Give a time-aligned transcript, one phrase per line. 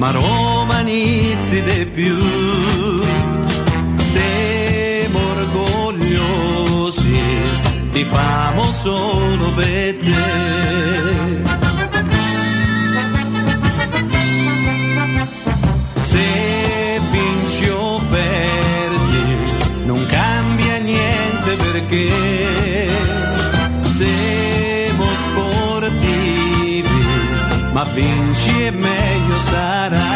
[0.00, 2.16] ma romanisti di più.
[3.96, 7.22] Siamo orgogliosi,
[7.92, 10.28] ti famo solo per te.
[15.92, 19.36] Se vinci o perdi,
[19.84, 22.08] non cambia niente perché
[23.82, 27.04] siamo sportivi,
[27.72, 28.99] ma vinci e meglio
[29.50, 30.09] sarà.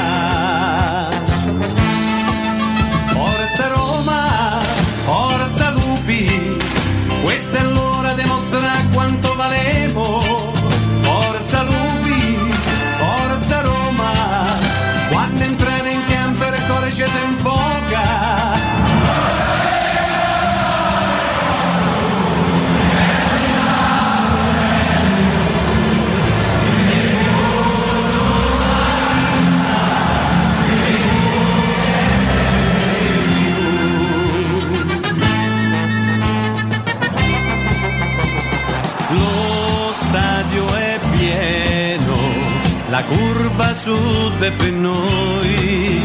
[42.94, 46.00] La curva sud è per noi.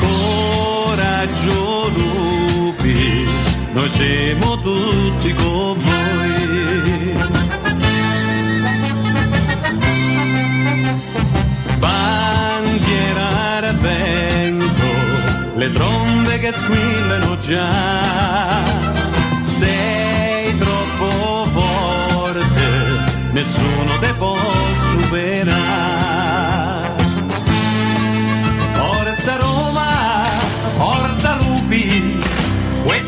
[0.00, 3.24] Coraggio lupi,
[3.74, 7.16] noi siamo tutti con voi.
[11.78, 13.28] Bandiera
[13.58, 14.90] al vento,
[15.54, 18.62] le trombe che squillano già.
[19.42, 22.66] Sei troppo forte,
[23.30, 24.36] nessuno te può
[24.90, 25.63] superare.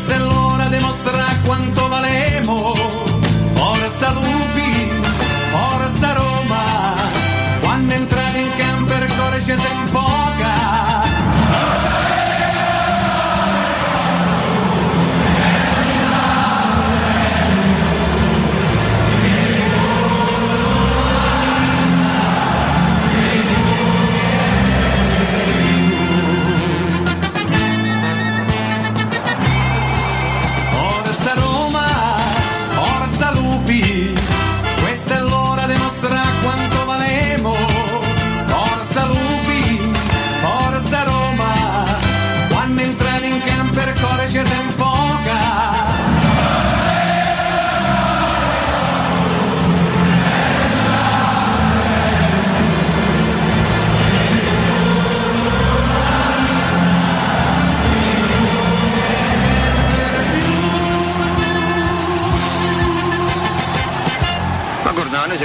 [0.07, 2.73] Questa è l'ora di mostrare quanto valemo.
[3.55, 4.89] Forza Lupi,
[5.51, 6.95] forza Roma,
[7.59, 10.56] quando entrate in campo il cuore ci si infoca.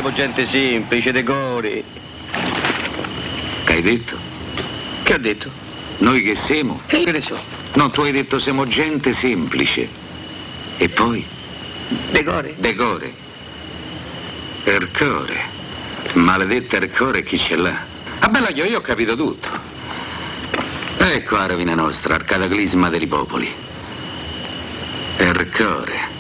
[0.03, 1.85] Siamo gente semplice, decori.
[3.65, 4.19] Che hai detto?
[5.05, 5.49] Che ho detto?
[5.99, 6.81] Noi che siamo?
[6.87, 7.41] Che ne so?
[7.75, 9.89] No, tu hai detto siamo gente semplice.
[10.79, 11.25] E poi?
[12.11, 12.57] Decori?
[12.59, 13.15] Decore.
[14.65, 15.41] Ercore.
[16.15, 17.85] Maledetta Ercore chi ce l'ha?
[18.19, 19.49] Ah bella io, io ho capito tutto.
[20.99, 23.49] Ecco la rovina nostra, il cataclisma dei popoli.
[25.19, 26.12] Ercore.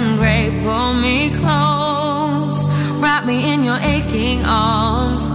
[0.00, 0.50] Been gray.
[0.62, 2.58] Pull me close,
[3.02, 5.30] wrap me in your aching arms.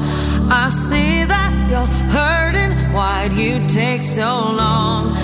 [0.61, 2.71] I see that you're hurting.
[2.93, 4.29] Why'd you take so
[4.61, 5.15] long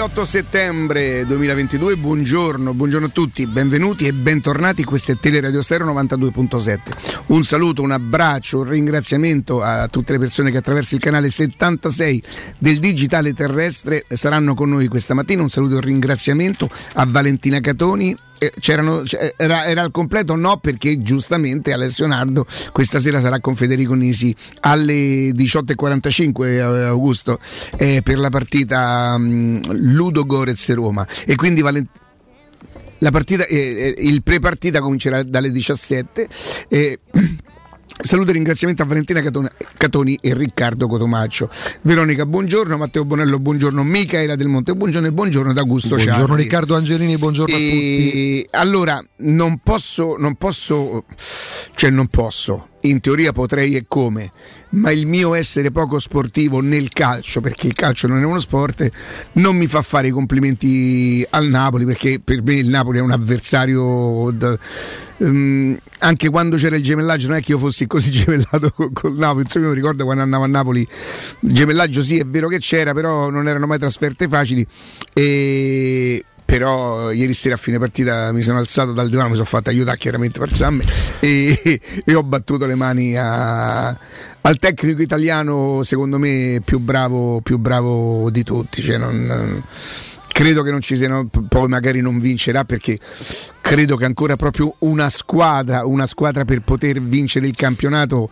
[0.00, 6.78] 8 settembre 2022, buongiorno, buongiorno, a tutti, benvenuti e bentornati, questo è Teleradio Stereo 92.7.
[7.26, 12.22] Un saluto, un abbraccio, un ringraziamento a tutte le persone che attraverso il canale 76
[12.58, 17.60] del Digitale Terrestre saranno con noi questa mattina, un saluto e un ringraziamento a Valentina
[17.60, 23.20] Catoni, eh, c'erano- c- era, era al completo no perché giustamente Alessio Nardo questa sera
[23.20, 27.38] sarà con Federico Nisi alle 18.45 eh, Augusto
[27.76, 31.98] eh, per la partita mh, Ludo Gorez Roma e quindi Valentina
[33.02, 36.28] la partita, eh, eh, il pre-partita comincerà dalle 17.
[36.68, 36.98] eh,
[38.02, 39.22] Saluto e ringraziamento a Valentina
[39.76, 41.50] Catoni e Riccardo Cotomaccio.
[41.82, 42.76] Veronica, buongiorno.
[42.76, 43.84] Matteo Bonello, buongiorno.
[43.84, 46.42] Michaela Del Monte, buongiorno e buongiorno da Augusto Buongiorno Ciardi.
[46.42, 47.58] Riccardo Angelini, buongiorno e...
[47.58, 48.46] a tutti.
[48.52, 51.04] Allora, non posso, non posso,
[51.74, 54.32] cioè non posso, in teoria potrei e come,
[54.70, 58.88] ma il mio essere poco sportivo nel calcio, perché il calcio non è uno sport,
[59.32, 63.10] non mi fa fare i complimenti al Napoli, perché per me il Napoli è un
[63.10, 64.30] avversario...
[64.32, 64.58] Da,
[65.20, 69.44] um, anche quando c'era il gemellaggio non è che io fossi così gemellato col Napoli,
[69.44, 70.80] insomma io mi ricordo quando andavo a Napoli,
[71.40, 74.66] il gemellaggio sì è vero che c'era, però non erano mai trasferte facili
[75.12, 79.70] e però ieri sera a fine partita mi sono alzato dal divano, mi sono fatto
[79.70, 80.84] aiutare chiaramente per Samme
[81.20, 83.86] e, e, ho battuto le mani a,
[84.40, 88.82] al tecnico italiano secondo me più bravo, più bravo di tutti.
[88.82, 89.62] Cioè non,
[90.40, 92.98] credo che non ci siano, poi magari non vincerà perché
[93.60, 98.30] credo che ancora proprio una squadra, una squadra per poter vincere il campionato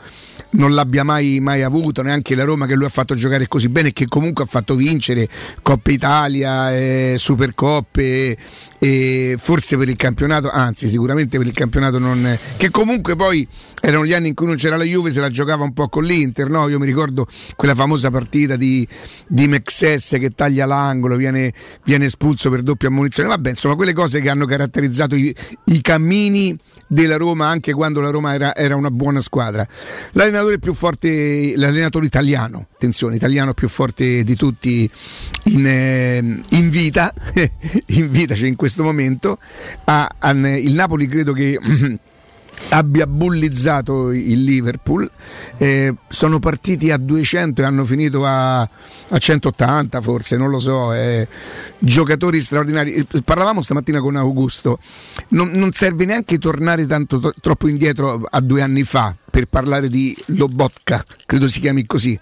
[0.51, 3.93] non l'abbia mai, mai avuto, neanche la Roma che lui ha fatto giocare così bene,
[3.93, 5.29] che comunque ha fatto vincere
[5.61, 8.37] Coppa Italia, eh, Supercoppe,
[8.79, 12.37] e forse per il campionato, anzi sicuramente per il campionato non...
[12.57, 13.47] che comunque poi
[13.81, 16.05] erano gli anni in cui non c'era la Juve, se la giocava un po' con
[16.05, 16.69] l'Inter, no?
[16.69, 18.87] io mi ricordo quella famosa partita di,
[19.29, 21.53] di Mexes che taglia l'angolo, viene,
[21.85, 25.35] viene espulso per doppia ammonizione, vabbè insomma quelle cose che hanno caratterizzato i,
[25.67, 26.57] i cammini
[26.87, 29.67] della Roma anche quando la Roma era, era, una buona squadra.
[30.13, 34.91] L'allenatore più forte, l'allenatore italiano, attenzione, italiano più forte di tutti
[35.45, 37.13] in, eh, in vita,
[37.87, 39.39] in vita, cioè in questo momento,
[39.85, 41.59] ha, ha, il Napoli credo che
[42.71, 45.09] abbia bullizzato il Liverpool
[45.57, 50.93] eh, sono partiti a 200 e hanno finito a, a 180 forse non lo so
[50.93, 51.27] eh,
[51.79, 52.93] giocatori straordinari.
[52.95, 54.79] Eh, parlavamo stamattina con Augusto.
[55.29, 59.89] Non, non serve neanche tornare tanto to- troppo indietro a due anni fa per parlare
[59.89, 62.19] di Lobotka credo si chiami così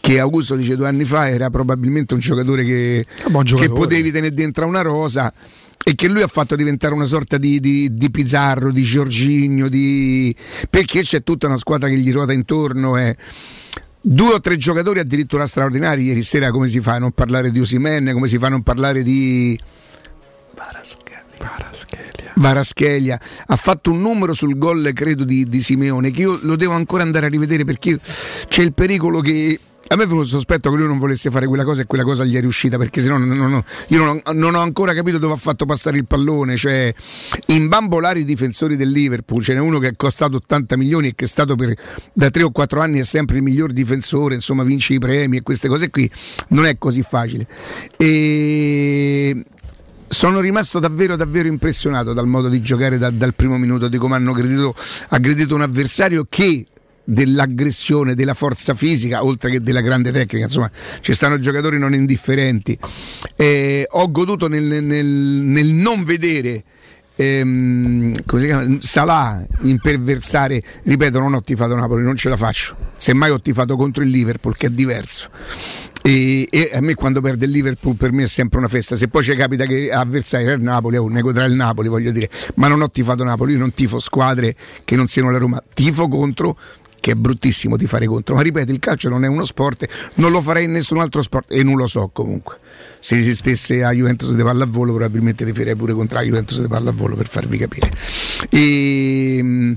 [0.00, 3.54] che Augusto dice due anni fa era probabilmente un giocatore che, giocatore.
[3.54, 5.32] che potevi tenere dentro una rosa
[5.82, 10.34] e che lui ha fatto diventare una sorta di, di, di Pizzarro, di Giorginio, di...
[10.68, 12.98] perché c'è tutta una squadra che gli ruota intorno.
[12.98, 13.16] E...
[14.02, 16.04] Due o tre giocatori addirittura straordinari.
[16.04, 18.62] Ieri sera come si fa a non parlare di Osimen, come si fa a non
[18.62, 19.58] parlare di
[21.40, 22.32] Varaschelia.
[22.34, 23.20] Varaschelia.
[23.46, 27.02] Ha fatto un numero sul gol, credo, di, di Simeone, che io lo devo ancora
[27.02, 27.98] andare a rivedere perché
[28.48, 29.58] c'è il pericolo che
[29.92, 32.24] a me fu il sospetto che lui non volesse fare quella cosa e quella cosa
[32.24, 35.36] gli è riuscita perché sennò non, non, io non, non, ho ancora capito dove ha
[35.36, 36.94] fatto passare il pallone cioè
[37.46, 41.24] imbambolare i difensori del Liverpool ce n'è uno che è costato 80 milioni e che
[41.24, 41.74] è stato per,
[42.12, 45.42] da 3 o 4 anni è sempre il miglior difensore insomma vince i premi e
[45.42, 46.08] queste cose qui
[46.48, 47.46] non è così facile.
[47.96, 49.44] E
[50.06, 54.16] sono rimasto davvero davvero impressionato dal modo di giocare da, dal primo minuto di come
[54.16, 54.32] hanno
[55.08, 56.66] aggredito un avversario che
[57.04, 60.44] dell'aggressione, della forza fisica, oltre che della grande tecnica.
[60.44, 60.70] Insomma,
[61.00, 62.78] ci stanno giocatori non indifferenti.
[63.36, 66.62] Eh, ho goduto nel, nel, nel non vedere.
[67.16, 68.14] Ehm?
[68.78, 72.76] Salah imperversare, ripeto, non ho tifato Napoli, non ce la faccio.
[72.96, 75.28] Semmai ho tifato contro il Liverpool, che è diverso.
[76.02, 79.08] E, e, a me quando perde il Liverpool per me è sempre una festa se
[79.08, 82.30] poi ci capita che avversario è il Napoli oh, nego tra il Napoli voglio dire
[82.54, 86.08] ma non ho tifato Napoli io non tifo squadre che non siano la Roma tifo
[86.08, 86.56] contro
[87.00, 90.30] che è bruttissimo di fare contro, ma ripeto, il calcio non è uno sport, non
[90.30, 92.58] lo farei in nessun altro sport e non lo so comunque.
[93.00, 97.16] Se esistesse a Juventus di pallavolo probabilmente ti farei pure contro la Juventus di pallavolo
[97.16, 97.90] per farvi capire.
[98.50, 99.76] E,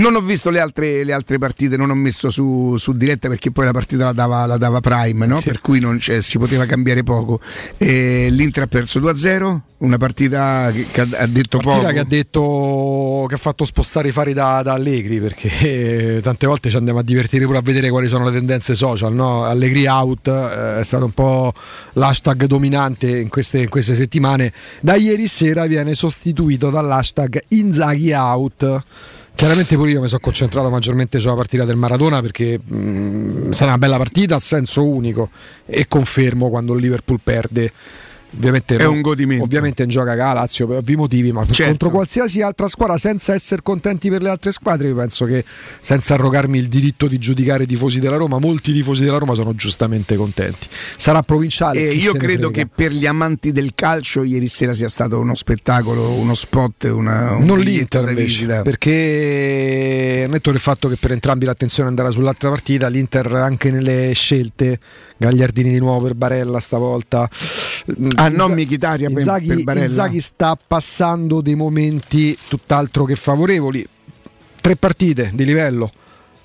[0.00, 3.50] non ho visto le altre, le altre, partite, non ho messo su, su, diretta perché
[3.50, 5.36] poi la partita la dava, la dava Prime, no?
[5.36, 5.48] sì.
[5.48, 7.40] per cui si poteva cambiare poco.
[7.76, 11.92] E L'Inter ha perso 2-0, una partita che, che ha detto partita poco.
[11.92, 16.70] Che ha detto che ha fatto spostare i fari da, da Allegri perché tante volte
[16.70, 19.12] ci andiamo a divertire pure a vedere quali sono le tendenze social.
[19.12, 19.44] No?
[19.44, 21.52] Allegri out eh, è stato un po'
[21.92, 24.50] l'hashtag dominante in queste, in queste settimane.
[24.80, 28.84] Da ieri sera viene sostituito dall'hashtag Inzaghi out.
[29.40, 33.78] Chiaramente pure io mi sono concentrato maggiormente sulla partita del Maradona perché mh, sarà una
[33.78, 35.30] bella partita a senso unico
[35.64, 37.72] e confermo quando il Liverpool perde
[38.36, 39.44] Ovviamente è un godimento.
[39.44, 41.64] Ovviamente in gioca a Lazio per ovvi motivi, ma certo.
[41.64, 45.44] contro qualsiasi altra squadra senza essere contenti per le altre squadre, io penso che
[45.80, 49.54] senza arrogarmi il diritto di giudicare i tifosi della Roma, molti tifosi della Roma sono
[49.54, 50.68] giustamente contenti.
[50.96, 51.88] Sarà provinciale.
[51.88, 56.10] Eh, io credo che per gli amanti del calcio ieri sera sia stato uno spettacolo,
[56.10, 61.88] uno spot, una, un non l'Inter invece, perché netto il fatto che per entrambi l'attenzione
[61.88, 64.78] andrà sull'altra partita, l'Inter anche nelle scelte
[65.16, 67.28] Gagliardini di nuovo per Barella stavolta.
[68.24, 69.86] Ah, non Michitaria Inzaghi, per Barella.
[69.86, 73.86] Inzaghi sta passando dei momenti tutt'altro che favorevoli.
[74.60, 75.90] tre partite di livello.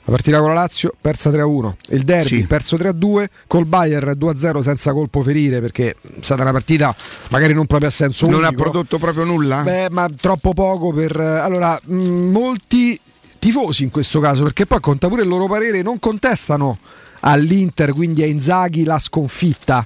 [0.08, 2.44] La partita con la Lazio persa 3-1, il derby Sì.
[2.46, 6.96] perso 3-2, col Bayern 2-0 senza colpo ferire perché è stata una partita
[7.30, 8.62] magari non proprio a senso Non ha unico.
[8.62, 9.64] prodotto proprio nulla?
[9.64, 11.18] Beh, ma troppo poco per...
[11.20, 13.00] Allora, mh, molti
[13.40, 16.78] tifosi in questo caso, perché poi conta pure il loro parere, non contestano
[17.22, 19.84] all'Inter, quindi a Inzaghi, la sconfitta.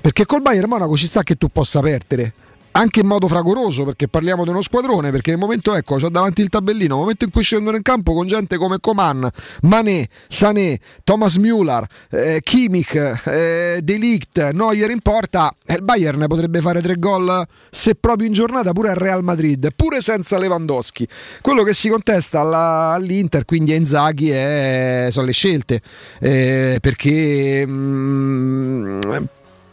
[0.00, 2.32] Perché col Bayern Monaco ci sta che tu possa perdere.
[2.72, 6.40] Anche in modo fragoroso, perché parliamo di uno squadrone, perché nel momento, ecco, c'ho davanti
[6.40, 9.28] il tabellino, nel momento in cui scendono in campo con gente come Coman,
[9.62, 16.24] Mané, Sané, Thomas Müller, eh, Kimmich, eh, De Ligt, Neuer in porta, eh, il Bayern
[16.28, 21.08] potrebbe fare tre gol se proprio in giornata pure al Real Madrid, pure senza Lewandowski.
[21.40, 25.80] Quello che si contesta alla- all'Inter, quindi a Inzaghi, è- sono le scelte,
[26.20, 29.00] eh, perché, mm,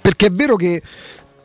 [0.08, 0.82] perché è vero che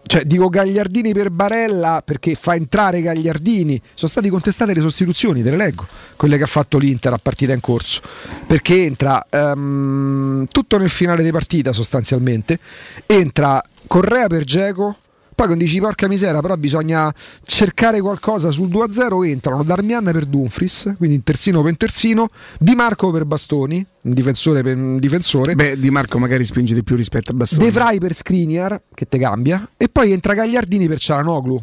[0.07, 3.81] cioè, dico Gagliardini per Barella perché fa entrare Gagliardini.
[3.93, 7.53] Sono state contestate le sostituzioni, te le leggo, quelle che ha fatto l'Inter a partita
[7.53, 8.01] in corso.
[8.47, 12.61] Perché entra ehm, tutto nel finale di partita sostanzialmente.
[13.05, 14.97] Entra Correa per Geco.
[15.35, 17.13] Poi quando dici porca misera, però bisogna
[17.43, 23.11] cercare qualcosa sul 2-0, entrano Darmian per Dumfries, quindi in terzino per terzino, Di Marco
[23.11, 25.55] per Bastoni, un difensore per un difensore.
[25.55, 27.65] Beh, Di Marco magari spinge di più rispetto a Bastoni.
[27.65, 31.63] De Vrij per Skriniar che te cambia e poi entra Gagliardini per Cialanoglu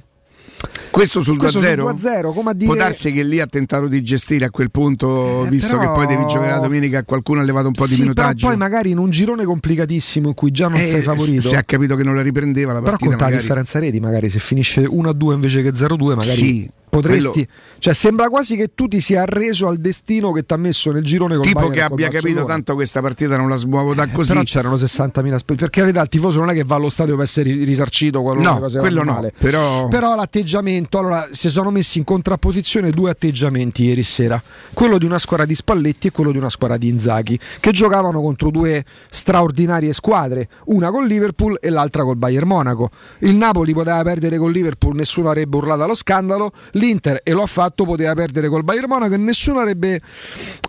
[0.91, 1.87] Questo sul Questo 2-0?
[1.87, 4.71] sul 2-0, come a dire- Può darsi che lì ha tentato di gestire a quel
[4.71, 7.85] punto, Eh, visto però- che poi devi giocare la domenica, qualcuno ha levato un po'
[7.87, 8.35] di sì, minutaggio.
[8.47, 11.55] però poi magari in un girone complicatissimo in cui già non Eh, sei favorito Si
[11.55, 13.09] è capito che non la riprendeva la però partita.
[13.09, 13.47] conta la magari.
[13.47, 17.47] differenza reti magari se finisce 1-2 invece che 0-2 magari Sì, potresti quello-
[17.79, 21.03] cioè sembra quasi che tu ti sia arreso al destino che ti ha messo nel
[21.03, 24.31] girone con Tipo che abbia capito tanto questa partita non la smuovo da così.
[24.31, 27.15] Però c'erano 60.000 spe- perché in realtà il tifoso non è che va allo stadio
[27.15, 31.97] per essere risarcito qualunque No, cosa quello no, però- Però l'atteggiamento, allora si sono messi
[31.99, 34.41] in contrapposizione due atteggiamenti ieri sera,
[34.73, 38.21] quello di una squadra di Spalletti e quello di una squadra di Inzaghi, che giocavano
[38.21, 42.89] contro due straordinarie squadre, una col Liverpool e l'altra col Bayern Monaco.
[43.19, 47.47] Il Napoli poteva perdere col Liverpool, nessuno avrebbe urlato allo scandalo, l'Inter e lo ha
[47.47, 50.01] fatto poteva perdere col Bayern Monaco e nessuno avrebbe,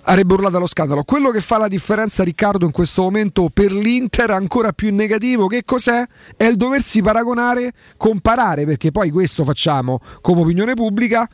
[0.02, 1.04] avrebbe urlato allo scandalo.
[1.04, 5.62] Quello che fa la differenza Riccardo in questo momento per l'Inter ancora più negativo, che
[5.64, 6.04] cos'è?
[6.36, 11.28] È il doversi paragonare, comparare, perché poi questo facciamo come opinione pubblica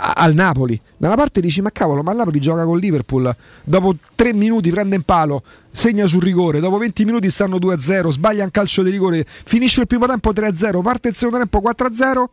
[0.00, 0.80] al Napoli.
[0.96, 4.70] Da una parte dici ma cavolo, ma il Napoli gioca con Liverpool, dopo 3 minuti
[4.70, 8.90] prende in palo, segna sul rigore, dopo 20 minuti stanno 2-0, sbaglia un calcio di
[8.90, 12.24] rigore, finisce il primo tempo 3-0, parte il secondo tempo 4-0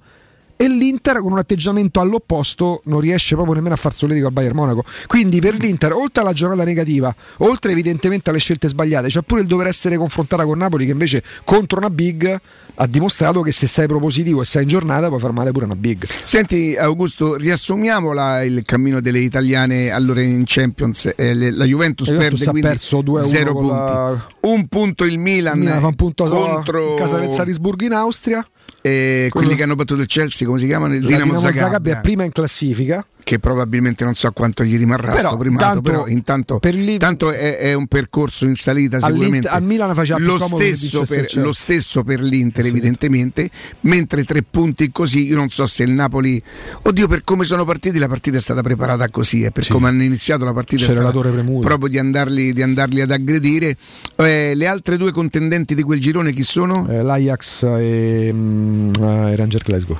[0.57, 4.55] e l'Inter con un atteggiamento all'opposto non riesce proprio nemmeno a far solletico al Bayern
[4.55, 4.83] Monaco.
[5.07, 9.47] Quindi per l'Inter, oltre alla giornata negativa, oltre evidentemente alle scelte sbagliate, c'è pure il
[9.47, 12.39] dover essere confrontata con Napoli che invece contro una big
[12.77, 15.75] ha dimostrato che se sei propositivo e sei in giornata puoi far male pure una
[15.75, 16.05] big.
[16.23, 21.11] Senti Augusto, riassumiamola il cammino delle italiane allora in Champions.
[21.15, 23.91] Eh, le- la Juventus, La Juventus perde perso 2-1 0 con punti.
[23.91, 27.93] la- Un punto il Milan, Milan fa un punto contro in casa del Salisburgo in
[27.93, 28.45] Austria.
[28.85, 30.93] Eh, quelli che hanno battuto il Chelsea, come si chiamano?
[30.93, 33.05] Il Dinamo, Dinamo Zagabria, Zagabria è prima in classifica.
[33.25, 36.99] Che probabilmente non so quanto gli rimarrà Però, sto primato, tanto però intanto, per lì-
[36.99, 39.47] tanto è, è un percorso in salita sicuramente.
[39.47, 42.69] al Milan faceva lo stesso, per, lo stesso per l'Inter Sì.
[42.69, 43.49] evidentemente,
[43.81, 46.39] mentre tre punti così, io non so se il Napoli,
[46.83, 49.71] oddio per come sono partiti la partita è stata preparata così, e per Sì.
[49.71, 51.65] come hanno iniziato la partita è C'era stata l'atore premuto.
[51.65, 53.75] proprio di andarli, di andarli ad aggredire.
[54.17, 56.87] Eh, le altre due contendenti di quel girone chi sono?
[56.87, 59.97] Eh, L'Ajax e, mm, eh, Ranger Glasgow.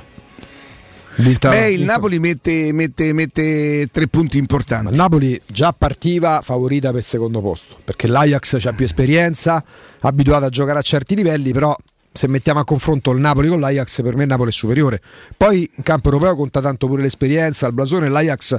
[1.50, 4.90] Beh, il Napoli mette, mette- mette tre punti importanti.
[4.90, 9.62] Il Napoli già partiva favorita per il secondo posto perché l'Ajax ha più esperienza,
[10.00, 11.74] abituato a giocare a certi livelli, però
[12.12, 15.00] se mettiamo a confronto il Napoli con l'Ajax, per me il Napoli è superiore.
[15.36, 18.56] Poi in campo europeo conta tanto pure l'esperienza, il blasone, l'Ajax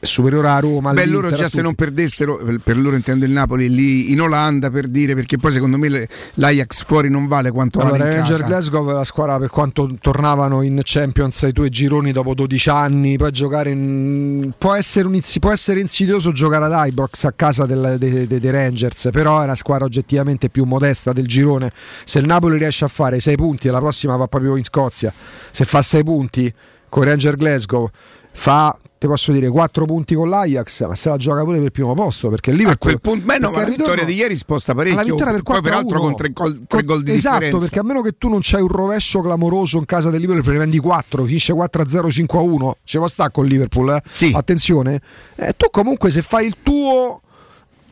[0.00, 0.92] superiore a Roma.
[0.92, 4.88] Beh, loro già se non perdessero, per- loro intendo il Napoli, lì in Olanda per
[4.88, 8.44] dire, perché poi secondo me l'Ajax fuori non vale quanto Allora, vale in Ranger.
[8.44, 13.16] Glasgow è la squadra per quanto tornavano in Champions ai due gironi dopo 12 anni,
[13.16, 14.52] poi giocare in...
[14.56, 19.08] può, essere un può essere insidioso giocare ad Ibrox a casa dei, dei- dei Rangers,
[19.12, 21.72] però è una squadra oggettivamente più modesta del girone.
[22.04, 25.12] Se il Napoli riesce a fare 6 punti e la prossima va proprio in Scozia,
[25.50, 26.52] se fa 6 punti
[26.88, 27.88] con Ranger Glasgow,
[28.32, 31.72] fa ti posso dire 4 punti con l'Ajax, ma se la gioca pure per il
[31.72, 34.12] primo posto perché il A Liverpool quel punto, beh, no, perché ma la vittoria di
[34.12, 34.98] ieri sposta parecchio.
[34.98, 37.58] la vittoria per 4 poi, peraltro, con tre gol, tre gol di esatto, differenza.
[37.60, 40.78] perché a meno che tu non c'hai un rovescio clamoroso in casa del Liverpool, prendi
[40.78, 44.02] 4, finisce 4-0, 5-1, ce può sta con il Liverpool, eh?
[44.12, 44.32] Sì.
[44.36, 45.00] attenzione,
[45.36, 47.22] eh, tu comunque se fai il tuo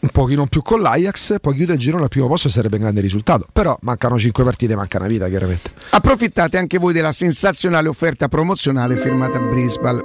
[0.00, 2.82] un pochino più con l'Ajax, poi chiude il girone al primo posto e sarebbe un
[2.82, 3.46] grande risultato.
[3.52, 5.70] Però mancano 5 partite, manca una vita chiaramente.
[5.90, 10.02] Approfittate anche voi della sensazionale offerta promozionale firmata a Brisbane.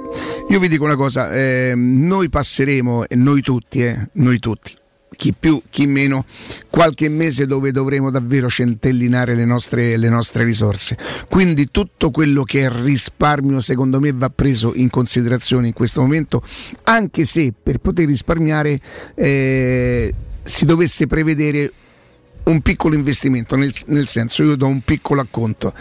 [0.48, 4.76] Io vi dico una cosa, eh, noi passeremo, noi tutti, eh, noi tutti,
[5.14, 6.24] chi più, chi meno,
[6.70, 10.96] qualche mese dove dovremo davvero centellinare le nostre, le nostre, risorse.
[11.28, 16.42] Quindi tutto quello che è risparmio secondo me va preso in considerazione in questo momento,
[16.84, 18.80] anche se per poter risparmiare
[19.14, 21.72] eh, si dovesse prevedere
[22.44, 25.72] un piccolo investimento, nel, nel, senso io do un piccolo acconto,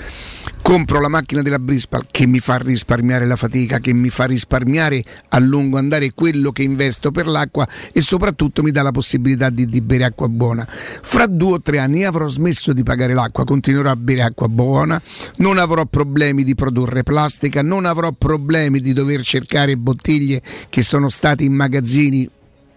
[0.61, 5.03] compro la macchina della Brispal che mi fa risparmiare la fatica, che mi fa risparmiare
[5.29, 9.67] a lungo andare quello che investo per l'acqua e soprattutto mi dà la possibilità di,
[9.67, 10.67] di bere acqua buona.
[11.01, 15.01] Fra due o tre anni avrò smesso di pagare l'acqua, continuerò a bere acqua buona,
[15.37, 21.09] non avrò problemi di produrre plastica, non avrò problemi di dover cercare bottiglie che sono
[21.09, 22.29] state in magazzini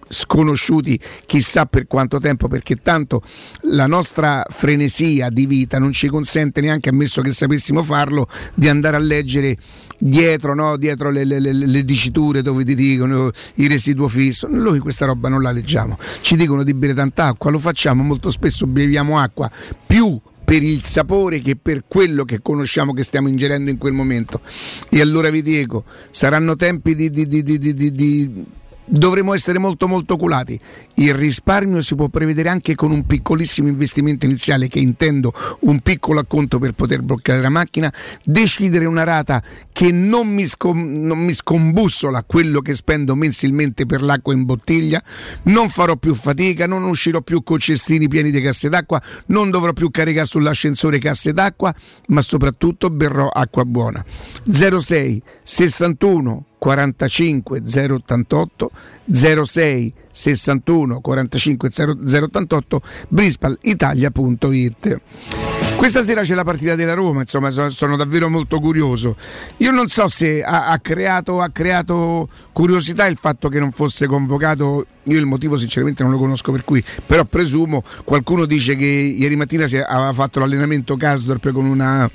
[0.09, 3.23] sconosciuti chissà per quanto tempo perché tanto
[3.73, 8.97] la nostra frenesia di vita non ci consente neanche ammesso che sapessimo farlo di andare
[8.97, 9.57] a leggere
[9.99, 10.77] dietro, no?
[10.77, 15.29] dietro le, le, le, le, diciture dove ti dicono il residuo fisso noi questa roba
[15.29, 19.51] non la leggiamo ci dicono di bere tanta acqua lo facciamo molto spesso beviamo acqua
[19.87, 24.41] più per il sapore che per quello che conosciamo che stiamo ingerendo in quel momento
[24.89, 28.47] e allora vi dico saranno tempi di, di, di, di
[28.87, 30.59] dovremo essere molto molto oculati.
[30.95, 36.21] Il risparmio si può prevedere anche con un piccolissimo investimento iniziale, che intendo un piccolo
[36.21, 37.93] acconto per poter bloccare la macchina,
[38.25, 44.03] decidere una rata che non mi, scom- non mi scombussola quello che spendo mensilmente per
[44.03, 45.03] l'acqua in bottiglia,
[45.45, 49.73] non farò più fatica, non uscirò più con cestini pieni di casse d'acqua, non dovrò
[49.73, 51.75] più caricare sull'ascensore casse d'acqua,
[52.09, 54.05] ma soprattutto berrò acqua buona.
[54.49, 58.71] 06 61 45 088
[59.13, 65.01] 06 61 45 088 brispalitalia.it
[65.77, 69.17] questa sera c'è la partita della Roma, insomma sono, davvero molto curioso.
[69.59, 74.07] Io non so se ha, ha, creato, ha, creato, curiosità il fatto che non fosse
[74.07, 78.87] convocato, io il motivo sinceramente non lo conosco per cui, però presumo, qualcuno dice che
[78.87, 82.11] ieri mattina si aveva fatto l'allenamento Kasdorp con una,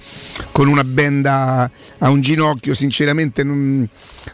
[0.51, 3.87] con una benda a un ginocchio, sinceramente non,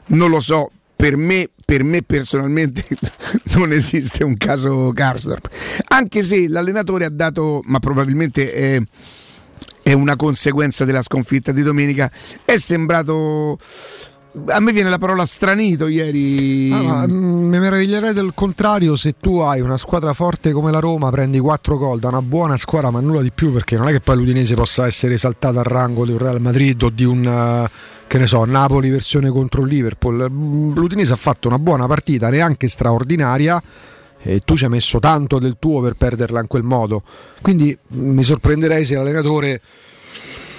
[0.07, 2.83] non lo so, per me, per me, personalmente
[3.55, 5.47] non esiste un caso Karsdorp.
[5.89, 8.81] Anche se l'allenatore ha dato, ma probabilmente è,
[9.87, 12.11] è una conseguenza della sconfitta di domenica,
[12.43, 13.57] è sembrato
[14.47, 16.69] a me viene la parola stranito ieri.
[16.71, 21.09] Ah, mm, mi meraviglierei del contrario se tu hai una squadra forte come la Roma,
[21.09, 24.01] prendi 4 gol da una buona squadra, ma nulla di più, perché non è che
[24.01, 27.69] poi l'Udinese possa essere esaltata al rango di un Real Madrid o di un eh,
[28.07, 30.27] che ne so, Napoli versione contro il Liverpool.
[30.29, 33.61] Mm, L'Udinese ha fatto una buona partita, neanche straordinaria.
[34.19, 37.03] E tu ci hai messo tanto del tuo per perderla in quel modo.
[37.41, 39.61] Quindi mm, mi sorprenderei se l'allenatore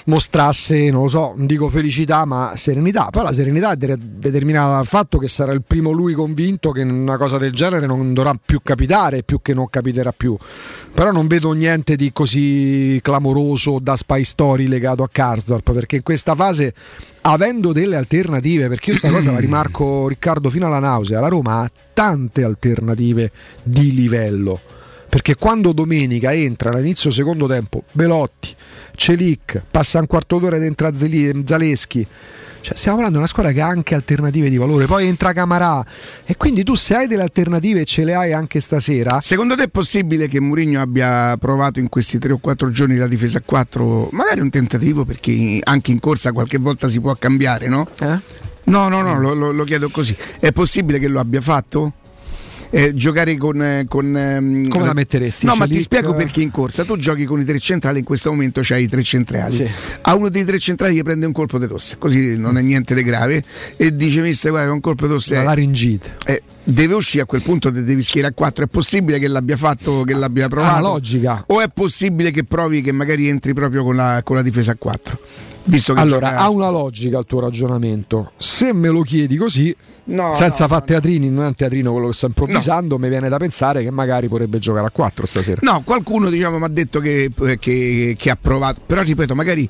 [0.09, 3.09] mostrasse, non lo so, non dico felicità, ma serenità.
[3.11, 7.17] Poi la serenità è determinata dal fatto che sarà il primo lui convinto che una
[7.17, 10.37] cosa del genere non dovrà più capitare, più che non capiterà più.
[10.93, 16.03] Però non vedo niente di così clamoroso da spy story legato a Karsdorp, perché in
[16.03, 16.75] questa fase
[17.23, 21.61] avendo delle alternative, perché io questa cosa la rimarco Riccardo fino alla nausea, la Roma
[21.61, 23.31] ha tante alternative
[23.63, 24.61] di livello.
[25.09, 28.55] Perché quando domenica entra all'inizio secondo tempo Belotti,
[28.99, 32.05] Celic, passa un quarto d'ora dentro a Zaleschi.
[32.61, 34.87] Cioè, stiamo parlando di una squadra che ha anche alternative di valore.
[34.87, 35.87] Poi entra Camarà.
[36.25, 39.21] E quindi tu, se hai delle alternative ce le hai anche stasera.
[39.21, 43.07] Secondo te è possibile che Mourinho abbia provato in questi 3 o 4 giorni la
[43.07, 44.09] difesa a 4?
[44.11, 47.89] Magari un tentativo, perché anche in corsa qualche volta si può cambiare, no?
[48.01, 48.19] Eh?
[48.65, 50.17] No, no, no, lo, lo, lo chiedo così.
[50.41, 51.93] È possibile che lo abbia fatto?
[52.71, 55.47] Eh, giocare con, eh, con ehm, come la metteresti?
[55.47, 58.01] No, ma ti spiego perché in corsa tu giochi con i tre centrali.
[58.01, 59.57] In questo momento c'hai i tre centrali.
[59.57, 59.71] Sì.
[60.03, 62.95] A uno dei tre centrali gli prende un colpo di tosse, così non è niente
[62.95, 63.43] di grave.
[63.77, 65.35] E dice: Mister, guarda, un colpo di tosse.
[65.37, 66.17] La laringite.
[66.27, 70.03] Eh, deve uscire a quel punto devi schierare a 4 è possibile che l'abbia fatto
[70.03, 73.97] che l'abbia provato ah, logica o è possibile che provi che magari entri proprio con
[73.97, 75.19] la, con la difesa a 4
[75.95, 76.37] allora, gioca...
[76.37, 78.33] ha una logica il tuo ragionamento.
[78.39, 79.75] Se me lo chiedi così,
[80.09, 83.09] no, senza no, fare no, teatrini, non è un teatrino quello che sto improvvisando, mi
[83.09, 85.61] viene da pensare che magari potrebbe giocare a 4 stasera.
[85.63, 89.69] No, qualcuno diciamo mi ha detto che, che, che, ha provato, però ripeto, magari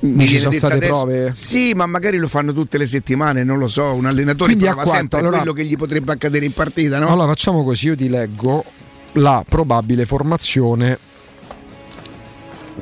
[0.00, 1.30] mi ci sono state adesso, prove?
[1.34, 3.94] Sì, ma magari lo fanno tutte le settimane, non lo so.
[3.94, 7.08] Un allenatore Quindi prova sempre allora, quello che gli potrebbe accadere in partita, no?
[7.08, 8.64] Allora facciamo così, io ti leggo
[9.12, 10.98] la probabile formazione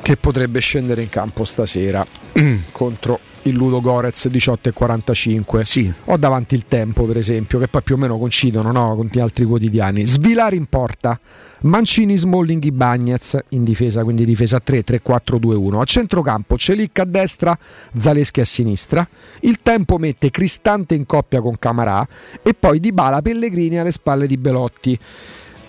[0.01, 2.05] che potrebbe scendere in campo stasera
[2.37, 2.57] mm.
[2.71, 5.63] contro il Ludo Gorez 18 e 45.
[5.63, 5.91] Sì.
[6.05, 8.95] Ho davanti il tempo, per esempio, che poi più o meno coincidono no?
[8.95, 10.05] con gli altri quotidiani.
[10.05, 11.19] Svilare in porta.
[11.63, 15.79] Mancini, Smalling, Bagnez in difesa, quindi difesa 3, 3, 4, 2, 1.
[15.79, 17.57] A centrocampo Celic a destra,
[17.95, 19.07] Zaleschi a sinistra.
[19.41, 22.05] Il tempo mette Cristante in coppia con Camarà
[22.41, 24.99] e poi Dybala Pellegrini alle spalle di Belotti.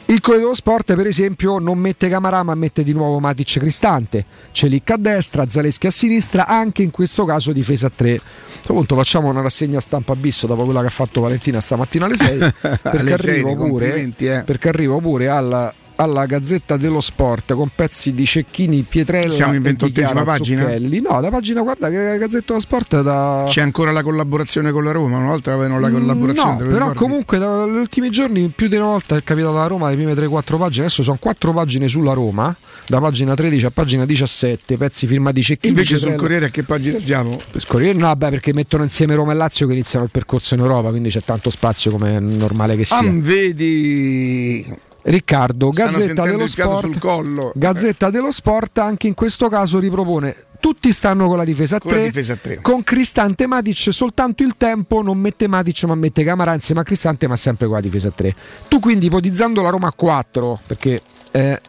[0.07, 4.27] Il Corriere dello Sport, per esempio, non mette Camarà ma mette di nuovo Matic Cristante.
[4.53, 8.15] Celic a destra, Zaleschi a sinistra, anche in questo caso difesa a 3.
[8.15, 12.05] A questo punto facciamo una rassegna stampa bis dopo quella che ha fatto Valentina stamattina
[12.05, 14.43] alle 6 perché, Alle pure, eh.
[14.45, 19.63] perché arrivo pure alla alla Gazzetta dello Sport con pezzi di Cecchini, Pietrella Siamo in
[19.63, 20.63] di 28esima Chiara pagina?
[20.63, 21.01] Zucchelli.
[21.01, 24.85] No, da pagina guarda che la Gazzetta dello Sport da C'è ancora la collaborazione con
[24.85, 26.51] la Roma, una volta avevano la collaborazione.
[26.51, 26.99] No, però ricordi?
[26.99, 30.59] comunque dagli ultimi giorni più di una volta è capitato la Roma le prime 3-4
[30.59, 32.55] pagine, adesso sono 4 pagine sulla Roma,
[32.87, 35.73] da pagina 13 a pagina 17, pezzi firmati Cecchini.
[35.73, 36.23] Invece sul Pietrella.
[36.23, 37.39] Corriere a che pagina siamo?
[37.51, 40.61] Sul Corriere no, vabbè, perché mettono insieme Roma e Lazio che iniziano il percorso in
[40.61, 42.99] Europa, quindi c'è tanto spazio come è normale che sia.
[42.99, 44.67] Ah, vedi,
[45.05, 47.53] Riccardo, stanno Gazzetta dello Sport.
[47.55, 51.91] Gazzetta dello Sport anche in questo caso ripropone tutti stanno con la difesa a Con
[51.91, 52.59] la 3 difesa a tre.
[52.63, 57.27] con Cristante Matic soltanto il tempo non mette Matic ma mette Camara insieme a Cristante
[57.29, 58.35] ma sempre con la difesa a 3
[58.67, 61.61] tu quindi ipotizzando la Roma a 4 perché eh,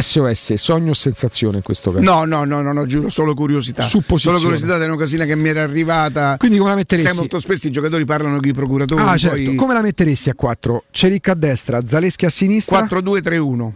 [0.00, 3.82] SOS sogno o sensazione in questo caso No, no, no, no, no, giuro, solo curiosità.
[3.82, 4.38] Supposizione.
[4.38, 6.36] Solo curiosità di una cosina che mi era arrivata.
[6.38, 7.08] quindi come la metteresti?
[7.08, 9.00] Sai, molto spesso i giocatori parlano con i procuratori.
[9.02, 10.84] ah poi certo come la metteresti a 4?
[10.90, 13.70] Celic a destra Zaleschi a sinistra 4-2-3-1.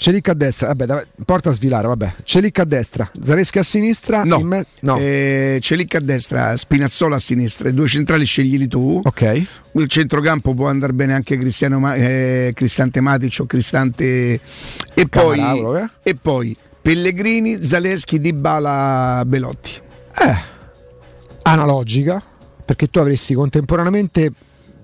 [0.00, 4.22] Celic a destra vabbè dai, porta a svilare vabbè Celic a destra Zaleschi a sinistra
[4.22, 4.96] No, me- no.
[4.96, 9.00] Eh, Celic a destra, Spinazzola a sinistra, i due centrali sceglili tu.
[9.04, 14.40] ok Il centrocampo può andare bene anche Cristiano Ma- eh, Cristante Matic o Cristante
[14.94, 15.90] e poi, eh?
[16.04, 19.72] e poi Pellegrini, Zaleschi, Dybala, Belotti.
[20.24, 20.36] Eh,
[21.42, 22.22] analogica,
[22.64, 24.32] perché tu avresti contemporaneamente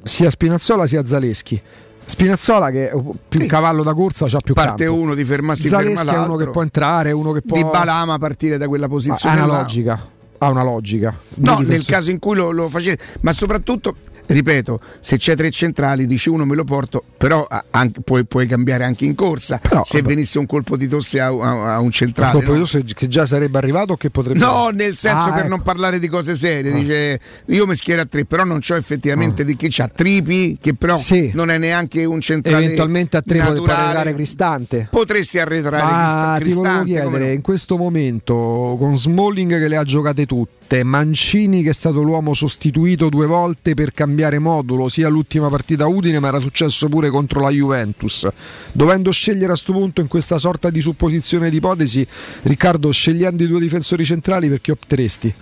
[0.02, 1.60] sia Spinazzola sia Zaleschi.
[2.06, 2.92] Spinazzola che è
[3.28, 3.46] più Sì.
[3.46, 5.00] cavallo da corsa, c'ha più Parte campo.
[5.00, 7.94] uno, ti ferma, si Zaleschi ferma è uno che può entrare, uno che può Dybala
[7.94, 9.36] ama partire da quella ha posizione.
[9.40, 9.58] una là.
[9.60, 10.08] logica.
[10.38, 11.16] Ha una logica.
[11.36, 15.50] No, Di nel caso in cui lo, lo facesse, ma soprattutto, ripeto, se c'è tre
[15.50, 19.58] centrali, dici uno me lo porto, però ah, anche- puoi, puoi cambiare anche in corsa.
[19.58, 20.14] Però, se vabbè.
[20.14, 22.32] venisse un colpo di tosse a, a- a un Un centrale.
[22.32, 22.64] colpo di no?
[22.64, 25.48] tosse che già sarebbe arrivato o che potrebbe No, nel senso Ah, per ecco.
[25.48, 29.44] non parlare di cose serie, dice io mi schiero a tre, però non c'ho effettivamente
[29.44, 30.98] di che c'ha Tripi, che però Ah.
[30.98, 31.30] Sì.
[31.34, 33.72] non è neanche un centrale Eventualmente a tre naturale.
[33.82, 34.88] arretrare Cristante.
[34.90, 35.90] Potresti arretrare Ma
[36.38, 40.82] Crista- ti volevo Cristante, chiedere, in questo momento con Smalling che le ha giocate tutte,
[40.84, 46.18] Mancini che è stato l'uomo sostituito due volte per cambiare modulo, sia l'ultima partita Udine,
[46.20, 48.26] ma era successo pure contro la Juventus.
[48.72, 52.06] Dovendo scegliere a questo punto in questa sorta di supposizione di ipotesi,
[52.42, 55.34] Riccardo, scegliendo i due difensori centrali, perché opteresti?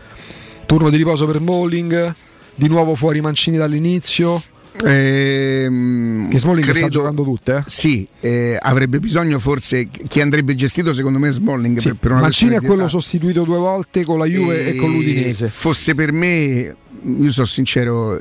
[0.67, 2.15] Turno di riposo per Smalling,
[2.55, 4.43] di nuovo fuori Mancini dall'inizio,
[4.85, 7.57] Ehm, che Smalling sta credo- giocando tutte.
[7.57, 7.63] eh?
[7.67, 12.21] Sì, eh, avrebbe bisogno forse chi andrebbe gestito secondo me Smalling Sì, per, per una
[12.23, 15.49] Mancini è quello sostituito due volte con la Juve e, con l'Udinese.
[15.49, 18.19] Fosse per me, io sono sincero,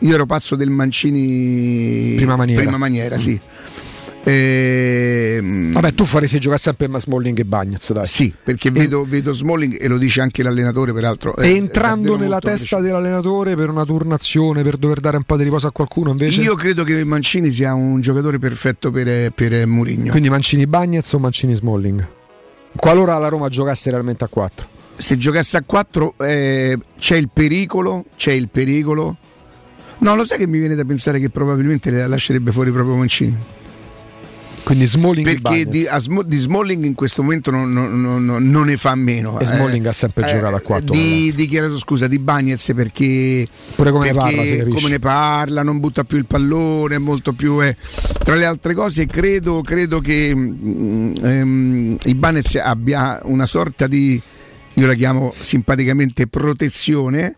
[0.00, 2.60] io ero pazzo del Mancini Prima maniera.
[2.62, 3.40] prima maniera, sì.
[4.24, 8.06] Ehm, Vabbè, tu faresti giocare sempre Smalling e Bagnez, dai.
[8.06, 11.34] Sì, perché vedo, vedo Smalling e lo dice anche l'allenatore, peraltro.
[11.36, 12.80] E è entrando nella testa preciso.
[12.80, 16.40] dell'allenatore per una turnazione, per dover dare un po' di riposo a qualcuno, invece.
[16.42, 20.10] Io credo che Mancini sia un giocatore perfetto per, per Mourinho.
[20.10, 22.06] Quindi Mancini Bagnez o Mancini Smalling?
[22.76, 24.66] Qualora la Roma giocasse realmente a 4.
[24.96, 29.16] Se giocasse a 4 c'è il pericolo, c'è il pericolo.
[30.00, 33.36] No, lo sai che mi viene da pensare che probabilmente la lascerebbe fuori proprio Mancini.
[34.62, 38.66] Quindi Smalling Perché di, a Smo- di Smalling in questo momento non, non- non- non-
[38.66, 39.40] ne fa meno.
[39.40, 43.90] E Smalling ha sempre giocato a quattro, Di, di, chiedo scusa, di Bagnez perché, Pure
[43.90, 44.76] come ne perché parla, si capisce.
[44.78, 47.62] come ne parla, non butta più il pallone, è molto più...
[47.64, 47.74] eh.
[48.22, 54.20] Tra le altre cose credo, credo che mm, ehm, Ibanez abbia una sorta di,
[54.74, 57.34] io la chiamo simpaticamente protezione.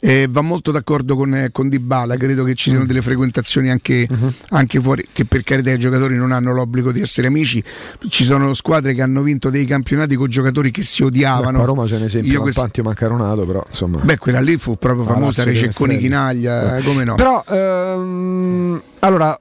[0.00, 2.72] Eh, va molto d'accordo con, eh, con Dybala, credo che ci Mm.
[2.72, 4.32] siano delle frequentazioni anche, Mhm.
[4.50, 7.62] anche fuori, che per carità i giocatori non hanno l'obbligo di essere amici,
[8.08, 11.52] ci sono squadre che hanno vinto dei campionati con giocatori che si Beh, odiavano.
[11.52, 13.98] qua a Roma c'è un esempio, Io questo- Campantio Mancaronato, però insomma.
[14.00, 15.96] Beh, quella lì fu proprio famosa, Rececconi.
[15.96, 17.14] Chinaglia, eh, come no?
[17.14, 19.38] Però, ehm, allora,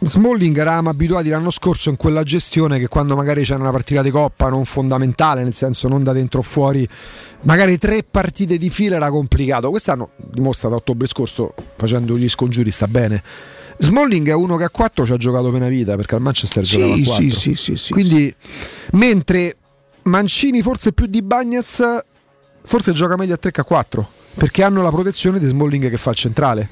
[0.00, 4.10] Smalling eravamo abituati l'anno scorso in quella gestione che quando magari c'era una partita di
[4.10, 6.88] coppa non fondamentale, nel senso non da dentro o fuori,
[7.42, 9.70] magari tre partite di fila era complicato.
[9.70, 13.22] Quest'anno dimostra da ottobre scorso facendo gli scongiuri sta bene.
[13.78, 16.62] Smalling è uno che a 4 ci ha giocato per una vita perché al Manchester
[16.62, 17.22] giocava a sì, 4.
[17.22, 17.92] sì, sì, sì, sì.
[17.92, 18.34] Quindi,
[18.92, 19.56] mentre
[20.02, 21.82] Mancini forse più di Bagnez
[22.68, 25.96] Forse gioca meglio a 3 che a 4 perché hanno la protezione di Smalling che
[25.96, 26.68] fa il centrale.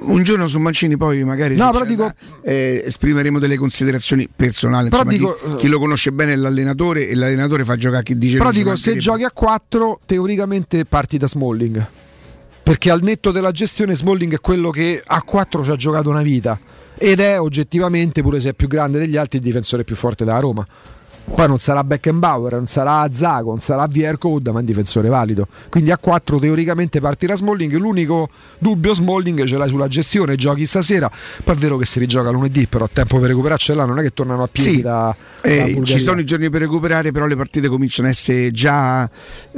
[0.00, 4.88] Un giorno su Mancini poi magari No, dico- eh, esprimeremo delle considerazioni personali.
[4.88, 8.38] Insomma, dico- chi, chi lo conosce bene è l'allenatore e l'allenatore fa giocare chi dice
[8.38, 11.86] Però dico, se giochi a 4, teoricamente parti da Smalling.
[12.62, 16.22] Perché al netto della gestione, Smalling è quello che a 4 ci ha giocato una
[16.22, 16.58] vita.
[16.98, 20.40] Ed è oggettivamente, pure se è più grande degli altri, il difensore più forte della
[20.40, 20.66] Roma.
[21.34, 25.48] Poi non sarà Beckenbauer, non sarà Zago, non sarà Viercode, ma è un difensore valido.
[25.68, 27.74] Quindi a 4 teoricamente partirà Smalling.
[27.76, 31.10] L'unico dubbio Smalling ce l'hai sulla gestione, giochi stasera.
[31.44, 34.44] Poi è vero che si rigioca lunedì, però tempo per recuperarcela non è che tornano
[34.44, 38.08] a piedi Sì, da, eh, ci sono i giorni per recuperare, però le partite cominciano
[38.08, 39.08] a essere già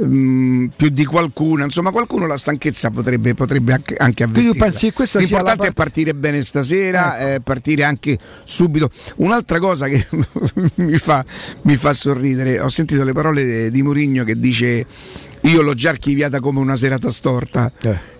[0.03, 1.63] mm, più di qualcuna.
[1.63, 4.53] Insomma, qualcuno la stanchezza potrebbe, potrebbe anche, anche avvertirla.
[4.53, 8.89] tu pensi che questa sia L'importante la è partire bene stasera, eh, partire anche subito.
[9.17, 10.05] Un'altra cosa che
[10.75, 11.23] mi, fa,
[11.63, 14.85] mi fa sorridere, ho sentito le parole di Mourinho che dice
[15.41, 17.71] io l'ho già archiviata come una serata storta.
[17.81, 18.17] Eh.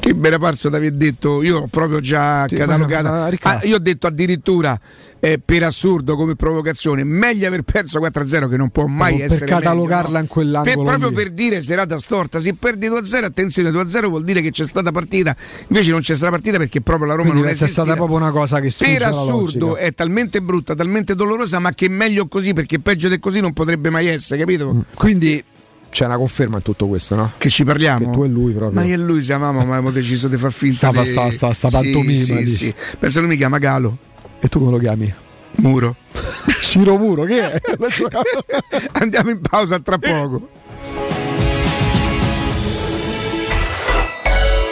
[0.00, 3.10] Che me era parso di aver detto, io l'ho proprio già Sì, catalogata.
[3.10, 4.78] ma- ma Ah, io ho detto addirittura
[5.24, 9.46] eh, per assurdo come provocazione, meglio aver perso 4-0 che non può mai per essere
[9.46, 10.18] catalogarla meglio, no?
[10.20, 11.14] in quell'angolo Per- proprio lì.
[11.14, 15.34] per dire serata storta, se perdi 2-0, attenzione 2-0 vuol dire che c'è stata partita,
[15.68, 18.30] invece non c'è stata partita perché proprio la Roma Quindi non è stata proprio una
[18.30, 23.08] cosa che per assurdo è talmente brutta, talmente dolorosa, ma che meglio così perché peggio
[23.08, 24.84] di così non potrebbe mai essere, capito?
[24.94, 25.42] Quindi
[25.88, 27.32] c'è una conferma in tutto questo, no?
[27.38, 28.10] Che ci parliamo?
[28.10, 28.78] Che tu e lui proprio.
[28.78, 31.52] Ma io e lui siamo, ma abbiamo deciso di far finta Sta- di- sta- sta-
[31.54, 32.56] sta Sì, pantomima, Sì, dici.
[32.56, 32.74] sì.
[32.98, 33.96] Pensa lui mi chiama Galo,
[34.44, 35.10] E tu come lo chiami?
[35.52, 35.96] Muro.
[36.60, 37.60] Ciro Muro, che è?
[39.00, 40.50] Andiamo in pausa tra poco.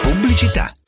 [0.03, 0.75] Pubblicità.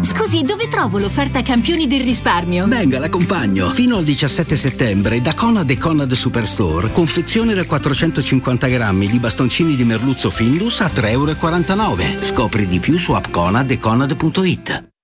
[0.00, 2.66] Scusi, dove trovo l'offerta campioni del risparmio?
[2.66, 3.70] Venga, l'accompagno.
[3.70, 9.74] Fino al 17 settembre da Conad e Conad Superstore, confezione da 450 grammi di bastoncini
[9.74, 12.22] di merluzzo Findus a 3,49 euro.
[12.22, 13.76] Scopri di più su appconad.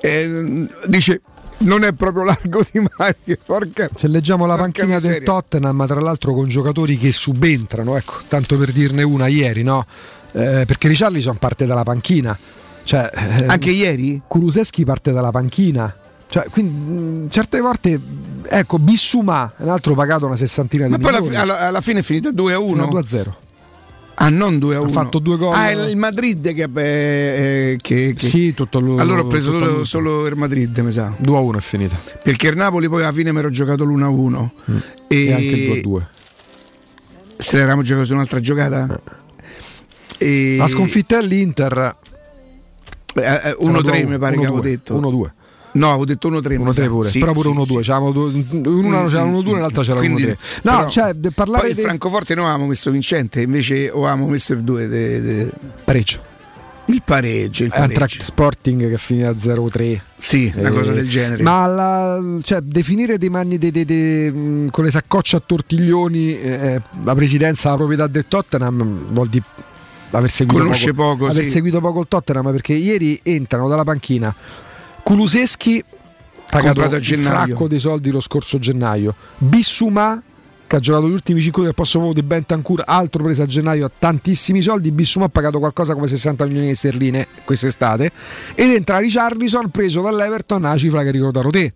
[0.00, 1.20] Eh, dice
[1.64, 5.22] non è proprio largo di maniche porca Se leggiamo la panchina del.
[5.22, 9.84] Tottenham, tra l'altro con giocatori che subentrano, ecco, tanto per dirne una ieri, no?
[10.32, 12.36] Eh, perché Richarlison parte dalla panchina.
[12.84, 14.20] Cioè, eh, anche ieri?
[14.26, 15.94] Kuluseschi parte dalla panchina.
[16.28, 18.00] Cioè, quindi mh, certe volte,
[18.48, 21.42] ecco, Bissumà, un altro pagato una sessantina ma di poi alla, milioni.
[21.42, 23.36] alla- alla fine è finita 2 a 1 2 a 0.
[24.16, 24.88] Ah, non 2 a 1.
[24.88, 25.54] Ha fatto due gol.
[25.54, 26.68] Ah, il Madrid che.
[26.74, 31.12] eh, che, che- Sì, tutto l- Allora ho preso solo, solo il Madrid, mi sa.
[31.18, 32.00] 2 a 1 è finita.
[32.22, 34.52] Perché il Napoli poi alla fine mi ero giocato l'1 a 1.
[35.08, 36.08] E, anche il 2 a 2.
[37.38, 39.00] Se l'eravamo giocato su un'altra giocata?
[40.18, 40.56] E...
[40.58, 41.96] La sconfitta all'Inter.
[43.16, 44.98] Eh, eh, 1-3 mi pare che avevo detto.
[44.98, 45.30] 1-2.
[45.74, 46.56] No, avevo detto 1-3.
[46.58, 46.86] mi 1-3 sa.
[46.86, 47.64] pure, Sì, però pure sì, 1-2.
[47.66, 47.76] sì.
[47.78, 50.12] C'eravamo due- in una c'era 1-2, nell'altra c'era 1-3.
[50.12, 54.26] Quindi, No, cioè, de- parlare Poi il di Francoforte noi avevamo messo vincente, invece avevamo
[54.28, 55.50] messo il 2.
[55.84, 56.32] pareggio.
[56.86, 58.22] Il pareggio, il pareggio.
[58.22, 60.00] Sporting che finì a 0-3.
[60.18, 61.42] Sì, una cosa del genere.
[61.42, 66.38] Ma la- cioè, definire dei manni dei- dei- dei- mh, con le saccocce a tortiglioni
[66.40, 69.44] eh, la presidenza, la proprietà del Tottenham vuol dire
[70.10, 71.50] aver seguito Conosce poco, aver sì.
[71.50, 74.32] seguito poco il Tottenham perché ieri entrano dalla panchina
[75.04, 75.84] Kuluseschi
[76.50, 79.14] pagato a un fracco dei soldi lo scorso gennaio.
[79.36, 80.20] Bissumà
[80.66, 83.84] che ha giocato gli ultimi 5 del posto nuovo di Bentancur altro preso a gennaio
[83.84, 84.90] a tantissimi soldi.
[84.90, 88.10] Bissumà ha pagato qualcosa come 60 milioni di sterline quest'estate.
[88.54, 91.72] Ed entra Richarlison preso dall'Everton una cifra che ricordato te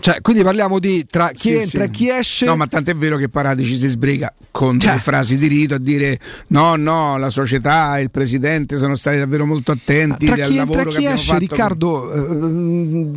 [0.00, 1.86] cioè quindi parliamo di tra chi Sì, entra sì.
[1.86, 5.00] e chi esce No, ma tant'è vero che Paratici si sbriga con delle Cioè.
[5.00, 9.46] frasi di rito a dire no, no, la società e il presidente sono stati davvero
[9.46, 11.38] molto attenti tra al entra lavoro e che abbiamo esce fatto.
[11.38, 13.16] Riccardo ehm,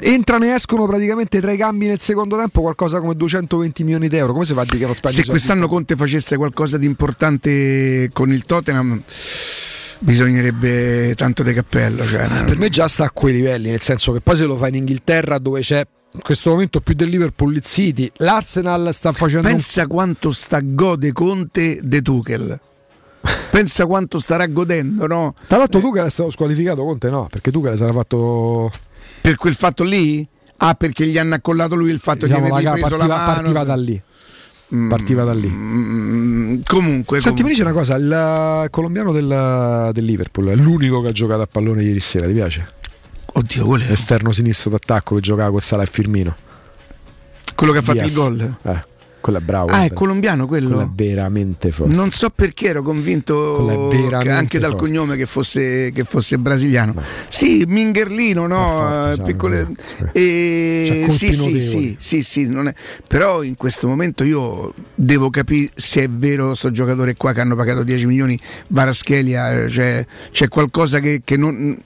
[0.00, 4.16] entrano e escono praticamente tra i cambi nel secondo tempo qualcosa come 220 milioni di
[4.16, 6.86] euro come si fa a dire che non spagni Se quest'anno Conte facesse qualcosa di
[6.86, 9.02] importante con il Tottenham,
[10.00, 12.04] bisognerebbe tanto de cappello.
[12.06, 14.68] Cioè, Per me già sta a quei livelli, nel senso che poi se lo fa
[14.68, 19.46] in Inghilterra dove c'è in questo momento più del Liverpool il City, l'Arsenal sta facendo
[19.46, 22.60] Pensa quanto sta gode Conte de Tuchel.
[23.50, 25.34] Pensa quanto starà godendo, no?
[25.46, 28.70] Tra l'altro Tuchel è stato squalificato, Conte no, perché Tuchel sarà fatto...
[29.20, 30.26] Per quel fatto lì?
[30.58, 33.32] Ah, perché gli hanno accollato lui il fatto Diciamo, che aveva preso partiva, la mano.
[33.34, 34.02] partiva da lì.
[34.88, 35.48] Partiva da lì.
[35.48, 37.50] Mm, comunque, Senti, mi comunque.
[37.50, 41.82] dice una cosa, il colombiano del, del Liverpool è l'unico che ha giocato a pallone
[41.82, 42.74] ieri sera, ti piace?
[43.36, 43.90] Oddio, qual è?
[43.90, 46.34] Esterno sinistro d'attacco che giocava con Sala e Firmino.
[47.54, 48.08] Quello che ha fatto Diaz.
[48.08, 48.56] il gol.
[48.62, 48.84] Eh,
[49.26, 49.66] quello è bravo.
[49.72, 50.68] Ah, è colombiano quello?
[50.68, 51.92] Quello è veramente forte.
[51.92, 54.86] Non so perché ero convinto anche dal forte.
[54.86, 56.94] cognome che fosse, che fosse brasiliano.
[57.28, 58.66] Sì, Mingerlino, no?
[58.66, 62.74] forte, Eh, cioè, piccole- no, e- sì, sì, sì, sì, sì, non è-
[63.08, 67.56] Però in questo momento io devo capire se è vero sto giocatore qua che hanno
[67.56, 71.76] pagato 10 milioni, Varaschelia, eh, cioè, c'è qualcosa che, che non,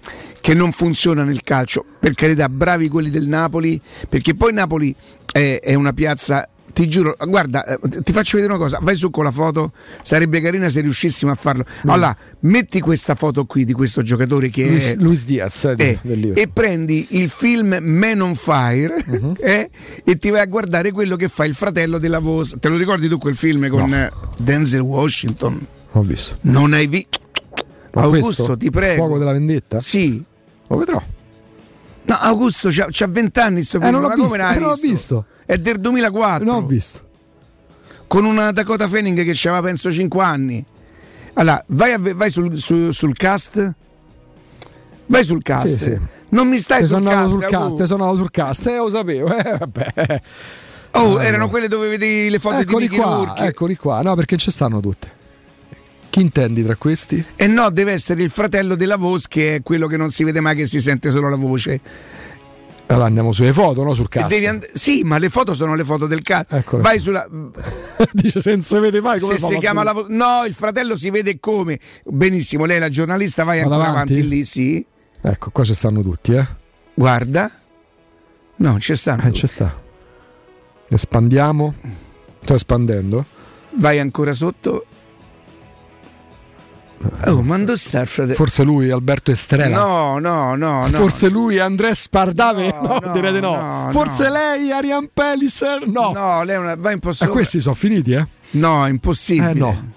[0.42, 1.84] che non funziona nel calcio.
[1.98, 3.80] Per carità, bravi quelli del Napoli,
[4.10, 4.94] perché poi Napoli
[5.32, 6.46] è, è una piazza
[6.80, 9.72] ti giuro, guarda, eh, ti faccio vedere una cosa, vai su con la foto,
[10.02, 11.66] sarebbe carina se riuscissimo a farlo.
[11.84, 14.96] Allora, metti questa foto qui di questo giocatore che Luis, è...
[14.96, 19.34] Luis Diaz eh, di- eh, e prendi il film Man on Fire Mhm.
[19.40, 19.68] eh,
[20.04, 22.58] e ti vai a guardare quello che fa il fratello della voce.
[22.58, 25.66] Te lo ricordi tu quel film con eh, Denzel Washington?
[25.92, 26.38] Ho visto.
[26.42, 27.18] Non hai visto?
[27.92, 28.56] Augusto, questo?
[28.56, 29.02] ti prego.
[29.02, 29.80] Fuoco della vendetta?
[29.80, 30.22] Sì.
[30.68, 31.02] Lo vedrò.
[32.10, 34.56] No, Augusto c'ha, c'ha 20 anni sto Eh, film, non l'ho ma come visto, l'hai
[34.56, 34.88] eh, non visto?
[34.88, 35.24] visto.
[35.46, 36.44] È del 2004.
[36.44, 37.00] Non ho visto.
[38.08, 40.64] Con una Dakota Fanning che aveva penso 5 anni.
[41.34, 43.74] Allora, vai, a vai sul, su- sul cast.
[45.06, 45.66] Vai sul cast.
[45.66, 45.98] Sì, sì.
[46.30, 47.42] Non mi stai Te sul sono andato cast.
[47.48, 49.28] sul cast, te sono andato sul cast, eh, lo sapevo.
[49.36, 50.20] Eh, vabbè.
[50.94, 51.48] Oh, Ah, erano no.
[51.50, 53.44] quelle dove vedevi le foto Eccoli di Mickey qua, Rourke.
[53.44, 54.02] eccoli qua.
[54.02, 55.18] No, perché ci stanno tutte.
[56.10, 57.24] Chi intendi tra questi?
[57.36, 60.40] E no, deve essere il fratello della voce che è quello che non si vede
[60.40, 61.80] mai, che si sente solo la voce.
[62.86, 63.94] Allora andiamo sulle foto, no?
[63.94, 64.32] Sul cast.
[64.44, 66.64] and- sì, ma le foto sono le foto del cast.
[66.78, 67.24] Vai sulla.
[68.10, 70.96] Dice se non si vede mai come Se si chiama la vo- No, il fratello
[70.96, 71.78] si vede come.
[72.04, 74.12] Benissimo, lei è la giornalista, vai ancora avanti?
[74.14, 74.84] avanti lì, sì.
[75.22, 76.44] Ecco, qua ci stanno tutti, eh.
[76.94, 77.48] Guarda.
[78.56, 79.22] No, ci stanno.
[79.28, 79.80] Eh, ci sta.
[80.88, 81.74] Espandiamo.
[82.42, 83.24] Sto espandendo.
[83.76, 84.86] Vai ancora sotto.
[87.26, 88.34] Oh, ma dove sta fratello?
[88.36, 89.76] Forse lui, Alberto Estrella.
[89.76, 90.96] No, no, no, no.
[90.98, 92.70] Forse lui, Andrea Spardave.
[92.80, 93.54] No, no, direi di no.
[93.56, 94.32] no, Forse no.
[94.32, 95.86] lei, Arian Pelliser.
[95.86, 96.12] No.
[96.12, 96.74] No, lei è una...
[96.76, 97.34] va E impossibile.
[97.36, 98.26] questi sono finiti, eh?
[98.52, 99.50] No, è impossibile.
[99.50, 99.92] Eh, no.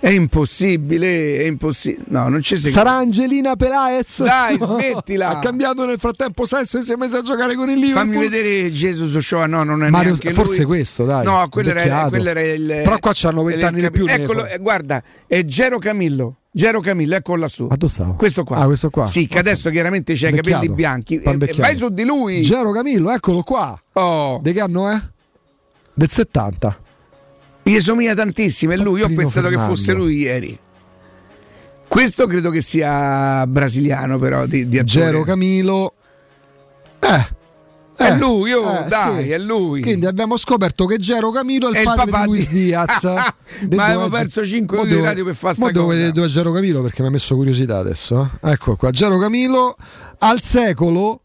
[0.00, 2.04] È impossibile, è impossibile.
[2.08, 2.70] No, non ci sei.
[2.72, 4.22] Sarà Angelina Pelaez?
[4.22, 5.28] Dai, smettila.
[5.28, 8.06] Ha cambiato nel frattempo sesso e si è messo a giocare con il Liverpool.
[8.14, 10.64] Fammi vedere Jesus Ochoa, no, non è Mario- forse lui.
[10.64, 11.24] questo, dai.
[11.24, 15.02] No, quello era, quello era il Però qua c'hanno vent'anni di più, Eccolo, eh, guarda,
[15.26, 16.36] è Gero Camillo.
[16.50, 17.66] Gero Camillo, eccolo lassù.
[17.66, 18.14] Ma dove stavo?
[18.14, 18.56] Questo qua.
[18.56, 19.04] Ah, questo qua.
[19.06, 21.20] Sì, che adesso chiaramente c'ha i capelli bianchi.
[21.20, 21.60] Fa Eh, invecchiato.
[21.60, 22.40] vai su di lui.
[22.40, 23.78] Gero Camillo, eccolo qua.
[23.92, 25.00] Oh, Di che anno è?
[25.92, 26.78] Del 70.
[27.70, 29.00] Gli somiglia tantissimo, è lui.
[29.00, 29.74] Io ho pensato che Fernando.
[29.74, 30.58] fosse lui ieri.
[31.88, 34.82] Questo credo che sia brasiliano, però di, di.
[34.84, 35.94] Gero Camilo.
[37.00, 37.38] Eh.
[37.96, 39.30] È Eh, lui, oh, eh, dai, sì.
[39.30, 39.82] è lui.
[39.82, 42.64] Quindi abbiamo scoperto che Gero Camilo è il, È il padre papà di Luis di-
[42.64, 43.02] Diaz.
[43.74, 45.86] Ma avevo perso cinque Mo minuti di radio per fare sta cosa.
[45.86, 48.30] vedere dove è Gero Camilo perché mi ha messo curiosità adesso.
[48.42, 48.52] eh.
[48.52, 49.76] Ecco qua, Gero Camilo
[50.20, 51.20] al secolo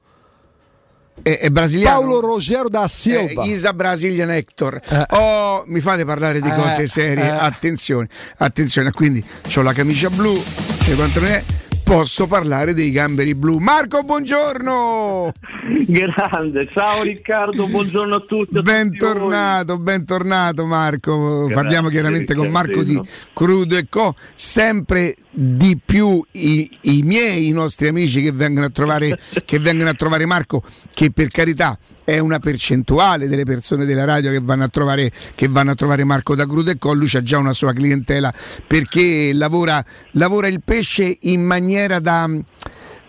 [1.26, 2.02] È, è brasiliano.
[2.02, 3.42] Paolo Rogero da Silva.
[3.42, 4.80] Eh, Isa Brazilian Hector.
[4.88, 5.06] Eh.
[5.10, 7.24] Oh, mi fate parlare di Eh, cose serie.
[7.26, 7.30] eh.
[7.30, 8.08] Attenzione,
[8.38, 8.92] attenzione.
[8.92, 10.40] Quindi ho la camicia blu,
[10.84, 11.44] cioè quanto ne è.
[11.84, 13.58] Posso parlare dei gamberi blu.
[13.58, 15.32] Marco, buongiorno!
[15.88, 18.56] Grande, ciao Riccardo, buongiorno a tutti.
[18.56, 21.46] a tutti Bentornato, bentornato Marco.
[21.46, 23.02] Grazie, Parliamo chiaramente con Marco di.
[23.34, 24.14] Crudo e Co.
[24.36, 29.90] Sempre di più i, i miei, i nostri amici che vengono a trovare, che vengono
[29.90, 30.62] a trovare Marco,
[30.94, 35.48] che per carità è una percentuale delle persone della radio che vanno a trovare, che
[35.48, 36.94] vanno a trovare Marco da Crudo e Co.
[36.94, 38.32] Lui ha già una sua clientela
[38.68, 42.30] perché lavora, lavora il pesce in maniera da.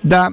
[0.01, 0.33] da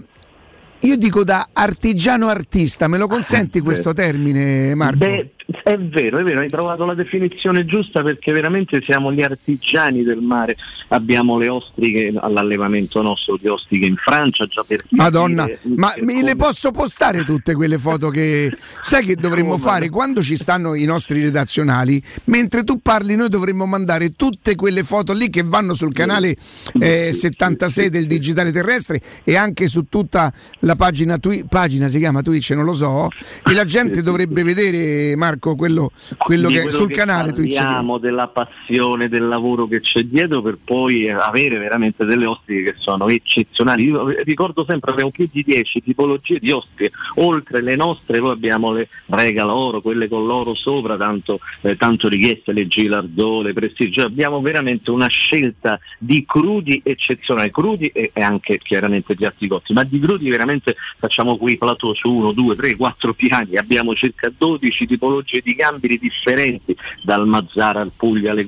[0.84, 4.98] io dico da artigiano artista, me lo consenti questo termine Marco?
[4.98, 5.32] Beh,
[5.64, 10.22] è vero, è vero, hai trovato la definizione giusta perché veramente siamo gli artigiani del
[10.22, 10.56] mare.
[10.90, 16.04] Abbiamo le ostriche all'allevamento nostro di ostriche in Francia già per Madonna, capire ma per
[16.04, 19.62] me come- le posso postare tutte quelle foto che sai che dovremmo Come?
[19.62, 22.02] fare quando ci stanno i nostri redazionali?
[22.26, 26.36] Mentre tu parli, noi dovremmo mandare tutte quelle foto lì che vanno sul canale
[26.80, 32.22] eh, 76 del digitale terrestre e anche su tutta la pagina Twitch, pagina si chiama
[32.22, 33.10] Twitch, non lo so,
[33.46, 37.56] e la gente dovrebbe vedere Marco Marco, quello, quello che quello sul che canale Twitch.
[37.56, 42.76] parliamo, della passione, del lavoro che c'è dietro per poi avere veramente delle ostiche che
[42.78, 43.86] sono eccezionali.
[43.86, 48.74] Io ricordo sempre abbiamo più di 10 tipologie di ostiche, oltre le nostre poi abbiamo
[48.74, 53.92] le regala oro, quelle con l'oro sopra, tanto, eh, tanto richieste, le Gilardò, le Prestige,
[53.92, 59.74] Cioè, abbiamo veramente una scelta di crudi eccezionali, crudi e, e anche chiaramente piatti cotti,
[59.74, 64.32] ma di crudi veramente facciamo qui plateau su 1, 2, 3, 4 piani, abbiamo circa
[64.36, 68.44] 12 tipologie di gamberi differenti, dal Mazzara al Puglia al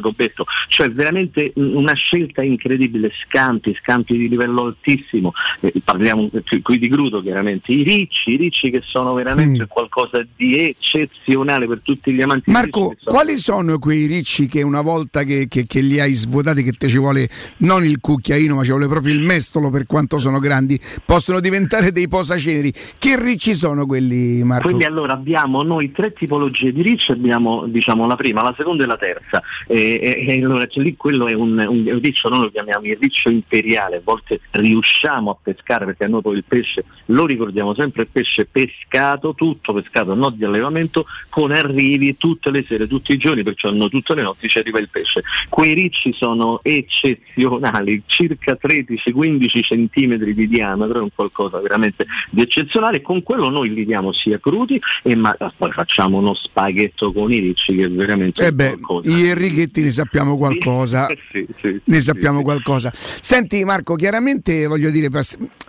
[0.00, 6.28] Gobbetto, cioè veramente mm, una scelta incredibile, scampi, scampi di livello altissimo, Eh, parliamo
[6.62, 11.80] qui di crudo chiaramente, i ricci, i ricci che sono veramente qualcosa di eccezionale per
[11.82, 15.80] tutti gli amanti Marco, sono- quali sono quei ricci che una volta che, che- che
[15.80, 19.20] li hai svuotati, che te ci vuole non il cucchiaino, ma ci vuole proprio il
[19.20, 22.72] mestolo per quanto sono grandi, possono diventare dei posaceneri?
[22.98, 24.66] Che ricci sono quelli, Marco?
[24.66, 28.86] Quindi allora abbiamo noi tre tipologie di ricci, abbiamo diciamo la prima, la seconda e
[28.86, 29.42] la terza.
[29.66, 32.84] E, e- e allora c'è lì quello è un, un- un riccio, noi lo chiamiamo
[32.86, 37.26] il riccio imperiale, a volte riusciamo a pescare perché a noi poi il pesce lo
[37.26, 43.12] ricordiamo sempre pesce pescato, tutto pescato, non di allevamento, con arrivi tutte le sere, tutti
[43.12, 45.22] i giorni, perciò no, tutte le notti ci arriva il pesce.
[45.48, 53.00] Quei ricci sono eccezionali, circa 13-15 centimetri di diametro, è un qualcosa veramente di eccezionale,
[53.02, 57.38] con quello noi li diamo sia crudi e ma poi facciamo uno spaghetto con i
[57.38, 59.08] ricci che è veramente Eh beh, qualcosa.
[59.10, 61.06] gli Enrichetti ne sappiamo qualcosa.
[61.30, 62.90] Sì, sì, Ne sappiamo qualcosa.
[62.94, 65.08] Senti Marco, chiaramente voglio dire,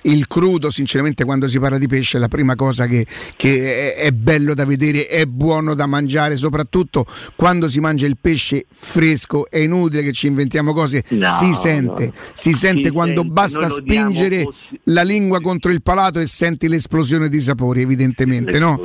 [0.04, 3.06] il crudo, sinceramente quando si parla di pesce è la prima cosa che,
[3.36, 7.06] che è, è bello da vedere, è buono da mangiare, soprattutto
[7.36, 12.06] quando si mangia il pesce fresco, è inutile che ci inventiamo cose, No, si sente,
[12.06, 12.14] no.
[12.34, 14.80] si sente Si quando sente, basta diamo spingere così.
[14.86, 18.78] la lingua contro il palato e senti l'esplosione di sapori, evidentemente, no?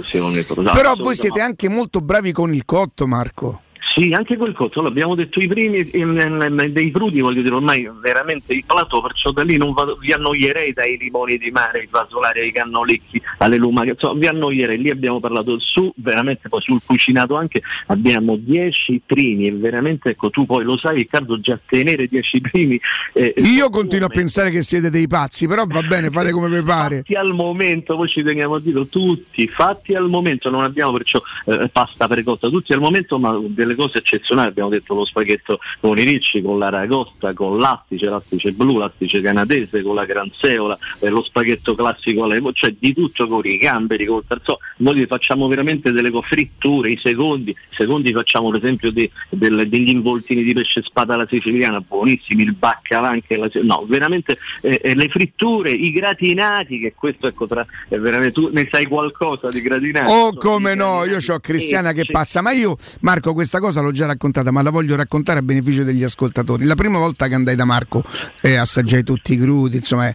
[0.72, 1.33] Però voi assolutamente.
[1.34, 3.63] Siete anche molto bravi con il cotto, Marco.
[3.92, 7.88] Sì, anche quel cotto, l'abbiamo detto i primi ehm, ehm, dei crudi, voglio dire, ormai
[8.00, 11.88] veramente il plato, perciò da lì non vado- vi annoierei dai limoni di mare, ai
[11.88, 16.80] fasolari, ai cannolicchi, alle lumache, insomma vi annoierei, lì abbiamo parlato su, veramente poi sul
[16.84, 22.06] cucinato anche, abbiamo 10 primi e veramente, ecco tu poi lo sai Riccardo, già tenere
[22.06, 22.80] 10 primi...
[23.12, 26.62] eh, Io continuo a pensare che siete dei pazzi, però va bene, fate come vi
[26.62, 26.96] pare.
[26.98, 31.20] fatti al momento, poi ci teniamo a dirlo tutti, fatti al momento, non abbiamo perciò
[31.46, 35.98] eh, pasta precotta, tutti al momento, ma delle cose eccezionali, abbiamo detto lo spaghetto con
[35.98, 41.22] i ricci, con l'aragosta, con l'astice, l'astice blu, l'astice canadese, con la granseola, eh, lo
[41.22, 46.10] spaghetto classico alle cioè di tutto con i gamberi, col terzo, noi facciamo veramente delle
[46.22, 51.14] fritture, i secondi, i secondi facciamo per esempio de- del- degli involtini di pesce spada
[51.14, 56.78] alla siciliana, buonissimi, il baccalà anche la, no, veramente eh, eh, le fritture, i gratinati,
[56.78, 60.10] che questo ecco tra, è veramente, tu ne sai qualcosa di gratinati?
[60.10, 64.06] Oh come no, io ho Cristiana che pazza, ma io Marco questa cosa l'ho già
[64.06, 66.64] raccontata, ma la voglio raccontare a beneficio degli ascoltatori.
[66.64, 68.02] La prima volta che andai da Marco
[68.40, 70.14] e assaggiai tutti i crudi, insomma, eh,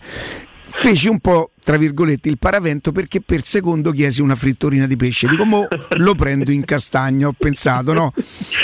[0.63, 5.27] feci un po' tra virgolette il paravento perché per secondo chiesi una frittorina di pesce.
[5.27, 8.13] Dico, mo lo prendo in castagna, ho pensato, no?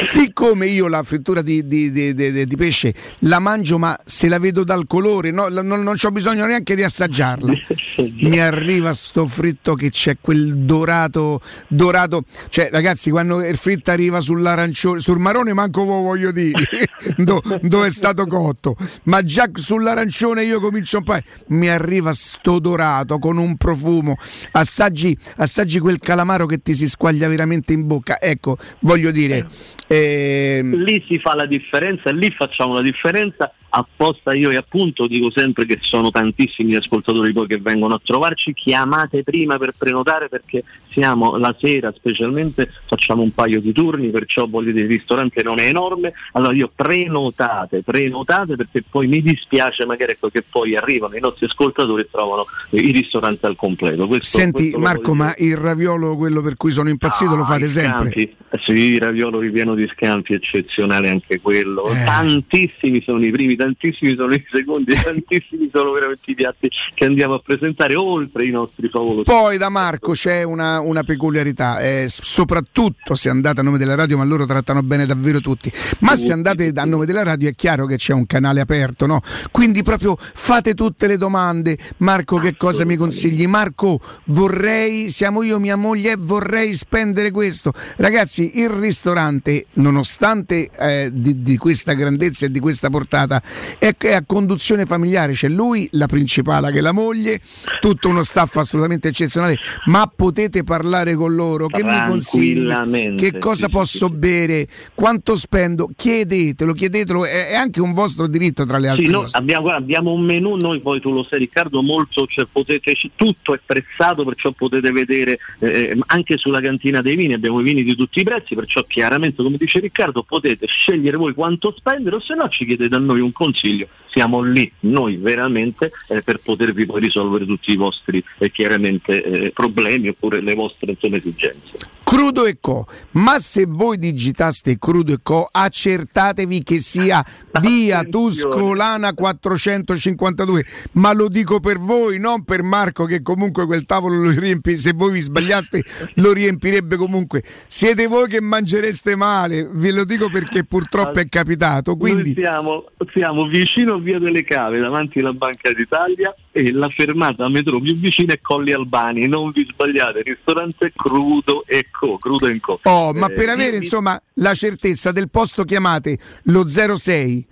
[0.04, 4.64] Siccome io la frittura di, di- di- di- pesce la mangio, ma se la vedo
[4.64, 7.54] dal colore, no, non, non ho bisogno neanche di assaggiarla.
[8.22, 12.24] Mi arriva sto fritto che c'è quel dorato, dorato.
[12.50, 16.68] Cioè, ragazzi, quando il fritto arriva sull'arancione, sul marrone, manco voglio dire
[17.18, 18.76] do- dove è stato cotto.
[19.04, 21.20] Ma già sull'arancione io comincio un po'.
[21.48, 22.85] Mi arriva sto dorato
[23.20, 24.18] con un profumo.
[24.52, 28.20] Assaggi, assaggi quel calamaro che ti si squaglia veramente in bocca.
[28.20, 29.48] Ecco, voglio dire.
[29.88, 33.52] ehm, lì si fa la differenza, lì facciamo la differenza.
[33.78, 38.02] Apposta io e appunto dico sempre che sono tantissimi gli ascoltatori poi che vengono a
[38.04, 44.12] trovarci, chiamate prima per prenotare perché siamo la sera specialmente, facciamo un paio di turni,
[44.12, 49.22] perciò voglio dire il ristorante non è enorme, allora io prenotate, prenotate perché poi mi
[49.22, 54.08] dispiace magari ecco che poi arrivano i nostri ascoltatori e trovano il ristorante al completo.
[54.08, 57.70] Questo- Senti questo Marco, ma il raviolo, quello per cui sono impazzito, lo fate i
[57.70, 58.12] sempre?
[58.12, 61.86] scampi, sì, il raviolo ripieno di scampi, eccezionale anche quello.
[61.86, 62.04] Eh.
[62.06, 67.36] Tantissimi sono i primi, tantissimi sono i secondi, tantissimi sono veramente i piatti che andiamo
[67.36, 69.24] a presentare oltre i nostri favolosi.
[69.24, 74.18] Poi da Marco c'è una, una peculiarità, eh, soprattutto se andate a nome della radio,
[74.18, 75.72] ma loro trattano bene davvero tutti.
[76.00, 79.22] Ma se andate a nome della radio è chiaro che c'è un canale aperto, no?
[79.52, 81.78] Quindi proprio fate tutte le domande.
[81.98, 83.48] Marco, che cosa mi consigli?
[83.48, 87.74] Marco, vorrei, siamo io, mia moglie, e vorrei spendere questo.
[87.98, 93.42] Ragazzi, il ristorante, nonostante eh, di, di questa grandezza e di questa portata,
[93.78, 97.40] È, è a conduzione familiare, c'è lui, la principale che è la moglie,
[97.80, 103.66] tutto uno staff assolutamente eccezionale, ma potete parlare con loro, che mi consigli, che cosa
[103.66, 108.88] sì, posso bere, quanto spendo, chiedetelo, chiedetelo, è, è anche un vostro diritto tra le
[108.90, 109.38] altre Sì, cose.
[109.38, 113.54] abbiamo, guarda, abbiamo un menù, noi poi tu lo sai Riccardo, molto, cioè, potete, tutto
[113.54, 117.96] è prezzato, perciò potete vedere eh, anche sulla cantina dei vini, abbiamo i vini di
[117.96, 122.36] tutti i prezzi, perciò chiaramente come dice Riccardo potete scegliere voi quanto spendere o se
[122.36, 127.02] no ci chiedete a noi un consiglio, siamo lì noi veramente eh, per potervi poi
[127.02, 131.95] risolvere tutti i vostri eh, chiaramente eh, problemi oppure le vostre insomma, esigenze.
[132.06, 132.86] Crudo e Co.
[133.14, 137.26] Ma se voi digitaste Crudo e Co, accertatevi che sia
[137.60, 140.64] via Tuscolana 452.
[140.94, 144.78] Ma lo dico per voi, non per Marco, che comunque quel tavolo lo riempie.
[144.78, 145.84] Se voi vi sbagliaste,
[146.16, 147.44] lo riempirebbe comunque.
[147.68, 151.98] Siete voi che mangereste male, ve lo dico perché purtroppo è capitato.
[151.98, 156.88] Quindi Noi siamo, siamo vicino a Via delle Cave, davanti alla Banca d'Italia e la
[156.88, 159.28] fermata metro più vicina è Colli Albani.
[159.28, 162.18] Non vi sbagliate, ristorante Crudo e Co.
[162.18, 162.80] Crudo e Co.
[162.84, 167.46] Oh, ma Eh, per avere insomma la certezza del posto chiamate lo 06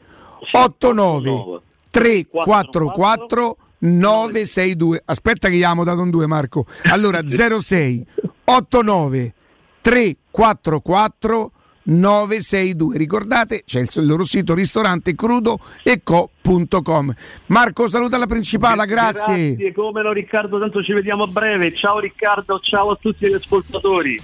[0.54, 1.60] 89
[1.92, 5.02] 344 962.
[5.04, 6.66] Aspetta che gli abbiamo dato un 2 Marco.
[6.84, 8.06] Allora 06
[8.46, 9.34] 89
[9.82, 11.52] 344
[11.84, 12.98] 962.
[12.98, 17.14] Ricordate, c'è il loro sito ristorante crudo e co.com.
[17.48, 19.56] Marco, saluta la principale, grazie.
[19.56, 21.74] Grazie, come no Riccardo, tanto ci vediamo a breve.
[21.74, 24.20] Ciao Riccardo, ciao a tutti gli ascoltatori.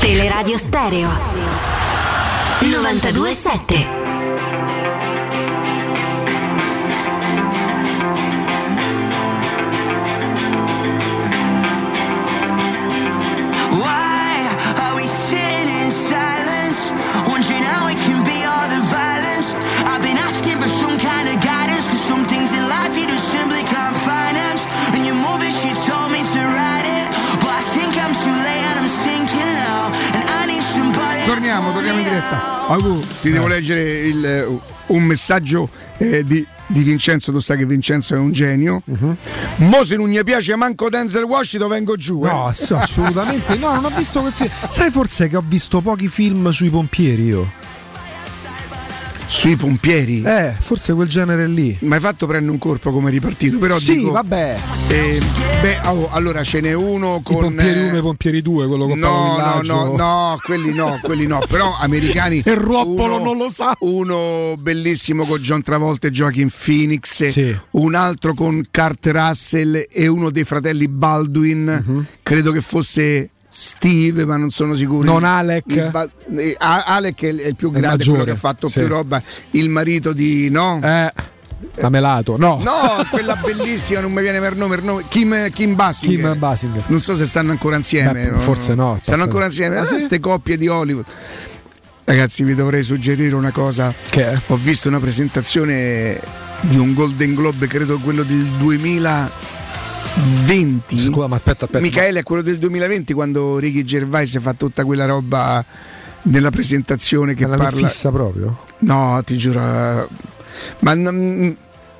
[0.00, 1.08] Teleradio Stereo
[2.60, 4.13] 927
[31.44, 32.68] Torniamo, torniamo in diretta.
[32.68, 34.46] Agu, ti devo leggere il, eh,
[34.86, 35.68] un messaggio
[35.98, 38.82] eh, di, di Vincenzo, tu sai che Vincenzo è un genio.
[39.56, 42.22] Mo se non gli piace manco Denzel Washington vengo giù.
[42.24, 42.28] eh.
[42.28, 44.48] No, ass- assolutamente no, non ho visto quel film.
[44.70, 47.46] Sai forse che ho visto pochi film sui pompieri io?
[49.26, 50.22] Sui pompieri?
[50.22, 51.76] Eh, forse quel genere lì.
[51.80, 54.56] Ma hai fatto prendere un corpo come ripartito, però Sì, dico, vabbè.
[54.88, 55.20] eh,
[55.60, 58.66] beh, oh, allora ce n'è uno I con pompieri eh, 1 e i pompieri 2,
[58.68, 62.42] quello con No, no, no, no, quelli no, quelli no, però americani.
[62.44, 63.74] Il ruoppolo uno- non lo sa.
[63.80, 67.56] Uno bellissimo con John Travolta e Joaquin Phoenix, Sì.
[67.72, 72.04] un altro con Kurt Russell e uno dei fratelli Baldwin, Mhm.
[72.22, 75.04] credo che fosse Steve, ma non sono sicuro.
[75.04, 75.90] Non Alec.
[75.90, 78.80] Bal- eh, Alec è il, più grande, quello maggiore, che ha fatto sì.
[78.80, 80.80] più roba, il marito di no.
[80.82, 81.12] Eh,
[81.76, 82.60] Lamelato, no.
[82.62, 85.04] No, quella bellissima, non mi viene per nome, per nome.
[85.06, 86.30] Kim, Kim Basinger.
[86.32, 86.82] Kim Basinger.
[86.88, 88.28] Non so se stanno ancora insieme.
[88.28, 89.78] Beh, forse no, Stanno ancora insieme.
[89.78, 89.94] Ah, sì?
[89.94, 91.04] Queste coppie di Hollywood.
[92.02, 93.94] Ragazzi, vi dovrei suggerire una cosa.
[94.10, 94.38] Che è?
[94.48, 96.20] Ho visto una presentazione
[96.62, 98.48] di un Golden Globe, credo quello del
[100.14, 100.98] 2020.
[100.98, 101.82] Scusa, ma aspetta, aspetta.
[101.82, 105.64] Michaele è quello del 2020 quando Ricky Gervais fa tutta quella roba
[106.22, 107.88] nella presentazione che Ma la parla.
[107.88, 108.60] fissa proprio?
[108.78, 109.60] No, ti giuro.
[109.60, 111.56] Ma non-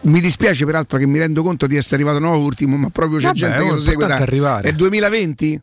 [0.07, 3.27] mi dispiace peraltro che mi rendo conto di essere arrivato no ultimo, ma proprio c'è
[3.27, 4.61] Vabbè, gente che lo segue da.
[4.61, 5.61] È 2020?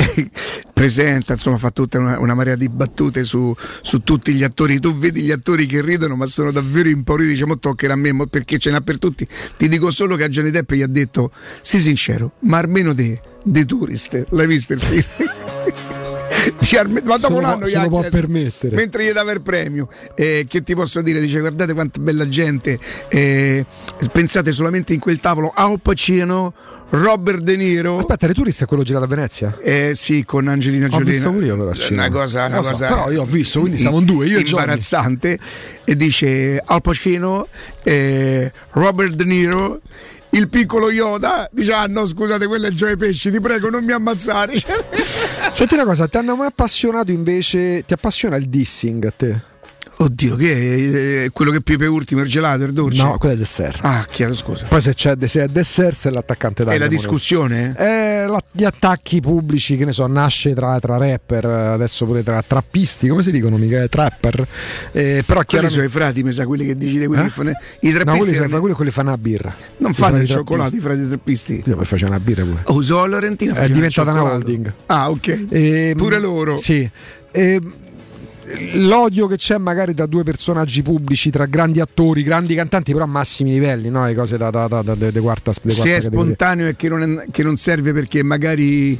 [0.72, 4.80] Presenta, insomma, fa tutta una, una marea di battute su, su tutti gli attori.
[4.80, 7.30] Tu vedi gli attori che ridono, ma sono davvero impauriti.
[7.30, 9.26] Dice, mo toccherà a me, perché ce n'ha per tutti.
[9.56, 13.20] Ti dico solo che a Johnny Depp gli ha detto: Sii sincero, ma almeno te,
[13.44, 15.88] The Tourist, l'hai visto il film?
[16.58, 18.76] Dice, "Alme- ma dopo un anno se lo può chiesto, permettere.
[18.76, 21.20] mentre gli dava il premio Eh, che ti posso dire?
[21.20, 22.78] Dice guardate quanta bella gente
[23.08, 23.64] eh,
[24.12, 26.52] pensate solamente in quel tavolo Al Pacino
[26.90, 27.98] Robert De Niro.
[27.98, 29.56] Aspetta, le turiste è quello girato a Venezia?
[29.62, 31.04] eh, sì con Angelina Ho Jolie.
[31.12, 33.78] visto pure io però una cosa, una Lo so, cosa però io ho visto, quindi
[33.78, 35.38] siamo in due, io e imbarazzante.
[35.84, 37.46] E dice Al Pacino
[37.84, 39.80] eh, Robert De Niro
[40.32, 43.92] il piccolo Yoda dice ah no scusate quello è Gioia Pesci ti prego non mi
[43.92, 44.54] ammazzare
[45.52, 47.82] Senti una cosa, ti hanno mai appassionato invece.
[47.82, 49.49] Ti appassiona il dissing a te?
[50.02, 53.36] Oddio che è eh, quello che piove ultimo il gelato il dolce No, quello è
[53.38, 53.80] dessert.
[53.82, 56.90] ah chiaro scusa Poi se c'è se è dessert, se è l'attaccante è la Dynamo,
[56.90, 62.22] discussione Eh, la- gli attacchi pubblici, che ne so, nasce tra, tra rapper, adesso pure
[62.22, 63.86] tra trappisti, come si dicono mica?
[63.88, 64.46] Trapper.
[64.92, 65.68] Eh, però chiaramente.
[65.80, 67.24] sono i frati, mi sa, quelli che decide quelli Eh?
[67.26, 67.50] che fanno.
[67.50, 69.54] I No, quelli trappisti sono erano- quelli, quelli fanno la birra.
[69.78, 70.80] non fanno frati il cioccolato, i trappisti.
[70.80, 71.62] frati trappisti.
[71.66, 72.62] Io poi faccio una birra pure.
[72.64, 74.72] Oh, solo Laurentino È diventata una holding.
[74.86, 75.46] Ah, ok.
[75.50, 76.56] Ehm, Pure loro.
[76.56, 76.88] Sì.
[77.32, 77.72] Ehm,
[78.72, 83.08] l'odio che c'è magari tra due personaggi pubblici, tra grandi attori, grandi cantanti, però a
[83.08, 84.04] massimi livelli, no?
[84.06, 86.20] Le cose da, da, da, da, da, da quarta, da Se quarta è categoria.
[86.22, 88.98] spontaneo e che non, è- che non serve perché magari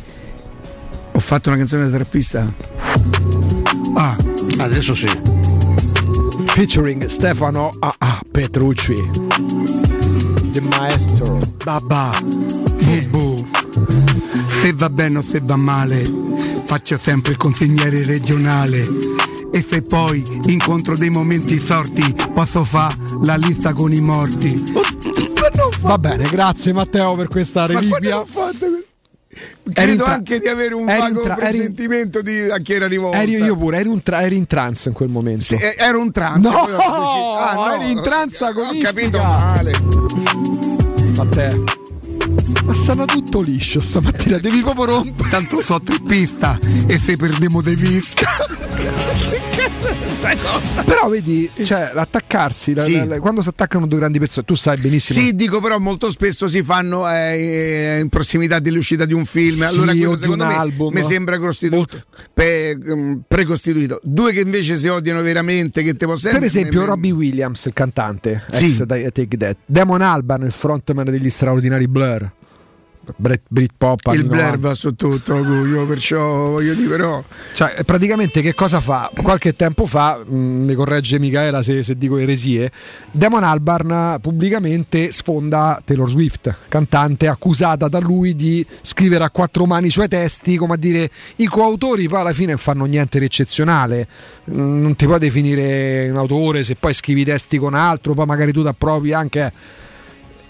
[1.12, 2.53] ho fatto una canzone da trappista.
[3.94, 4.16] Ah,
[4.59, 5.07] adesso sì.
[6.46, 8.94] Featuring Stefano ah, ah, Petrucci.
[10.53, 11.40] The maestro.
[11.64, 13.34] Babà, bubu.
[14.62, 16.11] Se va bene o se va male,
[16.64, 18.82] faccio sempre il consigliere regionale.
[19.53, 24.62] E se poi incontro dei momenti sorti, posso fare la lista con i morti.
[25.80, 28.22] Va bene, grazie Matteo per questa reliquia.
[29.72, 32.86] Credo tra- anche di avere un eri vago tra- eri presentimento di a chi era
[32.88, 33.22] rivolta.
[33.22, 35.44] Eri io pure, eri, un tra- eri in trance in quel momento.
[35.44, 36.48] Sì, eh, ero un trance.
[36.48, 38.88] No, ho ah, no, eri in trance Ho agonistica.
[38.92, 39.72] capito male.
[41.16, 41.64] Matteo.
[42.64, 45.28] Ma stava tutto liscio stamattina, devi proprio rompere.
[45.28, 48.28] Tanto so trippista e se perdiamo di vista.
[48.76, 50.82] che cazzo è sta cosa?
[50.84, 52.94] Però vedi, cioè, l'attaccarsi, la- Sì.
[52.96, 55.20] la- la- quando si attaccano due grandi persone, tu sai benissimo.
[55.20, 59.57] Sì, dico però molto spesso si fanno eh, in prossimità dell'uscita di un film.
[59.57, 60.92] Sì, allora quello secondo un me album.
[60.94, 64.01] mi sembra costituito, pe- mm, precostituito.
[64.03, 68.44] Due che invece si odiano veramente, che te posso Per esempio, Robbie Williams, il cantante,
[68.51, 68.66] Sì.
[68.66, 69.57] ex Take That.
[69.66, 72.32] Damon Alban, il frontman degli straordinari Blur.
[73.16, 74.68] Brit- Britpop il Blair 90.
[74.68, 77.22] va su tutto, io perciò voglio dire però.
[77.55, 79.11] Cioè, praticamente che cosa fa?
[79.22, 82.70] Qualche tempo fa, mh, mi corregge Michaela se, se dico eresie,
[83.11, 89.88] Damon Albarn pubblicamente sfonda Taylor Swift, cantante accusata da lui di scrivere a quattro mani
[89.88, 93.24] i suoi testi, come a dire i coautori poi alla fine non fanno niente di
[93.24, 94.07] eccezionale,
[94.51, 98.26] Mm, non ti puoi definire un autore se poi scrivi i testi con altro, poi
[98.26, 99.53] magari tu ti appropri anche...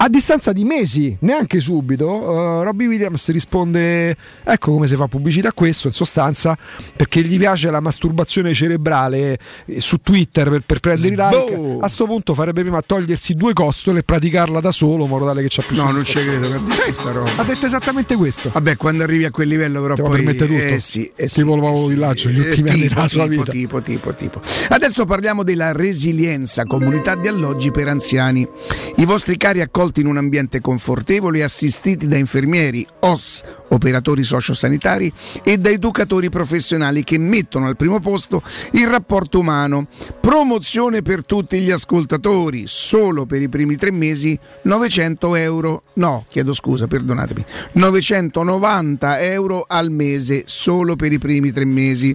[0.02, 5.48] A distanza di mesi, neanche subito, uh, Robbie Williams risponde: Ecco come si fa pubblicità
[5.48, 6.56] a questo, in sostanza,
[6.96, 11.54] perché gli piace la masturbazione cerebrale eh, su Twitter per, per prendere i like.
[11.76, 15.42] A questo punto farebbe prima togliersi due costole e praticarla da solo, in modo tale
[15.42, 17.36] che c'ha più No, non ci credo che roba.
[17.36, 18.48] Ha detto esattamente questo.
[18.54, 20.62] Vabbè, quando arrivi a quel livello, però Ti poi permette tutto.
[20.62, 21.88] Eh sì, eh sì, tipo eh sì.
[21.88, 23.52] villaggio, gli Eh, ultimi anni tipo, della sua tipo, vita.
[23.52, 24.40] Tipo, tipo, tipo.
[24.70, 28.48] Adesso parliamo della resilienza, comunità di alloggi per anziani.
[28.96, 35.12] I vostri cari accolti in un ambiente confortevole, assistiti da infermieri, OS, operatori sociosanitari
[35.42, 39.86] e da educatori professionali che mettono al primo posto il rapporto umano.
[40.20, 46.52] Promozione per tutti gli ascoltatori, solo per i primi tre mesi 900 euro, no, chiedo
[46.52, 52.14] scusa, perdonatemi, 990 euro al mese solo per i primi tre mesi.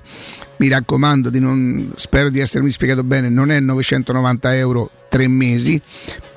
[0.57, 5.81] Mi raccomando, di non, spero di essermi spiegato bene, non è 990 euro tre mesi,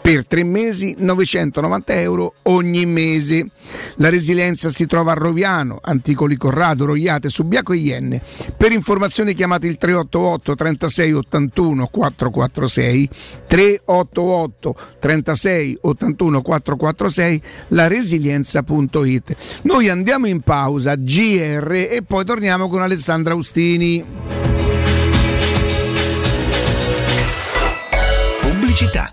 [0.09, 3.51] per tre mesi 990 euro ogni mese.
[3.97, 8.23] La resilienza si trova a Roviano, Anticoli Corrado, Roiate, Subiaco e Ienne.
[8.57, 13.11] Per informazioni chiamate il 388 36 81 446
[13.49, 19.37] 388 36 81 446 la resilienza.it.
[19.65, 24.03] Noi andiamo in pausa GR e poi torniamo con Alessandra Austini.
[28.41, 29.13] Pubblicità.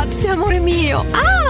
[0.00, 1.04] Grazie, amore mio!
[1.12, 1.49] Ah!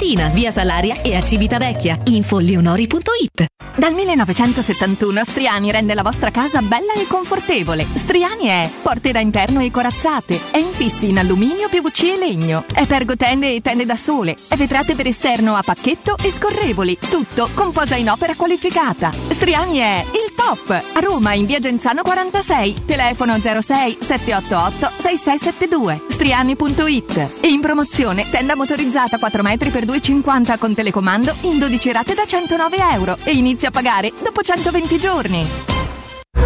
[0.00, 2.00] Pontina, via Salaria e a Civitavecchia.
[2.04, 3.44] Info leonori.it
[3.76, 7.86] Dal 1971 Striani rende la vostra casa bella e confortevole.
[7.92, 12.86] Striani è porte da interno e corazzate, è infissi in alluminio, PVC e legno, è
[12.86, 17.70] pergotende e tende da sole, è vetrate per esterno a pacchetto e scorrevoli, tutto con
[17.70, 19.12] posa in opera qualificata.
[19.28, 20.70] Striani è il top!
[20.70, 28.56] A Roma in via Genzano 46, telefono 06 788 6672, striani.it e in promozione tenda
[28.56, 33.68] motorizzata 4 metri per 2,50 con telecomando in 12 rate da 109 euro e inizia
[33.68, 35.46] a pagare dopo 120 giorni.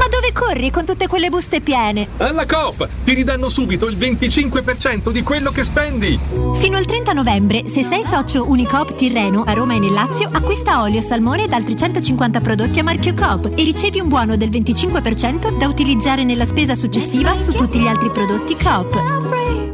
[0.05, 2.09] Ma dove corri con tutte quelle buste piene?
[2.19, 6.19] Alla Coop ti ridanno subito il 25% di quello che spendi.
[6.55, 10.83] Fino al 30 novembre, se sei socio Unicoop Tirreno a Roma e nel Lazio, acquista
[10.83, 15.57] olio, salmone ed altri 150 prodotti a marchio Coop e ricevi un buono del 25%
[15.57, 19.74] da utilizzare nella spesa successiva su tutti gli altri prodotti Coop.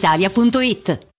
[0.01, 1.10] brispalitalia.it.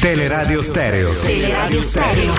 [0.00, 1.12] Teleradio Stereo.
[1.22, 2.32] Teleradio Stereo.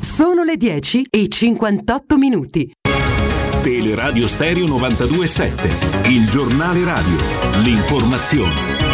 [0.00, 2.72] Sono le 10 e 58 minuti.
[3.62, 7.16] Teleradio Stereo 927, il giornale radio,
[7.62, 8.87] l'informazione.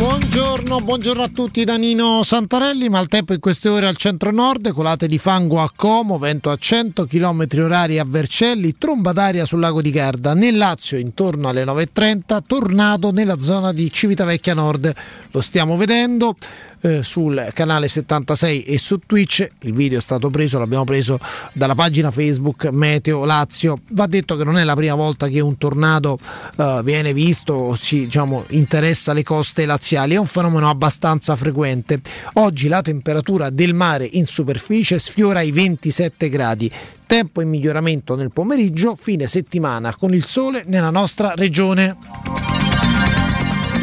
[0.00, 5.18] Buongiorno, buongiorno a tutti da Nino Santarelli, maltempo in queste ore al centro-nord, colate di
[5.18, 9.90] fango a Como, vento a 100 km orari a Vercelli, tromba d'aria sul lago di
[9.90, 14.90] Garda, nel Lazio intorno alle 9.30, tornado nella zona di Civitavecchia Nord,
[15.32, 16.34] lo stiamo vedendo
[16.82, 21.18] eh, sul canale 76 e su Twitch, il video è stato preso, l'abbiamo preso
[21.52, 25.56] dalla pagina Facebook Meteo Lazio, va detto che non è la prima volta che un
[25.58, 26.18] tornado
[26.56, 32.00] eh, viene visto o si diciamo, interessa le coste laziali, è un fenomeno abbastanza frequente.
[32.34, 36.70] Oggi la temperatura del mare in superficie sfiora i 27 gradi.
[37.06, 42.59] Tempo in miglioramento nel pomeriggio, fine settimana con il sole nella nostra regione.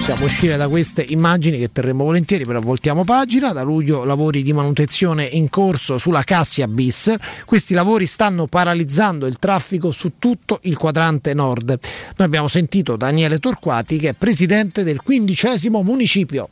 [0.07, 3.51] Possiamo uscire da queste immagini che terremo volentieri, però voltiamo pagina.
[3.51, 7.13] Da luglio lavori di manutenzione in corso sulla Cassia Bis.
[7.45, 11.77] Questi lavori stanno paralizzando il traffico su tutto il quadrante nord.
[12.15, 16.47] Noi abbiamo sentito Daniele Torquati che è presidente del quindicesimo municipio.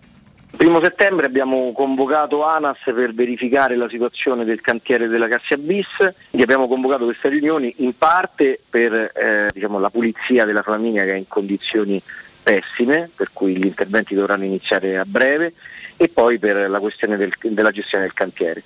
[0.57, 5.87] Primo settembre abbiamo convocato ANAS per verificare la situazione del cantiere della Cassia Bis,
[6.29, 11.13] gli abbiamo convocato queste riunioni in parte per eh, diciamo, la pulizia della famiglia che
[11.13, 12.01] è in condizioni
[12.45, 15.53] pessime, per cui gli interventi dovranno iniziare a breve,
[15.97, 18.61] e poi per la questione del- della gestione del cantiere.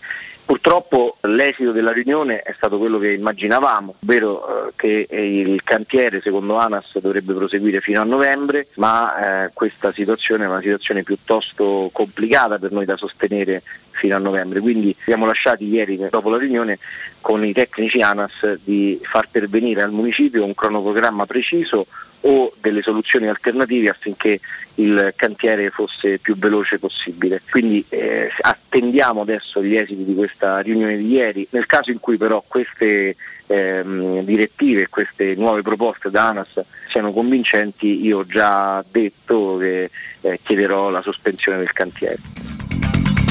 [0.50, 6.56] Purtroppo l'esito della riunione è stato quello che immaginavamo, ovvero eh, che il cantiere secondo
[6.56, 12.58] ANAS dovrebbe proseguire fino a novembre, ma eh, questa situazione è una situazione piuttosto complicata
[12.58, 13.62] per noi da sostenere
[13.92, 14.60] fino a novembre.
[14.60, 16.80] Quindi siamo lasciati ieri dopo la riunione
[17.22, 21.86] con i tecnici ANAS di far pervenire al municipio un cronoprogramma preciso
[22.22, 24.40] o delle soluzioni alternative affinché
[24.76, 27.42] il cantiere fosse più veloce possibile.
[27.50, 31.48] Quindi eh, attendiamo adesso gli esiti di questa riunione di ieri.
[31.52, 33.16] Nel caso in cui però queste
[33.48, 39.90] ehm, direttive, queste nuove proposte da ANAS siano convincenti, io ho già detto che
[40.22, 42.18] eh, chiederò la sospensione del cantiere.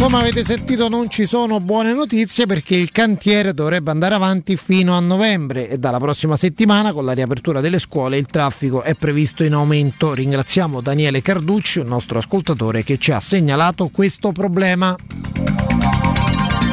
[0.01, 4.97] Come avete sentito non ci sono buone notizie perché il cantiere dovrebbe andare avanti fino
[4.97, 9.43] a novembre e dalla prossima settimana con la riapertura delle scuole il traffico è previsto
[9.43, 10.15] in aumento.
[10.15, 14.95] Ringraziamo Daniele Carducci, un nostro ascoltatore che ci ha segnalato questo problema.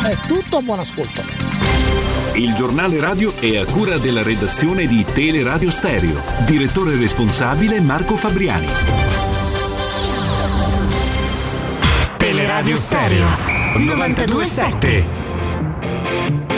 [0.03, 1.21] È tutto, buon ascolto.
[2.35, 6.21] Il giornale radio è a cura della redazione di Teleradio Stereo.
[6.45, 9.24] Direttore responsabile Marco Fabriani.
[12.55, 13.27] Teleradio Stereo
[13.75, 16.54] 927.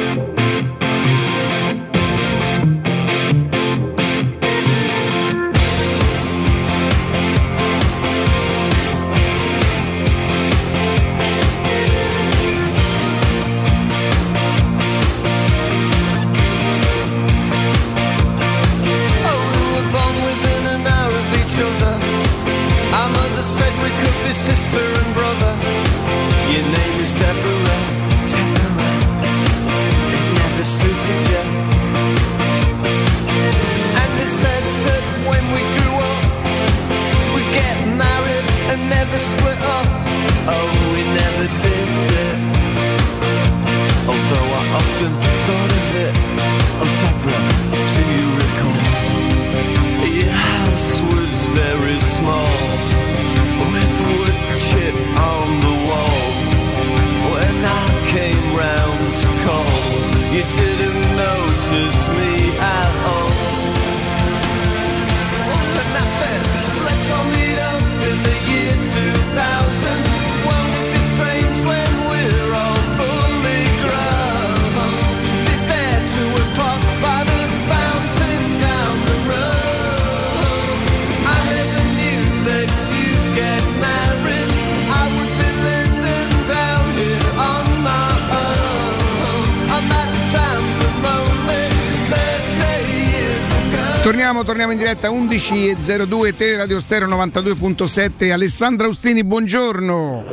[94.77, 100.23] In diretta 11.02 Teleradio Stereo 92.7 Alessandra Austini, buongiorno.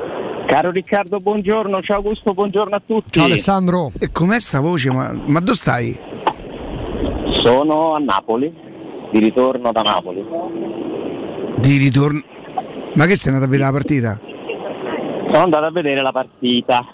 [0.47, 3.19] Caro Riccardo, buongiorno, ciao Augusto, buongiorno a tutti.
[3.19, 3.91] Ciao Alessandro.
[3.99, 4.91] E com'è sta voce?
[4.91, 5.99] Ma, ma dove stai?
[7.33, 8.55] Sono a Napoli,
[9.11, 10.23] di ritorno da Napoli.
[11.57, 12.21] Di ritorno.
[12.93, 14.21] Ma che sei andato a vedere la partita?
[15.23, 16.85] Sono andato a vedere la partita.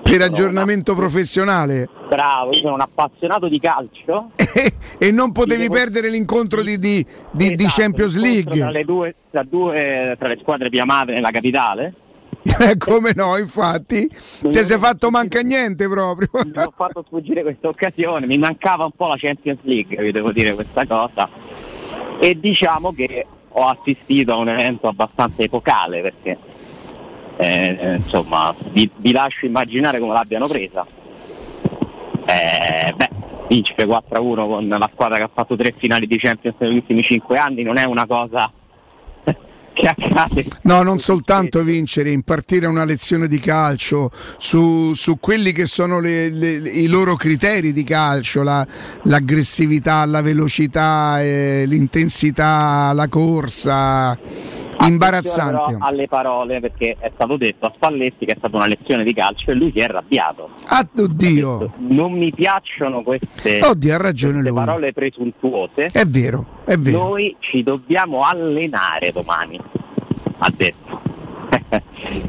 [0.00, 1.88] Per aggiornamento professionale?
[2.14, 4.30] Bravo, io sono un appassionato di calcio.
[4.96, 8.78] E non potevi perdere l'incontro di, di- di- di Esatto, Champions l'incontro Tra League?
[8.78, 11.92] le, due, tra, due, tra le squadre più amate nella capitale.
[12.78, 14.06] Come no, infatti.
[14.08, 16.28] Ti sei fatto manca niente proprio.
[16.44, 20.30] Mi ho fatto sfuggire questa occasione, mi mancava un po' la Champions League, vi devo
[20.30, 21.28] dire questa cosa.
[22.20, 26.38] E diciamo che ho assistito a un evento abbastanza epocale perché
[27.36, 30.86] eh, insomma vi, vi lascio immaginare come l'abbiano presa.
[32.34, 33.08] Eh, beh,
[33.48, 37.38] vincere 4-1 con la squadra che ha fatto tre finali di Champions negli ultimi cinque
[37.38, 38.50] anni non è una cosa
[39.72, 40.44] che accade.
[40.62, 46.28] No, non soltanto vincere, impartire una lezione di calcio su, su quelli che sono le-
[46.30, 48.66] le- i loro criteri di calcio, la-
[49.02, 54.18] l'aggressività, la velocità, eh, l'intensità, la corsa.
[54.86, 55.76] Imbarazzante.
[55.78, 59.50] Alle parole perché è stato detto a Spalletti che è stata una lezione di calcio
[59.50, 60.50] e lui si è arrabbiato.
[60.66, 61.72] Ah, oddio.
[61.78, 65.86] Non mi piacciono queste, Oddio, ha ragione queste parole presuntuose.
[65.86, 66.98] È vero, è vero.
[66.98, 69.58] Noi ci dobbiamo allenare domani,
[70.38, 71.00] ha detto.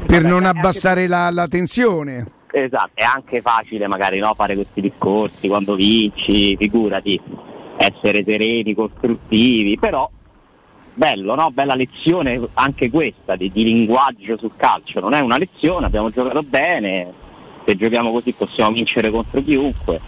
[0.06, 2.32] Per non abbassare la, la tensione.
[2.50, 7.20] Esatto, è anche facile magari no, fare questi discorsi quando vinci, figurati,
[7.76, 10.08] essere sereni, costruttivi, però
[10.96, 11.50] bello, no?
[11.50, 16.42] bella lezione anche questa di, di linguaggio sul calcio, non è una lezione, abbiamo giocato
[16.42, 17.12] bene,
[17.64, 20.00] se giochiamo così possiamo vincere contro chiunque.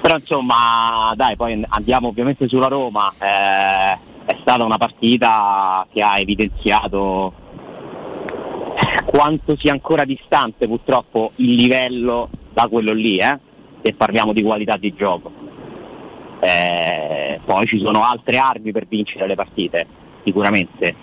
[0.00, 6.18] Però insomma, dai, poi andiamo ovviamente sulla Roma, eh, è stata una partita che ha
[6.18, 7.32] evidenziato
[9.06, 13.38] quanto sia ancora distante purtroppo il livello da quello lì, eh?
[13.80, 15.43] se parliamo di qualità di gioco.
[16.44, 19.86] Eh, poi ci sono altre armi per vincere le partite,
[20.22, 20.94] sicuramente,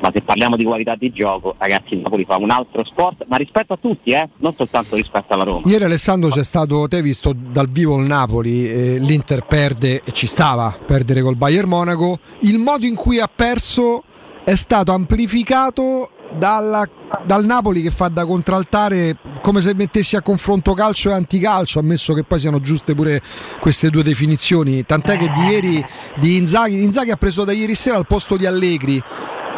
[0.00, 3.36] ma se parliamo di qualità di gioco, ragazzi, il Napoli fa un altro sport, ma
[3.36, 4.28] rispetto a tutti, eh?
[4.38, 5.62] non soltanto rispetto alla Roma.
[5.64, 10.12] Ieri Alessandro c'è stato, te hai visto dal vivo il Napoli, eh, l'Inter perde e
[10.12, 14.02] ci stava perdere col Bayern Monaco, il modo in cui ha perso
[14.44, 16.88] è stato amplificato dalla-
[17.24, 22.14] dal Napoli che fa da contraltare come se mettessi a confronto calcio e anticalcio, ammesso
[22.14, 23.20] che poi siano giuste pure
[23.60, 24.84] queste due definizioni.
[24.84, 25.84] Tant'è che di ieri
[26.18, 29.02] di Inzaghi, Inzaghi ha preso da ieri sera al posto di Allegri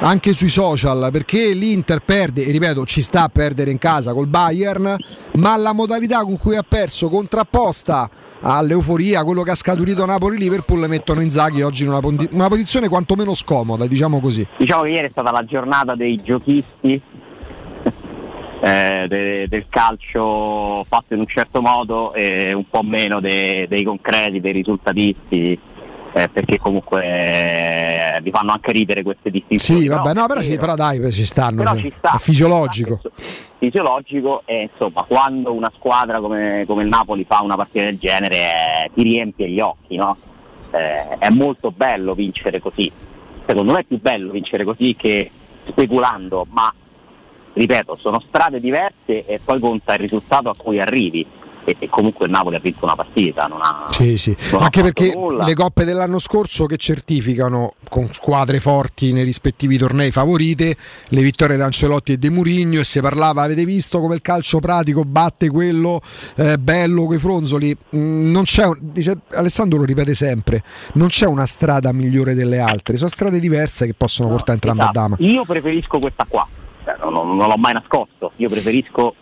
[0.00, 4.26] anche sui social perché l'Inter perde e ripeto ci sta a perdere in casa col
[4.26, 4.96] Bayern
[5.34, 8.10] ma la modalità con cui ha perso contrapposta
[8.44, 13.34] all'euforia quello che ha scaturito Napoli-Liverpool mettono Inzaghi oggi in una, pondi- una posizione quantomeno
[13.34, 14.46] scomoda diciamo così.
[14.56, 17.00] Diciamo che ieri è stata la giornata dei giochisti
[18.60, 23.82] eh, de- del calcio fatto in un certo modo e un po' meno de- dei
[23.82, 25.58] concreti, dei risultatisti,
[26.14, 29.82] eh, perché comunque eh, vi fanno anche ridere queste distinzioni.
[29.82, 32.12] sì vabbè no è però, ci, però dai ci stanno Però cioè, ci sta.
[32.14, 33.00] è fisiologico
[33.64, 38.36] fisiologico e insomma quando una squadra come, come il Napoli fa una partita del genere
[38.36, 40.16] eh, ti riempie gli occhi, no?
[40.70, 42.90] Eh, è molto bello vincere così.
[43.46, 45.30] Secondo me è più bello vincere così che
[45.66, 46.72] speculando, ma
[47.52, 51.26] ripeto, sono strade diverse e poi conta il risultato a cui arrivi.
[51.66, 54.36] E, e comunque il Napoli ha vinto una partita, non ha, Sì, sì.
[54.52, 55.44] non Anche perché nulla.
[55.44, 60.76] le coppe dell'anno scorso che certificano con squadre forti nei rispettivi tornei favorite
[61.08, 64.58] le vittorie di Ancelotti e De Murigno e si parlava, avete visto come il calcio
[64.58, 66.00] pratico batte quello
[66.36, 67.74] eh, bello coi fronzoli.
[67.96, 70.62] Mm, non c'è, un- dice, Alessandro lo ripete sempre,
[70.94, 74.98] non c'è una strada migliore delle altre, sono strade diverse che possono portare entrambe Esatto.
[74.98, 75.16] a dama.
[75.20, 76.46] Io preferisco questa qua,
[76.84, 79.14] Cioè, non, non- non l'ho mai nascosto, io preferisco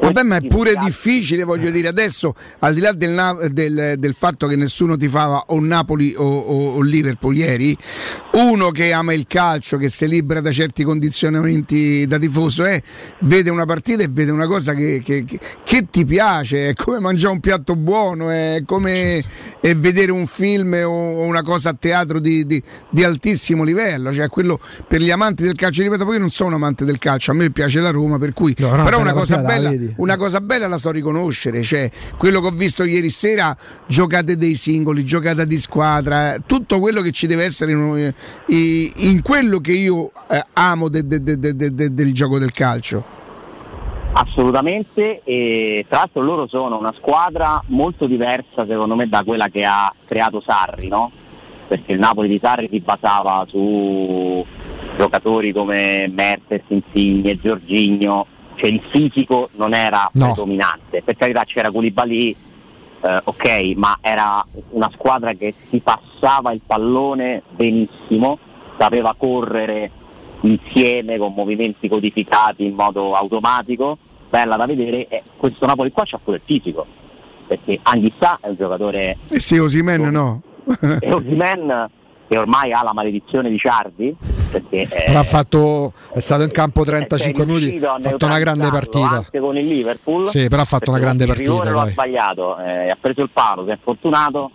[0.00, 4.46] Vabbè, ma è pure difficile, voglio dire, adesso al di là del, del- del fatto
[4.46, 7.76] che nessuno tifava o Napoli o, o- o Liverpool ieri,
[8.32, 12.80] uno che ama il calcio, che si libera da certi condizionamenti da tifoso, è,
[13.20, 16.98] vede una partita e vede una cosa che, che- che- che ti piace, è come
[16.98, 19.22] mangiare un piatto buono, è come
[19.60, 24.28] eh, vedere un film o una cosa a teatro di, di- di altissimo livello, cioè
[24.28, 27.30] quello per gli amanti del calcio, ripeto, poi io non sono un amante del calcio,
[27.30, 29.89] a me piace la Roma, per cui no, però una bella cosa bella, vedi.
[29.96, 34.54] Una cosa bella la so riconoscere, cioè quello che ho visto ieri sera, giocate dei
[34.54, 38.12] singoli, giocata di squadra, tutto quello che ci deve essere in,
[38.46, 42.52] in- quello che io eh, amo de- de- de- de- de- de- del gioco del
[42.52, 43.18] calcio.
[44.12, 49.64] Assolutamente e tra l'altro loro sono una squadra molto diversa secondo me da quella che
[49.64, 51.12] ha creato Sarri, no?
[51.68, 54.44] Perché il Napoli di Sarri si basava su
[54.98, 58.24] giocatori come Mertes, Insigne, Giorginio,
[58.60, 60.26] cioè il fisico non era No.
[60.26, 62.36] predominante, per carità c'era Koulibaly,
[63.02, 68.38] eh, ok, ma era una squadra che si passava il pallone benissimo,
[68.76, 69.90] sapeva correre
[70.42, 73.96] insieme con movimenti codificati in modo automatico,
[74.28, 76.84] bella da vedere e questo Napoli qua c'ha pure il fisico,
[77.46, 80.42] perché Anghissà è un giocatore E se Osimen no.
[81.00, 81.88] e Osimhen
[82.30, 84.14] che ormai ha la maledizione di Ciardi,
[84.52, 88.00] perché eh, Però ha fatto, è stato in campo è 35 minuti, riuscito a ha
[88.00, 89.08] fatto una grande partita.
[89.08, 90.28] Anche con il Liverpool.
[90.28, 93.30] Sì, però ha fatto una grande il partita, lo ha sbagliato, eh, ha preso il
[93.32, 94.52] palo, si è fortunato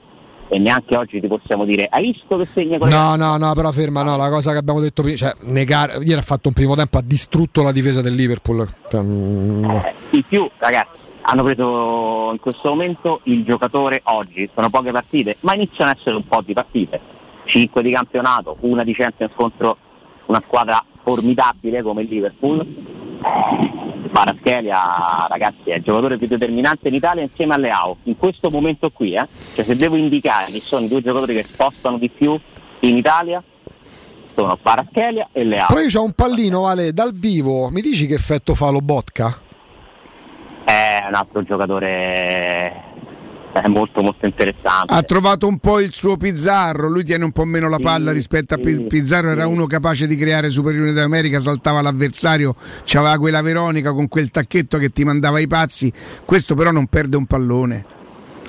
[0.48, 4.04] e neanche oggi ti possiamo dire hai visto che segna No, no, no, però ferma,
[4.04, 6.98] no, la cosa che abbiamo detto prima, cioè negare, ieri ha fatto un primo tempo,
[6.98, 8.66] ha distrutto la difesa del Liverpool.
[8.90, 9.84] Cioè, mm, no.
[10.12, 15.56] In più, ragazzi, hanno preso in questo momento il giocatore oggi, sono poche partite, ma
[15.56, 17.15] iniziano ad essere un po' di partite.
[17.46, 19.78] 5 di campionato, una di Champions contro
[20.26, 22.66] una squadra formidabile come il Liverpool.
[24.12, 27.98] Baraschelia, ragazzi, è il giocatore più determinante in Italia insieme alle AO.
[28.04, 31.44] In questo momento qui, eh, cioè se devo indicare chi sono i due giocatori che
[31.44, 32.40] spostano di più
[32.82, 33.44] in Italia,
[34.34, 35.68] sono Baraschelia e Leao.
[35.80, 39.38] Io ho un pallino, Vale, dal vivo, mi dici che effetto fa lo Botka?
[40.64, 42.95] È un altro giocatore
[43.62, 44.94] è molto molto interessante.
[44.94, 48.54] Ha trovato un po' il suo Pizzarro, lui tiene un po' meno la palla rispetto
[48.54, 53.94] a Pi- Pizzarro, era uno capace di creare superiore d'America, saltava l'avversario, c'aveva quella Veronica
[53.94, 55.92] con quel tacchetto che ti mandava i pazzi,
[56.26, 57.95] questo però non perde un pallone.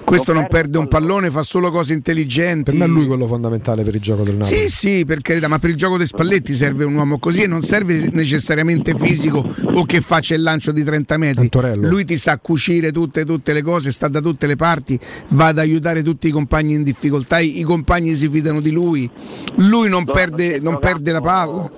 [0.07, 2.71] Questo non perde un pallone, fa solo cose intelligenti.
[2.71, 4.57] Per me è lui quello fondamentale per il gioco del Napoli.
[4.57, 7.47] Sì, sì, per carità, ma per il gioco dei Spalletti serve un uomo così e
[7.49, 11.41] non serve necessariamente fisico o che faccia il lancio di 30 metri.
[11.43, 11.89] Antorello.
[11.89, 15.59] Lui ti sa cucire tutte, tutte le cose, sta da tutte le parti, va ad
[15.59, 19.11] aiutare tutti i compagni in difficoltà, i, i compagni si fidano di lui,
[19.57, 21.69] lui non, perde, non perde la palla.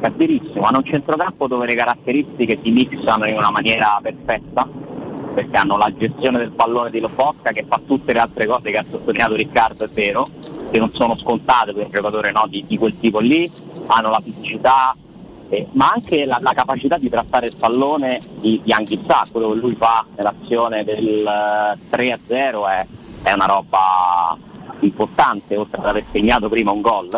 [0.00, 4.68] È verissimo, hanno un centrocampo dove le caratteristiche si mixano in una maniera perfetta,
[5.34, 8.78] perché hanno la gestione del pallone di Lobotka che fa tutte le altre cose che
[8.78, 10.24] ha sottolineato Riccardo, è vero,
[10.70, 13.50] che non sono scontate per un giocatore no, di, di quel tipo lì,
[13.86, 14.96] hanno la fisicità,
[15.48, 19.58] eh, ma anche la, la capacità di trattare il pallone di, di Anghissà, quello che
[19.58, 22.86] lui fa nell'azione del eh, 3-0 è,
[23.22, 24.36] è una roba
[24.80, 27.08] importante, oltre ad aver segnato prima un gol.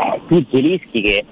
[0.00, 1.24] Eh, qui Zelischi che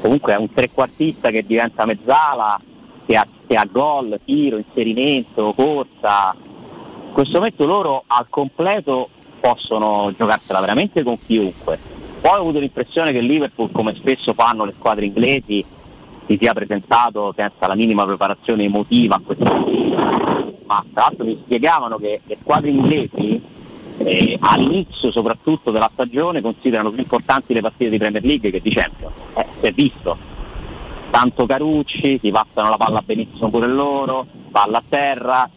[0.00, 2.58] comunque è un trequartista che diventa mezzala,
[3.06, 6.36] che ha, che ha gol, tiro, inserimento, corsa.
[6.36, 9.08] In questo momento loro al completo
[9.40, 11.76] possono giocarsela veramente con chiunque.
[12.20, 15.64] Poi ho avuto l'impressione che Liverpool, come spesso fanno le squadre inglesi,
[16.26, 19.96] si sia presentato senza la minima preparazione emotiva a questa partita.
[20.66, 23.42] Ma tra l'altro mi spiegavano che le squadre inglesi
[23.96, 28.70] eh, all'inizio soprattutto della stagione considerano più importanti le partite di Premier League che di
[28.70, 29.14] Champions.
[29.34, 30.29] Eh, si è visto.
[31.10, 35.48] Tanto Carucci, si passano la palla benissimo pure loro, palla a terra,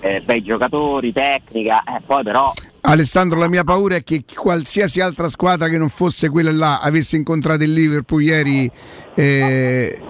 [0.00, 2.52] eh, bei giocatori, tecnica, eh, poi però
[2.84, 7.14] Alessandro, la mia paura è che qualsiasi altra squadra che non fosse quella là avesse
[7.16, 8.68] incontrato il Liverpool ieri
[9.14, 10.00] eh,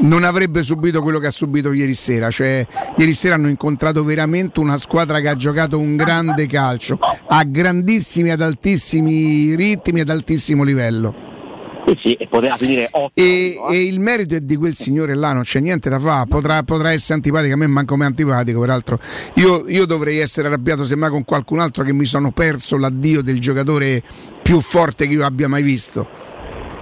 [0.00, 2.30] non avrebbe subito quello che ha subito ieri sera.
[2.30, 2.66] Cioè,
[2.96, 8.30] ieri sera hanno incontrato veramente una squadra che ha giocato un grande calcio a grandissimi
[8.30, 11.29] ad altissimi ritmi, ad altissimo livello.
[12.02, 15.42] Sì, e poteva finire 8 E, e il merito è di quel signore là, non
[15.42, 16.26] c'è niente da fare.
[16.28, 18.98] Potrà, potrà essere antipatico, a me manco me antipatico, peraltro.
[19.34, 23.40] Io, io dovrei essere arrabbiato semmai con qualcun altro che mi sono perso l'addio del
[23.40, 24.02] giocatore
[24.42, 26.28] più forte che io abbia mai visto.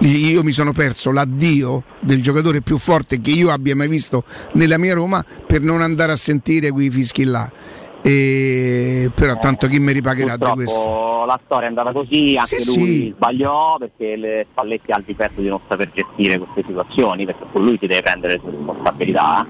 [0.01, 4.23] Io mi sono perso l'addio del giocatore più forte che io abbia mai visto
[4.53, 7.51] nella mia Roma per non andare a sentire quei fischi là.
[8.01, 10.79] E, però tanto chi mi ripagherà di questo?
[10.79, 13.13] Purtroppo la storia è andata così, anche Sì, lui sì.
[13.15, 17.63] sbagliò perché le Spalletti ha il difetto di non saper gestire queste situazioni, perché con
[17.63, 19.45] lui si deve prendere le sue responsabilità,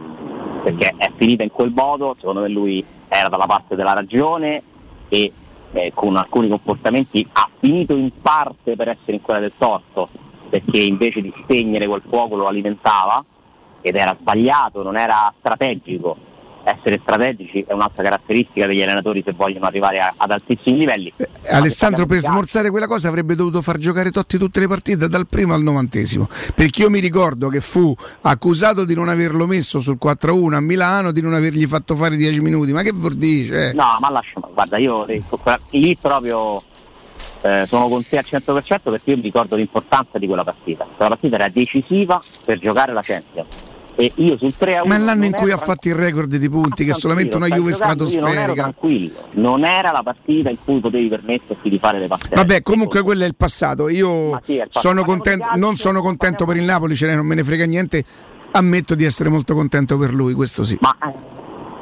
[0.64, 4.62] perché è finita in quel modo, secondo me lui era dalla parte della ragione
[5.10, 5.32] e
[5.72, 10.10] eh, con alcuni comportamenti ha finito in parte per essere in quella del torto,
[10.50, 13.24] perché invece di spegnere quel fuoco lo alimentava
[13.82, 16.28] ed era sbagliato, non era strategico.
[16.78, 21.12] Essere strategici è un'altra caratteristica degli allenatori se vogliono arrivare a- ad altissimi livelli.
[21.52, 25.54] Alessandro per smorzare quella cosa avrebbe dovuto far giocare Totti tutte le partite dal primo
[25.54, 30.54] al novantesimo perché io mi ricordo che fu accusato di non averlo messo sul 4-1
[30.54, 33.74] a Milano di non avergli fatto fare 10 minuti ma che vuol dire?
[33.74, 35.24] No, ma lascia, guarda, io eh,
[35.72, 36.62] lì proprio
[37.42, 40.86] eh, sono con te al 100% perché io mi ricordo l'importanza di quella partita.
[40.96, 43.48] Quella partita era decisiva per giocare la Champions.
[44.00, 46.34] E io sul 3 a 1 ma è l'anno in cui ha fatto il record
[46.34, 50.50] di punti che è solamente una Juve io Non stratosferica tranquillo, non era la partita
[50.50, 52.34] in cui potevi permetterti di fare le passate.
[52.34, 53.90] Vabbè, comunque quello è il passato.
[53.90, 54.88] Io sì, è il passato.
[54.88, 58.02] sono contento, non sono contento per il Napoli, ce ne non me ne frega niente.
[58.52, 60.78] Ammetto di essere molto contento per lui, questo sì.
[60.80, 61.14] Ma eh,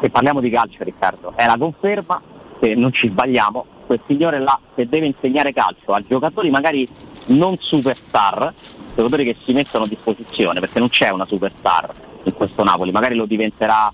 [0.02, 2.20] se parliamo di calcio Riccardo, è la conferma
[2.60, 6.88] che non ci sbagliamo, quel signore là che deve insegnare calcio a giocatori magari
[7.28, 8.52] non superstar,
[8.96, 13.16] giocatori che si mettono a disposizione, perché non c'è una superstar in questo Napoli, magari
[13.16, 13.92] lo diventerà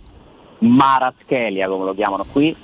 [0.60, 2.56] Maraschelia come lo chiamano qui,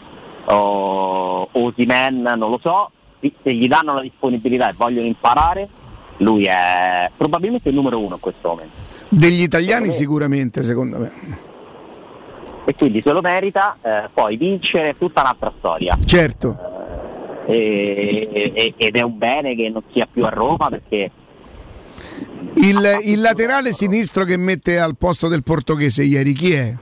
[0.45, 5.67] o Osimen, non lo so, se gli danno la disponibilità e vogliono imparare,
[6.17, 8.75] lui è probabilmente il numero uno in questo momento.
[9.09, 11.11] Degli italiani sicuramente, secondo me.
[12.65, 15.97] e quindi se lo merita, eh, poi vincere è tutta un'altra storia.
[16.05, 16.57] Certo.
[17.47, 21.09] E- e- ed è un bene che non sia più a Roma perché
[22.55, 26.75] Il, il laterale sinistro che mette al posto del portoghese ieri, chi è?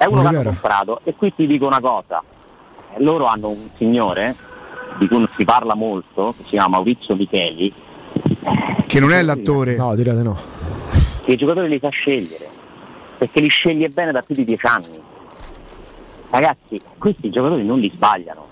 [0.00, 2.22] è uno che hanno comprato e qui ti dico una cosa,
[2.96, 4.34] loro hanno un signore
[4.98, 7.70] di cui non si parla molto, che si chiama Maurizio Micheli,
[8.86, 9.76] Che non è l'attore.
[9.76, 10.38] No, direte no.
[11.22, 12.48] che i giocatori li sa scegliere,
[13.18, 14.98] perché li sceglie bene da più di dieci anni.
[16.30, 18.46] Ragazzi, questi giocatori non li sbagliano,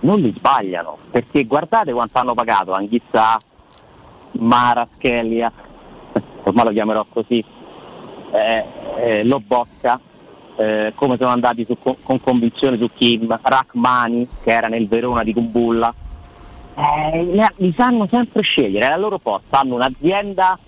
[0.00, 3.36] non li sbagliano, perché guardate quanto hanno pagato Anghissà,
[4.38, 5.50] Maraschelia,
[6.44, 7.44] ormai lo chiamerò così,
[8.32, 8.64] eh,
[8.96, 9.98] eh, Lobocca,
[10.56, 15.32] eh, come sono andati su- con convinzione su Kim, Rachmani che era nel Verona di
[15.32, 15.92] Kumbulla,
[16.76, 20.58] eh, li sanno sempre scegliere, alla loro posta hanno un'azienda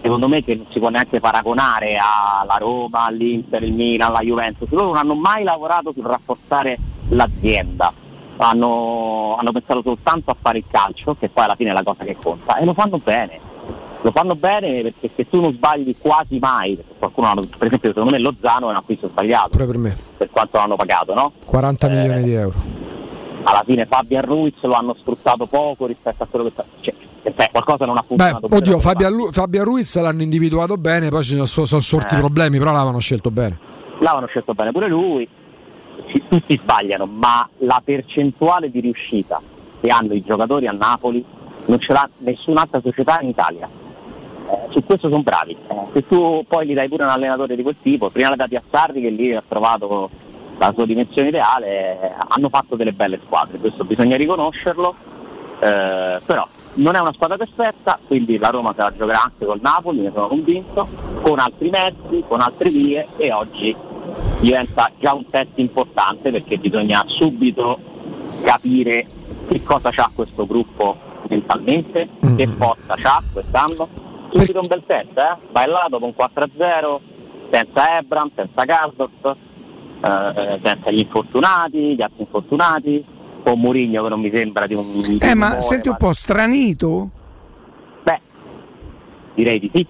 [0.00, 4.68] secondo me che non si può neanche paragonare alla Roma, all'Inter, il Milan, alla Juventus.
[4.68, 6.76] Loro non hanno mai lavorato sul rafforzare
[7.08, 7.90] l'azienda,
[8.36, 12.04] hanno, hanno pensato soltanto a fare il calcio, che poi alla fine è la cosa
[12.04, 13.40] che conta, e lo fanno bene.
[14.02, 18.10] Lo fanno bene perché se tu non sbagli quasi mai, qualcuno, ha- per esempio secondo
[18.10, 19.96] me Lozano è un acquisto sbagliato, Pure per me.
[20.18, 21.32] per quanto l'hanno pagato, no?
[21.46, 22.82] 40 milioni di euro.
[23.44, 26.64] Alla fine Fabian Ruiz lo hanno sfruttato poco rispetto a quello che sta.
[26.80, 26.94] Cioè,
[27.34, 28.60] cioè, qualcosa non ha Beh, funzionato bene.
[28.60, 32.18] oddio, Fabian, Fabian Ruiz l'hanno individuato bene, poi ci sono, sono sorti Eh.
[32.18, 33.58] problemi, però l'avevano scelto bene.
[34.00, 35.26] L'avevano scelto bene pure lui,
[36.14, 39.40] Ci- tutti sbagliano, ma la percentuale di riuscita
[39.80, 41.24] che hanno i giocatori a Napoli
[41.66, 43.68] non ce l'ha nessun'altra società in Italia.
[44.48, 45.56] Eh, su questo sono bravi.
[45.66, 48.54] Eh, se tu poi gli dai pure un allenatore di quel tipo, prima le dati
[48.54, 50.08] a Sarri che lì ha trovato
[50.56, 54.94] la sua dimensione ideale, eh, hanno fatto delle belle squadre, questo bisogna riconoscerlo,
[55.58, 59.58] eh, però non è una squadra perfetta, quindi la Roma se la giocherà anche col
[59.60, 60.86] Napoli, ne sono convinto,
[61.22, 63.74] con altri mezzi, con altre vie e oggi
[64.40, 67.78] diventa già un test importante perché bisogna subito
[68.42, 69.06] capire
[69.48, 70.96] che cosa c'ha questo gruppo
[71.28, 73.88] mentalmente, che forza c'ha quest'anno.
[74.30, 75.36] Subito un bel test, eh?
[75.52, 76.98] Vai là dopo un 4-0,
[77.50, 83.04] senza Ebram, senza Cardos, eh, senza gli infortunati, gli altri infortunati,
[83.42, 84.84] con Mourinho che non mi sembra di un...
[84.92, 87.10] di Eh, ma umore, senti un po' stranito?
[88.02, 88.20] Beh,
[89.34, 89.86] direi di sì.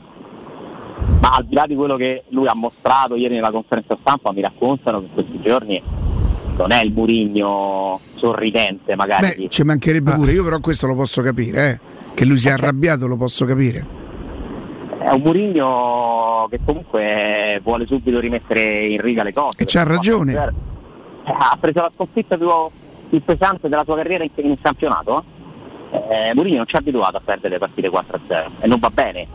[1.21, 4.41] Ma al di là di quello che lui ha mostrato ieri nella conferenza stampa, mi
[4.41, 5.83] raccontano che in questi giorni
[6.57, 9.35] non è il Murigno sorridente magari.
[9.37, 11.81] Beh, ci mancherebbe pure, io però questo lo posso capire, eh.
[12.15, 14.03] Che lui sia arrabbiato lo posso capire.
[14.99, 19.57] È un Murigno che comunque vuole subito rimettere in riga le cose.
[19.59, 20.33] E c'ha ragione.
[20.33, 22.49] Eh, Ha preso la sconfitta più,
[23.09, 25.25] più pesante della sua carriera in, in campionato.
[25.91, 29.27] Eh, Mourinho non ci ha abituato a perdere le partite 4-0 e non va bene,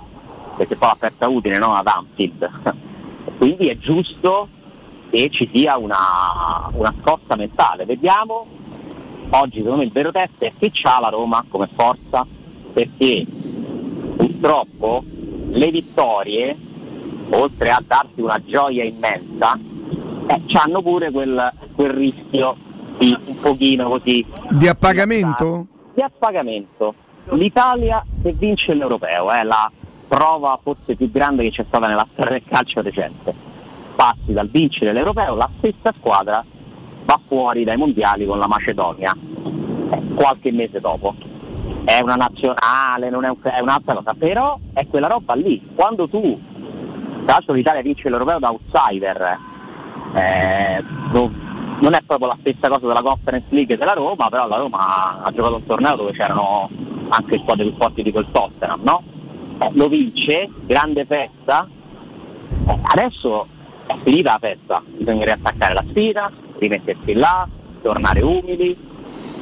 [0.59, 1.73] perché poi l'ha persa utile no?
[1.73, 2.49] ad Anfield.
[3.37, 4.49] Quindi è giusto
[5.09, 7.85] che ci sia una, una scossa mentale.
[7.85, 8.45] Vediamo,
[9.29, 12.27] oggi secondo me il vero test è che c'ha la Roma come forza,
[12.73, 13.25] perché
[14.17, 15.05] purtroppo
[15.51, 16.57] le vittorie,
[17.29, 19.57] oltre a darti una gioia immensa,
[20.27, 22.57] eh, hanno pure quel, quel rischio
[22.97, 25.67] di un pochino così Di appagamento?
[25.93, 26.93] di appagamento.
[27.31, 29.71] L'Italia se vince l'Europeo è la
[30.09, 33.33] prova forse più grande che c'è stata nella storia del calcio recente.
[33.95, 36.43] Passi dal vincere l'Europeo, la stessa squadra
[37.05, 39.15] va fuori dai mondiali con la Macedonia
[39.91, 41.13] eh, qualche mese dopo.
[41.85, 45.61] È una nazionale, non è, un- è un'altra cosa, però è quella roba lì.
[45.75, 46.39] Quando tu,
[47.25, 49.37] tra l'altro l'Italia vince l'Europeo da outsider,
[50.13, 55.21] eh, non- è proprio la stessa cosa della Conference League della Roma, però la Roma
[55.23, 56.69] ha giocato un torneo dove c'erano
[57.09, 59.01] anche squadre più forti di quel Tottenham, no?
[59.61, 61.67] Eh, lo vince, grande festa,
[62.67, 63.47] Eh, adesso
[63.85, 67.47] è finita la festa, bisogna riattaccare la sfida, rimettersi là,
[67.81, 68.75] tornare umili,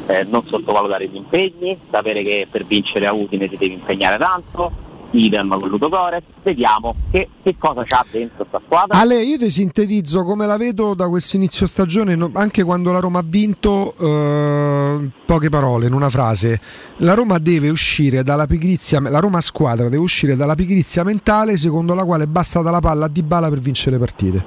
[0.08, 4.72] eh, non sottovalutare gli impegni, sapere che per vincere a Udine ti devi impegnare tanto,
[5.12, 8.98] idem con Ludo Gores, vediamo che, che cosa c'ha dentro sta squadra.
[8.98, 13.00] Ale, io ti sintetizzo come la vedo da questo inizio stagione, no- anche quando la
[13.00, 16.60] Roma ha vinto, eh, poche parole in una frase.
[16.98, 21.94] La Roma deve uscire dalla pigrizia, la Roma squadra deve uscire dalla pigrizia mentale secondo
[21.94, 24.46] la quale basta dalla palla a Dybala per vincere le partite.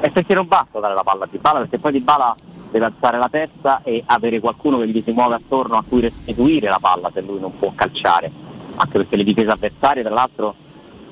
[0.00, 2.34] E perché non basta dare la palla a Dybala, perché poi Dybala
[2.72, 6.68] deve alzare la testa e avere qualcuno che gli si muove attorno a cui restituire
[6.68, 8.50] la palla se lui non può calciare.
[8.82, 10.56] Anche perché le difese avversarie, tra l'altro,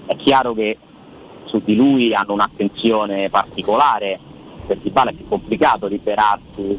[0.07, 0.77] è chiaro che
[1.45, 4.19] su di lui hanno un'attenzione particolare,
[4.67, 6.77] per Dybala è più complicato liberarsi,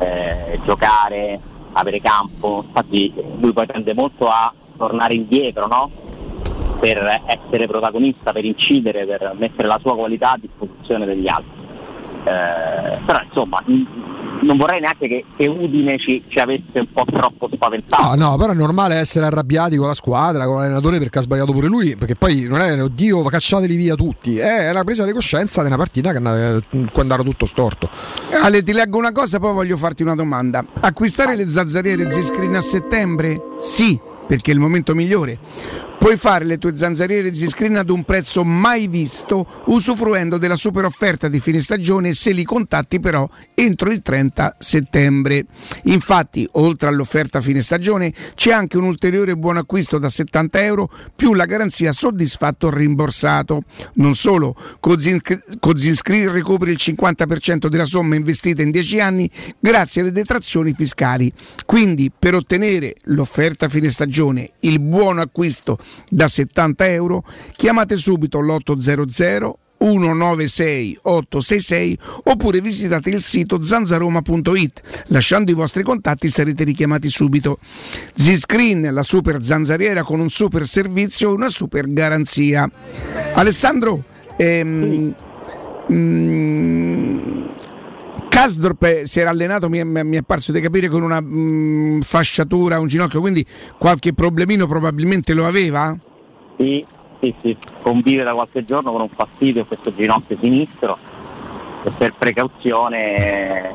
[0.00, 1.40] eh, giocare,
[1.72, 5.90] avere campo, infatti lui poi tende molto a tornare indietro, no?
[6.78, 11.62] per essere protagonista, per incidere, per mettere la sua qualità a disposizione degli altri.
[12.24, 13.62] Eh, però insomma
[14.44, 18.14] non vorrei neanche che, che Udine ci, ci avesse un po' troppo spaventato.
[18.14, 21.52] No, no, però è normale essere arrabbiati con la squadra, con l'allenatore perché ha sbagliato
[21.52, 25.62] pure lui, perché poi non è oddio, cacciateli via tutti, è una presa di coscienza
[25.62, 26.60] di una partita che andava-
[26.92, 27.88] può andare tutto storto.
[28.42, 30.64] Ale, ti leggo una cosa, poi voglio farti una domanda.
[30.80, 33.40] Acquistare le zanzariere Z-Screen a settembre?
[33.58, 35.38] Sì, perché è il momento migliore.
[36.04, 41.28] Puoi fare le tue zanzariere Z-Screen ad un prezzo mai visto, usufruendo della super offerta
[41.28, 45.46] di fine stagione se li contatti però entro il 30 settembre.
[45.84, 51.32] Infatti, oltre all'offerta fine stagione, c'è anche un ulteriore buon acquisto da 70 euro più
[51.32, 53.62] la garanzia soddisfatto rimborsato.
[53.94, 55.22] Non solo, con Zin-
[55.58, 61.32] con Zinscreen recuperi il 50% della somma investita in 10 anni grazie alle detrazioni fiscali.
[61.64, 65.78] Quindi, per ottenere l'offerta fine stagione, il buono acquisto
[66.08, 67.24] da 70 euro.
[67.56, 69.52] Chiamate subito l'800
[69.84, 75.04] 196 866 oppure visitate il sito zanzaroma.it.
[75.08, 77.58] Lasciando i vostri contatti sarete richiamati subito.
[78.14, 82.70] Z-Screen, la super zanzariera con un super servizio e una super garanzia.
[83.34, 84.04] Alessandro,
[84.36, 85.14] ehm,
[85.92, 87.44] mm,
[88.34, 92.80] Kasdorp si era allenato, mi è, mi è parso di capire, con una mm, fasciatura
[92.80, 93.46] un ginocchio, quindi
[93.78, 95.96] qualche problemino probabilmente lo aveva?
[96.56, 96.84] Sì,
[97.20, 100.98] sì, sì, convive da qualche giorno con un fastidio a questo ginocchio sinistro
[101.84, 103.72] e per precauzione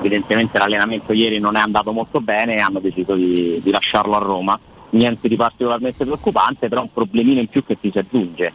[0.00, 4.18] evidentemente l'allenamento ieri non è andato molto bene e hanno deciso di, di lasciarlo a
[4.18, 4.58] Roma.
[4.90, 8.52] Niente di particolarmente preoccupante, però un problemino in più che ti si aggiunge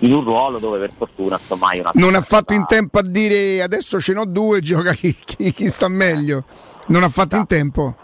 [0.00, 3.62] in un ruolo dove per fortuna insomma una Non ha fatto in tempo a dire
[3.62, 6.44] adesso ce n'ho due, gioca chi, chi- chi sta meglio.
[6.86, 7.94] Non ha fatto in tempo.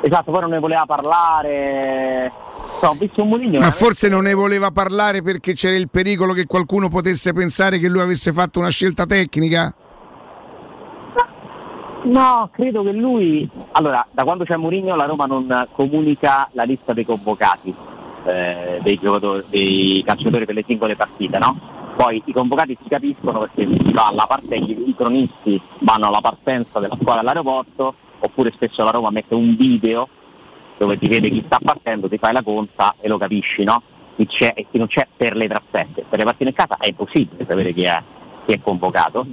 [0.00, 2.30] Esatto, poi non ne voleva parlare.
[2.80, 6.32] No, ho visto un Mourinho Ma forse non ne voleva parlare perché c'era il pericolo
[6.32, 9.74] che qualcuno potesse pensare che lui avesse fatto una scelta tecnica?
[12.04, 13.50] No, credo che lui.
[13.72, 17.74] Allora, da quando c'è Mourinho la Roma non comunica la lista dei convocati
[18.26, 19.00] eh, dei,
[19.48, 21.58] dei calciatori per le singole partite, no?
[21.96, 26.20] Poi i convocati si capiscono perché si va alla parte, i, i cronisti vanno alla
[26.20, 30.08] partenza della squadra all'aeroporto, oppure spesso la Roma mette un video
[30.76, 33.80] dove ti vede chi sta partendo, ti fai la conta e lo capisci, no?
[34.14, 36.04] Chi c'è e chi non c'è per le trasferte.
[36.08, 38.02] Per le partite in casa è impossibile sapere chi è,
[38.44, 39.26] chi è convocato.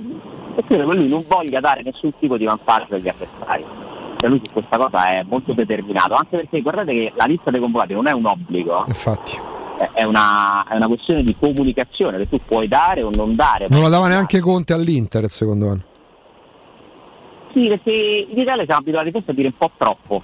[0.56, 3.83] E credo che lui non voglia dare nessun tipo di vantaggio agli avversari.
[4.24, 7.60] Cioè lui su questa cosa è molto determinato, anche perché guardate che la lista dei
[7.60, 9.38] convocati non è un obbligo, Infatti.
[9.76, 13.66] è- è una, è una questione di comunicazione che tu puoi dare o non dare.
[13.68, 15.86] Non la dava neanche Conte all'Inter, secondo me.
[17.52, 20.22] Sì, perché in Italia siamo abituati forse a dire un po' troppo.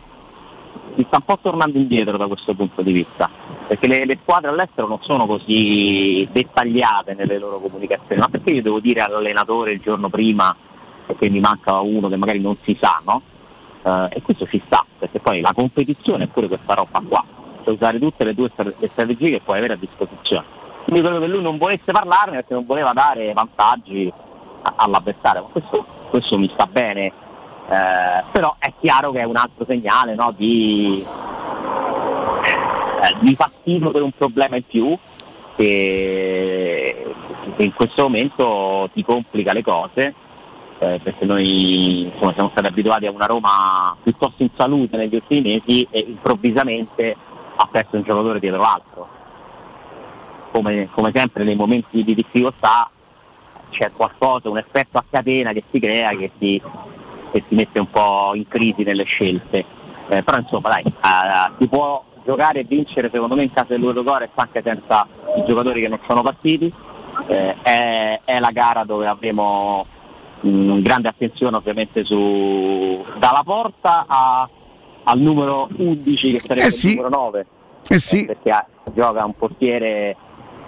[0.96, 3.30] Si sta un po' tornando indietro da questo punto di vista,
[3.68, 8.62] perché le, le squadre all'estero non sono così dettagliate nelle loro comunicazioni, ma perché io
[8.62, 10.56] devo dire all'allenatore il giorno prima
[11.18, 13.22] che mi manca uno che magari non si sa, no?
[13.90, 17.24] Eh, e questo ci sta, perché poi la competizione è pure questa roba qua,
[17.64, 20.46] cioè usare tutte le stra- le strategie che puoi avere a disposizione.
[20.84, 24.12] Quindi credo che lui non volesse parlarne perché non voleva dare vantaggi
[24.62, 29.38] a- all'avversario, ma questo, questo mi sta bene, eh, però è chiaro che è un
[29.38, 31.04] altro segnale no, di,
[33.02, 34.96] eh, di fastidio per un problema in più
[35.56, 37.14] che
[37.58, 40.14] in questo momento ti complica le cose
[40.80, 45.42] eh, perché noi insomma, siamo stati abituati a una Roma piuttosto in salute negli ultimi
[45.42, 47.16] mesi e improvvisamente
[47.56, 49.08] ha perso un giocatore dietro l'altro.
[50.52, 52.90] Come, come sempre nei momenti di difficoltà
[53.70, 56.62] c'è qualcosa, un effetto a catena che si crea che ti,
[57.32, 59.66] che ti mette un po' in crisi nelle scelte.
[60.08, 64.30] Eh, però insomma dai, eh, si può giocare e vincere secondo me in casa dell'Eurogores
[64.34, 66.72] anche senza i giocatori che non sono partiti.
[67.28, 69.86] Eh, è, è la gara dove avremo
[70.42, 74.50] mh, grande attenzione ovviamente su dalla porta a-
[75.04, 76.90] al numero 11 che sarebbe Eh sì.
[76.90, 77.46] il numero 9
[77.88, 78.26] Eh sì.
[78.26, 80.16] perché ha- gioca un portiere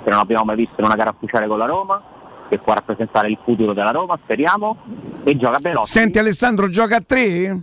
[0.04, 2.02] che non abbiamo mai visto in una gara ufficiale con la Roma
[2.50, 4.78] che può rappresentare il futuro della Roma speriamo
[5.24, 7.62] e gioca Belotti Senti Alessandro, gioca a tre?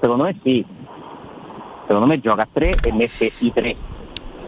[0.00, 0.64] secondo me sì
[1.86, 3.76] secondo me gioca a 3 e mette i tre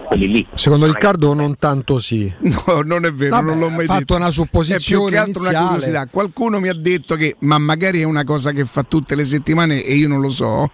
[0.03, 2.33] quelli lì Secondo Riccardo non tanto sì.
[2.39, 4.15] No, non è vero, Vabbè, non l'ho mai fatto detto.
[4.17, 5.67] una supposizione È più che altro una iniziale.
[5.79, 6.07] curiosità.
[6.11, 9.83] Qualcuno mi ha detto che, ma magari è una cosa che fa tutte le settimane
[9.83, 10.71] e io non lo so,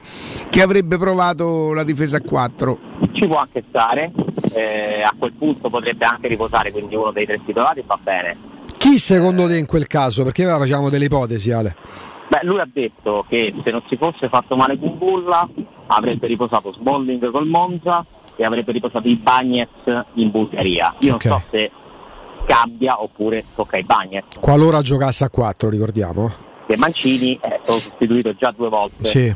[0.50, 2.78] che avrebbe provato la difesa a 4.
[3.12, 4.10] ci può anche stare
[4.52, 8.36] eh, a quel punto potrebbe anche riposare quindi uno dei tre titolari va bene
[8.76, 10.22] Chi secondo te in quel caso?
[10.24, 11.76] Perché ora facciamo delle ipotesi, Ale.
[12.28, 15.48] Beh, lui ha detto che se non si fosse fatto male Kumbulla
[15.86, 18.04] avrebbe riposato Smalling col Monza
[18.40, 20.94] e avrebbe riposato i Bagnets in Bulgaria.
[21.00, 21.24] Io Ok.
[21.24, 21.70] non so se
[22.46, 26.30] cambia oppure tocca ai Bagnets, Qualora giocasse a 4, ricordiamo.
[26.66, 29.34] che Mancini è stato sostituito già due volte, Sì.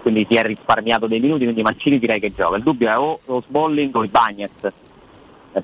[0.00, 2.56] quindi si è risparmiato dei minuti, quindi Mancini direi che gioca.
[2.56, 4.72] Il dubbio è o lo Smalling o i Bagnets,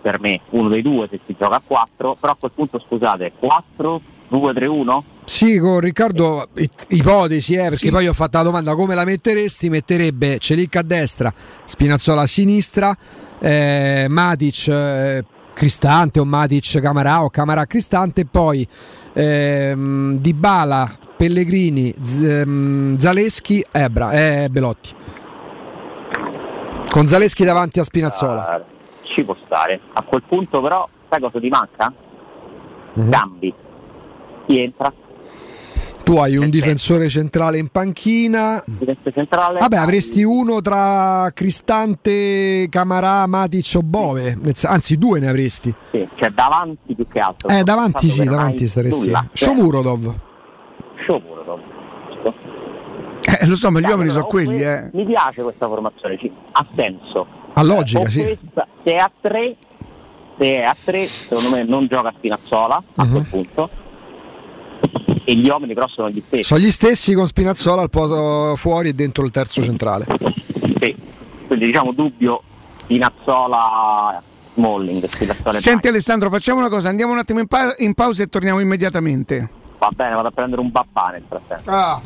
[0.02, 3.32] per me uno dei due se si gioca a 4, però a quel punto scusate,
[3.38, 5.04] 4, 2, 3, 1?
[5.24, 7.90] Sì, con Riccardo i- ipotesi, eh, perché Sì.
[7.90, 9.70] poi ho fatto la domanda come la metteresti?
[9.70, 11.32] Metterebbe Celic a destra,
[11.64, 12.94] Spinazzola a sinistra,
[13.38, 15.24] eh, Matic eh,
[15.54, 18.66] Cristante o Matic Camarà o Camarà Cristante e poi
[19.14, 24.90] ehm, Dybala, Pellegrini, Z- ehm, Zaleschi, Ebra, eh, Belotti.
[26.90, 28.58] Con Zaleschi davanti a Spinazzola.
[28.58, 28.64] Eh,
[29.04, 29.80] ci può stare.
[29.94, 31.92] A quel punto però, sai cosa ti manca?
[32.94, 33.10] Mhm.
[33.10, 33.54] Cambi.
[34.46, 34.92] Chi entra?
[36.04, 38.62] Tu hai un difensore centrale in panchina.
[38.66, 39.58] Difensore centrale.
[39.58, 44.38] Vabbè, avresti uno tra Cristante, Camarà, Matic o Bove.
[44.52, 45.74] Sen- Anzi, due ne avresti.
[45.92, 47.48] Sì, cioè davanti più che altro.
[47.48, 49.06] Eh, davanti sì, davanti hai staresti.
[49.06, 49.26] nulla.
[49.32, 50.14] Cioè, Shomurodov.
[51.06, 51.60] Shomurodov.
[53.40, 54.90] Eh, lo so, ma gli uomini sono quelli, que- eh.
[54.92, 57.26] Mi piace questa formazione, ci- ha senso.
[57.54, 58.20] Ha logica, sì.
[58.22, 59.56] questa- se è a tre,
[60.36, 63.10] se è a tre, secondo me non gioca Spinazzola a Mhm.
[63.10, 63.70] quel punto.
[65.24, 66.42] E gli uomini però sono gli stessi.
[66.42, 70.06] Sono gli stessi con Spinazzola al posto fuori e dentro il terzo centrale.
[70.80, 70.94] Sì.
[71.46, 72.42] Quindi diciamo dubbio
[72.82, 74.22] Spinazzola
[74.54, 78.22] Smalling, Spinazzola e Senti Alessandro, facciamo una cosa, andiamo un attimo in, pa- in pausa
[78.22, 79.48] e torniamo immediatamente.
[79.78, 80.70] Va bene, vado a prendere un
[81.10, 81.70] nel frattempo.
[81.70, 82.00] Ah.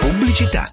[0.00, 0.72] Pubblicità.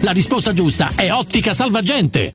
[0.00, 2.34] La risposta giusta è Ottica Salvagente!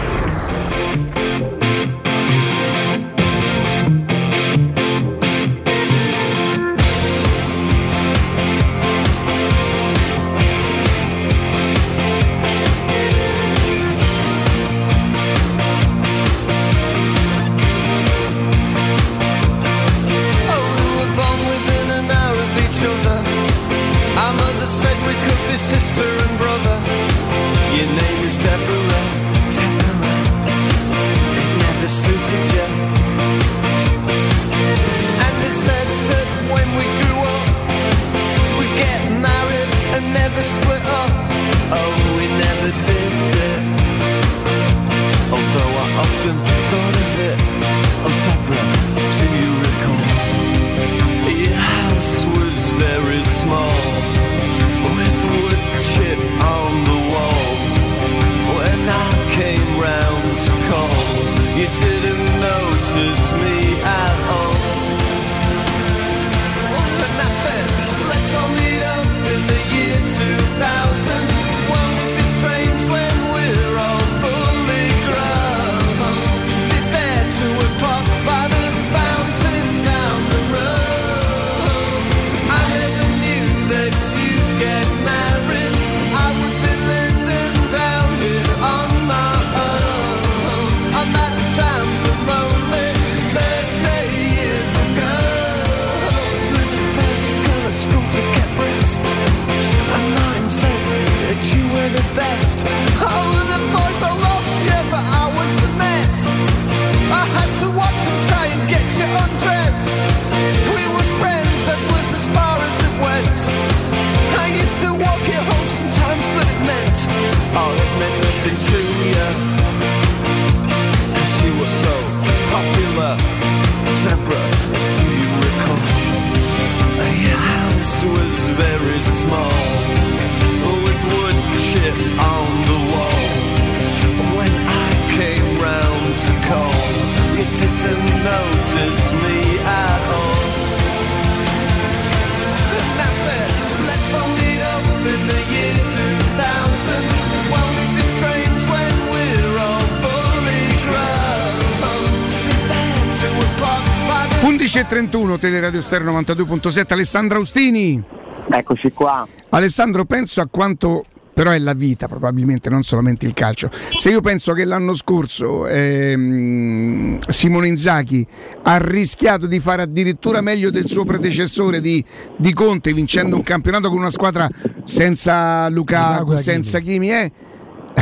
[155.71, 158.03] 11.31 Teleradio Stereo 92.7 Alessandro Austini
[158.49, 159.25] Eccoci qua.
[159.49, 164.19] Alessandro penso a quanto però è la vita probabilmente non solamente il calcio se io
[164.19, 168.27] penso che l'anno scorso ehm, Simone Inzaghi
[168.63, 172.03] ha rischiato di fare addirittura meglio del suo predecessore di,
[172.35, 174.49] di Conte vincendo un campionato con una squadra
[174.83, 177.31] senza Lukaku, senza Kimi eh?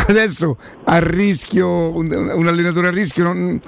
[0.08, 3.60] adesso a rischio un, un allenatore a rischio non-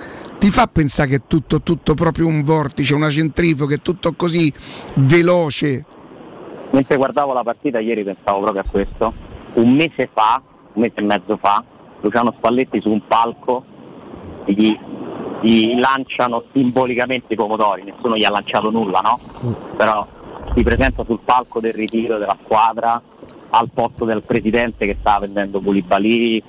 [0.41, 4.51] ti fa pensare che è tutto, tutto proprio un vortice una centrifuga è tutto così
[4.95, 5.85] veloce
[6.71, 9.13] Mentre guardavo la partita ieri pensavo proprio a questo.
[9.53, 10.41] Un mese fa,
[10.73, 11.63] un mese e mezzo fa,
[11.99, 13.63] Luciano Spalletti su un palco
[14.45, 14.77] gli,
[15.41, 19.19] gli lanciano simbolicamente i pomodori, nessuno gli ha lanciato nulla, no?
[19.75, 20.07] Però
[20.55, 23.01] si presenta sul palco del ritiro della squadra
[23.49, 26.41] al posto del presidente che stava vendendo Bulibali,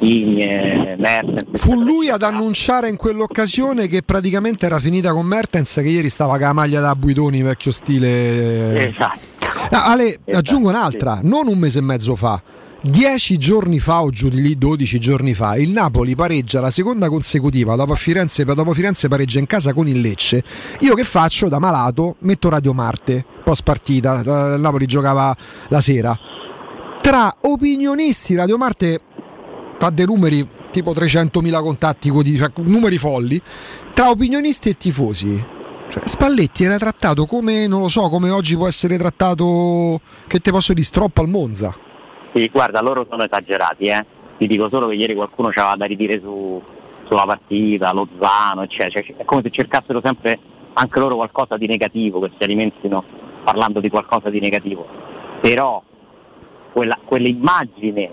[0.00, 1.60] Insigne, Mertens.
[1.60, 6.32] Fu lui ad annunciare in quell'occasione che praticamente era finita con Mertens che ieri stava
[6.32, 8.88] con la maglia da Buitoni vecchio stile.
[8.88, 9.38] Esatto.
[9.70, 12.42] Ah, Ale, aggiungo un'altra, non un mese e mezzo fa.
[12.82, 17.10] Dieci giorni fa o giù di lì, 12 giorni fa, il Napoli pareggia la seconda
[17.10, 20.42] consecutiva dopo Firenze, dopo Firenze pareggia in casa con il Lecce.
[20.80, 22.16] Io che faccio da malato?
[22.20, 25.36] Metto Radio Marte, post partita, eh, il Napoli giocava
[25.68, 26.18] la sera.
[27.02, 29.00] Tra opinionisti, Radio Marte
[29.80, 33.40] fa dei numeri tipo 300.000 contatti cioè numeri folli,
[33.94, 35.42] tra opinionisti e tifosi.
[35.88, 40.50] Cioè, Spalletti era trattato come, non lo so, come oggi può essere trattato, che te
[40.50, 41.74] posso dire, stroppo al Monza.
[42.34, 44.04] Sì, guarda, loro sono esagerati, eh.
[44.36, 46.62] Ti dico solo che ieri qualcuno ci aveva da ridire su,
[47.06, 49.00] sulla partita, lo Zano, eccetera.
[49.00, 50.38] Cioè, è come se cercassero sempre
[50.74, 53.02] anche loro qualcosa di negativo, che si alimentino
[53.44, 54.86] parlando di qualcosa di negativo.
[55.40, 55.82] Però
[56.70, 58.10] quella, quell'immagine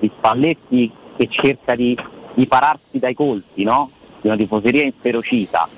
[0.00, 1.96] di Spalletti che cerca di,
[2.34, 3.90] di pararsi dai colpi, no?
[4.20, 5.68] Di una tifoseria inferocita,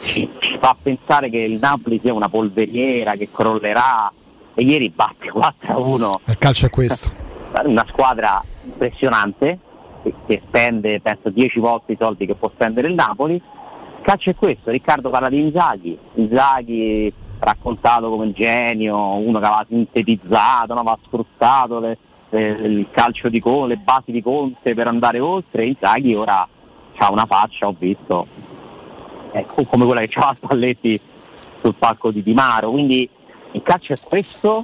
[0.00, 4.12] ci, ci fa pensare che il Napoli sia una polveriera che crollerà
[4.54, 7.10] e ieri batte 4-1 Il calcio è questo.
[7.64, 9.58] una squadra impressionante
[10.02, 13.34] che, che spende penso 10 volte i soldi che può spendere il Napoli.
[13.34, 19.44] Il calcio è questo, Riccardo parla di Inzaghi, Inzaghi raccontato come un genio, uno che
[19.44, 20.80] aveva sintetizzato, no?
[20.80, 21.98] aveva sfruttato le,
[22.30, 26.46] eh, il calcio di Conte, le basi di Conte per andare oltre, Inzaghi ora
[26.98, 28.26] ha una faccia, ho visto,
[29.32, 30.98] ecco, come quella che c'ha Spalletti
[31.60, 33.08] sul palco di Di Maro, quindi
[33.52, 34.62] il calcio è questo,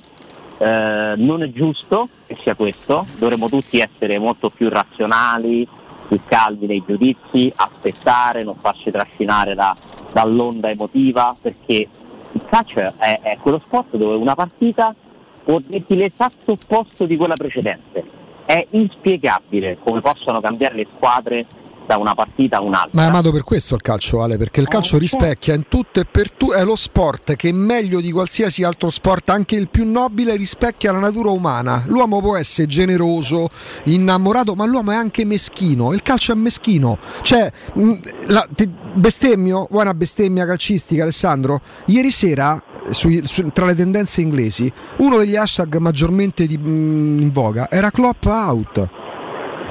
[0.58, 5.66] eh, non è giusto che sia questo, dovremmo tutti essere molto più razionali,
[6.08, 9.74] più calmi nei giudizi, aspettare, non farci trascinare da-
[10.12, 11.88] dall'onda emotiva, perché
[12.32, 14.94] il calcio è, è quello sport dove una partita
[15.44, 18.04] può dirti l'esatto opposto di quella precedente.
[18.44, 21.46] È inspiegabile come possono cambiare le squadre
[21.84, 22.90] da una partita a un'altra.
[22.92, 26.04] Ma è amato per questo il calcio, Ale, perché il calcio rispecchia in tutto e
[26.04, 30.36] per tutto, è lo sport che meglio di qualsiasi altro sport, anche il più nobile,
[30.36, 31.82] rispecchia la natura umana.
[31.86, 33.48] L'uomo può essere generoso,
[33.84, 35.92] innamorato, ma l'uomo è anche meschino.
[35.92, 36.98] Il calcio è meschino.
[37.22, 37.92] Cioè, mh,
[38.26, 41.60] la- ti- bestemmio, vuoi una bestemmia calcistica, Alessandro?
[41.86, 47.32] Ieri sera, sui- su- tra le tendenze inglesi, uno degli hashtag maggiormente di- mh, in
[47.32, 48.88] voga era Klopp out.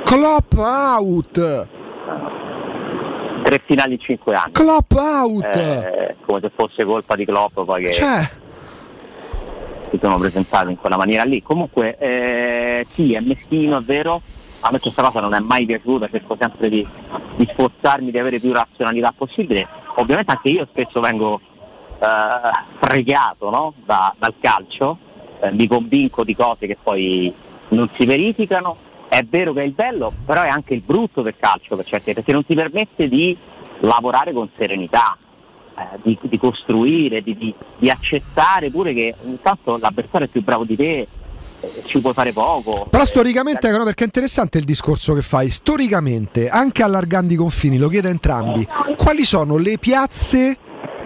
[0.03, 1.67] Klopp out!
[3.43, 4.51] Tre finali in cinque anni.
[4.51, 5.55] Klopp out!
[5.55, 8.29] Eh, come se fosse colpa di Klopp poi che Cioè,
[9.89, 11.41] si sono presentati in quella maniera lì.
[11.41, 14.21] Comunque eh, sì, è meschino, è vero.
[14.61, 16.87] A me questa cosa non è mai piaciuta, cerco sempre di,
[17.35, 19.67] di sforzarmi di avere più razionalità possibile.
[19.95, 21.41] Ovviamente anche io spesso vengo
[22.79, 23.73] fregato no?
[23.85, 24.97] Da- dal calcio,
[25.41, 27.33] eh, mi convinco di cose che poi
[27.69, 28.75] non si verificano.
[29.07, 32.13] È vero che è il bello, però è anche il brutto del calcio per certi,
[32.13, 33.37] perché non ti permette di
[33.81, 35.17] lavorare con serenità,
[35.77, 40.41] eh, di, di costruire, di, di- di accettare pure che ogni tanto l'avversario è più
[40.43, 41.07] bravo di te, eh,
[41.87, 42.87] ci puoi fare poco.
[42.89, 47.77] Però storicamente, no, perché è interessante il discorso che fai, storicamente, anche allargando i confini,
[47.77, 48.65] lo chiedo a entrambi,
[48.95, 50.57] quali sono le piazze,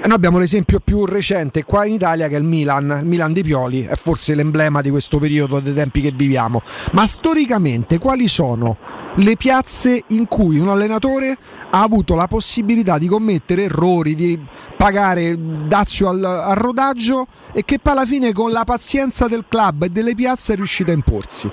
[0.07, 3.41] noi abbiamo l'esempio più recente qua in Italia che è il Milan, il Milan di
[3.41, 6.61] Pioli, è forse l'emblema di questo periodo dei tempi che viviamo,
[6.91, 8.77] ma storicamente quali sono
[9.15, 11.35] le piazze in cui un allenatore
[11.71, 14.39] ha avuto la possibilità di commettere errori, di
[14.77, 19.83] pagare dazio al, al rodaggio e che poi alla fine con la pazienza del club
[19.83, 21.49] e delle piazze è riuscito a imporsi?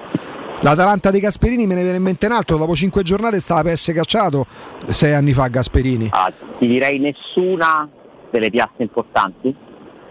[0.60, 3.72] L'Atalanta dei Gasperini me ne viene in mente un altro, dopo cinque giornate stava per
[3.72, 4.46] essere cacciato
[4.90, 6.08] sei anni fa Gasperini.
[6.12, 7.88] Ah, ti direi nessuna
[8.32, 9.54] delle piazze importanti,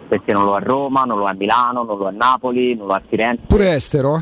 [0.07, 2.15] perché non lo è a Roma, non lo è a Milano, non lo è a
[2.15, 3.47] Napoli, non lo è a Firenze.
[3.47, 4.21] Pure estero?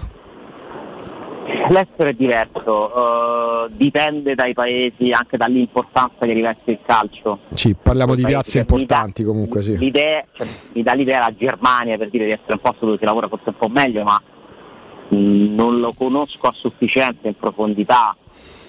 [1.69, 7.39] L'estero è diverso, eh, dipende dai paesi, anche dall'importanza che riveste il calcio.
[7.53, 9.77] Sì, parliamo di piazze importanti comunque sì.
[9.77, 13.05] L'idea, cioè, mi dà l'idea la Germania per dire di essere un posto dove si
[13.05, 14.21] lavora forse un po' meglio, ma
[15.09, 18.15] mh, non lo conosco a sufficienza in profondità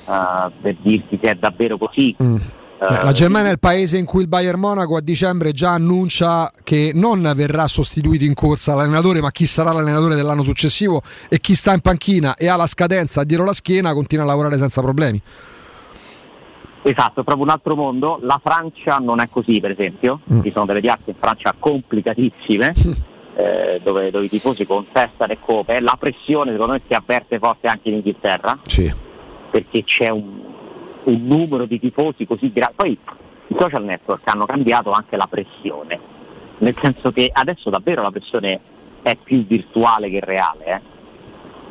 [0.08, 2.16] eh, per dirti se è davvero così.
[2.22, 2.36] Mm.
[2.82, 6.50] Eh, La Germania è il paese in cui il Bayern Monaco a dicembre già annuncia
[6.64, 11.54] che non verrà sostituito in corsa l'allenatore, ma chi sarà l'allenatore dell'anno successivo e chi
[11.54, 15.20] sta in panchina e ha la scadenza dietro la schiena continua a lavorare senza problemi.
[16.82, 18.18] Esatto, è proprio un altro mondo.
[18.22, 20.20] La Francia non è così, per esempio.
[20.32, 20.40] Mm.
[20.40, 22.72] Ci sono delle piazze in Francia complicatissime,
[23.36, 25.80] eh, dove, dove i tifosi contestano e come.
[25.82, 28.90] La pressione, secondo me, si avverte forte anche in Inghilterra, Sì.
[29.50, 30.40] perché c'è un,
[31.04, 32.74] un numero di tifosi così grande.
[32.76, 32.98] Poi
[33.46, 35.98] i social network hanno cambiato anche la pressione,
[36.58, 38.60] nel senso che adesso davvero la pressione
[39.02, 40.64] è più virtuale che reale.
[40.64, 40.80] eh.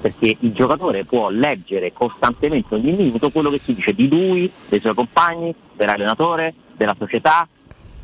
[0.02, 4.80] Perché il giocatore può leggere costantemente ogni minuto quello che si dice di lui, dei
[4.80, 7.48] suoi compagni, dell'allenatore, della società.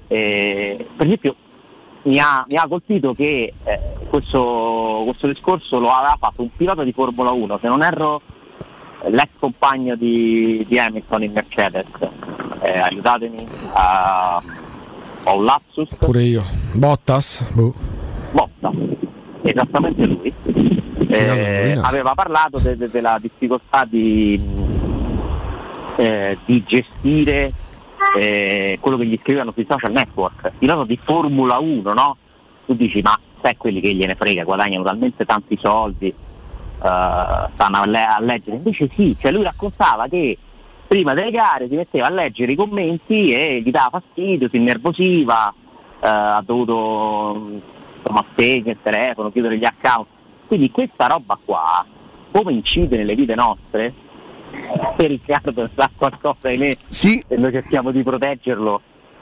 [0.07, 1.35] Eh, per esempio
[2.03, 3.80] mi ha, mi ha colpito che eh,
[4.10, 8.22] questo, questo discorso lo aveva fatto un pilota di Formula 1, se non erro
[9.07, 11.86] l'ex compagno di, di Hamilton in Mercedes.
[12.61, 14.41] Eh, aiutatemi, a,
[15.23, 15.95] ho un lapsus.
[15.98, 16.44] Pure io.
[16.73, 17.45] Bottas?
[17.53, 17.73] Boh.
[18.32, 18.72] Botta,
[19.44, 20.34] esattamente lui.
[21.07, 24.40] Eh, aveva parlato de- de- della difficoltà di,
[25.98, 27.52] eh, di gestire
[28.18, 30.52] eh, quello che gli scrivevano sui social network.
[30.57, 32.18] Pilota di Formula 1, no?
[32.65, 36.14] Tu dici, ma sai quelli che gliene frega, guadagnano talmente tanti soldi, eh,
[36.85, 38.57] stanno a, le- a leggere.
[38.57, 40.37] Invece sì, cioè lui raccontava che
[40.87, 45.53] prima delle gare si metteva a leggere i commenti e gli dava fastidio, si innervosiva,
[45.99, 47.61] eh, ha dovuto
[47.97, 50.07] insomma, spegnere il telefono, chiudere gli account.
[50.47, 51.85] Quindi questa roba qua,
[52.31, 53.93] come incide nelle vite nostre,
[54.97, 58.81] se Riccardo sa qualcosa di me e noi cerchiamo di proteggerlo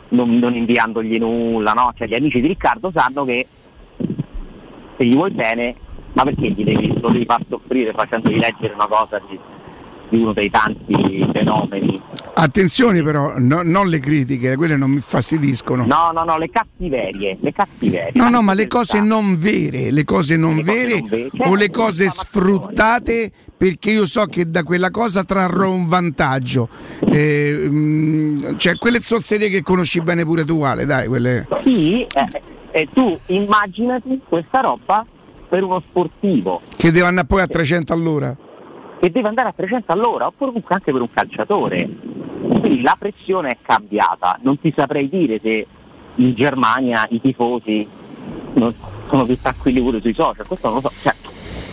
[0.09, 1.91] non, non inviandogli nulla, no?
[1.95, 3.47] Cioè gli amici di Riccardo sanno che
[3.97, 5.73] se gli vuoi bene,
[6.13, 9.39] ma perché gli devi, lo devi far soffrire facendogli leggere una cosa di,
[10.09, 12.01] di uno dei tanti fenomeni.
[12.35, 15.85] Attenzione però, no- non le critiche, quelle non mi fastidiscono.
[15.85, 18.11] No, no, no, le cattiverie, le cattiverie.
[18.13, 21.55] No, no, ma le cose non vere, le cose non vere non vere, o certo,
[21.55, 26.67] le cose sfruttate perché io so che da quella cosa trarrò un vantaggio.
[27.07, 31.47] Eh, mm, cioè, quelle zozzerie che conosci bene pure tu, Ale, dai, quelle...
[31.63, 32.41] Sì, eh,
[32.71, 35.05] e tu immaginati questa roba
[35.53, 38.35] per uno sportivo Che devo andare poi a 300 all'ora.
[38.99, 41.89] che deve andare a 300 all'ora, oppure comunque anche per un calciatore.
[42.59, 44.39] Quindi la pressione è cambiata.
[44.41, 45.67] Non ti saprei dire se
[46.15, 47.87] in Germania i tifosi
[48.55, 50.91] sono più tranquilli pure sui social, questo non lo so.
[51.03, 51.13] Cioè,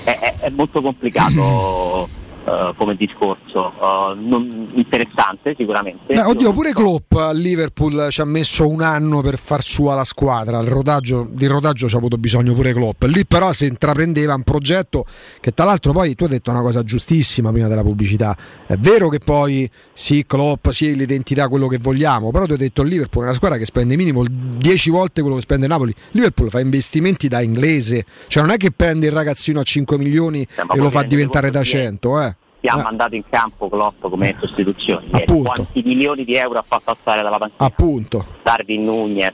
[0.04, 2.06] è- è molto complicato
[2.50, 6.14] eh, come discorso, eh, non- interessante sicuramente.
[6.14, 10.04] Beh, oddio, pure Klopp a Liverpool ci ha messo un anno per far sua la
[10.04, 10.58] squadra.
[10.58, 13.04] Il rodaggio, di rodaggio ci ha avuto bisogno pure Klopp.
[13.04, 15.04] Lì però si intraprendeva un progetto
[15.40, 18.36] che tra l'altro poi tu hai detto una cosa giustissima prima della pubblicità.
[18.66, 22.82] È vero che poi sì, Klopp, sì, l'identità, quello che vogliamo, però tu hai detto
[22.82, 25.94] Liverpool è una squadra che spende minimo 10 volte quello che spende Napoli.
[26.12, 30.40] Liverpool fa investimenti da inglese, cioè non è che prende il ragazzino a 5 milioni
[30.42, 31.80] e lo fa diventare da chi è?
[31.90, 32.36] 100, eh.
[32.60, 32.82] Ti ha Eh.
[32.82, 35.06] mandato in campo Klopp come sostituzione.
[35.06, 35.22] ieri.
[35.22, 35.52] Appunto.
[35.54, 37.64] Quanti milioni di euro ha fatto alzare dalla panchina?
[37.66, 38.24] Appunto.
[38.42, 39.32] Darwin Nunez,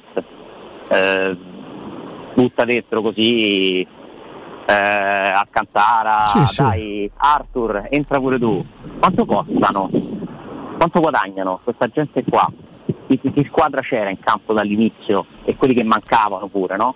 [0.88, 1.36] eh,
[2.34, 3.80] butta dentro così
[4.68, 6.62] eh, Alcantara, Sì, sì.
[6.62, 8.64] dai Arthur, entra pure tu.
[8.98, 9.88] Quanto costano?
[10.76, 12.48] Quanto guadagnano questa gente qua?
[13.08, 16.94] Che, che- che squadra c'era in campo dall'inizio e quelli che mancavano pure, no?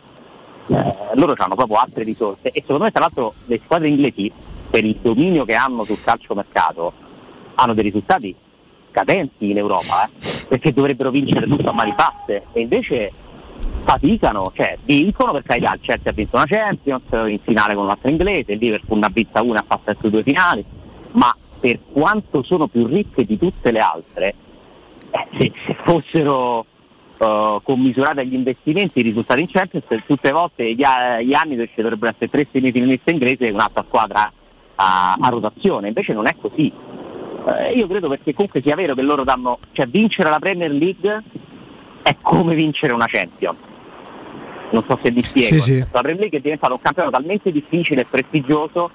[0.69, 4.31] Eh, loro hanno proprio altre risorse e secondo me tra l'altro le squadre inglesi
[4.70, 6.92] per il dominio che hanno sul calciomercato
[7.56, 8.34] hanno dei risultati
[8.90, 13.12] cadenti in Europa eh, perché dovrebbero vincere tutto a mani basse e invece
[13.84, 18.10] faticano, cioè vincono per carità, il Chelsea ha vinto una Champions in finale con l'altra
[18.10, 20.64] inglese, il Liverpool ne ha vinta una ha fatto altre due finali,
[21.12, 24.34] ma per quanto sono più ricche di tutte le altre,
[25.10, 26.64] eh, se, se fossero
[27.18, 30.84] eh, commisurate agli investimenti i risultati in Champions, tutte le volte gli,
[31.22, 34.32] gli anni dovrebbero essere tre semifinaliste inglesi e un'altra squadra
[34.82, 36.73] a, a rotazione, invece non è così.
[37.47, 41.23] Eh, io credo perché comunque sia vero che loro danno, cioè vincere la Premier League
[42.02, 43.59] è come vincere una Champions.
[44.70, 45.48] Non so se vi spiego.
[45.48, 45.78] Sì, sì.
[45.78, 48.90] La Premier League è diventato un campionato talmente difficile e prestigioso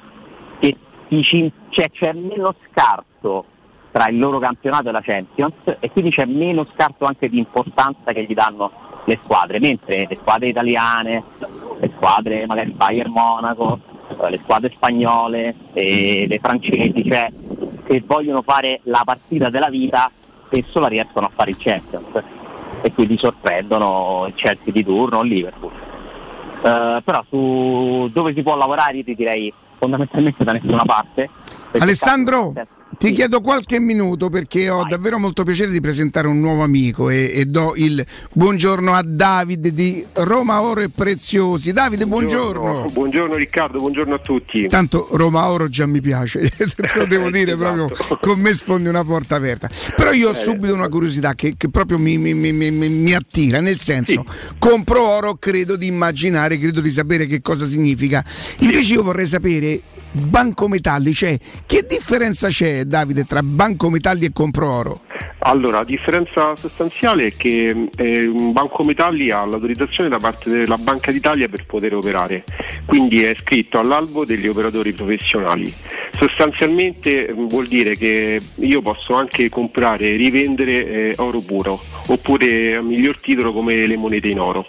[0.59, 0.75] che
[1.07, 3.45] ti ci- c'è, c'è meno scarto
[3.91, 8.11] tra il loro campionato e la Champions e quindi c'è meno scarto anche di importanza
[8.11, 8.71] che gli danno
[9.05, 11.23] le squadre, mentre le squadre italiane,
[11.79, 13.79] le squadre magari Bayern Monaco,
[14.29, 17.29] le squadre spagnole, e le francesi, cioè
[17.87, 20.09] se vogliono fare la partita della vita
[20.45, 22.23] spesso la riescono a fare in Champions
[22.81, 25.71] e quindi sorprendono il Chelsea di turno o il Liverpool.
[26.61, 31.29] Eh, però su dove si può lavorare io ti direi fondamentalmente da nessuna parte.
[31.77, 36.63] Alessandro, cazzo, ti chiedo qualche minuto perché ho davvero molto piacere di presentare un nuovo
[36.63, 38.03] amico e, e do il
[38.33, 41.71] buongiorno a Davide di Roma Oro e Preziosi.
[41.73, 42.85] Davide, buongiorno.
[42.91, 44.67] Buongiorno Riccardo, buongiorno a tutti.
[44.67, 47.89] Tanto Roma Oro già mi piace, te lo devo dire proprio,
[48.21, 49.69] con me sfondi una porta aperta.
[49.95, 53.13] Però io ho Eh, subito una curiosità che, che proprio mi, mi- mi- mi- mi
[53.13, 54.23] attira, nel senso,
[54.59, 58.23] compro oro, credo di immaginare, credo di sapere che cosa significa.
[58.59, 59.81] Invece io vorrei sapere,
[60.15, 65.01] Banco Metalli, cioè, che differenza c'è Davide tra Banco Metalli e compro oro?
[65.39, 70.77] Allora, la differenza sostanziale è che eh, un banco metalli ha l'autorizzazione da parte della
[70.77, 72.45] Banca d'Italia per poter operare,
[72.85, 75.71] quindi è scritto all'albo degli operatori professionali.
[76.17, 82.77] Sostanzialmente eh, vuol dire che io posso anche comprare e rivendere eh, oro puro, oppure
[82.77, 84.65] a miglior titolo come le monete in oro.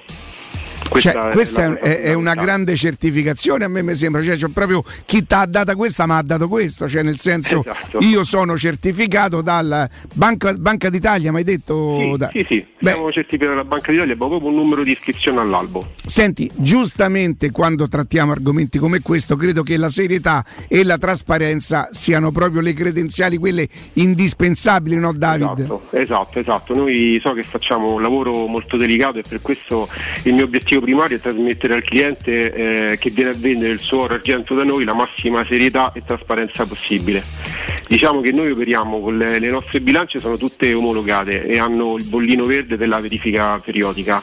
[0.88, 4.36] Questa Cioè, è questa è, è- è una grande certificazione, a me mi sembra, cioè,
[4.36, 7.98] c'è proprio chi ti ha data questa mi ha dato questo, cioè nel senso Esatto.
[8.00, 11.98] io sono certificato dalla Banca, Banca d'Italia, mi hai detto?
[11.98, 15.40] Sì, da- sì, sì, siamo certificati dalla Banca d'Italia, abbiamo proprio un numero di iscrizione
[15.40, 15.92] all'albo.
[16.04, 22.30] Senti, giustamente quando trattiamo argomenti come questo, credo che la serietà e la trasparenza siano
[22.30, 25.62] proprio le credenziali, quelle indispensabili, no Davide?
[25.62, 26.74] Esatto, esatto, esatto.
[26.74, 29.88] Noi so che facciamo un lavoro molto delicato e per questo
[30.24, 32.52] il mio obiettivo primario è trasmettere al cliente
[32.92, 36.02] eh, che viene a vendere il suo oro argento da noi la massima serietà e
[36.04, 37.22] trasparenza possibile.
[37.88, 42.04] Diciamo che noi operiamo con le, le nostre bilance sono tutte omologate e hanno il
[42.04, 44.22] bollino verde della verifica periodica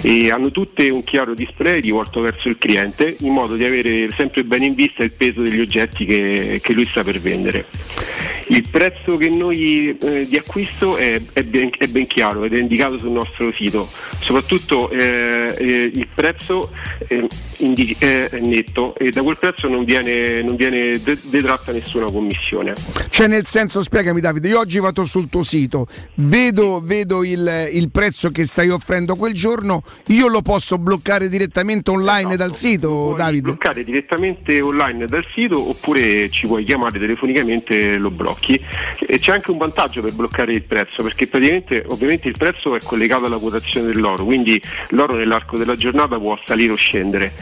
[0.00, 4.44] e hanno tutte un chiaro display rivolto verso il cliente in modo di avere sempre
[4.44, 7.66] bene in vista il peso degli oggetti che, che lui sta per vendere.
[8.48, 12.58] Il prezzo che noi eh, di acquisto è, è ben, è ben chiaro ed è
[12.58, 13.88] indicato sul nostro sito,
[14.20, 16.70] soprattutto eh, eh, il prezzo
[17.08, 17.26] eh,
[17.58, 22.74] indi- è netto e da quel prezzo non viene, non viene de- detratta nessuna commissione.
[23.08, 27.90] Cioè nel senso, spiegami Davide, io oggi vado sul tuo sito, vedo, vedo il, il
[27.90, 33.40] prezzo che stai offrendo quel giorno, io lo posso bloccare direttamente online dal sito, Davide?
[33.42, 38.60] bloccare direttamente online dal sito oppure ci puoi chiamare telefonicamente e lo blocchi
[38.98, 42.80] e c'è anche un vantaggio per bloccare il prezzo perché praticamente ovviamente il prezzo è
[42.82, 44.60] collegato alla quotazione dell'oro quindi
[44.90, 47.32] l'oro nell'arco della giornata può salire o scendere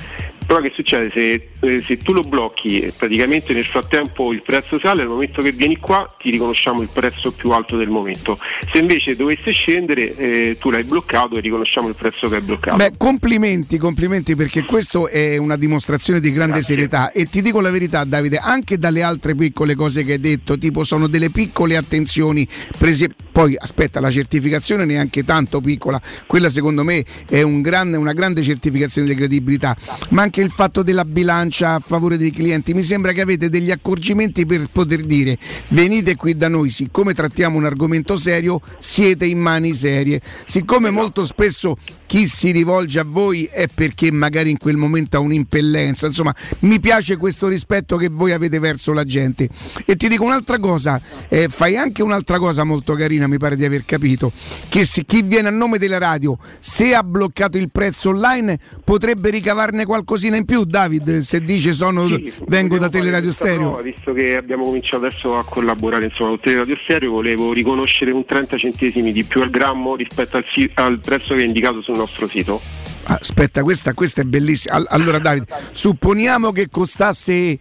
[0.51, 4.81] però che succede se, eh, se tu lo blocchi e praticamente nel frattempo il prezzo
[4.81, 8.37] sale, al momento che vieni qua ti riconosciamo il prezzo più alto del momento.
[8.73, 12.79] Se invece dovesse scendere eh, tu l'hai bloccato e riconosciamo il prezzo che hai bloccato.
[12.79, 17.71] Beh, complimenti, complimenti perché questo è una dimostrazione di grande serietà e ti dico la
[17.71, 22.45] verità Davide, anche dalle altre piccole cose che hai detto, tipo sono delle piccole attenzioni
[22.77, 28.15] prese, poi aspetta la certificazione neanche tanto piccola, quella secondo me è un grande- una
[28.15, 29.77] grande certificazione di credibilità,
[30.09, 33.71] ma anche il fatto della bilancia a favore dei clienti, mi sembra che avete degli
[33.71, 35.39] accorgimenti per poter dire
[35.69, 41.25] venite qui da noi, siccome trattiamo un argomento serio, siete in mani serie, siccome molto
[41.25, 41.77] spesso
[42.11, 46.81] chi si rivolge a voi è perché magari in quel momento ha un'impellenza, insomma mi
[46.81, 49.49] piace questo rispetto che voi avete verso la gente.
[49.87, 53.65] E ti dico un'altra cosa, eh, fai anche un'altra cosa molto carina, mi pare di
[53.65, 54.33] aver capito,
[54.69, 59.31] che se chi viene a nome della radio, se ha bloccato il prezzo online, potrebbe
[59.31, 59.85] ricavarne
[60.21, 62.07] qualcosina in più, David, se dice sono,
[62.47, 63.71] vengo da Teleradio Stereo.
[63.71, 68.25] prova, visto che abbiamo cominciato adesso a collaborare insomma, con Teleradio Stereo, volevo riconoscere un
[68.25, 70.45] 30 centesimi di più al grammo rispetto al,
[70.75, 72.61] al prezzo che è indicato sul nostro sito.
[73.05, 74.75] Aspetta, questa, questa è bellissima.
[74.75, 77.59] All- Allora, Davide, supponiamo che costasse.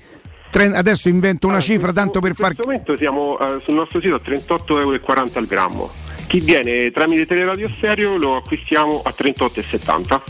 [0.52, 2.56] Adesso invento una cifra tanto per In far.
[2.56, 5.02] questo momento siamo eh, sul nostro sito a 38,40 euro
[5.36, 5.90] al grammo.
[6.28, 10.22] Chi viene tramite Teleradio Stereo lo acquistiamo a 38,70.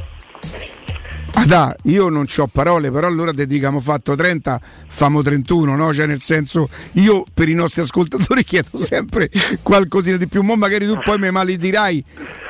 [1.46, 5.94] Da, io non ho parole, però allora te diciamo fatto 30, famo 31, no?
[5.94, 9.30] Cioè, nel senso, io per i nostri ascoltatori chiedo sempre
[9.62, 10.42] qualcosina di più.
[10.42, 12.04] Mo magari tu poi mi maledirai.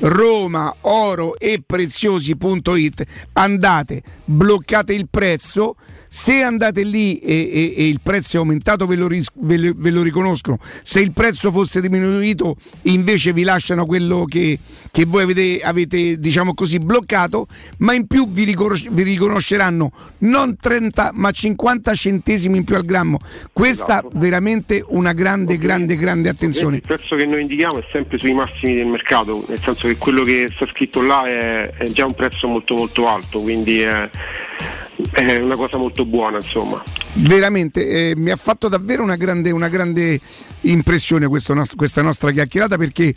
[0.00, 5.74] Roma oro e preziosi.it andate, bloccate il prezzo
[6.14, 9.72] se andate lì e, e- e il prezzo è aumentato ve lo, ris- ve lo-
[9.74, 10.58] ve lo riconoscono.
[10.82, 14.58] Se il prezzo fosse diminuito invece vi lasciano quello che,
[14.90, 17.46] che voi avete, avete diciamo così bloccato
[17.78, 22.84] ma in più vi, riconos- vi riconosceranno non 30 ma 50 centesimi in più al
[22.84, 23.18] grammo.
[23.50, 24.10] Questa Esatto.
[24.12, 26.76] veramente una grande grande grande attenzione.
[26.76, 30.24] Il prezzo che noi indichiamo è sempre sui massimi del mercato, nel senso che quello
[30.24, 34.10] che sta scritto là è, è già un prezzo molto molto alto, quindi è,
[35.10, 36.82] è una cosa molto buona insomma.
[37.14, 40.20] veramente eh, mi ha fatto davvero una grande, una grande
[40.62, 43.14] impressione questo nos- questa nostra chiacchierata perché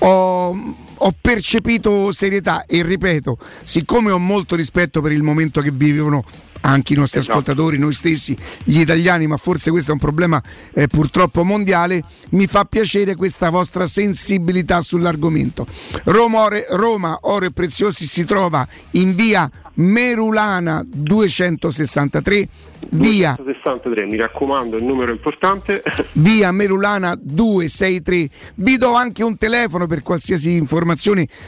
[0.00, 0.50] ho,
[0.98, 6.24] ho percepito serietà e ripeto, siccome ho molto rispetto per il momento che vivono
[6.60, 7.38] anche i nostri Esatto.
[7.38, 10.42] ascoltatori, noi stessi, gli italiani, ma forse questo è un problema
[10.74, 15.66] eh, purtroppo mondiale, mi fa piacere questa vostra sensibilità sull'argomento.
[16.04, 22.48] Roma, Ore- Roma Oro e Preziosi si trova in via Merulana 263,
[22.90, 25.82] via 63, mi raccomando, il numero è importante.
[26.14, 28.28] via Merulana 263.
[28.56, 30.87] Vi do anche un telefono per qualsiasi informazione.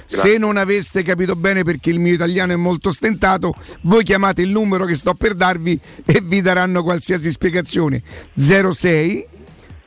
[0.04, 4.50] Se non aveste capito bene perché il mio italiano è molto stentato, voi chiamate il
[4.50, 8.02] numero che sto per darvi e vi daranno qualsiasi spiegazione.
[8.36, 9.26] 06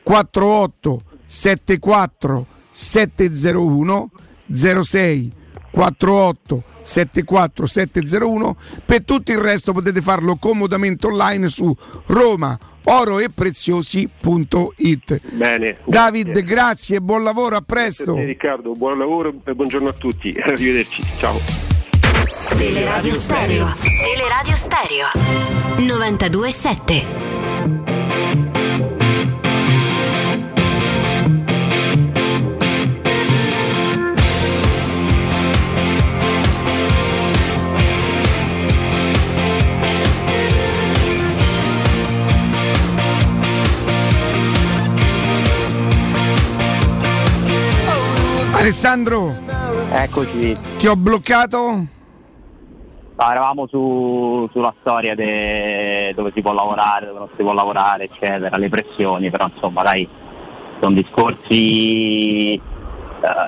[0.02, 4.10] 48 74 701
[4.52, 5.32] 06
[5.74, 11.76] 48 74 701 per tutto il resto potete farlo comodamente online su
[12.06, 15.78] Roma oroepreziosi.it Bene.
[15.84, 19.92] David grazie buon lavoro a presto Grazie a te, Riccardo, buon lavoro e buongiorno a
[19.92, 20.34] tutti.
[20.38, 21.40] Arrivederci, ciao.
[22.56, 23.66] Teleradio Stereo.
[23.80, 25.06] Teleradio Stereo.
[25.78, 28.43] 92.7.
[48.64, 49.30] Alessandro?
[49.92, 50.56] Eccoci.
[50.78, 51.86] ti ho bloccato?
[53.16, 58.04] Ah, eravamo su- sulla storia de- dove si può lavorare, dove non si può lavorare,
[58.04, 60.08] eccetera, le pressioni, però insomma dai,
[60.80, 62.60] sono discorsi eh,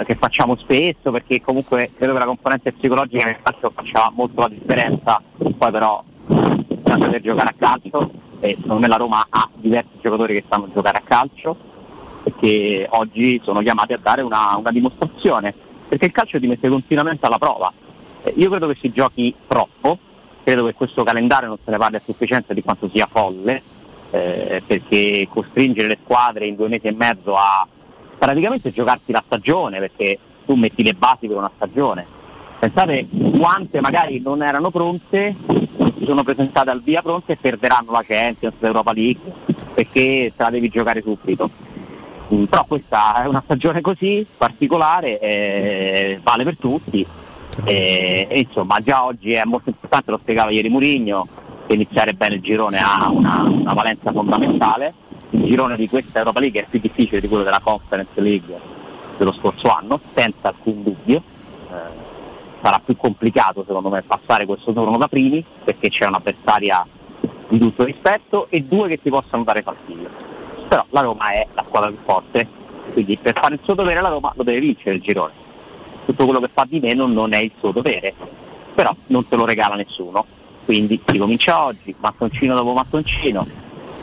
[0.04, 4.48] che facciamo spesso perché comunque credo che la componente psicologica nel calcio faccia molto la
[4.48, 8.10] differenza, poi però bisogna saper giocare a calcio
[8.40, 11.56] e secondo me la Roma ha diversi giocatori che sanno giocare a calcio
[12.38, 15.54] che oggi sono chiamati a dare una, una dimostrazione,
[15.88, 17.72] perché il calcio ti mette continuamente alla prova.
[18.22, 19.98] Eh, Io credo che si giochi troppo,
[20.42, 23.62] credo che questo calendario non se ne parli a sufficienza di quanto sia folle,
[24.10, 27.66] eh, perché costringere le squadre in due mesi e mezzo a
[28.18, 32.06] praticamente giocarsi la stagione, perché tu metti le basi per una stagione.
[32.58, 33.06] Pensate
[33.38, 35.34] quante magari non erano pronte,
[35.98, 39.20] si sono presentate al via pronte e perderanno la Champions, l'Europa League,
[39.74, 41.50] perché te la devi giocare subito.
[42.32, 47.06] Mm, Però questa è una stagione così particolare, eh, vale per tutti.
[47.64, 51.26] E, e insomma già oggi è molto importante, lo spiegava ieri Murigno,
[51.66, 54.92] che iniziare bene il girone ha una, una valenza fondamentale.
[55.30, 58.58] Il girone di questa Europa League è più difficile di quello della Conference League
[59.16, 61.22] dello scorso anno, senza alcun dubbio.
[61.70, 62.04] Eh,
[62.62, 66.86] sarà più complicato secondo me passare questo turno da primi perché c'è un'avversaria
[67.48, 70.35] di tutto rispetto e due che ti possono dare fastidio.
[70.68, 72.48] Però la Roma è la squadra più forte,
[72.92, 75.32] quindi per fare il suo dovere la Roma lo deve vincere il girone.
[76.04, 78.14] Tutto quello che fa di meno non è il suo dovere,
[78.74, 80.24] però non te lo regala nessuno.
[80.64, 83.46] Quindi si comincia oggi, mattoncino dopo mattoncino,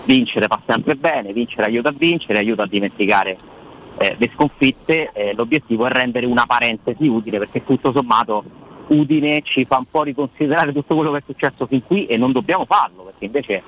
[0.06, 3.38] vincere fa sempre bene, vincere aiuta a vincere, aiuta a dimenticare
[3.98, 8.44] eh, le sconfitte, eh, l'obiettivo è rendere una parentesi utile perché tutto sommato
[8.88, 12.32] Udine ci fa un po' riconsiderare tutto quello che è successo fin qui e non
[12.32, 13.64] dobbiamo farlo perché invece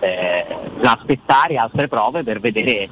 [0.00, 0.44] eh,
[0.82, 2.88] aspettare altre prove per vedere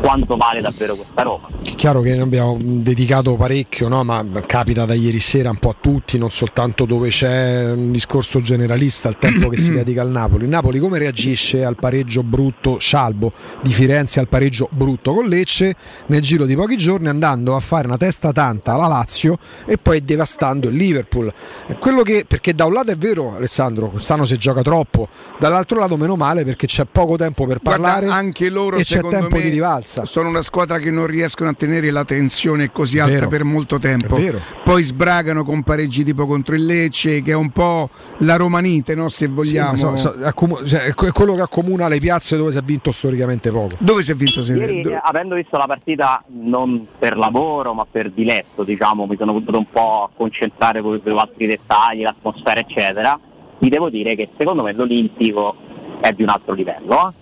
[0.00, 1.48] quanto vale davvero questa Roma.
[1.62, 4.02] È chiaro che ne abbiamo dedicato parecchio, no?
[4.02, 8.40] ma capita da ieri sera un po' a tutti, non soltanto dove c'è un discorso
[8.40, 10.44] generalista al tempo che si dedica al Napoli.
[10.44, 13.32] Il Napoli come reagisce al pareggio brutto scialbo
[13.62, 15.74] di Firenze al pareggio brutto con Lecce
[16.06, 20.02] nel giro di pochi giorni andando a fare una testa tanta alla Lazio e poi
[20.04, 21.32] devastando il Liverpool.
[21.66, 25.08] È Quello che, perché da un lato è vero Alessandro, quest'anno si gioca troppo,
[25.38, 29.00] dall'altro lato meno male perché c'è poco tempo per Guarda, parlare anche loro e c'è
[29.00, 29.89] tempo me di rivalsa.
[30.04, 33.28] Sono una squadra che non riescono a tenere la tensione così alta Vero.
[33.28, 34.16] per molto tempo.
[34.16, 34.40] È vero.
[34.64, 37.88] Poi sbragano con pareggi tipo contro il Lecce, che è un po'
[38.18, 39.08] la romanite, no?
[39.08, 39.70] se Sì, vogliamo.
[39.70, 42.58] ma so- so- accomu- cioè, è que- è quello che accomuna le piazze dove si
[42.58, 43.74] è vinto storicamente poco.
[43.80, 44.42] Dove si è vinto?
[44.42, 49.16] se- Ieri, do- avendo visto la partita non per lavoro ma per diletto, diciamo, mi
[49.16, 53.18] sono potuto un po' concentrare su su altri dettagli, l'atmosfera eccetera,
[53.58, 55.54] vi devo dire che secondo me l'Olimpico
[56.00, 57.12] è di un altro livello, eh?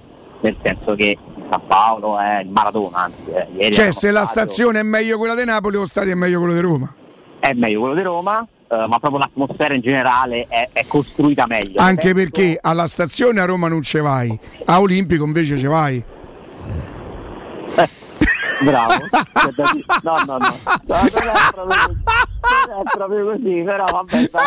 [0.41, 1.17] nel senso che
[1.51, 5.45] San Paolo è il Maradona, anzi, eh, Cioè, se la stazione è meglio quella di
[5.45, 6.95] Napoli, lo stadio è meglio quello di Roma.
[7.41, 11.81] è meglio quello di Roma, eh, ma proprio l'atmosfera in generale è, è costruita meglio.
[11.81, 16.05] Anche Penso- perché alla stazione a Roma non ce vai, a Olimpico invece ce vai.
[18.65, 18.93] Bravo.
[18.95, 20.49] Dire- No, no, no.
[20.87, 21.07] No, non
[21.37, 22.03] è proprio così.
[22.69, 24.31] Non è proprio così, però vabbè.
[24.31, 24.45] dai.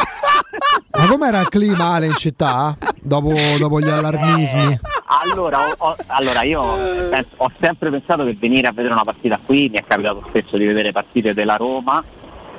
[0.92, 2.78] Ma com'era il clima Ale in città?
[3.02, 4.80] Dopo, dopo gli allarmismi?
[5.24, 6.64] Allora, ho- ho- allora, io
[7.10, 10.58] penso- ho sempre pensato che venire a vedere una partita qui, mi è capitato spesso
[10.58, 12.04] di vedere partite della Roma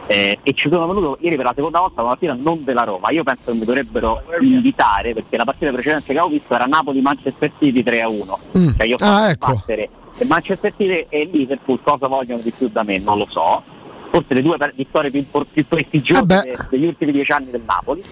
[0.06, 3.10] eh, e ci sono venuto ieri per la seconda volta una partita non della Roma.
[3.10, 7.52] Io penso che mi dovrebbero invitare perché la partita precedente che avevo visto era Napoli-Manchester
[7.58, 8.38] City 3 a 1.
[8.58, 8.68] Mm.
[8.76, 9.52] Cioè io ho Ah, fatto ecco.
[9.54, 9.88] battere
[10.26, 12.98] Manchester City e Liverpool cosa vogliono di più da me?
[12.98, 13.62] Non lo so.
[14.10, 16.40] Forse le due vittorie più, più prestigiose Eh beh.
[16.42, 18.02] de- degli ultimi dieci anni del Napoli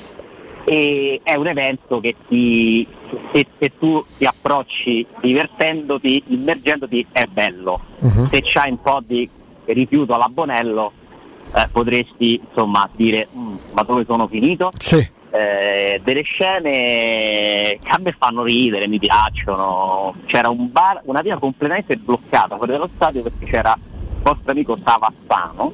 [0.65, 2.87] e è un evento che ti,
[3.33, 7.81] se, se tu ti approcci divertendoti, immergendoti, è bello.
[8.01, 8.29] Mhm.
[8.31, 9.29] Se c'hai un po' di
[9.67, 10.93] rifiuto all'abbonello
[11.55, 14.71] eh, potresti insomma dire "Mm, ma dove sono finito?
[14.79, 15.07] Sì.
[15.33, 20.15] Eh, delle scene che a me fanno ridere, mi piacciono.
[20.27, 24.77] C'era un bar, una via completamente bloccata fuori dallo stadio perché c'era il vostro amico
[24.83, 25.73] Savassano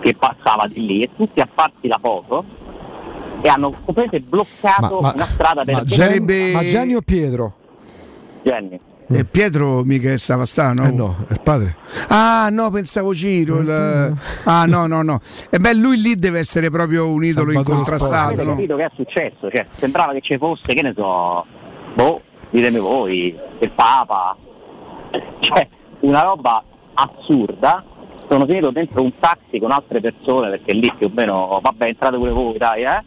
[0.00, 2.44] che passava di lì e tutti a farsi la foto
[3.42, 7.54] e hanno completamente bloccato una strada per ma, Gen- ma Genio o Pietro?
[8.42, 8.80] Genni.
[9.12, 10.86] E Pietro mica è Savastano?
[10.86, 11.76] Eh no, è il padre.
[12.08, 13.58] Ah no, pensavo Ciro.
[13.58, 14.14] il-
[14.44, 15.20] Ah no, no, no.
[15.50, 18.36] E beh, lui lì deve essere proprio un idolo incontrastato.
[18.44, 18.50] no?
[18.54, 19.50] capito che è successo?
[19.50, 21.44] Cioè, sembrava che ci fosse, che ne so,
[21.94, 22.20] boh,
[22.50, 24.36] ditemi voi, il Papa.
[25.40, 25.68] Cioè,
[26.00, 26.62] una roba
[26.94, 27.84] assurda.
[28.28, 32.16] Sono finito dentro un taxi con altre persone perché lì più o meno, vabbè, entrate
[32.16, 33.02] pure voi, dai, eh.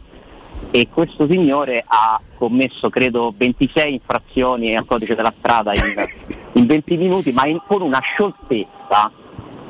[0.70, 5.82] E questo signore ha commesso, credo, 26 infrazioni al codice della strada in,
[6.54, 9.10] in 20 minuti, ma in- con una scioltezza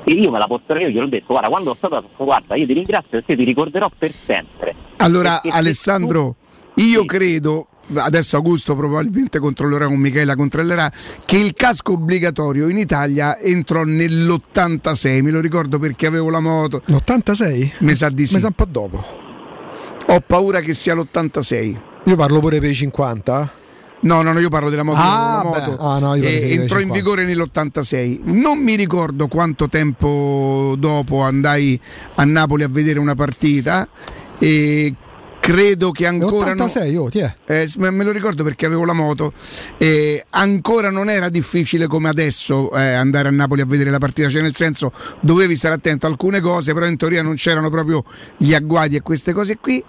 [0.07, 2.75] e io me la porterò io, gliel'ho detto, guarda, quando ho stato guarda, io ti
[2.75, 4.75] ringrazio perché ti ricorderò per sempre.
[4.99, 6.35] Allora, Perché se Alessandro,
[6.75, 7.69] io credo.
[7.95, 10.91] Adesso Augusto probabilmente controllerà con Michela, controllerà
[11.27, 16.81] che il casco obbligatorio in Italia entrò nell'86, me lo ricordo perché avevo la moto.
[16.87, 17.73] L'86?
[17.81, 18.35] Mi sa di sì.
[18.35, 19.24] Mi sa un po' dopo.
[20.09, 21.77] Ho paura che sia l'86.
[22.05, 23.53] Io parlo pure per i 50.
[24.01, 24.99] No, no, no, io parlo della moto.
[25.01, 25.79] Ah, moto.
[25.79, 26.93] Ah, no, Eh, entrò in 50.
[26.93, 28.21] vigore nell'86.
[28.25, 31.81] Non mi ricordo quanto tempo dopo andai
[32.17, 33.89] a Napoli a vedere una partita
[34.39, 34.95] e
[35.45, 37.35] credo che ancora no- 86, oh, ti è?
[37.45, 39.35] Eh, me lo ricordo perché avevo la moto.
[39.77, 44.31] Eh, ancora non era difficile come adesso eh, andare a Napoli a vedere la partita,
[44.31, 44.91] cioè nel senso
[45.21, 48.03] dovevi stare attento a alcune cose, però in teoria non c'erano proprio
[48.39, 49.85] gli agguati e queste cose qui.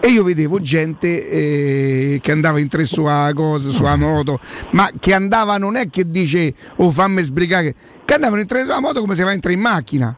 [0.00, 4.40] E io vedevo gente eh, che andava in tre sulla cosa, sulla moto,
[4.72, 7.72] ma che andava non è che dice oh fammi sbrigare,
[8.04, 10.16] che andavano in tre sulla moto come se va in tre in macchina.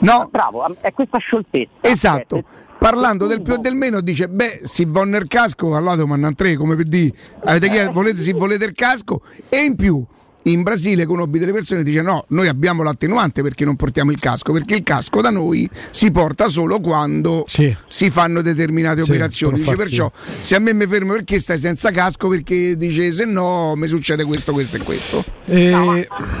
[0.00, 0.28] No?
[0.30, 1.70] Bravo, è questa scioltezza.
[1.80, 2.36] Esatto.
[2.36, 2.44] Cioè,
[2.86, 6.54] Parlando del più e del meno dice beh si va nel casco allora domandano tre
[6.54, 7.12] come per dire
[7.44, 9.22] avete chiesto, volete, se volete il casco?
[9.48, 10.04] E in più
[10.42, 14.20] in Brasile conobbi delle persone che dice no noi abbiamo l'attenuante perché non portiamo il
[14.20, 17.44] casco perché il casco da noi si porta solo quando
[17.88, 19.54] si fanno determinate Sì, operazioni.
[19.54, 22.28] per dice perciò se a me mi fermo perché stai senza casco?
[22.28, 25.24] Perché dice se no mi succede questo questo e questo.
[25.46, 25.98] No, ma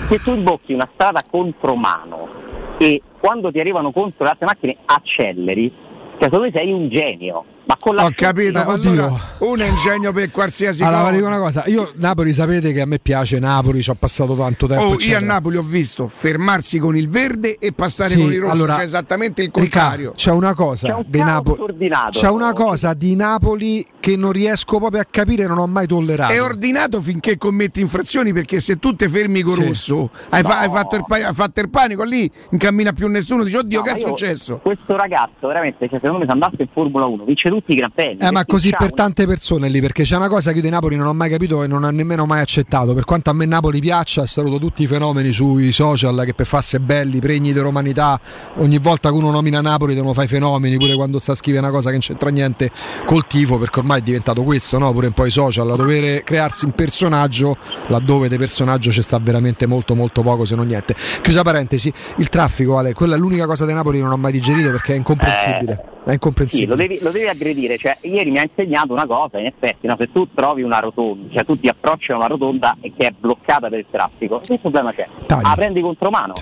[0.08, 5.72] se tu imbocchi una strada contromano e quando ti arrivano contro le altre macchine acceleri,
[6.18, 7.44] cioè secondo me sei un genio.
[7.66, 11.38] Ma con la ho capito ma allora un ingegno per qualsiasi Allora, cosa dico una
[11.38, 14.84] cosa, io Napoli sapete che a me piace Napoli, ci ho passato tanto tempo.
[14.84, 15.20] Oh, io a.
[15.20, 18.84] Napoli ho visto fermarsi con il verde e passare Sì, con il rosso, allora, cioè
[18.84, 20.12] esattamente il contrario.
[20.14, 21.74] c'è una cosa C'è un di Napoli.
[22.10, 25.88] C'è una cosa di Napoli che non riesco proprio a capire e non ho mai
[25.88, 26.32] tollerato.
[26.32, 29.66] È ordinato finché commetti infrazioni perché se tu ti fermi con Sì.
[29.66, 33.08] rosso hai, fa- hai fatto il pa- hai fatto il panico lì non cammina più
[33.08, 36.56] nessuno dice oddio No, che è successo Questo ragazzo veramente, cioè, secondo me se andasse
[36.58, 38.18] in Formula 1 vince tutti i Gran Premi.
[38.20, 40.96] Eh, ma così per tante persone lì, perché c'è una cosa che io di Napoli
[40.96, 42.92] non ho mai capito e non ho nemmeno mai accettato.
[42.94, 46.78] Per quanto a me Napoli piaccia, saluto tutti i fenomeni sui social che per farsi
[46.78, 48.20] belli, pregni di romanità.
[48.56, 51.64] Ogni volta che uno nomina Napoli devono fare i fenomeni, pure quando sta a scrivere
[51.64, 52.70] una cosa che non c'entra niente
[53.04, 54.92] col tifo, perché ormai è diventato questo, no?
[54.92, 57.56] Pure un po' i social, a dover crearsi un personaggio
[57.88, 60.94] laddove di personaggio ci sta veramente molto molto poco, se non niente.
[61.22, 64.32] Chiusa parentesi, il traffico, Ale, quella è l'unica cosa di Napoli che non ho mai
[64.32, 65.95] digerito perché è incomprensibile.
[66.06, 66.68] È Sì, incomprensibile.
[66.68, 67.76] lo devi, lo devi aggredire.
[67.76, 69.96] Cioè, ieri mi ha insegnato una cosa, in effetti, no?
[69.98, 73.10] se tu trovi una rotonda, cioè tu ti approcci a una rotonda e che è
[73.18, 75.06] bloccata per il traffico, che problema c'è?
[75.26, 75.42] Tagli.
[75.42, 76.34] La prendi contromano,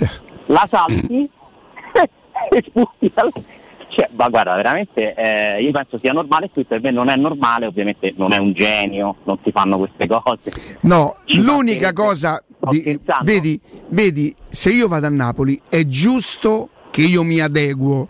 [0.47, 1.29] la salti
[2.51, 3.33] e sputi dal-
[3.87, 7.67] Cioè, ma guarda, veramente eh, io penso sia normale, qui per me non è normale,
[7.67, 10.79] ovviamente non è un genio, non si fanno queste cose.
[10.81, 17.23] no l'unica cosa di- vedi, vedi se io vado a Napoli è giusto che io
[17.23, 18.09] mi adeguo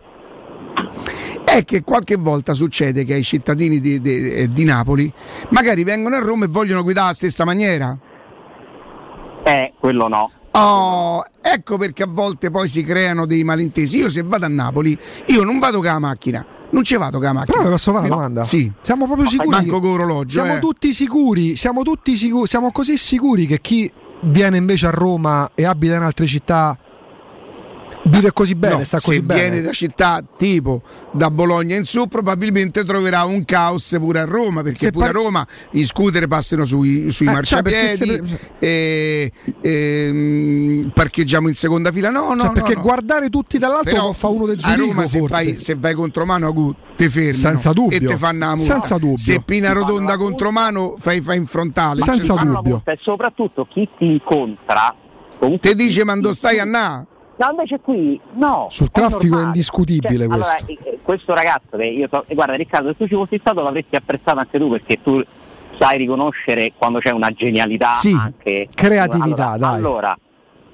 [1.45, 5.13] è che qualche volta succede che ai cittadini di, di- eh, di Napoli
[5.51, 7.97] magari vengono a Roma e vogliono guidare alla stessa maniera
[9.45, 10.31] Eh, quello no.
[10.53, 13.99] Oh, ecco perché a volte poi si creano dei malintesi.
[13.99, 14.97] Io se vado a Napoli,
[15.27, 16.47] io non vado con la macchina.
[16.71, 17.57] Non ci vado con la macchina.
[17.57, 18.45] Però vi posso fare una domanda?
[18.45, 18.73] Sì.
[18.81, 19.49] Siamo proprio sicuri.
[19.49, 20.41] Manco con orologio.
[20.43, 20.61] Siamo eh.
[20.61, 23.91] tutti sicuri, siamo tutti sicuri, siamo così sicuri che chi
[24.21, 26.79] viene invece a Roma e abita in altre città
[28.05, 29.41] vive così bene, No, sta se così bene.
[29.41, 30.83] viene da città tipo
[31.13, 35.15] da Bologna in su, probabilmente troverà un caos pure a Roma, perché Se pure par-
[35.15, 38.23] a Roma gli scooter passano sui, sui Eh, cioè, marciapiedi, se
[38.59, 42.11] e, ehm, parcheggiamo in seconda fila.
[42.11, 42.81] No, no, Cioè, no, perché no.
[42.83, 45.35] guardare tutti dall'alto Però fa uno del a Zurigo Roma se forse.
[45.35, 47.97] vai, se vai contromano Agu, te fermi Senza dubbio.
[47.97, 48.73] e te fanno la multa.
[48.73, 49.17] Senza dubbio.
[49.19, 52.83] se pina rotonda contromano fai, fai in frontale Senza dubbio.
[52.85, 54.95] E soprattutto chi ti incontra.
[55.61, 57.07] te dice ma dove stai a na?
[57.37, 58.69] No, invece qui no.
[58.71, 59.47] Sul è traffico è normale.
[59.47, 60.57] indiscutibile Cioè, questo.
[60.57, 63.63] Allora, eh, questo ragazzo che io so, eh, guarda Riccardo, se tu ci fossi stato
[63.63, 65.23] l'avresti apprezzato anche tu perché tu
[65.77, 69.77] sai riconoscere quando c'è una genialità Sì, anche creatività, allora, dai.
[69.77, 70.19] Allora,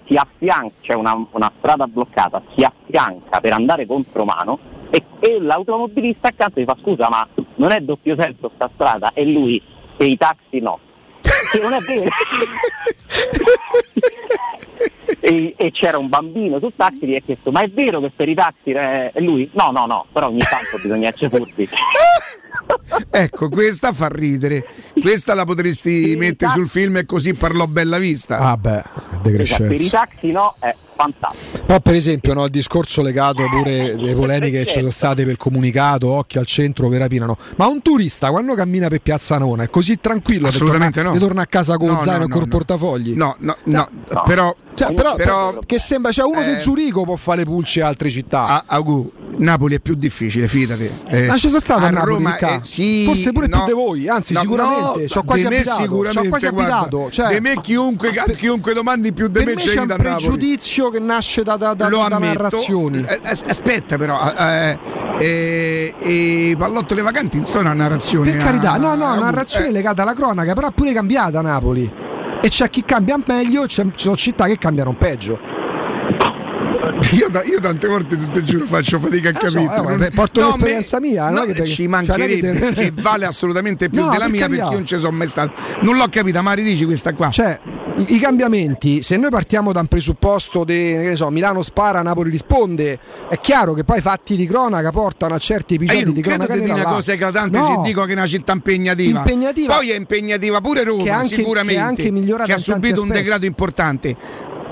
[0.07, 4.59] si affianca, c'è una, una strada bloccata, si affianca per andare contro mano
[4.91, 7.27] e, e l'automobilista accanto gli fa scusa ma
[7.57, 9.61] non è doppio senso sta strada e lui
[9.97, 10.79] e i taxi no.
[11.21, 12.11] Che non è vero.
[15.21, 18.29] e, e c'era un bambino sul taxi gli ha chiesto ma è vero che per
[18.29, 19.49] i taxi eh, e lui?
[19.53, 21.69] No no no però ogni tanto bisogna furbi
[23.11, 24.65] Ecco, questa fa ridere.
[25.01, 28.37] Questa la potresti mettere sul film e così parlò Bella Vista.
[28.39, 28.83] Vabbè,
[29.23, 31.65] Esatto, per i taxi no eh, fantastico.
[31.67, 35.33] Poi per esempio no, il discorso legato pure alle polemiche che ci sono state per
[35.33, 37.37] il comunicato, occhio al centro per rapinano.
[37.57, 41.19] Ma un turista quando cammina per Piazza Nona è così tranquillo che Assolutamente torna, no.
[41.19, 42.49] che torna a casa con No, zaino no, e col no.
[42.49, 43.15] portafogli?
[43.15, 43.89] No, no, no,
[44.25, 47.83] però, Cioè, però, però- che sembra c'è uno eh, di Zurigo può fare le pulce
[47.83, 48.47] a altre città.
[48.47, 50.91] A, Agu, Napoli è più difficile, fidati.
[51.09, 52.55] Eh, Ma ci sono stato a, Napoli, Roma, Ricca?
[52.57, 53.57] eh, sì, forse pure no.
[53.59, 57.35] più di voi, anzi No, sicuramente, no, ci ho quasi abitato, sicuramente, quasi abitato, cioè,
[57.35, 60.09] di me chiunque, chiunque domandi più di per me c'è un Napoli.
[60.09, 62.43] pregiudizio che nasce da, da, da, Lo da ammetto.
[62.43, 63.05] narrazioni.
[63.07, 64.79] Eh, as- aspetta però, eh,
[65.21, 68.31] eh, eh, Pallottole vacanti sono una narrazione.
[68.33, 71.43] Per carità, no, no, ah, narrazione eh, legata alla cronaca, però è pure cambiata a
[71.43, 71.93] Napoli.
[72.43, 75.39] E c'è chi cambia meglio, ci sono città che cambiano peggio.
[77.13, 79.75] Io, da- io tante volte te giuro faccio fatica a Eh, so, capire.
[79.75, 82.53] eh, Non- ma porto no, l'esperienza mia, non no, è che te- ci cioè, mancherebbe
[82.53, 85.17] non è che che vale assolutamente più No, della mia perché io non ci sono
[85.17, 85.53] mai stato.
[85.83, 87.31] Non l'ho capita, ma ridici questa qua.
[87.31, 87.59] Cioè,
[88.07, 92.31] i cambiamenti, se noi partiamo da un presupposto di, che ne so, Milano spara, Napoli
[92.31, 92.99] risponde,
[93.29, 96.21] è chiaro che poi fatti di cronaca portano a certi Eh, episodi io non di
[96.23, 96.97] credo cronaca di dire nera una là.
[96.97, 99.19] cosa eclatante No, se dico che è una città impegnativa.
[99.19, 99.75] Impegnativa.
[99.77, 102.03] Poi è impegnativa pure Roma, Che anche- sicuramente.
[102.03, 103.21] che anche che ha subito un aspetti.
[103.23, 104.17] degrado importante.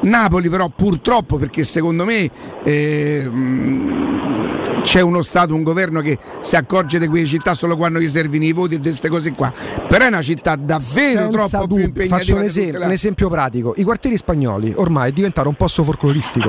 [0.02, 2.30] Napoli però purtroppo perché secondo me
[2.64, 7.98] eh, mh, c'è uno Stato, un governo che si accorge di quelle città solo quando
[7.98, 9.52] gli servono i voti e queste cose qua.
[9.88, 11.84] Però è una città davvero senza troppo più dubbio.
[11.84, 12.16] impegnativa.
[12.18, 13.74] Faccio un esempio, un esempio pratico.
[13.76, 16.48] I quartieri spagnoli ormai diventano un posto folcloristico.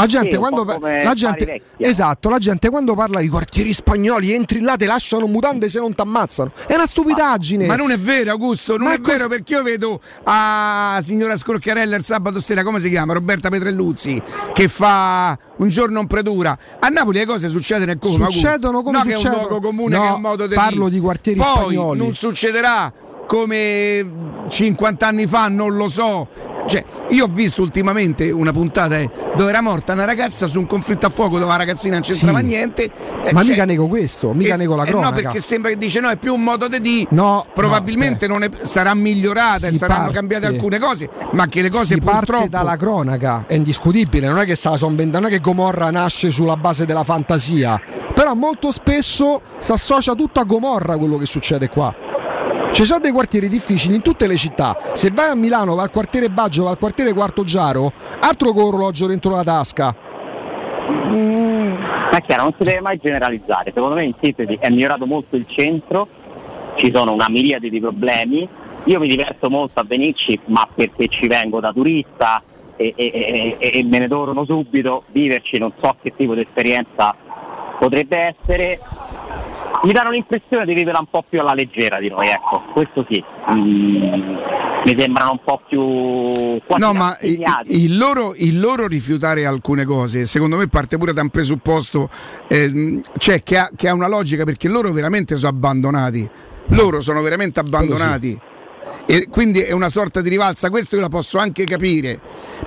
[0.00, 4.76] La gente, quando, la gente- esatto, la gente quando parla di quartieri spagnoli entri là,
[4.76, 6.52] te lasciano mutande se non ti ammazzano.
[6.66, 7.66] È una stupidaggine.
[7.66, 11.36] Ma non è vero, Augusto, non Ma è cos- vero perché io vedo a signora
[11.36, 13.12] Scrocchiarella il sabato sera, come si chiama?
[13.12, 14.22] Roberta Petrelluzzi,
[14.54, 16.56] che fa un giorno in predura.
[16.78, 18.30] A Napoli le cose succedono e come?
[18.30, 19.48] Succedono come no, che è un succedono.
[19.48, 21.98] luogo comune, No, che è un modo di parlo di quartieri Poi spagnoli.
[21.98, 22.92] non succederà
[23.34, 24.04] come
[24.48, 26.26] 50 anni fa, non lo so.
[26.66, 30.66] Cioè, io ho visto ultimamente una puntata eh, dove era morta una ragazza su un
[30.66, 32.44] conflitto a fuoco dove la ragazzina non c'entrava Sì.
[32.46, 32.82] niente.
[32.84, 35.14] eh, Ma cioè- mica nego questo, mica eh, nego la eh cronaca.
[35.14, 37.06] no, perché sembra che dice no, è più un modo di dire.
[37.10, 40.14] No, Probabilmente non è- sarà migliorata e Si saranno parte.
[40.14, 42.32] cambiate alcune cose, ma che le cose si purtroppo.
[42.32, 46.56] parte dalla cronaca, è indiscutibile, non è che sta non è che Gomorra nasce sulla
[46.56, 47.80] base della fantasia,
[48.12, 51.94] però molto spesso si associa tutto a Gomorra quello che succede qua.
[52.72, 54.76] Ci sono dei quartieri difficili in tutte le città.
[54.94, 58.64] Se vai a Milano, va al quartiere Baggio, va al quartiere Quarto Giaro, altro con
[58.64, 59.94] orologio dentro la tasca.
[60.90, 61.74] Mm,
[62.24, 63.72] chiaro, non si deve mai generalizzare.
[63.74, 66.08] Secondo me in sintesi è migliorato molto il centro,
[66.76, 68.48] ci sono una miriade di problemi.
[68.84, 72.42] Io mi diverto molto a venirci, ma perché ci vengo da turista
[72.76, 77.14] e, e- e- e me ne torno subito, viverci non so che tipo di esperienza
[77.78, 78.80] potrebbe essere.
[79.82, 83.22] Mi danno l'impressione di viverla un po' più alla leggera di noi, ecco, questo sì.
[83.50, 84.36] Mm,
[84.84, 87.84] mi sembrano un po' più quasi No, ma i- rassegnati.
[87.84, 92.10] il loro, il loro rifiutare alcune cose, secondo me parte pure da un presupposto,
[92.48, 96.28] ehm, cioè che ha, che ha una logica perché loro veramente sono abbandonati.
[96.72, 98.38] Loro sono veramente abbandonati.
[99.06, 102.20] E quindi è una sorta di rivalsa, questo io la posso anche capire.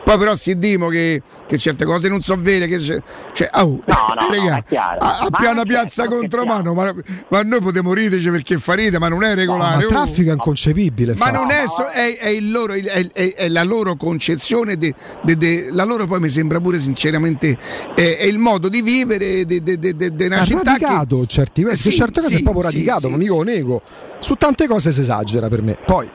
[0.03, 3.03] Poi però si dimo che, che certe cose non sono vere, che cioè,
[3.51, 3.95] au, no,
[4.29, 4.99] raga, è chiaro.
[4.99, 6.93] a, a Ma piana certo, piazza contro mano, ma,
[7.29, 9.79] ma noi potremmo ridere perché fa ride, ma non è ma regolare.
[9.81, 9.89] il oh.
[9.89, 11.13] traffico è inconcepibile.
[11.15, 11.45] Ma infatti.
[11.45, 15.37] non è, so- è, è il loro, è, è- è la loro concezione, de- de-
[15.37, 17.57] de- la loro poi mi sembra pure sinceramente
[17.95, 19.61] è, è il modo di vivere di
[20.25, 23.01] una è città che radicato certi Eh, sì, certe cose sì, è proprio sì, radicato,
[23.01, 23.81] sì, non mica lo nego.
[24.23, 25.77] Su tante cose si esagera per me.
[25.85, 26.09] Poi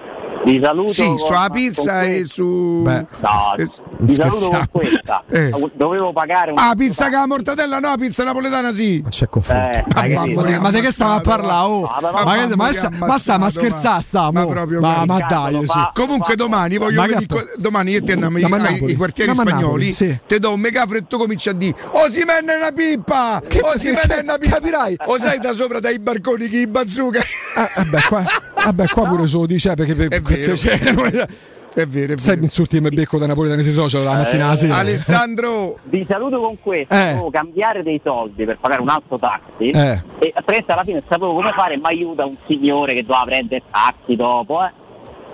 [0.49, 0.93] Vi saluto.
[0.93, 3.07] sì, con- sulla pizza e su Beh.
[3.21, 3.69] No, eh,
[3.99, 5.23] vi saluto con questa.
[5.31, 5.51] Eh.
[5.75, 9.01] Dovevo pagare un Ah, pizza con la mortadella, no, pizza napoletana sì.
[9.03, 9.79] non c'è confronto.
[9.79, 10.43] Eh, ma che mamma dico?
[10.43, 10.61] mia.
[10.61, 11.67] ma di che stiamo a parlare?
[11.69, 11.81] Oh?
[12.01, 15.65] ma, Ma ma sta- ma sta, ma scherzare ma- sta, ma proprio ma, ma dai,
[15.67, 17.27] fa- Comunque domani voglio Ma vedere
[17.57, 21.53] domani io ti andiamo ai, quartieri spagnoli, ti do un megafre e tu cominci a
[21.53, 23.43] dire "Oh, si mette una pippa!
[23.63, 24.97] Oh, si mette una pippa!" capirai.
[25.07, 27.19] O sai da sopra dai barconi chi i bazooka.
[27.21, 28.25] Eh, vabbè, qua,
[28.65, 30.09] vabbè, qua pure se lo dice perché per,
[30.43, 30.57] È vero.
[30.57, 31.29] se- se-
[31.75, 32.39] È vero, è sai vero.
[32.39, 34.77] mi insulti e mi becco da napoletanesi social la mattina alla sera.
[34.77, 37.29] Alessandro Vi saluto con questo, Eh.
[37.31, 40.03] cambiare dei soldi per pagare un altro taxi Eh.
[40.19, 43.63] e praticamente alla fine sapevo come fare, mi aiuta un signore che doveva prendere il
[43.71, 44.71] taxi dopo, eh.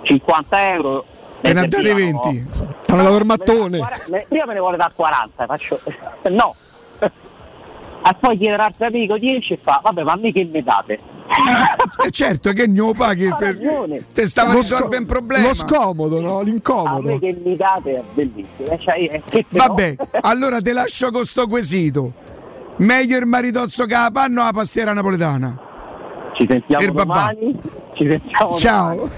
[0.03, 1.05] 50 euro.
[1.41, 2.43] te ne ha ne date servivano- 20.
[2.85, 3.77] T'hanno dato il Me ne mattone.
[3.79, 5.79] dà 40 me- Prima me ne vuole da 40, faccio
[6.29, 6.55] no.
[8.07, 10.99] E poi chiede l'altro amico 10 e fa, vabbè ma a me che mi date?
[12.05, 13.57] E certo che non lo paghi per
[14.13, 15.47] te stava Lo risolvendo un problema.
[15.47, 16.37] Lo scomodo, no?
[16.37, 17.01] A L'incomodo.
[17.07, 18.69] me che mi date è bellissimo.
[18.69, 20.07] eh, Cioè, eh, che te Vabbè, no?
[20.21, 22.13] allora te lascio con sto quesito.
[22.77, 25.57] Meglio il maritozzo che la panna o la pastiera napoletana?
[26.33, 27.33] Ci sentiamo Il babà.
[27.95, 29.09] Ci sentiamo Ciao.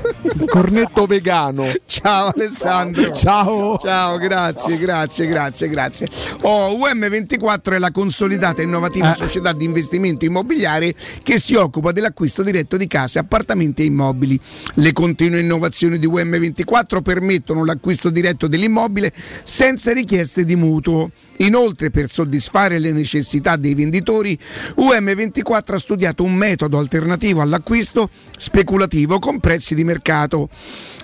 [0.45, 1.66] Cornetto vegano.
[1.88, 3.12] Ciao Alessandro.
[3.12, 3.78] Ciao.
[3.80, 6.08] Ciao, grazie, grazie, grazie, grazie.
[6.44, 9.16] Oh, UM24 è la consolidata e innovativa Eh.
[9.16, 10.94] società di investimento immobiliare
[11.24, 14.40] che si occupa dell'acquisto diretto di case, appartamenti e immobili.
[14.76, 19.12] Le continue innovazioni di UM24 permettono l'acquisto diretto dell'immobile
[19.44, 21.10] senza richieste di mutuo.
[21.38, 24.38] Inoltre, per soddisfare le necessità dei venditori,
[24.77, 30.49] UM24 ha studiato un metodo alternativo all'acquisto speculativo con prezzi di mercato.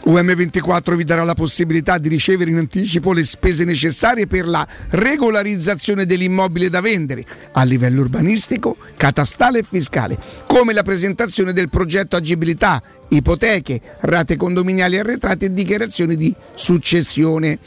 [0.06, 6.06] UM24 vi darà la possibilità di ricevere in anticipo le spese necessarie per la regolarizzazione
[6.06, 7.24] dell'immobile da vendere
[7.54, 14.98] a livello urbanistico, catastale e fiscale, come la presentazione del progetto agibilità, ipoteche, rate condominiali
[14.98, 17.60] arretrate e dichiarazioni di successione.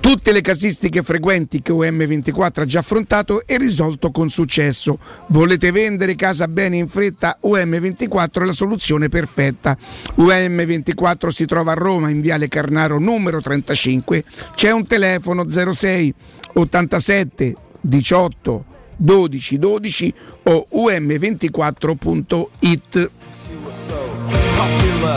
[0.00, 5.00] Tutte le casistiche frequenti che UM24 ha già affrontato e risolto con successo.
[5.28, 7.38] Volete vendere casa bene in fretta?
[7.42, 9.76] UM24 è la soluzione perfetta.
[10.18, 14.22] UM24 si trova a Roma in Viale Carnaro numero 35.
[14.54, 16.14] C'è un telefono 06
[16.54, 18.64] 87 18
[18.96, 20.14] 12 12
[20.44, 23.10] o um24.it.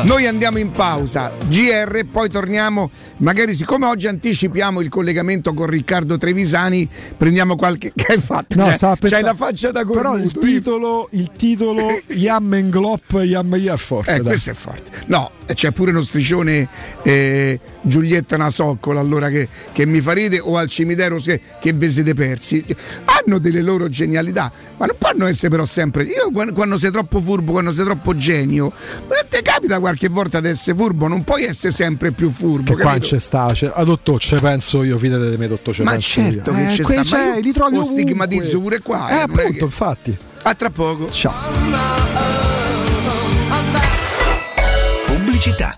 [0.03, 2.90] Noi andiamo in pausa, GR, e poi torniamo.
[3.18, 6.88] Magari, siccome oggi anticipiamo il collegamento con Riccardo Trevisani,
[7.18, 7.91] prendiamo qualche.
[7.99, 8.57] Che hai fatto?
[8.57, 10.40] No, Cioè, c'hai la faccia da Però il cornuto.
[10.40, 14.11] titolo, il titolo Yam Englop Yam è forte.
[14.11, 14.24] Eh, dai.
[14.24, 14.91] questo è forte.
[15.07, 16.68] No, c'è pure uno striscione
[17.03, 21.89] eh, Giulietta Nasoccola allora che, che mi fa ride o al cimitero che, che vi
[21.89, 22.64] siete persi.
[23.06, 26.03] Hanno delle loro genialità, ma non possono essere però sempre.
[26.03, 28.72] Io quando, quando sei troppo furbo, quando sei troppo genio,
[29.07, 32.73] ma ti capita qualche volta di essere furbo, non puoi essere sempre più furbo.
[32.76, 35.81] Che qua c'è sta, c'è, a dottor ci penso io, fidate di me, dottor ci
[35.84, 36.57] Ma penso certo io.
[36.57, 38.01] che Eh, c'è sta, ma c'è, io li trovi lo ovunque.
[38.03, 40.18] stigmatizzo pure qua, Eh, eh, appunto, che- infatti.
[40.43, 41.10] A tra poco.
[41.10, 41.34] Ciao.
[45.06, 45.77] Pubblicità.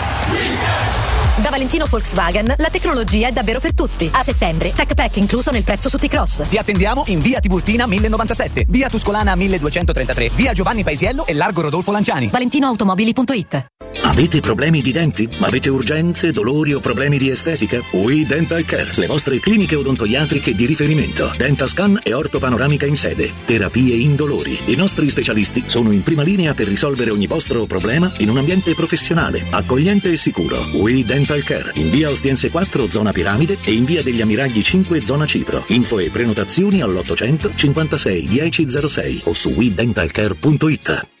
[1.41, 4.07] Da Valentino Volkswagen la tecnologia è davvero per tutti.
[4.13, 6.47] A settembre, Tech Pack incluso nel prezzo su T-Cross.
[6.47, 11.91] Ti attendiamo in via Tiburtina 1097, via Tuscolana 1233, via Giovanni Paisiello e largo Rodolfo
[11.91, 12.27] Lanciani.
[12.27, 13.65] ValentinoAutomobili.it
[14.03, 15.29] Avete problemi di denti?
[15.39, 17.81] Avete urgenze, dolori o problemi di estetica?
[17.91, 21.33] We Dental Care, le vostre cliniche odontoiatriche di riferimento.
[21.37, 23.31] Dentascan e ortopanoramica in sede.
[23.45, 24.57] Terapie indolori.
[24.65, 28.73] I nostri specialisti sono in prima linea per risolvere ogni vostro problema in un ambiente
[28.75, 30.57] professionale, accogliente e sicuro.
[30.73, 35.01] We Dental Care, in via Ostiense 4, zona Piramide e in via degli Ammiragli 5,
[35.01, 35.63] zona Cipro.
[35.67, 41.20] Info e prenotazioni all'800 56 1006 o su wedentalcare.it.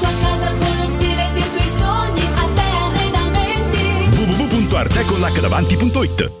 [4.71, 6.40] www.artecollacdavanti.it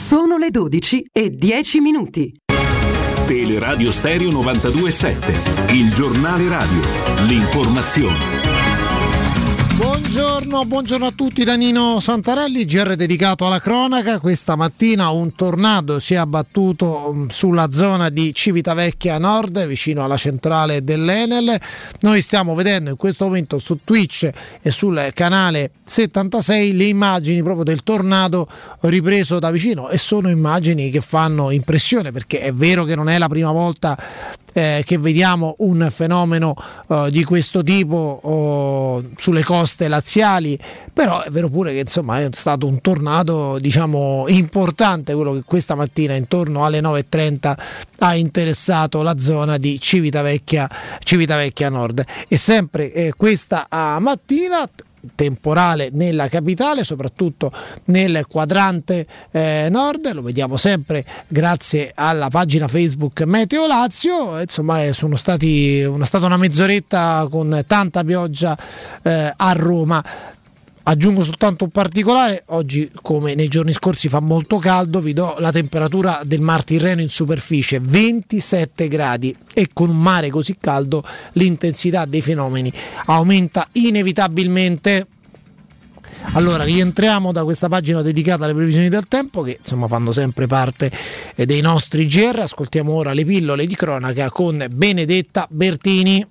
[0.10, 2.34] Sono le 12 e 10 minuti.
[3.28, 6.82] Teleradio Stereo 92.7, il giornale radio,
[7.28, 8.39] l'informazione.
[9.80, 14.20] Buongiorno, buongiorno a tutti da Nino Santarelli, GR dedicato alla cronaca.
[14.20, 20.18] Questa mattina un tornado si è abbattuto mm, sulla zona di Civitavecchia Nord, vicino alla
[20.18, 21.58] centrale dell'Enel.
[22.02, 24.30] Noi stiamo vedendo in questo momento su Twitch
[24.62, 28.50] e sul canale 76 le immagini proprio del tornado
[28.82, 33.18] ripreso da vicino e sono immagini che fanno impressione perché è vero che non è
[33.18, 33.98] la prima volta
[34.54, 36.56] eh, che vediamo un fenomeno
[36.88, 40.58] eh, di questo tipo oh, sulle coste laziali,
[40.92, 45.76] però è vero pure che insomma è stato un tornado diciamo importante quello che questa
[45.76, 47.58] mattina intorno alle 9.30
[48.00, 50.70] ha interessato la zona di Civitavecchia,
[51.00, 52.04] Civitavecchia Nord.
[52.28, 54.70] E sempre eh, questa ah, mattina
[55.16, 57.52] temporale nella capitale, soprattutto
[57.86, 64.94] nel quadrante eh, nord, lo vediamo sempre grazie alla pagina Facebook Meteo Lazio, insomma eh,
[64.94, 68.58] sono stati, una, stata una mezz'oretta con tanta pioggia
[69.04, 70.04] eh, a Roma.
[70.84, 75.52] Aggiungo soltanto un particolare, oggi come nei giorni scorsi fa molto caldo, vi do la
[75.52, 81.04] temperatura del Mar Tirreno in superficie 27 gradi e con un mare così caldo
[81.34, 82.72] l'intensità dei fenomeni
[83.06, 85.06] aumenta inevitabilmente.
[86.34, 90.92] Allora rientriamo da questa pagina dedicata alle previsioni del tempo che insomma fanno sempre parte
[91.36, 96.26] eh, dei nostri GR, ascoltiamo ora le pillole di cronaca con Benedetta Bertini.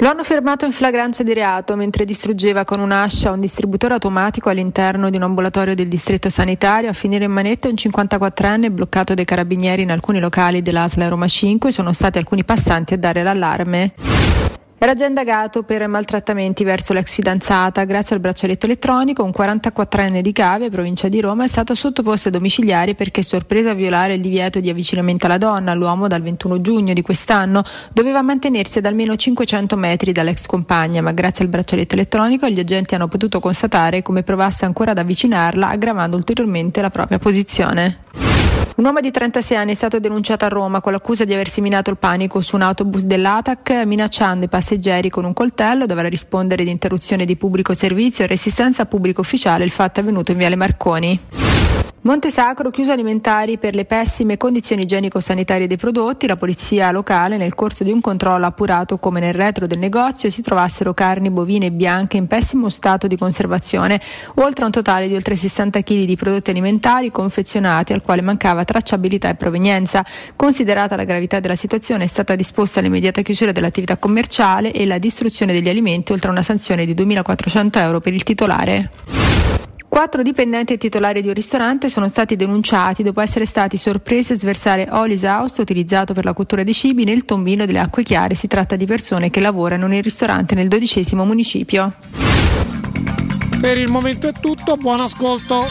[0.00, 5.08] Lo hanno fermato in flagranza di reato mentre distruggeva con un'ascia un distributore automatico all'interno
[5.08, 6.90] di un ambulatorio del distretto sanitario.
[6.90, 11.72] A finire in manetta un 54enne bloccato dai carabinieri in alcuni locali dell'ASLA Roma 5.
[11.72, 13.94] Sono stati alcuni passanti a dare l'allarme.
[14.78, 17.84] Era già indagato per maltrattamenti verso l'ex fidanzata.
[17.84, 22.34] Grazie al braccialetto elettronico, un 44enne di Cave, provincia di Roma, è stato sottoposto ai
[22.34, 25.72] domiciliari perché sorpresa a violare il divieto di avvicinamento alla donna.
[25.72, 31.12] L'uomo dal 21 giugno di quest'anno doveva mantenersi ad almeno 500 metri dall'ex compagna, ma
[31.12, 36.18] grazie al braccialetto elettronico gli agenti hanno potuto constatare come provasse ancora ad avvicinarla, aggravando
[36.18, 38.45] ulteriormente la propria posizione.
[38.76, 41.88] Un uomo di 36 anni è stato denunciato a Roma con l'accusa di aver seminato
[41.88, 46.70] il panico su un autobus dell'ATAC minacciando i passeggeri con un coltello, dovrà rispondere di
[46.70, 49.64] interruzione di pubblico servizio e resistenza a pubblico ufficiale.
[49.64, 51.20] Il fatto è avvenuto in Viale Marconi.
[52.06, 56.28] Montesacro chiuso alimentari per le pessime condizioni igienico-sanitarie dei prodotti.
[56.28, 60.30] La polizia locale nel corso di un controllo ha appurato come nel retro del negozio
[60.30, 64.00] si trovassero carni bovine bianche in pessimo stato di conservazione,
[64.34, 68.64] oltre a un totale di oltre 60 kg di prodotti alimentari confezionati al quale mancava
[68.64, 70.06] tracciabilità e provenienza.
[70.36, 75.52] Considerata la gravità della situazione è stata disposta l'immediata chiusura dell'attività commerciale e la distruzione
[75.52, 79.55] degli alimenti oltre a una sanzione di 2.400 euro per il titolare.
[79.96, 84.36] Quattro dipendenti e titolari di un ristorante sono stati denunciati dopo essere stati sorpresi a
[84.36, 88.34] sversare olio esausto utilizzato per la cottura dei cibi nel tombino delle acque chiare.
[88.34, 91.94] Si tratta di persone che lavorano nel ristorante nel dodicesimo municipio.
[93.58, 95.64] Per il momento è tutto, buon ascolto.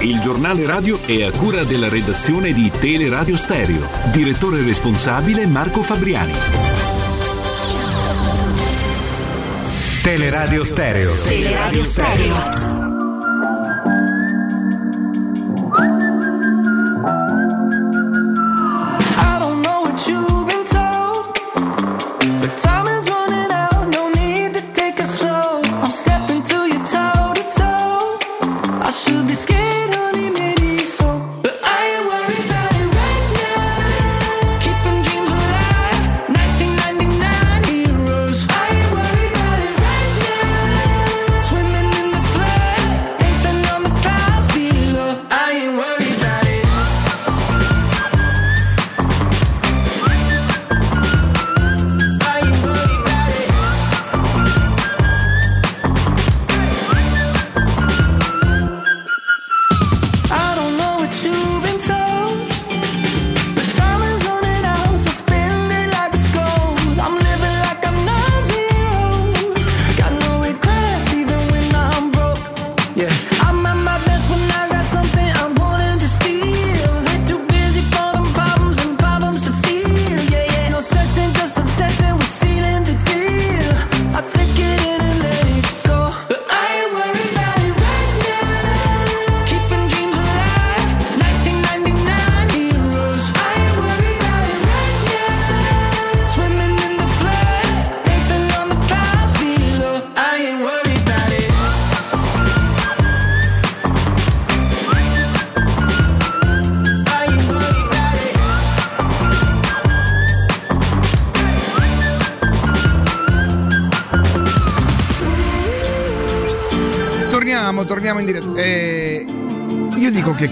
[0.00, 3.86] Il giornale radio è a cura della redazione di Teleradio Stereo.
[4.10, 6.32] Direttore responsabile Marco Fabriani.
[10.02, 11.14] Teleradio Stereo.
[11.22, 12.85] Teleradio Stereo.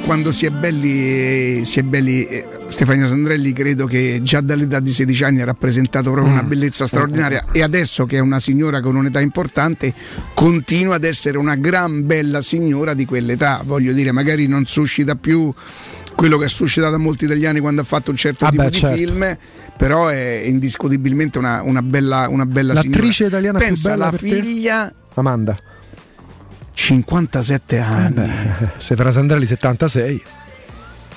[0.04, 4.90] Quando si è belli, si è belli eh, Stefania Sandrelli credo che già dall'età di
[4.90, 8.96] 16 anni ha rappresentato proprio una bellezza straordinaria e adesso che è una signora con
[8.96, 9.94] un'età importante
[10.34, 13.62] continua ad essere una gran bella signora di quell'età.
[13.64, 15.52] Voglio dire, magari non suscita più
[16.14, 18.70] quello che ha suscitato a molti italiani quando ha fatto un certo Ah tipo beh,
[18.70, 18.96] di certo.
[18.96, 19.36] film,
[19.76, 23.26] però è indiscutibilmente una, una bella, una bella L'attrice signora.
[23.38, 24.26] italiana più Pensa bella la per te?
[24.28, 25.56] figlia Amanda.
[26.74, 28.30] 57 anni.
[28.78, 30.22] Stefano Sandrelli 76.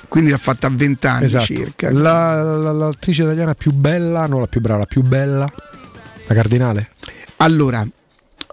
[0.07, 1.43] Quindi l'ha fatta a 20 anni Esatto.
[1.43, 1.91] circa.
[1.91, 5.45] La- la- l'attrice italiana più bella, non la più brava, la più bella.
[6.27, 6.89] La Cardinale.
[7.38, 7.85] Allora,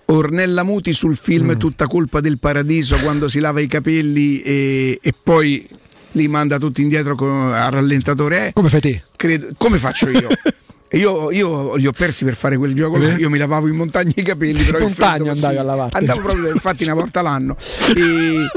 [0.07, 1.57] Ornella Muti sul film Mm.
[1.59, 5.67] Tutta colpa del paradiso quando si lava i capelli e, e poi
[6.13, 8.49] li manda tutti indietro con, al rallentatore.
[8.49, 9.03] Eh, Come fai te?
[9.17, 10.29] credo- come faccio io?
[10.93, 13.15] Io, io li ho persi per fare quel gioco là.
[13.15, 13.17] Eh?
[13.17, 14.65] Io mi lavavo in montagna i capelli.
[14.65, 15.61] In montagna andavi sì.
[15.61, 15.97] a lavarti.
[15.97, 17.57] Andavo proprio, infatti, una volta l'anno.
[17.97, 18.49] E,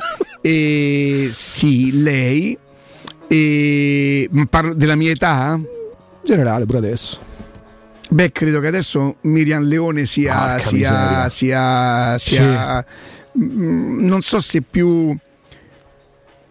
[0.42, 2.58] e sì, lei.
[3.28, 5.60] E, ma parlo della mia età?
[6.24, 7.20] Generale, pure adesso.
[8.10, 12.86] Beh, credo che adesso Miriam Leone sia, sia, sia, sia-
[13.38, 15.14] mm, non so se più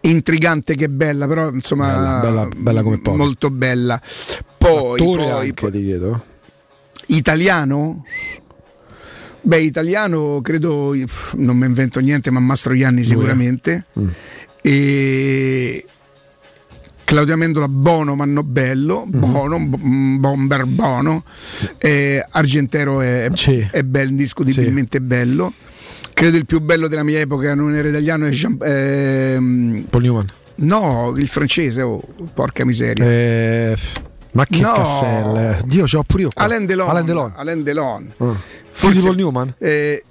[0.02, 3.16] intrigante che bella, però insomma Bella, bella- bella come poche.
[3.16, 4.00] molto bella.
[4.68, 6.22] Poi, poi, anche, poi- ti chiedo.
[7.06, 8.04] italiano?
[9.40, 10.92] Beh, italiano credo,
[11.34, 13.86] non mi invento niente, ma Mastroianni sicuramente.
[13.98, 14.08] Mm.
[14.60, 15.84] E
[17.04, 19.20] Claudia Mendola Bono Manno Bello, Mm-hmm.
[19.32, 21.22] Bono, b- mm, Bomber Bono,
[21.78, 23.30] Eh, Argentero è,
[23.70, 25.52] è bello, indiscutibilmente bello.
[26.12, 30.32] Credo il più bello della mia epoca non era italiano è Jean, ehm, Paul Newman.
[30.56, 32.02] no, il francese, oh,
[32.34, 33.04] porca miseria.
[33.04, 33.76] Eh,
[34.36, 34.72] ma che No.
[34.74, 35.60] casselle.
[35.64, 36.28] Dio, c'ho pure io.
[36.32, 36.44] qua.
[36.44, 36.88] Alain Delon.
[36.88, 37.32] Alain Delon.
[37.34, 38.12] Alain Delon.
[38.18, 38.34] Ah.
[38.70, 39.54] Forse- Paul Newman?
[39.58, 40.04] Eh,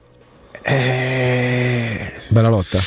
[0.63, 2.79] eh, Bella lotta.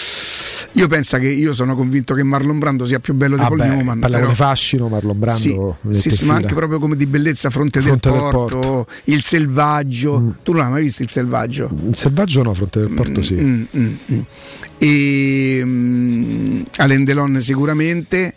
[0.72, 3.70] Io penso che io sono convinto che Marlon Brando sia più bello di Paul Vabbè,
[3.70, 3.98] Newman.
[4.00, 5.76] parliamo però- di fascino, Marlon Brando.
[5.90, 10.34] Sì, sì, ma anche proprio come di bellezza Fronte, Fronte del, del Porto, Il Selvaggio.
[10.42, 11.70] Tu non hai mai visto Il Selvaggio?
[11.88, 13.34] Il selvaggio no, fronte del porto sì.
[13.34, 14.20] Mm, mm, mm.
[14.78, 18.34] E mm, Alain Delon sicuramente.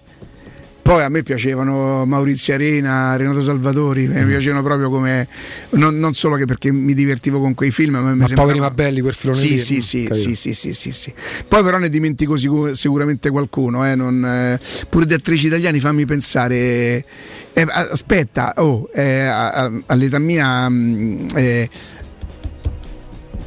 [0.92, 4.12] Poi a me piacevano Maurizio Arena, Renato Salvatori, Mm.
[4.24, 5.26] mi piacevano proprio come
[5.70, 9.00] non, non solo che perché mi divertivo con quei film, ma, Ma poveri ma belli
[9.00, 11.14] quel filone sì, sì, sì, sì, sì, sì, sì, sì.
[11.48, 16.04] Poi però ne dimentico sicu- sicuramente qualcuno, eh, non, eh, pure di attrici italiani fammi
[16.06, 16.56] pensare.
[17.54, 20.68] eh, aspetta, oh, eh, a- a- all'età mia.
[20.70, 21.70] mm, eh,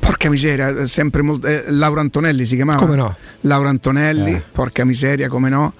[0.00, 1.46] Porca miseria, sempre molto.
[1.46, 2.78] eh, Laura Antonelli si chiamava?
[2.78, 3.14] Come no?
[3.42, 4.42] Laura Antonelli, Eh.
[4.50, 5.72] porca miseria, come no?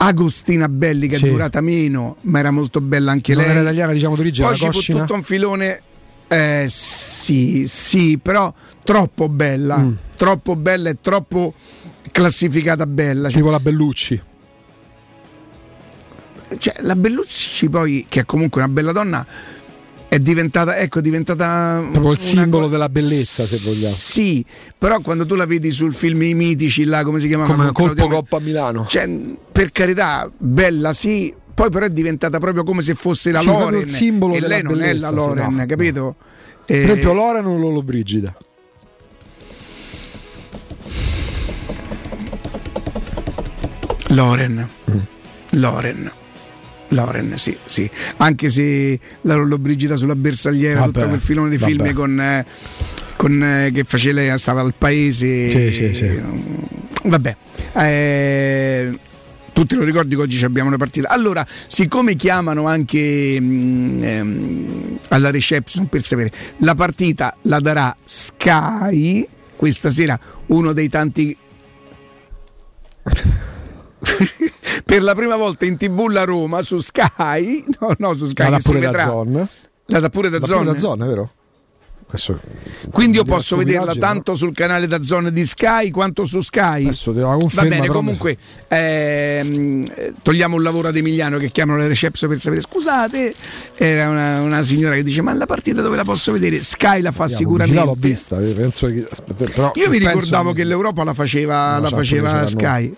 [0.00, 1.26] Agostina Belli che Sì.
[1.26, 3.50] è durata meno, ma era molto bella anche Non lei.
[3.52, 5.82] era italiana, diciamo d'origine, Poi ci fu tutto un filone.
[6.28, 8.52] Eh, sì, sì, però
[8.84, 9.92] troppo bella, Mm.
[10.16, 11.52] troppo bella e troppo
[12.12, 13.28] classificata bella.
[13.28, 14.22] Cioè, Tipo la Bellucci.
[16.58, 19.26] cioè, la Bellucci poi, che è comunque una bella donna,
[20.08, 23.94] è diventata, ecco, è diventata Proprio il simbolo co- della bellezza, se vogliamo.
[23.94, 24.44] Sì,
[24.76, 27.52] però quando tu la vedi sul film I mitici, là, come si chiamava?
[27.54, 28.86] Come colpo Coppa a Milano.
[28.86, 29.08] Cioè,
[29.52, 33.80] per carità, bella sì, poi però è diventata proprio come se fosse la Sì, Loren.
[33.80, 36.14] il simbolo e della lei non è bellezza, la sì, Loren, no, capito?
[36.64, 38.34] Per Eh, esempio Loren o Lolo Brigida?
[44.10, 44.68] Loren.
[45.50, 46.10] Loren.
[46.88, 47.88] Loren, sì, sì.
[48.18, 51.72] Anche se la Lollobrigida sulla bersagliera, Vabbè, tutto quel filone di vabbè.
[51.72, 52.46] film con, eh,
[53.16, 55.50] con, eh, che faceva lei, stava al paese.
[55.50, 56.20] Sì, sì, sì.
[57.04, 57.36] Vabbè.
[57.74, 58.98] Eh,
[59.52, 61.08] tu te lo ricordi che oggi abbiamo una partita?
[61.08, 69.28] Allora, siccome chiamano anche mm, ehm, alla reception per sapere, la partita la darà Sky
[69.56, 71.36] questa sera, uno dei tanti
[74.88, 78.58] per la prima volta in tv la Roma su Sky no no su Sky La
[78.58, 79.04] pure da vedrà.
[79.04, 79.48] Zon.
[79.84, 81.32] la pure da zona, vero?
[82.10, 82.40] Adesso,
[82.90, 86.88] quindi io posso vederla tanto sul canale da Zone di Sky quanto su Sky
[87.52, 88.34] va bene comunque
[88.66, 93.34] ehm, eh, togliamo il lavoro ad Emiliano che chiamano le reception per sapere scusate
[93.74, 97.12] era una, una signora che dice ma la partita dove la posso vedere Sky la
[97.12, 101.74] fa Vediamo, sicuramente l'ho vista, penso che, però io mi ricordavo che l'Europa la faceva,
[101.74, 102.46] No, la certo faceva.
[102.46, 102.94] Sky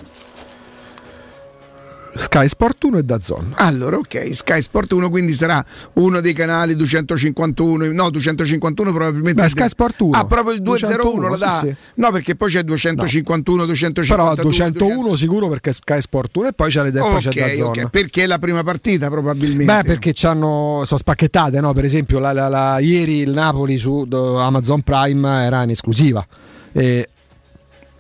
[2.21, 3.49] Sky Sport 1 e da Zone.
[3.55, 9.43] Allora, ok, Sky Sport 1 quindi sarà uno dei canali 251, no 251 probabilmente.
[9.43, 10.11] Beh, Sky Sport 1.
[10.19, 11.59] Ah, proprio il 201 la dà?
[11.61, 11.75] sì, sì.
[11.95, 14.15] No, perché poi c'è 251, 252.
[14.35, 17.55] Però 201 sicuro perché Sky Sport 1 e poi c'è, le, poi c'è da Ok,
[17.55, 17.83] Zone.
[17.85, 19.73] ok, perché è la prima partita probabilmente.
[19.77, 21.73] Beh, perché sono spacchettate, no?
[21.73, 26.27] Per esempio, la- la- la- ieri il Napoli su do- Amazon Prime era in esclusiva.
[26.73, 27.09] E-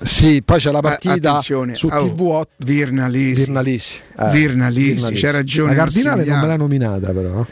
[0.02, 2.46] sì, poi c'è la partita attenzione, su oh, TV8.
[2.58, 3.44] Virnalisi.
[3.44, 4.00] Virnalisi.
[4.18, 7.44] Eh, Virnalisi, c'è ragione La Cardinale non me l'ha nominata, però.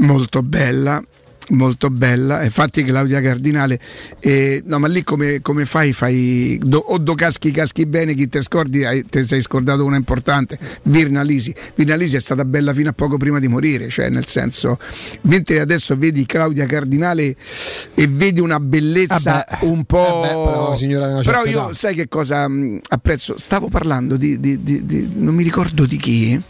[0.00, 1.02] molto bella
[1.50, 2.42] molto bella.
[2.44, 3.78] Infatti Claudia Cardinale
[4.20, 5.92] eh, no ma lì come, come fai?
[5.92, 9.96] Fai do, o do caschi caschi bene chi te scordi hai- te sei scordato una
[9.96, 11.54] importante Virnalisi.
[11.74, 14.78] Virnalisi è stata bella fino a poco prima di morire cioè nel senso
[15.22, 17.36] mentre adesso vedi Claudia Cardinale
[17.94, 21.72] e vedi una bellezza Vabbè, un po' eh beh, però signora però io età.
[21.74, 23.34] sai che cosa mh, apprezzo?
[23.38, 26.40] Stavo parlando di, di- di- di- non mi ricordo di chi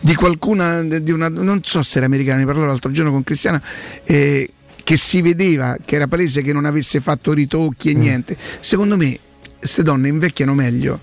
[0.00, 3.60] di qualcuna, di una, non so se era americana, ne parlavo l'altro giorno con Cristiana,
[4.04, 4.48] eh,
[4.84, 8.00] che si vedeva che era palese che non avesse fatto ritocchi e Mm.
[8.00, 8.36] niente.
[8.60, 9.18] Secondo me
[9.58, 11.00] queste donne invecchiano meglio.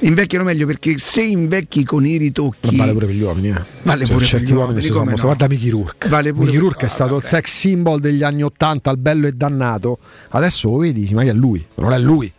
[0.00, 3.62] Invecchiano meglio perché se invecchi con i ritocchi Ma vale pure per gli uomini, eh.
[3.82, 5.16] Vale Cioè, pure per certi gli uomini si sono no?
[5.16, 6.08] Guarda Mickey Rourke.
[6.08, 7.34] Vale pure Mickey per- Rourke è ah, stato il vabbè.
[7.34, 9.98] sex symbol degli anni 80, il bello e dannato.
[10.28, 12.30] Adesso lo vedi, ma è lui, non è lui.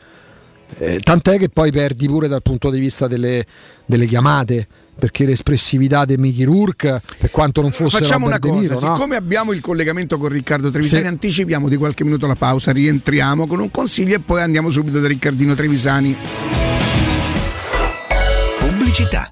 [0.78, 3.44] Eh, tant'è che poi perdi pure dal punto di vista delle,
[3.88, 4.68] delle chiamate.
[5.00, 8.94] Perché l'espressività di Mickey Rourke, per quanto non fosse Facciamo una cosa, Niro, no?
[8.96, 11.08] siccome abbiamo il collegamento con Riccardo Trevisani, Sì.
[11.08, 15.08] anticipiamo di qualche minuto la pausa, rientriamo con un consiglio e poi andiamo subito da
[15.08, 16.16] Riccardino Trevisani.
[18.60, 19.32] Pubblicità.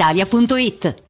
[0.00, 1.09] brispalitalia.it.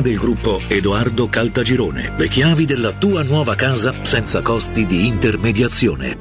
[0.00, 2.12] del gruppo Edoardo Caltagirone.
[2.16, 6.18] Le chiavi della tua nuova casa senza costi di intermediazione.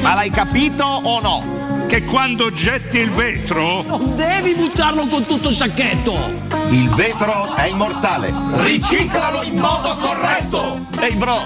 [0.00, 1.86] Ma l'hai capito o no?
[1.86, 6.48] Che quando getti il vetro, Non devi buttarlo con tutto il sacchetto!
[6.70, 8.32] il vetro è immortale.
[8.62, 10.86] Riciclalo in modo corretto!
[11.00, 11.36] Ehi bro,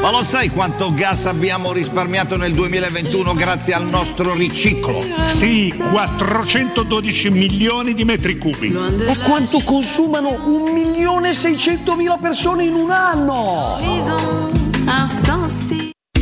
[0.00, 5.04] ma lo sai quanto gas abbiamo risparmiato nel 2021 grazie al nostro riciclo?
[5.22, 8.74] Sì, 412 milioni di metri cubi.
[9.06, 13.78] E quanto consumano un milione e seicentomila persone in un anno!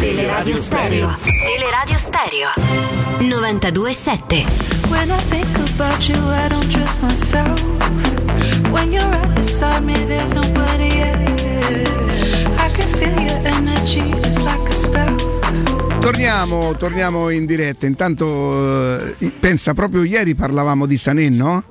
[0.00, 1.08] Teleradio Stereo.
[1.44, 2.48] Teleradio Stereo.
[3.20, 4.46] 92.7.
[4.90, 7.60] When I think about you, I don't trust myself.
[8.72, 11.44] When you're right beside me, there's nobody else.
[12.58, 15.29] I can feel your energy just like a spell.
[16.00, 17.86] Torniamo, torniamo in diretta.
[17.86, 21.62] Intanto, eh, pensa proprio ieri parlavamo di Sané, no?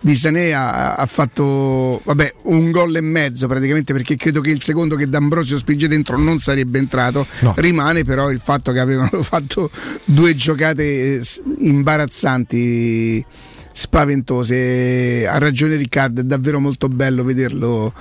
[0.00, 4.62] Di Sané ha, ha fatto vabbè, un gol e mezzo praticamente perché credo che il
[4.62, 7.26] secondo che D'Ambrosio spinge dentro non sarebbe entrato.
[7.56, 9.70] Rimane però il fatto che avevano fatto
[10.04, 11.22] due giocate eh,
[11.58, 13.24] imbarazzanti,
[13.72, 15.26] spaventose.
[15.28, 17.92] Ha ragione Riccardo, è davvero molto bello vederlo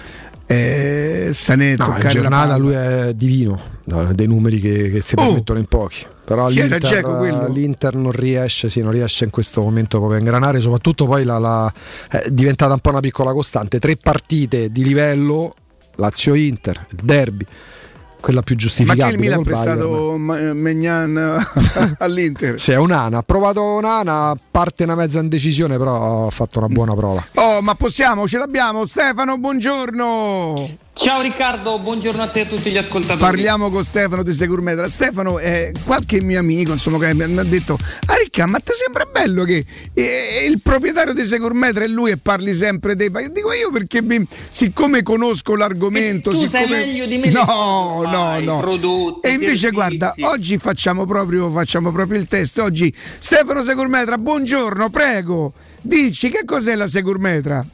[0.47, 5.01] eh, Sané No, in toccare la giornata lui è divino, no, dei numeri che, che
[5.01, 5.23] si Oh!
[5.25, 6.05] permettono in pochi.
[6.23, 11.05] Però l'Inter, l'Inter non riesce, sì, non riesce in questo momento proprio a ingranare, soprattutto
[11.05, 11.73] poi la, la-
[12.09, 13.79] è diventata un po' una piccola costante.
[13.79, 15.53] Tre partite di livello,
[15.95, 17.45] Lazio-Inter, il derby,
[18.19, 18.55] quella più
[18.85, 21.45] Ma che il Milan ha prestato Ma- Magnan
[21.99, 22.59] all'Inter?
[22.59, 23.19] Sì, è un'ana.
[23.19, 27.25] Ha provato un'ana, parte una mezza indecisione, però ha fatto una buona prova.
[27.35, 28.85] Oh, ma possiamo, ce l'abbiamo.
[28.85, 30.85] Stefano, buongiorno.
[30.97, 33.19] Ciao Riccardo, buongiorno a te e a tutti gli ascoltatori.
[33.19, 34.89] Parliamo con Stefano di Segurmetra.
[34.89, 39.05] Stefano è qualche mio amico, insomma, che mi ha detto: Ah, Ricca, ma ti sembra
[39.05, 39.63] bello che
[39.93, 43.11] eh, il proprietario di Segurmetra è lui e parli sempre dei?
[43.31, 46.79] Dico io perché mi- siccome conosco l'argomento, tu sai siccome...
[46.79, 48.59] meglio di me No, no, no.
[48.59, 49.71] prodotti, E invece, servizi.
[49.71, 52.57] guarda, oggi facciamo proprio, facciamo proprio il test.
[52.59, 55.53] Oggi, Stefano Segurmetra, buongiorno, prego.
[55.81, 57.65] Dici che cos'è la Segurmetra?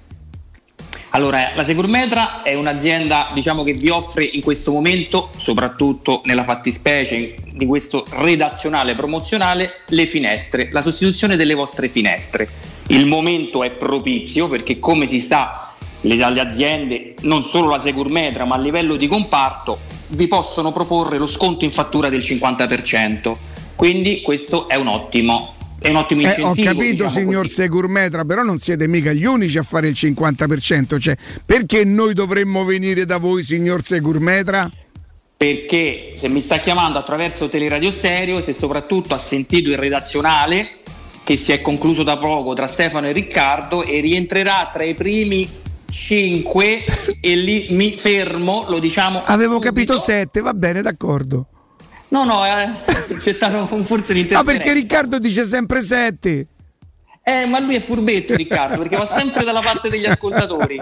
[1.15, 7.35] Allora, la Securmetra è un'azienda diciamo, che vi offre in questo momento, soprattutto nella fattispecie
[7.53, 12.49] di questo redazionale promozionale, le finestre, la sostituzione delle vostre finestre.
[12.87, 15.71] Il momento è propizio perché come si sta
[16.03, 21.17] le, alle aziende, non solo la Securmetra, ma a livello di comparto, vi possono proporre
[21.17, 23.35] lo sconto in fattura del 50%.
[23.75, 26.47] Quindi questo è un ottimo, è un ottimo Eh, incentivo.
[26.49, 27.55] ho capito, diciamo signor così.
[27.55, 30.99] Segurmetra, però non siete mica gli unici a fare il 50%.
[30.99, 34.69] Cioè, perché noi dovremmo venire da voi, signor Segurmetra?
[35.35, 40.77] perché se mi sta chiamando attraverso Teleradio Stereo, se soprattutto ha sentito il redazionale
[41.25, 45.49] che si è concluso da poco tra Stefano e Riccardo e rientrerà tra i primi
[45.93, 46.85] 5
[47.21, 49.21] e lì mi fermo, lo diciamo.
[49.23, 51.45] Avevo capito 7, va bene, d'accordo.
[52.09, 52.69] No, no, eh,
[53.17, 54.43] c'è stato un- forse No, l'interferenza.
[54.43, 56.47] perché Riccardo dice sempre 7.
[57.25, 60.77] Eh, ma lui è furbetto Riccardo, perché va sempre dalla parte degli ascoltatori.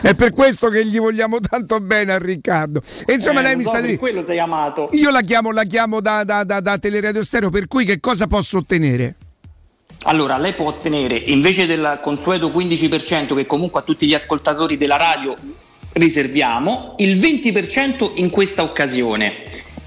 [0.00, 2.80] È per questo che gli vogliamo tanto bene a Riccardo.
[3.04, 4.00] E insomma, Eh, lei mi so, sta dicendo.
[4.00, 4.88] quello sei amato.
[4.92, 8.26] Io la chiamo, la chiamo da, da, da, da Teleradio Stereo, per cui che cosa
[8.26, 9.16] posso ottenere?
[10.04, 14.96] Allora, lei può ottenere invece del consueto 15% che comunque a tutti gli ascoltatori della
[14.96, 15.34] radio
[15.92, 19.42] riserviamo, il 20% in questa occasione.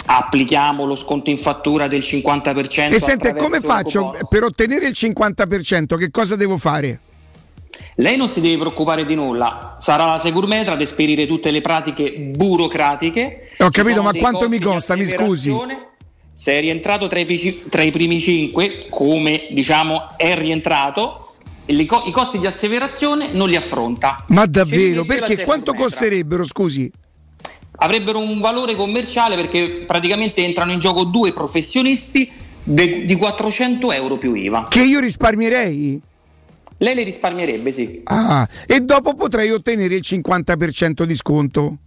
[0.05, 2.91] Applichiamo lo sconto in fattura del 50%.
[2.91, 5.97] E sente, come faccio per ottenere il 50%?
[5.97, 6.99] Che cosa devo fare?
[7.95, 12.17] Lei non si deve preoccupare di nulla, sarà la Segurmetra ad esperire tutte le pratiche
[12.17, 13.51] burocratiche.
[13.59, 14.95] Ho capito, ma quanto mi costa?
[14.95, 15.55] Mi scusi.
[16.41, 21.35] Se è rientrato tra i, tra i primi 5, come diciamo è rientrato,
[21.67, 24.25] li co- i costi di asseverazione non li affronta.
[24.29, 25.05] Ma davvero?
[25.05, 26.91] Perché quanto costerebbero, scusi?
[27.75, 32.27] Avrebbero un valore commerciale perché praticamente entrano in gioco due professionisti
[32.63, 34.65] de- di 400 euro più IVA.
[34.67, 36.01] Che io risparmierei?
[36.77, 38.01] Lei le risparmierebbe, sì.
[38.05, 41.77] Ah, e dopo potrei ottenere il 50% di sconto.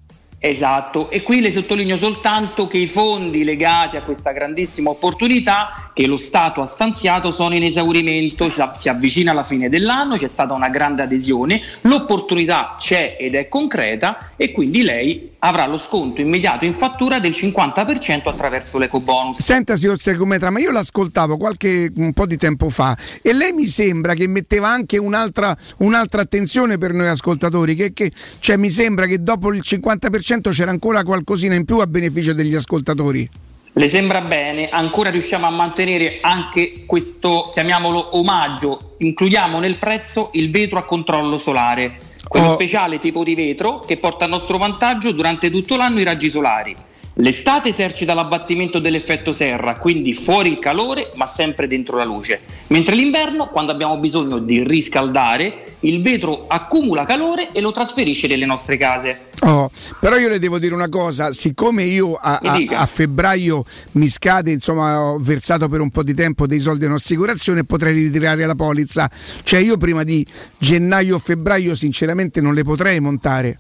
[0.46, 6.06] Esatto, e qui le sottolineo soltanto che i fondi legati a questa grandissima opportunità che
[6.06, 10.68] lo Stato ha stanziato sono in esaurimento, si avvicina alla fine dell'anno, c'è stata una
[10.68, 16.72] grande adesione, l'opportunità c'è ed è concreta e quindi lei avrà lo sconto immediato in
[16.72, 19.42] fattura del 50% attraverso l'ecobonus.
[19.42, 23.66] Senta, signor Segometra, ma io l'ascoltavo qualche un po' di tempo fa e lei mi
[23.66, 29.06] sembra che metteva anche un'altra, un'altra attenzione per noi ascoltatori, che, che- cioè mi sembra
[29.06, 33.28] che dopo il 50% c'era ancora qualcosina in più a beneficio degli ascoltatori.
[33.76, 34.68] Le sembra bene?
[34.68, 41.36] Ancora riusciamo a mantenere anche questo, chiamiamolo omaggio, includiamo nel prezzo il vetro a controllo
[41.38, 42.54] solare, quello Oh.
[42.54, 46.76] speciale tipo di vetro che porta a nostro vantaggio durante tutto l'anno i raggi solari.
[47.18, 52.96] L'estate esercita l'abbattimento dell'effetto serra, quindi fuori il calore ma sempre dentro la luce, mentre
[52.96, 58.76] l'inverno, quando abbiamo bisogno di riscaldare, il vetro accumula calore e lo trasferisce nelle nostre
[58.76, 59.26] case.
[59.42, 59.70] Oh,
[60.00, 64.50] però io le devo dire una cosa, siccome io a, a- a febbraio mi scade,
[64.50, 68.56] insomma ho versato per un po' di tempo dei soldi in assicurazione potrei ritirare la
[68.56, 69.08] polizza,
[69.44, 70.26] cioè io prima di
[70.58, 73.58] gennaio o febbraio sinceramente non le potrei montare.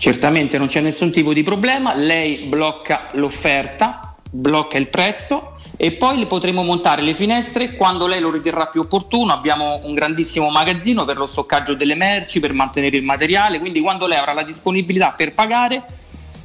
[0.00, 6.24] Certamente non c'è nessun tipo di problema, lei blocca l'offerta, blocca il prezzo e poi
[6.24, 9.34] potremo montare le finestre quando lei lo riterrà più opportuno.
[9.34, 14.06] Abbiamo un grandissimo magazzino per lo stoccaggio delle merci, per mantenere il materiale, quindi quando
[14.06, 15.82] lei avrà la disponibilità per pagare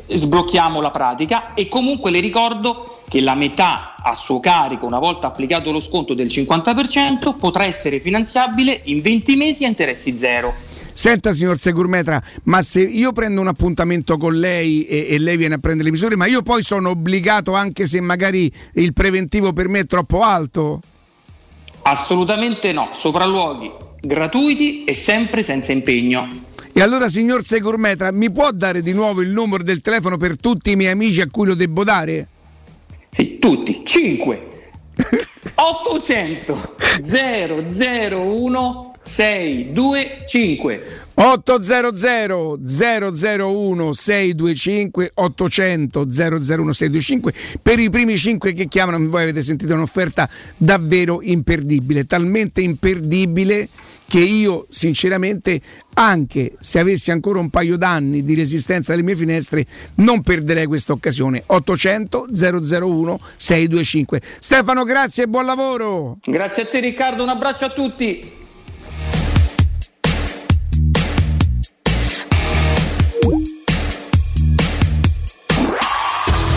[0.05, 5.27] sblocchiamo la pratica e comunque le ricordo che la metà a suo carico, una volta
[5.27, 10.74] applicato lo sconto del 50%, potrà essere finanziabile in 20 mesi a interessi zero.
[10.97, 15.55] Senta signor Segurmetra, ma se io prendo un appuntamento con lei e, e lei viene
[15.55, 19.67] a prendere le misure, ma io poi sono obbligato anche se magari il preventivo per
[19.67, 20.81] me è troppo alto?
[21.81, 26.29] Assolutamente no, sopralluoghi gratuiti e sempre senza impegno.
[26.71, 30.71] E allora, signor Segurmetra, mi può dare di nuovo il numero del telefono per tutti
[30.71, 32.29] i miei amici a cui lo devo dare?
[33.09, 33.81] Sì, tutti.
[33.83, 34.49] 5
[35.55, 48.97] 800 001 625 800 001 625 800 001 625 per i primi 5 che chiamano
[49.07, 50.27] voi avete sentito un'offerta
[50.57, 53.69] davvero imperdibile talmente imperdibile
[54.07, 55.61] che io sinceramente
[55.95, 60.93] anche se avessi ancora un paio d'anni di resistenza alle mie finestre non perderei questa
[60.93, 61.43] occasione.
[61.45, 66.17] 800 001 625 Stefano grazie e buon lavoro!
[66.23, 68.43] Grazie a te Riccardo, un abbraccio a tutti.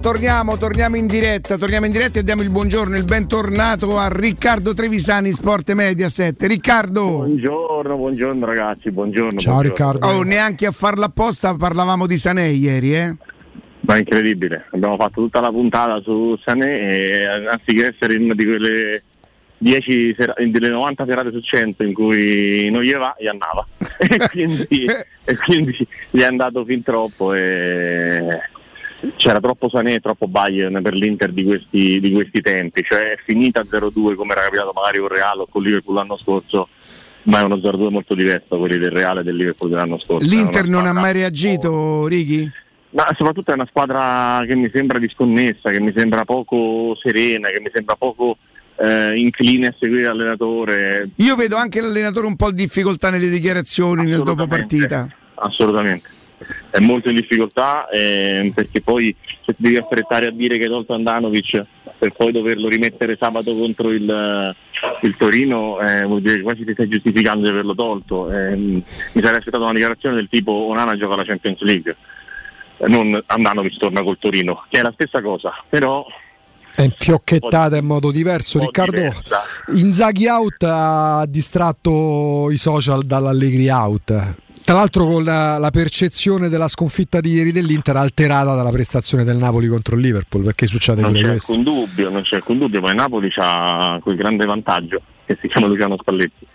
[0.00, 4.74] Torniamo, torniamo in diretta, torniamo in diretta e diamo il buongiorno, il bentornato a Riccardo
[4.74, 6.42] Trevisani, Sport Mediaset.
[6.42, 7.04] Riccardo!
[7.08, 9.38] Buongiorno, buongiorno ragazzi, buongiorno.
[9.38, 9.92] Ciao buongiorno.
[9.92, 10.18] Riccardo.
[10.18, 13.16] Oh, neanche a farla apposta parlavamo di Sanè ieri, eh?
[13.80, 18.34] Ma è incredibile, abbiamo fatto tutta la puntata su Sané e anziché essere in una
[18.34, 19.02] di quelle
[19.58, 23.66] 10 sera- delle 90 serate su 100 in cui non gli va, gli andava.
[23.98, 24.86] e, quindi,
[25.24, 28.40] e quindi gli è andato fin troppo e
[29.16, 33.18] c'era troppo Sané e troppo Bayern per l'Inter di questi, di questi tempi, cioè è
[33.24, 36.68] finita 0-2 come era capitato magari con Real o con Liverpool l'anno scorso,
[37.24, 40.28] ma è uno 0-2 molto diverso quelli del Real e del Liverpool dell'anno scorso.
[40.28, 42.50] L'Inter non ha mai reagito, Righi?
[42.92, 47.60] ma soprattutto è una squadra che mi sembra disconnessa, che mi sembra poco serena, che
[47.60, 48.36] mi sembra poco
[48.76, 51.08] eh, incline a seguire l'allenatore.
[51.16, 55.08] Io vedo anche l'allenatore un po' in difficoltà nelle dichiarazioni nel dopo partita.
[55.34, 56.20] Assolutamente.
[56.70, 59.14] È molto in difficoltà eh, perché poi
[59.44, 61.64] se devi affrettare a dire che hai tolto Andanovic
[61.98, 64.56] per poi doverlo rimettere sabato contro il,
[65.02, 68.28] il Torino eh, vuol dire che quasi ti stai giustificando di averlo tolto.
[68.30, 68.82] Eh, mi
[69.14, 71.96] sarei aspettato una dichiarazione del tipo Onana gioca la Champions League,
[72.78, 76.04] eh, non Andanovic torna col Torino, che è la stessa cosa, però
[76.74, 79.12] È infiocchettata in modo diverso, Riccardo.
[79.74, 84.34] Inzaghi out ha distratto i social dall'Allegri out.
[84.64, 89.36] Tra l'altro con la, la percezione della sconfitta di ieri dell'Inter alterata dalla prestazione del
[89.36, 91.52] Napoli contro il Liverpool, perché succede non c'è questo.
[91.52, 95.48] alcun dubbio, non c'è alcun dubbio, ma il Napoli ha quel grande vantaggio che si
[95.48, 96.46] chiama Luciano Spalletti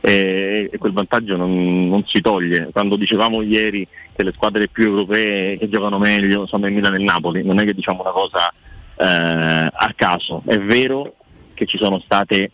[0.00, 2.68] e, e quel vantaggio non, non si toglie.
[2.72, 6.98] Quando dicevamo ieri che le squadre più europee che giocano meglio sono il Milan e
[6.98, 8.52] il Napoli, non è che diciamo una cosa
[8.96, 11.14] eh, a caso, è vero
[11.54, 12.50] che ci sono state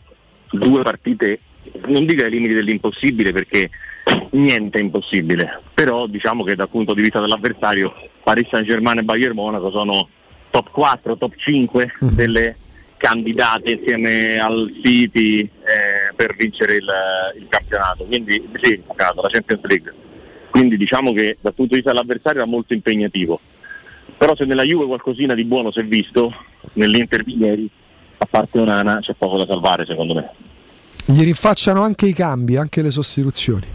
[0.50, 1.40] due partite,
[1.86, 3.70] non dico ai limiti dell'impossibile perché
[4.30, 9.02] niente è impossibile, però diciamo che dal punto di vista dell'avversario Paris Saint Germain e
[9.02, 10.08] Bayern Monaco sono
[10.50, 12.56] top 4, top 5 delle
[13.02, 16.88] candidate insieme al City eh, per vincere il,
[17.40, 19.94] il campionato, quindi sì, il campionato, la Champions League.
[20.50, 23.40] Quindi diciamo che dal punto di vista dell'avversario era molto impegnativo.
[24.16, 26.32] Però se nella Juve qualcosina di buono si è visto,
[26.74, 27.68] nell'Inter di ieri,
[28.18, 30.30] a parte Onana c'è poco da salvare secondo me.
[31.04, 33.66] Gli rinfacciano anche i cambi, anche le sostituzioni.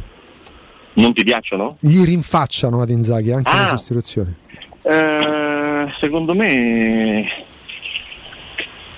[0.98, 1.78] Non ti piacciono?
[1.80, 3.68] Gli rinfacciano ad Inzaghi anche le Ah.
[3.68, 4.34] sostituzioni.
[4.82, 7.30] Eh, secondo me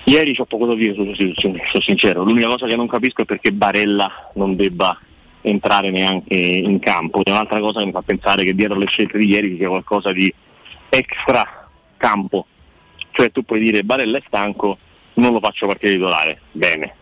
[0.04, 2.22] ieri c'ho poco da dire sulle sostituzioni, sono sincero.
[2.24, 4.98] L'unica cosa che non capisco è perché Barella non debba
[5.42, 7.22] entrare neanche in campo.
[7.22, 9.68] È un'altra cosa che mi fa pensare che dietro le scelte di ieri ci sia
[9.68, 10.32] qualcosa di
[10.88, 12.46] extra campo.
[13.10, 14.78] Cioè tu puoi dire Barella è stanco,
[15.14, 16.40] non lo faccio partire titolare.
[16.52, 16.94] Bene,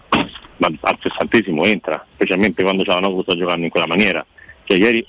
[0.56, 4.24] ma al sessantesimo entra, specialmente quando Cialanoglu sta giocando in quella maniera.
[4.68, 5.04] Cioè ieri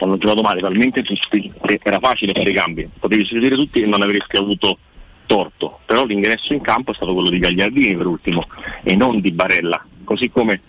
[0.00, 3.86] hanno giocato male talmente tutti che era facile fare i cambi, potevi sostituire tutti e
[3.86, 4.78] non avresti avuto
[5.26, 8.48] torto, però l'ingresso in campo è stato quello di Gagliardini per ultimo
[8.82, 10.60] e non di Barella, così come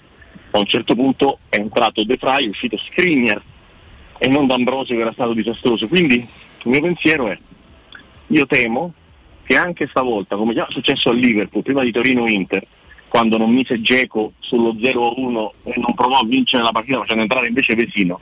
[0.51, 3.41] a un certo punto è entrato De Frey, è uscito Skriniar
[4.19, 7.37] e non D'Ambrosio che era stato disastroso, quindi il mio pensiero è
[8.27, 8.93] io temo
[9.43, 12.67] che anche stavolta, come già è successo a Liverpool, prima di Torino-Inter,
[13.13, 17.45] quando non mise Geco sullo 0-1 e non provò a vincere la partita facendo entrare
[17.45, 18.19] invece Vesino,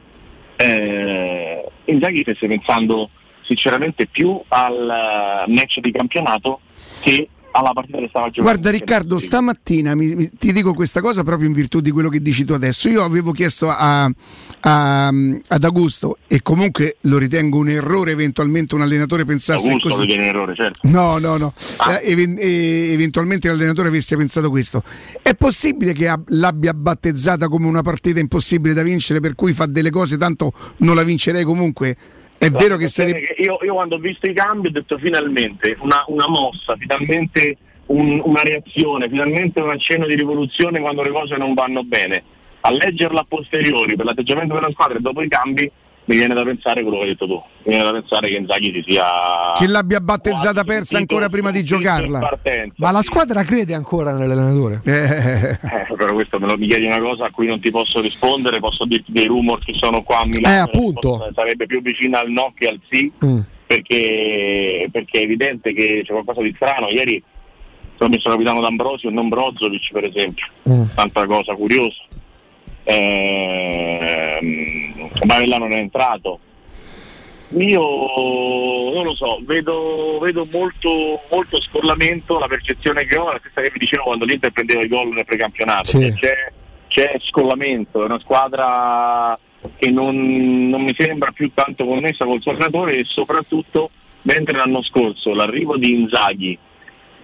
[0.58, 6.60] eh, Inzaghi stesse pensando sinceramente più al eh, match di campionato
[7.00, 8.49] che alla partita che stava giocando.
[8.49, 12.21] Guarda Riccardo, stamattina mi- mi- ti dico questa cosa proprio in virtù di quello che
[12.21, 12.89] dici tu adesso.
[12.89, 14.09] Io avevo chiesto a-
[14.61, 20.07] a- ad Augusto e comunque lo ritengo un errore eventualmente un allenatore pensasse Augusto così.
[20.07, 20.80] tiene in errore, certo.
[20.88, 21.53] No, no, no.
[21.89, 24.83] Eh, even- eh, eventualmente l'allenatore avesse pensato questo.
[25.21, 29.65] È possibile che ab- l'abbia battezzata come una partita impossibile da vincere, per cui fa
[29.65, 31.97] delle cose, tanto non la vincerei comunque?
[32.42, 33.36] È vero che sarebbe.
[33.38, 37.56] Io, io quando ho visto i cambi ho detto finalmente una, una mossa, finalmente
[37.86, 42.24] un- una reazione, finalmente un accenno di rivoluzione quando le cose non vanno bene.
[42.61, 45.70] A leggerla a posteriori per l'atteggiamento della squadra e dopo i cambi
[46.11, 47.33] mi viene da pensare quello che hai detto tu.
[47.64, 49.03] Mi viene da pensare che Inzaghi si sia
[49.57, 52.19] Che l'abbia battezzata persa ancora prima di giocarla.
[52.19, 52.73] partenza.
[52.77, 54.81] Ma la squadra crede ancora nell'allenatore?
[54.83, 58.01] Eh, Eh, però questo me lo mi chiedi una cosa a cui non ti posso
[58.01, 60.56] rispondere, posso dirti dei rumor che sono qua a Milano.
[60.56, 61.30] Eh, appunto.
[61.33, 63.40] Sarebbe più vicino al no che al sì, Mm.
[63.67, 66.88] perché, perché è evidente che c'è qualcosa di strano.
[66.90, 67.22] Ieri
[67.98, 70.45] sono messo capitano D'Ambrosio e non Brozovic, per esempio.
[70.69, 70.83] Mm.
[70.95, 72.03] Tanta cosa curiosa.
[72.84, 74.72] Ehm,
[75.24, 76.40] Barella non è entrato.
[77.58, 77.82] Io
[78.93, 83.61] non lo so, vedo, vedo molto, molto scollamento, la percezione che ho è la stessa
[83.61, 85.90] che vi dicevo quando l'Inter prendeva i gol nel precampionato.
[85.90, 86.00] Sì.
[86.00, 86.51] Cioè, C'è,
[86.88, 89.38] c'è scollamento, è una squadra
[89.77, 93.90] che non, non mi sembra più tanto connessa col suo allenatore e soprattutto
[94.24, 96.58] mentre l'anno scorso l'arrivo di Inzaghi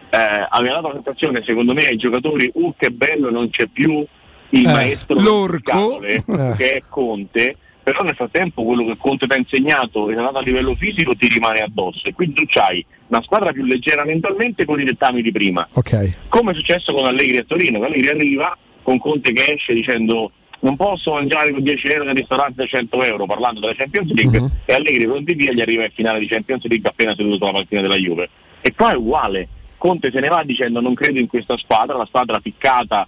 [0.09, 4.05] eh, aveva dato la sensazione secondo me ai giocatori uh che bello non c'è più
[4.51, 5.71] il Eh, maestro l'orco.
[5.71, 6.23] scatole,
[6.57, 10.23] che è Conte però nel frattempo quello che Conte ti ha insegnato e ti ha
[10.23, 14.03] dato a livello fisico ti rimane addosso e quindi tu hai una squadra più leggera
[14.03, 16.17] mentalmente con i dettami di prima Ok.
[16.27, 20.75] come è successo con Allegri a Torino, Allegri arriva con Conte che esce dicendo non
[20.75, 24.51] posso mangiare con 10 euro nel ristorante da 100 euro parlando della Champions League Mhm.
[24.65, 27.79] e Allegri pronti via gli arriva in finale di Champions League appena seduto alla panchina
[27.79, 31.55] della Juve e qua è uguale Conte se ne va dicendo non credo in questa
[31.57, 33.07] squadra la squadra piccata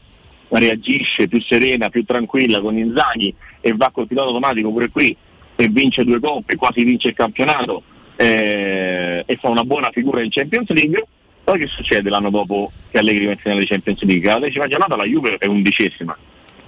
[0.50, 5.16] reagisce più serena, più tranquilla con Inzaghi e va col pilota automatico pure qui
[5.56, 7.84] e vince due coppe, quasi vince il campionato
[8.16, 11.06] eh, e fa una buona figura in Champions League
[11.44, 14.30] poi che succede l'anno dopo che Allegri va in finale di Champions League?
[14.30, 16.16] Alla decima giornata la Juve è undicesima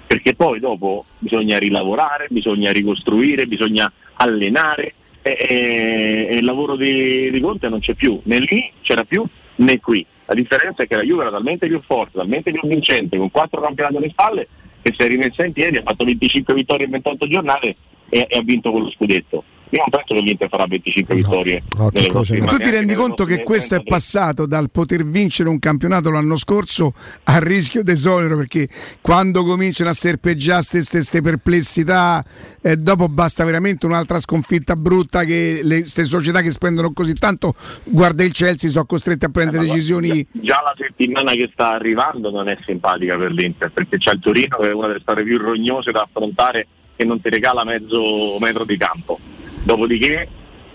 [0.07, 7.29] perché poi dopo bisogna rilavorare, bisogna ricostruire, bisogna allenare e, e- e il lavoro di,
[7.31, 9.23] di Conte non c'è più, né lì c'era più
[9.55, 10.05] né qui.
[10.31, 13.59] La differenza è che la Juve era talmente più forte, talmente più vincente, con quattro
[13.59, 14.47] campionati alle spalle,
[14.81, 17.75] che si è rimessa in piedi, ha fatto 25 vittorie in 28 giornate
[18.07, 19.43] e, e ha vinto quello scudetto.
[19.71, 21.63] Io non penso che l'Inter farà 25 vittorie.
[21.93, 23.89] nelle prossime Ma tu ti rendi conto che questo è 33.
[23.89, 26.93] passato dal poter vincere un campionato l'anno scorso
[27.23, 28.67] al rischio d'esonero perché
[28.99, 32.23] quando cominciano a serpeggiare queste perplessità
[32.61, 37.55] eh, dopo basta veramente un'altra sconfitta brutta che le ste società che spendono così tanto
[37.85, 42.29] guarda il Chelsea sono costretti a prendere Eh, decisioni Già la settimana che sta arrivando
[42.29, 45.37] non è simpatica per l'Inter perché c'è il Torino che è una delle squadre più
[45.37, 49.19] rognose da affrontare che non ti regala mezzo metro di campo.
[49.63, 50.27] Dopodiché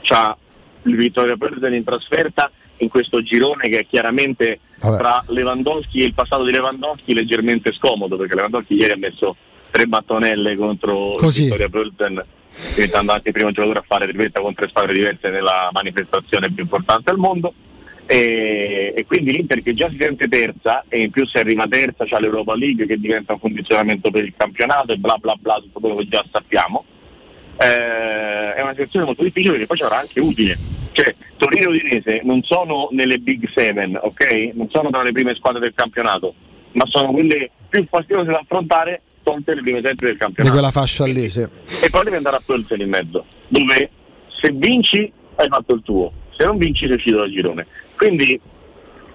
[0.02, 0.36] c'ha
[0.82, 4.98] il Vittoria Pilsen in trasferta in questo girone che è chiaramente Vabbè.
[4.98, 9.36] tra Lewandowski e il passato di Lewandowski leggermente scomodo perché Lewandowski ieri ha messo
[9.70, 11.44] tre battonelle contro Così.
[11.44, 12.24] Vittoria Pilsen
[12.74, 16.62] diventando anche il primo giocatore a fare tripletta con tre squadre diverse nella manifestazione più
[16.62, 17.52] importante al mondo
[18.06, 22.04] e, e quindi l'Inter che già si sente terza e in più se arriva terza
[22.06, 25.80] c'ha l'Europa League che diventa un condizionamento per il campionato e bla bla bla tutto
[25.80, 26.84] quello che già sappiamo
[27.58, 30.58] eh, è una situazione molto difficile perché poi ci avrà anche utile
[30.92, 34.50] cioè Torino e Udinese non sono nelle Big Seven ok?
[34.54, 36.34] non sono tra le prime squadre del campionato
[36.72, 40.70] ma sono quelle più fastidiose da affrontare tolte le prime sette del Di campionato quella
[40.70, 41.40] fascia lì, sì.
[41.40, 43.90] e poi devi andare a Pölsen in mezzo, dove
[44.28, 47.66] se vinci hai fatto il tuo, se non vinci sei uscito dal girone.
[47.96, 48.40] Quindi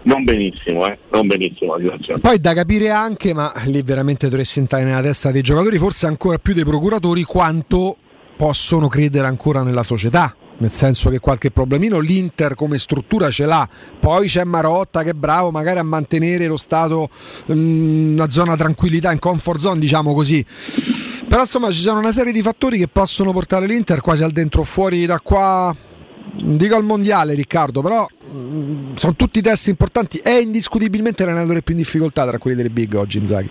[0.04, 0.98] non benissimo, eh?
[1.12, 1.78] non benissimo.
[2.20, 6.38] Poi da capire anche, ma lì veramente dovresti entrare nella testa dei giocatori, forse ancora
[6.40, 7.98] più dei procuratori, quanto
[8.36, 10.36] possono credere ancora nella società.
[10.58, 13.68] Nel senso che qualche problemino l'Inter come struttura ce l'ha,
[14.00, 17.10] poi c'è Marotta che è bravo magari a mantenere lo stato,
[17.52, 20.46] mm, una zona tranquillità, in comfort zone diciamo così.
[21.28, 24.62] Però insomma ci sono una serie di fattori che possono portare l'Inter quasi al dentro
[24.62, 25.76] o fuori da qua,
[26.36, 31.82] dico al mondiale Riccardo, però mm, sono tutti test importanti, è indiscutibilmente l'allenatore più in
[31.82, 33.50] difficoltà tra quelli delle big oggi Inzaghi.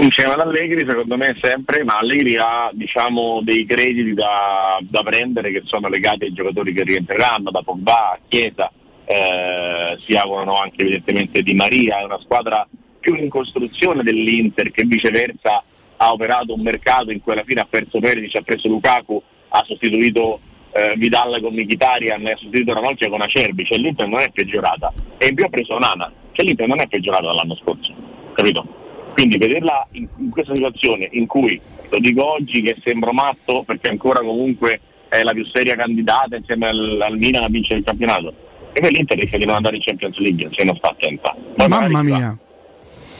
[0.00, 5.50] Insieme ad Allegri secondo me sempre, ma Allegri ha diciamo, dei crediti da, da prendere
[5.50, 8.70] che sono legati ai giocatori che rientreranno, da Pogba, a Chiesa,
[9.04, 12.66] eh, si augurano anche evidentemente Di Maria, è una squadra
[13.00, 15.64] più in costruzione dell'Inter che viceversa
[15.96, 19.64] ha operato un mercato in cui alla fine ha perso Perisic, ha preso Lukaku, ha
[19.66, 20.38] sostituito
[20.72, 25.26] eh, Vidal con Mkhitaryan ha sostituito Ranocchia con Acerbi, cioè l'Inter non è peggiorata, e
[25.26, 27.92] in più ha preso Nana, che l'Inter non è peggiorato dall'anno scorso,
[28.32, 28.86] capito?
[29.18, 33.90] Quindi vederla in, in questa situazione in cui, lo dico oggi che sembro matto perché
[33.90, 38.32] ancora comunque è la più seria candidata insieme al, al Milan a vincere il campionato,
[38.72, 41.34] e poi l'Inter rischia di non andare in Champions League se non sta attenta.
[41.56, 42.38] Poi Mamma mia.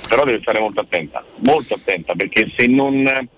[0.08, 3.28] però deve stare molto attenta, molto attenta, perché se non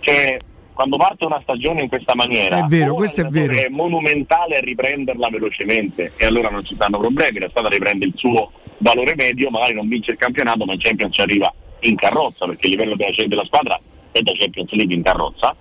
[0.00, 0.36] cioè,
[0.74, 3.54] quando parte una stagione in questa maniera È vero, questo è vero.
[3.54, 8.50] è monumentale riprenderla velocemente e allora non ci stanno problemi, la squadra riprende il suo
[8.76, 11.50] valore medio, magari non vince il campionato, ma in Champions ci arriva
[11.82, 13.78] in carrozza, perché il livello della, squadra
[14.10, 15.54] è da Champions League in carrozza,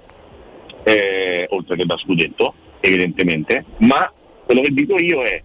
[0.84, 4.12] eh, oltre che da scudetto, evidentemente, ma
[4.46, 5.42] quello che dico io è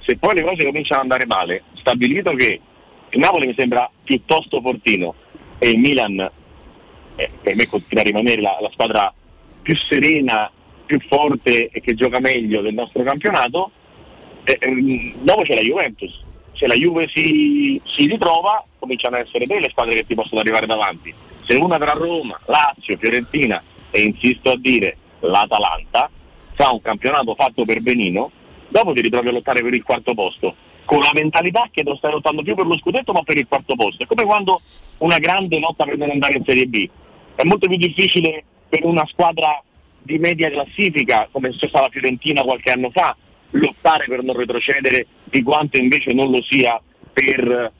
[0.00, 2.60] se poi le cose cominciano ad andare male, stabilito che
[3.10, 5.14] il Napoli mi sembra piuttosto fortino
[5.58, 6.30] e il Milan
[7.16, 9.12] eh, per me continua a rimanere la, la squadra
[9.60, 10.50] più serena,
[10.86, 13.70] più forte e che gioca meglio del nostro campionato,
[14.44, 16.24] eh, ehm, dopo c'è la Juventus.
[16.58, 20.40] Se la Juve si, si ritrova, cominciano ad essere tre le squadre che ti possono
[20.40, 21.14] arrivare davanti.
[21.44, 23.62] Se una tra Roma, Lazio, Fiorentina
[23.92, 26.10] e insisto a dire l'Atalanta
[26.54, 28.32] fa un campionato fatto per benino,
[28.66, 32.10] dopo ti ritrovi a lottare per il quarto posto, con la mentalità che non stai
[32.10, 34.02] lottando più per lo scudetto ma per il quarto posto.
[34.02, 34.60] È come quando
[34.98, 36.88] una grande lotta per non andare in Serie B.
[37.36, 39.62] È molto più difficile per una squadra
[40.02, 43.16] di media classifica, come c'è stata la Fiorentina qualche anno fa,
[43.50, 46.80] lottare per non retrocedere di quanto invece non lo sia
[47.12, 47.72] per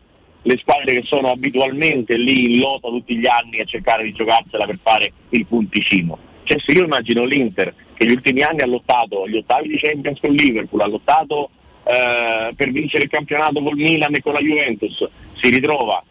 [0.43, 4.65] le squadre che sono abitualmente lì in lotta tutti gli anni a cercare di giocarsela
[4.65, 6.19] per fare il punticino.
[6.45, 10.21] Cioè se io immagino l'Inter che negli ultimi anni ha lottato agli ottavi di Champions
[10.21, 11.51] con Liverpool, ha lottato
[11.85, 16.03] eh, per vincere il campionato col Milan e con la Juventus, si ritrova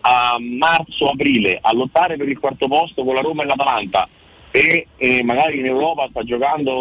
[0.00, 4.08] a marzo-aprile a lottare per il quarto posto con la Roma e l'Atalanta
[4.56, 6.72] e eh, magari in Europa sta giocando,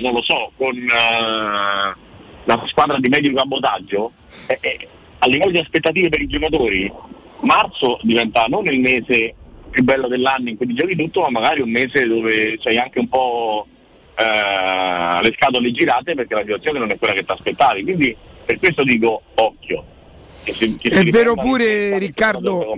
[0.00, 1.94] non lo so, con eh,
[2.44, 4.12] la squadra di medio cabotaggio,
[4.46, 4.88] eh, eh,
[5.18, 6.90] a livello di aspettative per i giocatori,
[7.40, 9.34] marzo diventa non il mese
[9.68, 12.98] più bello dell'anno in cui ti giochi tutto, ma magari un mese dove c'hai anche
[12.98, 13.66] un po'
[14.16, 17.82] eh, le scatole girate perché la situazione non è quella che ti aspettavi.
[17.82, 19.84] Quindi per questo dico occhio.
[20.44, 22.76] Che si- che È vero pure, Riccardo,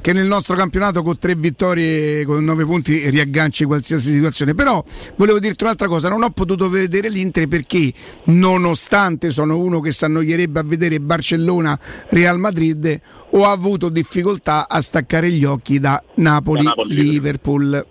[0.00, 4.54] che nel nostro campionato con tre vittorie, con nove punti, riagganci qualsiasi situazione.
[4.54, 4.82] Però
[5.16, 7.92] volevo dirti un'altra cosa: non ho potuto vedere l'Inter perché,
[8.24, 13.00] nonostante sono uno che si annoierebbe a vedere Barcellona, Real Madrid,
[13.30, 17.86] ho avuto difficoltà a staccare gli occhi da Napoli, Da Napoli, Liverpool.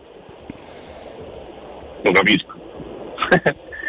[2.02, 2.52] Lo capisco.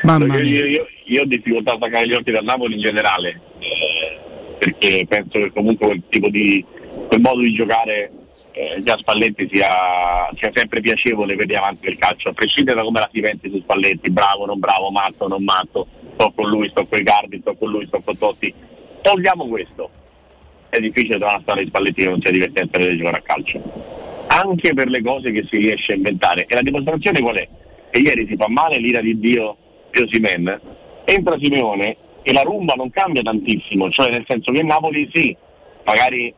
[0.02, 0.42] Mamma mia.
[0.42, 4.20] io- io- io ho difficoltà a staccare gli occhi dal Napoli in generale, eh,
[4.58, 6.64] perché penso che comunque quel tipo di
[7.08, 8.10] quel modo di giocare
[8.52, 12.84] eh, già Spalletti sia, sia sempre piacevole per gli avanti del calcio, a prescindere da
[12.84, 16.68] come la si pensi su Spalletti, bravo, non bravo, matto, non matto, sto con lui,
[16.68, 18.52] sto con i Cardi, sto con lui, sto con Totti.
[19.02, 19.90] Togliamo questo.
[20.68, 23.62] È difficile trovare una storia di Spalletti che non sia divertente vedere giocare a calcio.
[24.28, 26.46] Anche per le cose che si riesce a inventare.
[26.46, 27.48] E la dimostrazione qual è?
[27.90, 29.56] Che ieri si fa male l'ira di Dio
[29.90, 30.58] di
[31.04, 35.36] entra Simeone e la rumba non cambia tantissimo, cioè nel senso che il Napoli sì,
[35.84, 36.32] magari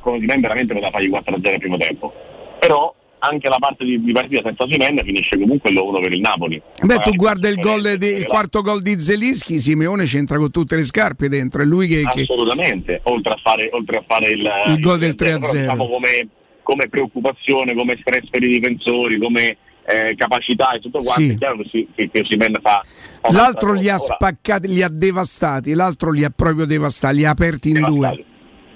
[0.00, 2.12] con Osimen veramente poteva fargli 4-0 al primo tempo,
[2.58, 6.62] però anche la parte di, di partita senza Osimen finisce comunque l'1 per il Napoli.
[6.82, 10.76] Beh, tu guarda il, gol di- il quarto gol di Zelischi, Simeone c'entra con tutte
[10.76, 14.50] le scarpe dentro, è lui che, che- Assolutamente, oltre a fare, oltre a fare il,
[14.68, 15.50] Il gol del però 3-0.
[15.50, 16.28] Diciamo come,
[16.62, 19.56] come preoccupazione, come stress per i difensori, come
[19.88, 21.30] eh, capacità e tutto quanto, Sì.
[21.30, 22.24] è chiaro che, si, che, che
[22.60, 22.84] fa,
[23.30, 27.70] l'altro li ha spaccati, li ha devastati, l'altro li ha proprio devastati, li ha aperti
[27.70, 28.24] in due.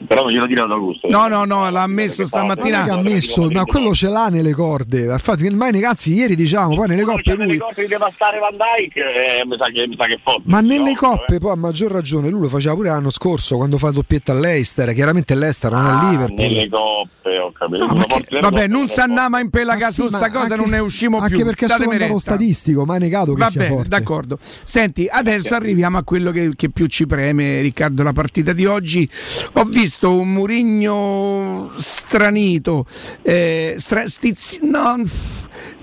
[0.06, 1.08] Però non glielo dire ad Augusto.
[1.08, 2.82] No, no, no, l'ha messo Non stamattina.
[2.84, 5.02] ha messo, ma quello ce l'ha nelle corde.
[5.02, 7.58] Infatti, ormai ragazzi, ieri diciamo, poi nelle coppe Nelle lui.
[7.58, 9.00] cose di devastare Van Dyke
[9.40, 10.42] eh, mi, sa che, mi sa che è forte.
[10.46, 13.90] Ma nelle coppe poi a maggior ragione lui lo faceva pure l'anno scorso quando fa
[13.90, 16.38] doppietta all'Eister, chiaramente l'Eister non è Liverpool.
[16.40, 17.78] Ah, Nelle coppe, ho capito.
[17.78, 20.30] No, Sono ma che- nelle Vabbè, coppe, non sono si annama in sì, su sta
[20.30, 21.44] cosa, anche- non ne uscimo anche più.
[21.44, 22.30] perché è Datemi solo un dato retta.
[22.34, 23.88] statistico, ma è negato che Va sia bene, forte.
[23.88, 24.38] d'accordo.
[24.40, 29.08] Senti, adesso arriviamo a quello che, che più ci preme, Riccardo, la partita di oggi.
[29.54, 32.86] Ho visto un Murigno stranito,
[33.22, 35.00] eh, stra- stizi- no,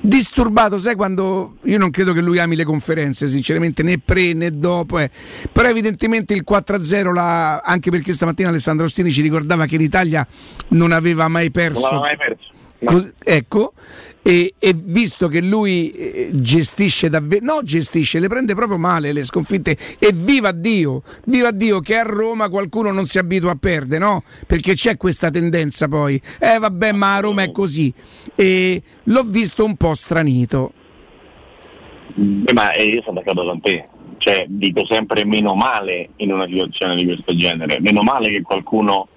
[0.02, 4.52] disturbato, sai quando io non credo che lui ami le conferenze, sinceramente, né pre né
[4.52, 5.10] dopo, eh.
[5.52, 10.26] però evidentemente il 4-0, la- anche perché stamattina Alessandro Ostini ci ricordava che l'Italia
[10.70, 11.82] non aveva mai perso.
[11.82, 12.58] Non l'aveva mai perso.
[12.82, 13.74] Cos- ecco,
[14.22, 19.26] e, e visto che lui eh, gestisce davvero, no gestisce, le prende proprio male le
[19.26, 24.00] sconfitte e viva Dio, viva Dio che a Roma qualcuno non si abitua a perdere,
[24.00, 24.24] no?
[24.48, 27.94] Perché c'è questa tendenza poi, eh vabbè ma a Roma è così
[28.36, 30.72] e l'ho visto un po' stranito.
[32.46, 33.88] Eh, ma eh, io sono d'accordo con te.
[34.20, 39.08] cioè dico sempre meno male in una situazione di questo genere, meno male che qualcuno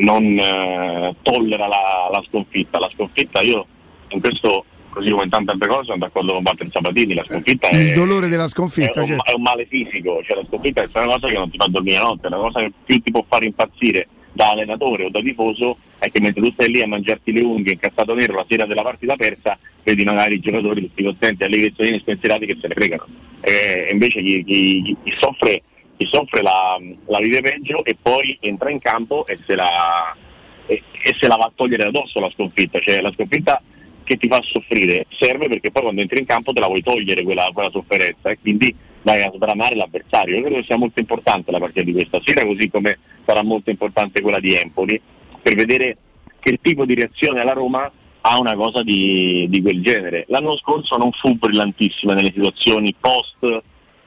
[0.00, 2.78] non eh, tollera la, la sconfitta.
[2.78, 3.66] La sconfitta io
[4.08, 7.68] in questo, così come in tante altre cose, sono d'accordo con Walter Sabatini, la sconfitta
[7.68, 9.24] è, Il dolore della è sconfitta, un, certo.
[9.24, 11.98] è un male fisico, cioè la sconfitta è una cosa che non ti fa dormire
[11.98, 15.20] la notte, è una cosa che più ti può fare impazzire da allenatore o da
[15.20, 18.64] tifoso è che mentre tu stai lì a mangiarti le unghie incazzato nero la sera
[18.64, 22.74] della partita persa, vedi magari i giocatori tutti contenti, alle vezzolini spensierati che se ne
[22.74, 23.06] fregano.
[23.40, 25.62] E invece chi- chi- chi soffre,
[26.00, 30.16] chi soffre la, la vive peggio e poi entra in campo e se la,
[30.64, 33.62] e, e se la va a togliere addosso la sconfitta, cioè la sconfitta
[34.02, 37.22] che ti fa soffrire serve perché poi quando entri in campo te la vuoi togliere
[37.22, 40.36] quella, quella sofferenza e quindi vai a sbramare l'avversario.
[40.36, 43.68] Io credo che sia molto importante la partita di questa sera, così come sarà molto
[43.68, 44.98] importante quella di Empoli,
[45.42, 45.98] per vedere
[46.40, 50.24] che tipo di reazione alla Roma ha una cosa di, di quel genere.
[50.28, 53.62] L'anno scorso non fu brillantissima nelle situazioni post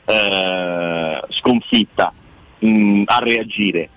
[0.06, 2.14] eh, sconfitta
[2.60, 3.90] mh, a reagire.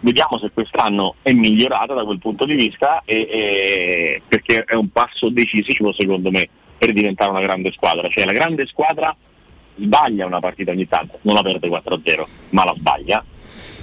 [0.00, 4.88] Vediamo se quest'anno è migliorata da quel punto di vista e- e- perché è un
[4.90, 8.08] passo decisivo secondo me per diventare una grande squadra.
[8.08, 9.14] Cioè la grande squadra
[9.76, 13.24] sbaglia una partita ogni tanto, non la perde 4-0, ma la sbaglia,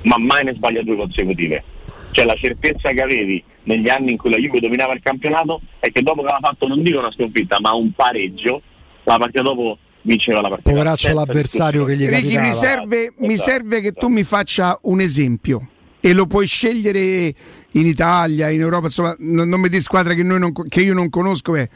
[0.03, 1.63] ma mai ne sbaglia due consecutive.
[2.11, 5.91] Cioè la certezza che avevi negli anni in cui la Juve dominava il campionato è
[5.91, 8.61] che dopo che aveva fatto non dico una sconfitta, ma un pareggio,
[9.03, 10.69] la partita dopo vinceva la partita.
[10.69, 14.77] Poveraccio Senza l'avversario che gli Ricky, mi serve, mi Esatto, serve che tu mi faccia
[14.84, 15.67] un esempio
[16.00, 17.34] e lo puoi scegliere
[17.72, 20.93] in Italia, in Europa, insomma, non, non mi di squadra che, noi non che io
[20.93, 21.56] non conosco.
[21.56, 21.67] È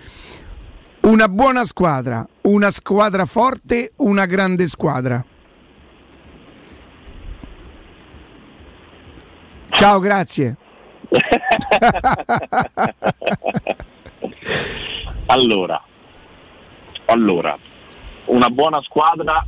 [1.02, 5.24] una buona squadra, una squadra forte, una grande squadra.
[9.70, 10.56] Ciao, grazie.
[15.26, 15.84] allora,
[17.06, 17.58] allora,
[18.26, 19.44] una buona squadra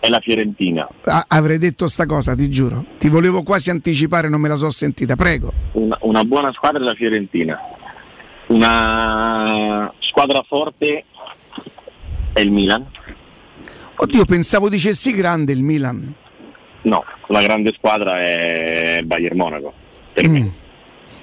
[0.00, 0.88] è la Fiorentina.
[1.04, 2.84] Ah, avrei detto sta cosa, ti giuro.
[2.98, 5.14] Ti volevo quasi anticipare, non me la so sentita.
[5.14, 5.52] Prego.
[5.72, 7.58] Una, una buona squadra è la Fiorentina.
[8.46, 11.04] Una squadra forte
[12.32, 12.86] è il Milan.
[13.96, 16.14] Oddio, pensavo dicessi grande il Milan.
[16.82, 19.72] No, la grande squadra è Bayern Monaco.
[20.14, 20.40] Per me.
[20.40, 20.48] Mm.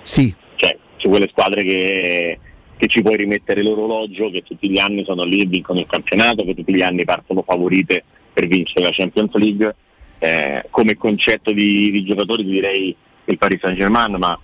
[0.04, 0.34] Sì.
[0.56, 2.40] Cioè, su quelle squadre che,
[2.78, 6.46] che ci puoi rimettere l'orologio, che tutti gli anni sono lì e vincono il campionato,
[6.46, 9.76] che tutti gli anni partono favorite per vincere la Champions League.
[10.20, 14.40] Eh, come concetto di, di giocatori direi il Paris Saint Germain, ma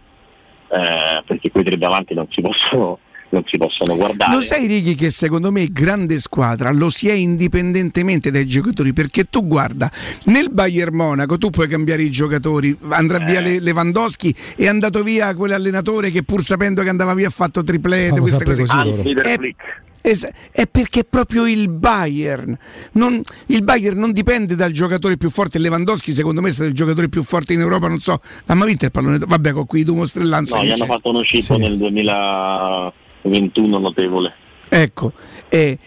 [0.70, 3.00] eh, perché quei tre davanti non si possono,
[3.34, 4.34] non si possono guardare.
[4.36, 8.94] Lo sai Righi che secondo me grande squadra lo si è indipendentemente dai giocatori?
[8.94, 9.92] Perché tu guarda
[10.26, 12.78] nel Bayern Monaco tu puoi cambiare i giocatori.
[12.90, 13.44] Andrà via Eh.
[13.44, 18.20] Le- Lewandowski è andato via quell'allenatore che pur sapendo che andava via ha fatto triplete
[18.20, 19.82] queste cose così Flick.
[20.02, 22.56] es- è perché è proprio il Bayern.
[22.94, 25.58] Non, il Bayern non dipende dal giocatore più forte.
[25.60, 28.68] Lewandowski secondo me è stato il giocatore più forte in Europa non so ha mai
[28.68, 29.18] vinto il pallone?
[29.18, 31.78] Vabbè con qui Dumo Strellanza No, gli hanno fatto uno scippo nel
[33.24, 34.34] 2021 notevole.
[34.69, 35.14] Ecco,
[35.50, 35.77] eh,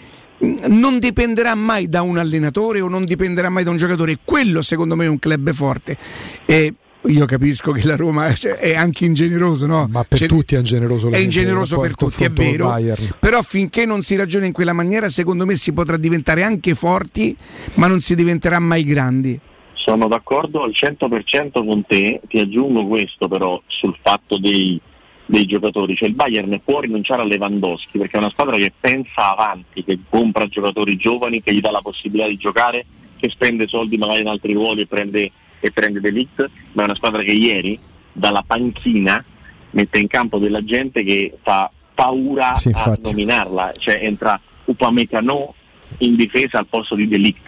[0.69, 4.19] non dipenderà mai da un allenatore o non dipenderà mai da un giocatore.
[4.25, 5.97] Quello secondo me è un club forte.
[6.45, 6.75] E
[7.07, 9.89] io capisco che la Roma cioè, è anche ingeneroso, no?
[9.91, 11.11] Ma per Cioè, tutti è ingeneroso.
[11.11, 12.75] è ingeneroso per tutti, è vero.
[13.19, 17.37] Però finché non si ragiona in quella maniera, secondo me si potrà diventare anche forti,
[17.75, 19.39] ma non si diventerà mai grandi.
[19.75, 24.81] Sono d'accordo al 100% con te, ti aggiungo questo però sul fatto dei,
[25.27, 29.33] dei giocatori, cioè il Bayern può rinunciare a Lewandowski perché è una squadra che pensa
[29.33, 32.87] avanti, che compra giocatori giovani, che gli dà la possibilità di giocare,
[33.19, 36.95] che spende soldi magari in altri ruoli e prende, e prende Delict, ma è una
[36.95, 37.79] squadra che ieri
[38.13, 39.23] dalla panchina
[39.71, 45.55] mette in campo della gente che fa paura Sì, a nominarla, cioè entra Upamecano
[45.99, 47.46] in difesa al posto di Delict.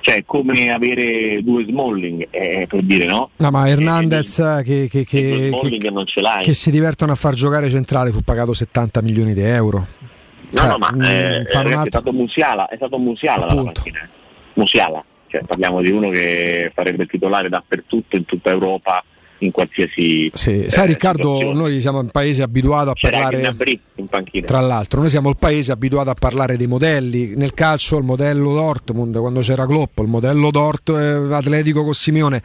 [0.00, 3.30] Cioè, come avere due Smalling, eh, per dire, no?
[3.36, 6.44] No, ma Hernandez eh, che, che- che- che- Smalling non ce l'hai.
[6.44, 9.86] che si divertono a far giocare centrale fu pagato 70 milioni di euro.
[10.50, 13.72] No, Cioè, no, ma mm, eh, ragazzi, è stato Musiala, è stato Musiala Appunto.
[13.82, 14.08] panchina.
[14.54, 19.04] Musiala, cioè parliamo di uno che farebbe titolare dappertutto, in tutta Europa,
[19.38, 21.58] in qualsiasi Sì, eh, sai Riccardo, situazione.
[21.58, 24.46] noi siamo un paese abituato a C'era parlare Gnabry in panchina.
[24.46, 27.34] Tra l'altro, noi siamo il paese abituato a parlare dei modelli.
[27.36, 32.42] Nel calcio il modello Dortmund, quando c'era Klopp, il modello Dort, eh, Atletico con Simeone.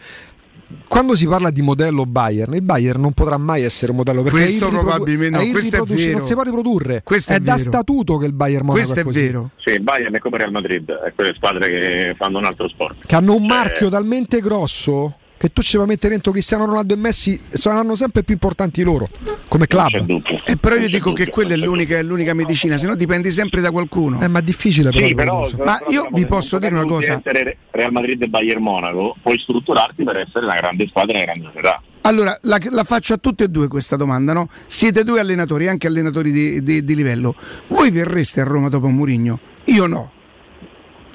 [0.87, 4.39] Quando si parla di modello Bayern, il Bayern non potrà mai essere un modello perché
[4.39, 6.17] Questo irriprodu- probabilmente no, questo è vero.
[6.17, 7.01] non si può riprodurre.
[7.03, 9.21] Questo è, è da statuto che il Bayern Monaco Questo è così.
[9.21, 9.49] vero.
[9.57, 13.05] Sì, il Bayern è come Real Madrid, è quelle squadre che fanno un altro sport.
[13.05, 16.63] Che hanno un Cioè, marchio talmente grosso che tu ci vai a mettere dentro Cristiano
[16.63, 19.09] Ronaldo e Messi saranno sempre più importanti loro
[19.49, 20.21] come club.
[20.45, 23.59] Eh, però io dico che quella è l'unica, è l'unica medicina, se no dipendi sempre
[23.59, 24.21] da qualcuno.
[24.21, 25.05] Eh, ma è difficile però.
[25.05, 25.65] Sì, però.
[25.65, 27.21] Ma io vi posso dire una cosa.
[27.21, 31.25] essere Real Madrid e Bayern Monaco, puoi strutturarti per essere una grande squadra e una
[31.25, 31.81] grande società.
[32.03, 34.47] Allora, la, la faccio a tutte e due questa domanda, no?
[34.65, 37.35] Siete due allenatori, anche allenatori di, di- di livello.
[37.67, 39.39] Voi verreste a Roma dopo Murigno?
[39.65, 40.11] Io no.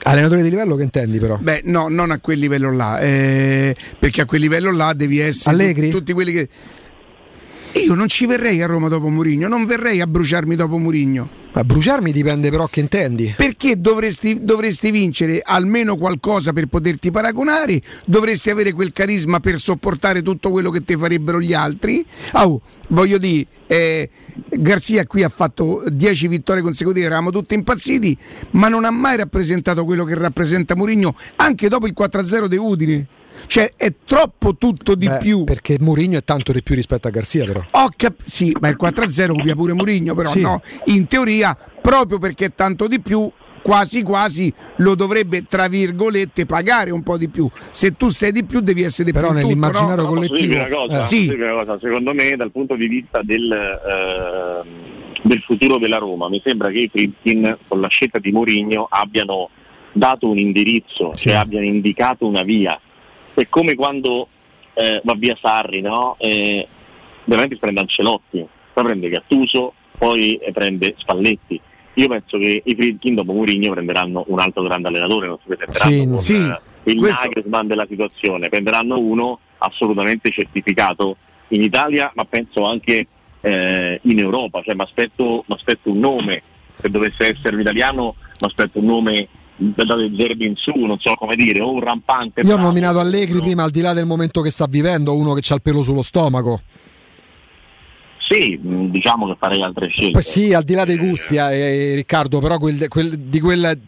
[0.09, 1.37] Allenatore di livello che intendi però?
[1.41, 5.55] Beh, no, non a quel livello là, eh, perché a quel livello là devi essere
[5.55, 5.91] Allegri?
[5.91, 6.49] tu- tutti quelli che.
[7.87, 11.39] Io non ci verrei a Roma dopo Murigno, non verrei a bruciarmi dopo Murigno.
[11.53, 13.35] A bruciarmi dipende però che intendi.
[13.37, 20.23] Perché dovresti, dovresti vincere almeno qualcosa per poterti paragonare, dovresti avere quel carisma per sopportare
[20.23, 22.05] tutto quello che ti farebbero gli altri.
[22.33, 24.09] Oh, voglio dire, eh,
[24.51, 28.17] Garzia qui ha fatto 10 vittorie consecutive, eravamo tutti impazziti,
[28.53, 33.07] ma non ha mai rappresentato quello che rappresenta Mourinho anche dopo il 4-0 di Udine.
[33.47, 35.45] Cioè è troppo tutto di Beh, più.
[35.45, 37.63] Perché Mourinho è tanto di più rispetto a Garzia però.
[37.71, 40.41] Ho cap- sì, ma il 4-0 copia pure Mourinho, però Sì.
[40.41, 46.47] no, in teoria proprio perché è tanto di più quasi quasi lo dovrebbe tra virgolette
[46.47, 47.49] pagare un po' di più.
[47.71, 50.21] Se tu sei di più devi essere di Però più tutto, nell'immaginario no?
[50.21, 50.99] Dirvi una cosa?
[50.99, 51.37] Eh, sì.
[51.37, 51.79] cosa?
[51.81, 54.69] Secondo me, dal punto di vista del, ehm,
[55.23, 59.51] del futuro della Roma, mi sembra che i Friedkin con la scelta di Mourinho abbiano
[59.93, 62.79] dato un indirizzo, cioè abbiano indicato una via.
[63.41, 64.27] È come quando
[64.75, 66.17] eh, va via Sarri, no?
[66.19, 66.67] Eh,
[67.25, 71.61] veramente prende Ancelotti, poi prende Gattuso, poi eh, prende Spalletti.
[71.95, 75.93] Io penso che i Friedkin dopo Mourinho prenderanno un altro grande allenatore, non si presenteranno
[75.93, 81.17] Sì, con sì, eh, il questo- Nagelsmann della situazione, prenderanno uno assolutamente certificato
[81.49, 83.07] in Italia, ma penso anche
[83.41, 84.63] eh, in Europa.
[84.63, 85.45] Cioè, mi aspetto
[85.91, 86.43] un nome,
[86.75, 89.29] se dovesse essere italiano, mi aspetto un nome
[89.59, 92.41] da Zerbi in su, non so come dire, o un rampante.
[92.43, 95.43] Io ho nominato Allegri prima al di là del momento che sta vivendo, uno che
[95.53, 96.61] ha il pelo sullo stomaco.
[98.29, 100.11] Sì, diciamo che farei altre scelte.
[100.13, 103.81] Poi sì, al di là dei gusti, eh, Riccardo, però quel, quel- di quel...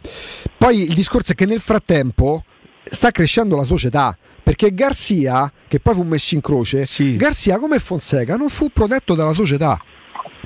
[0.56, 2.42] Poi il discorso è che nel frattempo
[2.84, 4.16] sta crescendo la società.
[4.42, 6.84] Perché Garzia, che poi fu messo in croce,
[7.16, 9.78] Garzia come Fonseca non fu protetto dalla società.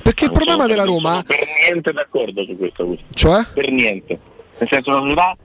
[0.03, 1.23] Perché il Non problema sono- della non Roma...
[1.25, 1.37] per
[1.69, 2.97] niente d'accordo su questo.
[3.13, 3.45] Cioè?
[3.53, 4.19] Per niente.
[4.57, 5.37] Nel senso la società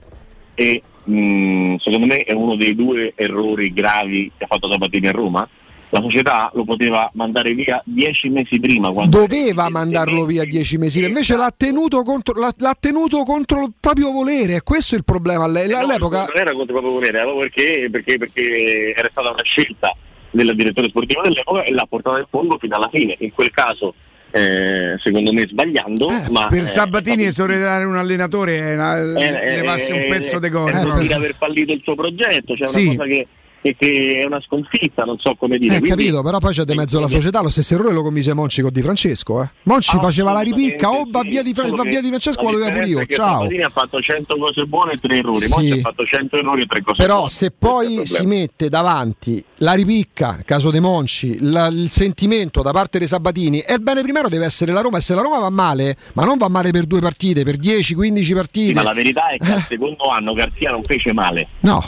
[0.55, 5.11] e mh, secondo me è uno dei due errori gravi che ha fatto Sabatini a
[5.11, 5.47] Roma.
[5.93, 8.89] La società lo poteva mandare via dieci mesi prima.
[9.07, 14.11] Doveva mandarlo via dieci mesi, invece l'ha tenuto contro, l'ha, l'ha tenuto contro il proprio
[14.11, 14.61] volere.
[14.61, 15.43] Questo è il problema.
[15.43, 19.43] Alle- All'epoca, non era contro il proprio volere, era perché, perché, perché era stata una
[19.43, 19.93] scelta
[20.29, 23.17] del direttore sportivo dell'epoca e l'ha portata in fondo fino alla fine.
[23.19, 23.93] In quel caso,
[24.31, 26.09] eh, secondo me, sbagliando.
[26.29, 30.71] ma, Per eh, Sabatini esonerare un allenatore è una, eh, levarsi un pezzo di cose.
[30.71, 31.01] Proprio.
[31.01, 32.87] dire aver fallito il suo progetto, cioè Sì.
[32.87, 33.27] una cosa che,
[33.61, 35.75] che- che è una sconfitta, non so come dire.
[35.75, 37.41] eh, Quindi- capito, però poi c'è di mezzo la società.
[37.41, 39.41] Lo stesso errore lo commise Monci con Di Francesco.
[39.43, 39.49] Eh.
[39.63, 42.69] Monci faceva la ripicca, o va via di, Fra- va via di Francesco, lo doveva
[42.69, 43.05] pure io.
[43.05, 43.43] Ciao.
[43.43, 45.49] Ha fatto 100 cose buone e 3 errori, Sì.
[45.49, 47.29] Monti ha fatto 100 errori e 3 cose Però buone.
[47.29, 52.97] se poi si mette davanti la ripicca, caso dei Monci, la- il sentimento da parte
[52.97, 54.97] dei Sabatini, e il bene primario deve essere la Roma.
[54.97, 58.33] E se la Roma va male, ma non va male per due partite, per 10-15
[58.33, 58.67] partite.
[58.69, 61.47] Sì, ma la verità è che al secondo anno Garzia non fece male.
[61.61, 61.83] No.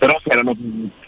[0.00, 0.56] Però c'erano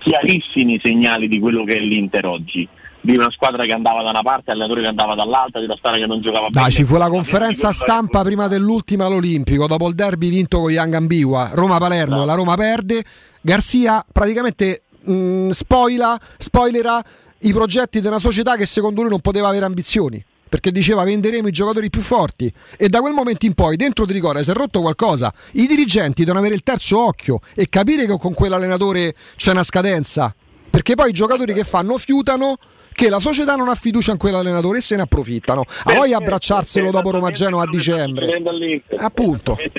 [0.01, 2.69] chiarissimi segnali di quello che è l'Inter oggi.
[3.01, 5.99] Di una squadra che andava da una parte, allenatore che andava dall'altra, di una squadra
[5.99, 6.61] che non giocava bene.
[6.61, 10.93] Dai, ci fu la conferenza stampa prima dell'ultima all'Olimpico, dopo il derby vinto con Young
[10.93, 13.03] Ambiwa, Roma-Palermo, la Roma perde,
[13.41, 17.03] Garzia praticamente mh, spoila, spoilera
[17.41, 20.23] i progetti di una società che secondo lui non poteva avere ambizioni.
[20.53, 24.45] Perché diceva venderemo i giocatori più forti e da quel momento in poi dentro Tricore
[24.45, 25.33] si è rotto qualcosa.
[25.53, 30.35] I dirigenti devono avere il terzo occhio e capire che con quell'allenatore c'è una scadenza.
[30.69, 32.57] Perché poi i giocatori che fanno fiutano
[32.93, 35.65] che la società non ha fiducia in quell'allenatore e se ne approfittano.
[35.85, 38.43] A voglia abbracciarselo dopo Roma Genoa a dicembre.
[38.99, 39.57] Appunto.
[39.57, 39.71] E,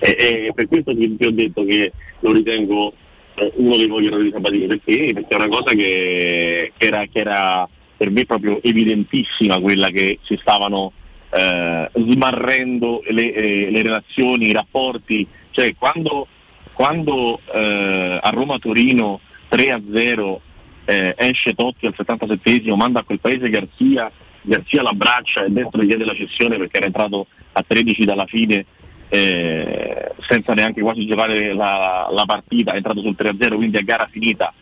[0.00, 2.90] e per questo ti, ho detto che lo ritengo
[3.34, 5.10] eh, uno dei vogli di Sabatini, perché?
[5.12, 7.68] perché è una cosa che, che era, che era
[8.02, 10.90] per me proprio evidentissima quella che si stavano
[11.30, 16.26] eh, smarrendo le, eh, le relazioni, i rapporti, cioè quando,
[16.72, 20.36] quando eh, a Roma-Torino 3-0
[20.86, 25.86] eh, esce Totti al 77esimo, manda a quel paese Garzia, Garzia l'abbraccia e dentro gli
[25.86, 28.64] chiede la cessione perché era entrato a 13 dalla fine
[29.10, 34.08] eh, senza neanche quasi giocare la, la partita, è entrato sul 3-0 quindi a gara
[34.10, 34.52] finita.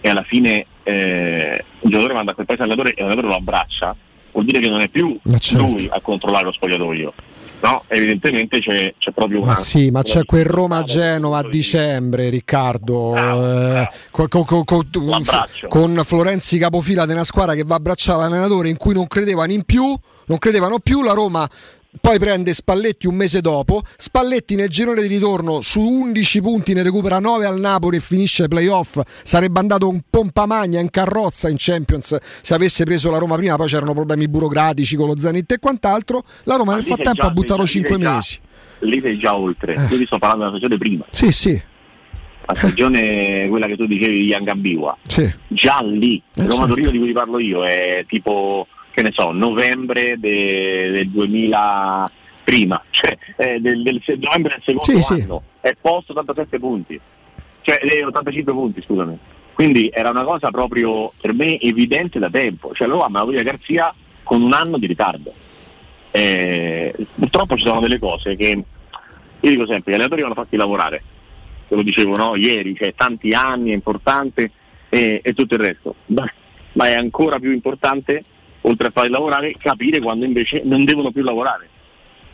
[0.00, 3.96] E alla fine eh, il giocatore manda a quel paese allenatore e l'allenatore lo abbraccia
[4.32, 5.66] vuol dire che non è più certo.
[5.66, 7.12] lui a controllare lo spogliatoio.
[7.58, 9.52] No, evidentemente c'è, c'è proprio una.
[9.52, 15.66] Ma sì, ma c'è quel Roma-Genova a dicembre, Riccardo, eh, co- co- co- co- L'abbraccio.
[15.68, 19.52] con Florenzi capofila di una squadra che va a abbracciare l'allenatore in cui non credevano
[19.52, 19.82] in più,
[20.26, 21.48] non credevano più, la Roma
[22.00, 26.82] poi prende Spalletti un mese dopo, Spalletti nel girone di ritorno su 11 punti ne
[26.82, 31.48] recupera 9 al Napoli e finisce ai playoff, sarebbe andato un pompa magna in carrozza
[31.48, 35.52] in Champions se avesse preso la Roma prima, poi c'erano problemi burocratici con lo Zenit
[35.52, 38.10] e quant'altro, la Roma Ma nel frattempo già- ha buttato sei già- 5 lì sei
[38.10, 38.38] già- mesi.
[38.80, 39.72] Lì sei già oltre.
[39.90, 41.60] Io ti sto parlando della stagione prima, Sì, sì,
[42.46, 44.98] la stagione quella che tu dicevi di Yangambiwa.
[45.06, 45.32] sì.
[45.48, 46.66] Già lì, Eh, Roma certo.
[46.74, 48.66] Torino di cui parlo io è tipo,
[48.96, 52.06] che ne so, novembre de- del 2000
[52.42, 55.20] prima, cioè eh, del, del novembre del secondo Sì, sì.
[55.20, 56.98] anno, è posto 87 punti,
[57.60, 59.18] cioè eh, 85 punti, scusami.
[59.52, 63.94] Quindi era una cosa proprio per me evidente da tempo, cioè lo ama Maria Garzia
[64.22, 65.30] con un anno di ritardo.
[66.10, 68.46] Eh, purtroppo ci sono delle cose che
[69.40, 71.02] io dico sempre, gli allenatori vanno fatti lavorare,
[71.68, 74.50] te lo dicevo no, ieri, cioè tanti anni, è importante
[74.88, 76.24] e, e tutto il resto, ma,
[76.72, 78.24] ma è ancora più importante,
[78.68, 81.68] oltre a farli lavorare, capire quando invece non devono più lavorare,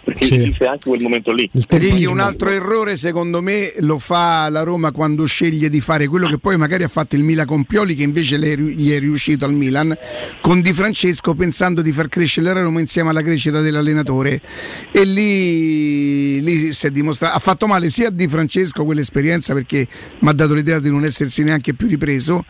[0.04, 0.34] perché Sì.
[0.36, 1.48] esiste anche quel momento lì.
[1.68, 6.28] Righi, un altro errore secondo me lo fa la Roma quando sceglie di fare quello
[6.28, 9.52] che poi magari ha fatto il Milan con Pioli che invece gli è riuscito al
[9.52, 9.96] Milan
[10.40, 14.40] con Di Francesco pensando di far crescere la Roma insieme alla crescita dell'allenatore.
[14.90, 19.86] E lì, lì si è dimostrato ha fatto male sia a Di Francesco quell'esperienza perché
[20.20, 22.44] mi ha dato l'idea di non essersi neanche più ripreso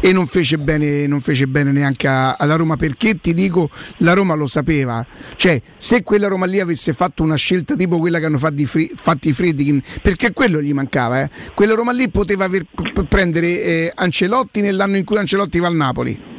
[0.00, 2.76] e non fece bene, non fece bene neanche alla Roma.
[2.76, 5.04] Perché ti dico la Roma lo sapeva.
[5.36, 8.66] Cioè se quella Roma lì avesse fatto una scelta tipo quella che hanno fatto i,
[8.66, 11.30] Fri- fatti i Friedkin perché quello gli mancava eh.
[11.54, 15.74] quella Roma lì poteva aver- p- prendere eh, Ancelotti nell'anno in cui Ancelotti va al
[15.76, 16.32] Napoli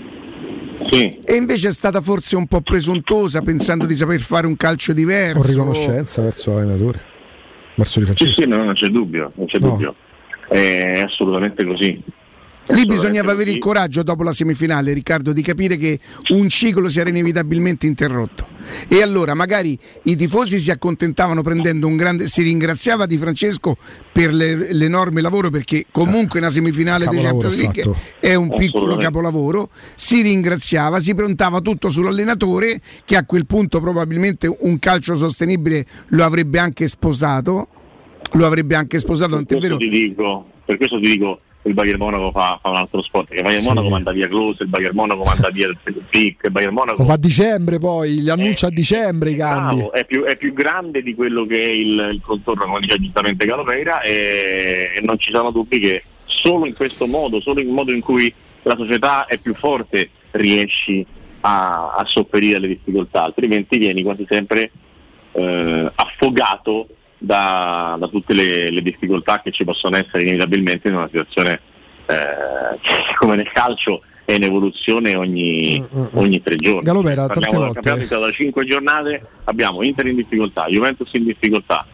[0.87, 5.39] e invece è stata forse un po' presuntuosa pensando di saper fare un calcio diverso
[5.39, 7.01] Con riconoscenza verso l'allenatore,
[7.75, 8.41] verso Di Sì, Francesco.
[8.41, 9.69] sì, no, non c'è dubbio, non c'è No.
[9.69, 9.95] dubbio.
[10.47, 11.99] È assolutamente così.
[12.69, 16.99] Lì bisognava avere il coraggio dopo la semifinale, Riccardo, di capire che un ciclo si
[16.99, 18.47] era inevitabilmente interrotto.
[18.87, 22.25] E allora magari i tifosi si accontentavano prendendo un grande.
[22.27, 23.77] Si ringraziava di Francesco
[24.11, 29.69] per le- l'enorme lavoro, perché comunque una semifinale di Champions League è un piccolo capolavoro.
[29.93, 36.23] Si ringraziava, si prontava tutto sull'allenatore, che a quel punto probabilmente un calcio sostenibile lo
[36.23, 37.67] avrebbe anche sposato.
[38.31, 39.77] Lo avrebbe anche sposato, tant'è Per vero.
[39.77, 43.37] ti dico, per questo ti dico il Bayern Monaco fa, fa un altro sport, che
[43.37, 43.67] il Bayern Sì.
[43.67, 45.77] Monaco manda via Klose, il Bayern Monaco manda via il
[46.09, 49.75] Pick, il Bayern Monaco Lo fa a dicembre poi, li annuncia a dicembre i cambi.
[49.75, 52.97] bravo, è, più, è più grande di quello che è il, il contorno, come dice
[52.97, 57.69] giustamente Calopeira, e, e non ci sono dubbi che solo in questo modo, solo in
[57.69, 58.31] modo in cui
[58.63, 61.05] la società è più forte, riesci
[61.41, 64.71] a, a sopperire alle difficoltà, altrimenti vieni quasi sempre
[65.31, 66.87] eh, affogato
[67.25, 71.59] da, da tutte le, le difficoltà che ci possono essere inevitabilmente in una situazione
[72.05, 72.77] eh,
[73.17, 76.81] come nel calcio è in evoluzione ogni, ogni tre giorni.
[76.81, 78.07] Galopera, del volte.
[78.07, 81.85] da cinque giornate, abbiamo Inter in difficoltà, Juventus in difficoltà,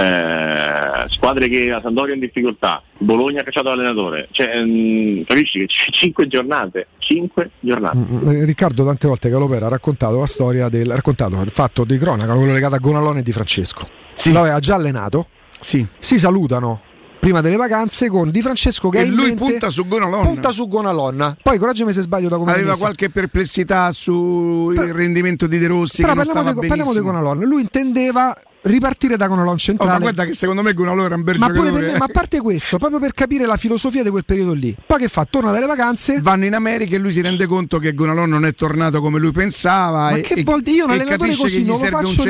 [0.00, 5.66] eh, squadre che la Sandoria in difficoltà, Bologna ha cacciato l'allenatore, cioè, mm, capisci che
[5.66, 7.98] c'è cinque giornate, cinque giornate.
[7.98, 11.98] Eh, Riccardo tante volte Galopera ha raccontato la storia del ha raccontato il fatto di
[11.98, 13.88] cronaca, quello legato a Gonalone e Di Francesco.
[14.24, 15.26] L'aveva già allenato.
[15.60, 15.86] Si
[16.18, 16.80] salutano
[17.20, 20.24] prima delle vacanze con Di Francesco che E lui mente- punta su Gonalon.
[20.26, 21.36] Punta su Gonalon.
[21.42, 26.14] Poi correggimi se sbaglio da come Aveva qualche perplessità sul rendimento di De Rossi Però
[26.14, 27.00] parliamo stava di, parliamo di.
[27.00, 27.38] Gonalon.
[27.40, 29.92] Lui intendeva ripartire da Gonalon Oh, centrale.
[29.92, 31.82] ma guarda che secondo me Gonalon era un bel Ma, pure giocatore.
[31.84, 34.74] per me- ma a parte questo, proprio per capire la filosofia di quel periodo lì.
[34.86, 35.26] Poi che fa?
[35.28, 36.20] Torna dalle vacanze.
[36.20, 39.32] Vanno in America e lui si rende conto che Gonalon non è tornato come lui
[39.32, 40.76] pensava Ma e, che vuol dire?
[40.76, 42.28] Io un allenatore così non lo faccio.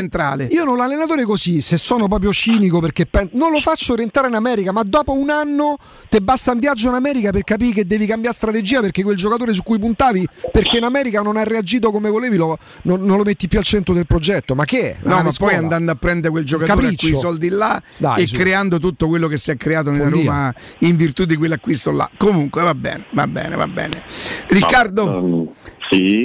[0.51, 4.35] Io non l'allenatore così, se sono proprio cinico perché pen- non lo faccio rientrare in
[4.35, 5.77] America, ma dopo un anno
[6.09, 9.53] ti basta un viaggio in America per capire che devi cambiare strategia perché quel giocatore
[9.53, 13.25] su cui puntavi perché in America non ha reagito come volevi, lo- non, non lo
[13.25, 14.55] metti più al centro del progetto.
[14.55, 14.97] Ma che è?
[15.03, 15.53] No, ma scuola.
[15.55, 17.09] poi andando a prendere quel giocatore a capriccio.
[17.09, 18.37] quei soldi là Dai, e su.
[18.37, 20.25] creando tutto quello che si è creato nella Follia.
[20.25, 22.11] Roma in virtù di quell'acquisto là.
[22.19, 24.03] Comunque va bene, va bene, va bene.
[24.49, 25.55] Riccardo,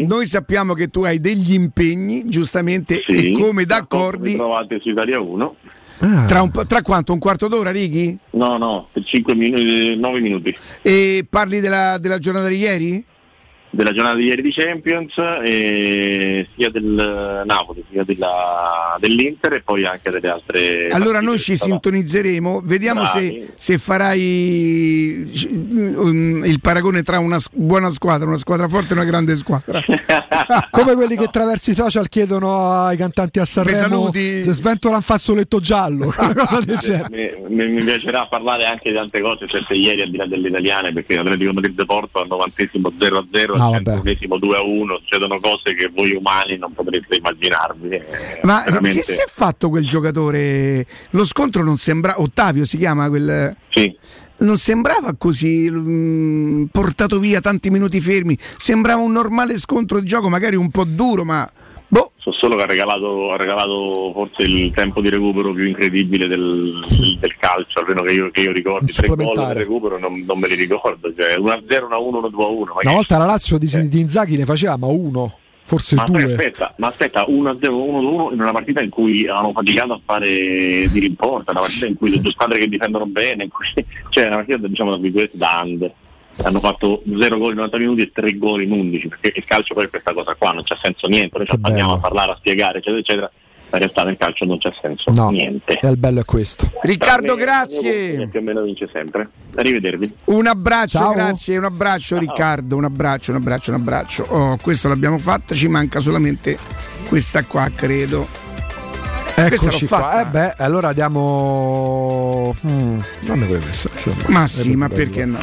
[0.07, 4.89] noi sappiamo che tu hai degli impegni, giustamente, Sì, e come Vi d'accordi trovate su
[4.89, 5.55] Italia 1.
[6.27, 7.13] tra, un tra quanto?
[7.13, 8.17] Un quarto d'ora, Righi?
[8.31, 10.55] No, no, per 5 minuti, 9 minuti.
[10.81, 13.05] E parli della, della giornata di ieri?
[13.75, 15.11] Della giornata di ieri di Champions,
[15.43, 20.87] eh, sia del Napoli sia della- dell'Inter e poi anche delle altre.
[20.87, 25.29] Allora noi ci sarà- sintonizzeremo, vediamo se, se farai
[25.97, 29.83] um, il paragone tra una buona squadra, una squadra forte e una grande squadra.
[30.71, 34.43] Come quelli che attraverso i social chiedono ai cantanti a Sanremo saluti.
[34.43, 37.37] se sventola un fazzoletto giallo, una cosa del genere.
[37.49, 40.47] Mi, mi- mi piacerà parlare anche di tante cose certe ieri al di là delle
[40.47, 42.53] italiane perché Atletico Madrid Porto al 90
[42.99, 44.15] 0 a 0 No, al vabbè.
[44.17, 48.05] 100 2 a 1 succedono cose che voi umani non potreste immaginarvi eh,
[48.43, 50.85] Ma veramente- che si è fatto quel giocatore?
[51.11, 53.95] Lo scontro non sembra Ottavio si chiama quel Sì.
[54.37, 60.27] Non sembrava così mm, portato via tanti minuti fermi, sembrava un normale scontro di gioco,
[60.29, 61.49] magari un po' duro, ma
[61.95, 66.27] boh, so solo che ha regalato, ha regalato forse il tempo di recupero più incredibile
[66.27, 68.91] del, del- del calcio, almeno che io, che io ricordi.
[68.91, 72.31] Tre gol di recupero non, non me li ricordo, cioè 1-0, 1-1, 1-2-1.
[72.33, 76.23] ma Una volta la Lazio di, di Inzaghi ne faceva ma uno, forse Ma due.
[76.23, 80.27] aspetta, ma aspetta, 1-0, 1-1 in una partita in cui avevano faticato a fare
[80.89, 83.65] di rimporta, una partita in cui le due squadre che difendono bene, cui,
[84.09, 85.93] cioè una partita diciamo tra virgolette da under.
[86.43, 89.73] Hanno fatto 0 gol in 90 minuti e 3 gol in 11, perché il calcio
[89.73, 92.35] poi è questa cosa qua, non c'ha senso niente, noi ci andiamo a parlare, a
[92.35, 93.31] spiegare, eccetera, eccetera,
[93.69, 95.79] ma in realtà nel calcio non c'è senso No, niente.
[95.79, 96.69] e il bello è questo.
[96.81, 98.27] Riccardo, me, grazie.
[98.27, 99.27] più o meno vince sempre.
[99.55, 100.11] Arrivedervi.
[100.25, 101.13] Un abbraccio, Ciao.
[101.13, 104.23] grazie, un abbraccio Riccardo, un abbraccio, un abbraccio, un abbraccio.
[104.29, 106.57] Oh, questo l'abbiamo fatto, ci manca solamente
[107.07, 108.27] questa qua, credo.
[109.33, 109.97] Questa l'ho Eccoci qua.
[109.99, 110.21] fatta.
[110.21, 112.55] Eh beh, allora diamo.
[112.67, 113.97] Mm, non mi potrebbe essere.
[113.97, 115.37] sì, Ma è sì, proprio ma perché no?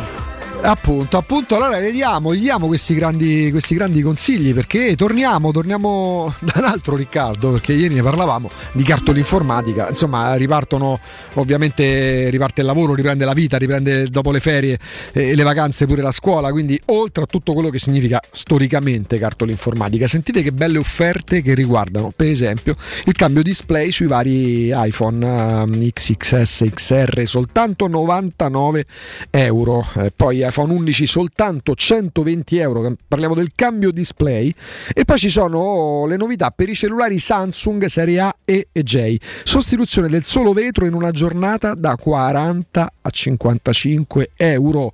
[0.65, 6.33] Appunto, appunto, allora le diamo, gli diamo questi grandi, questi grandi consigli perché torniamo, torniamo
[6.39, 11.01] da un altro Riccardo, perché ieri ne parlavamo di cartolinformatica, insomma ripartono,
[11.35, 14.79] ovviamente riparte il lavoro, riprende la vita, riprende dopo le ferie
[15.11, 20.07] e le vacanze pure la scuola, quindi oltre a tutto quello che significa storicamente cartolinformatica,
[20.07, 22.77] sentite che belle offerte che riguardano per esempio
[23.07, 28.85] il cambio display sui vari iPhone ehm, XXS, XR, soltanto 99
[29.31, 34.55] euro, Eh, poi iPhone 11 soltanto 120 euro, parliamo del cambio display
[34.93, 40.09] e poi ci sono le novità per i cellulari Samsung serie A e J, sostituzione
[40.09, 44.93] del solo vetro in una giornata da 40 a 55 euro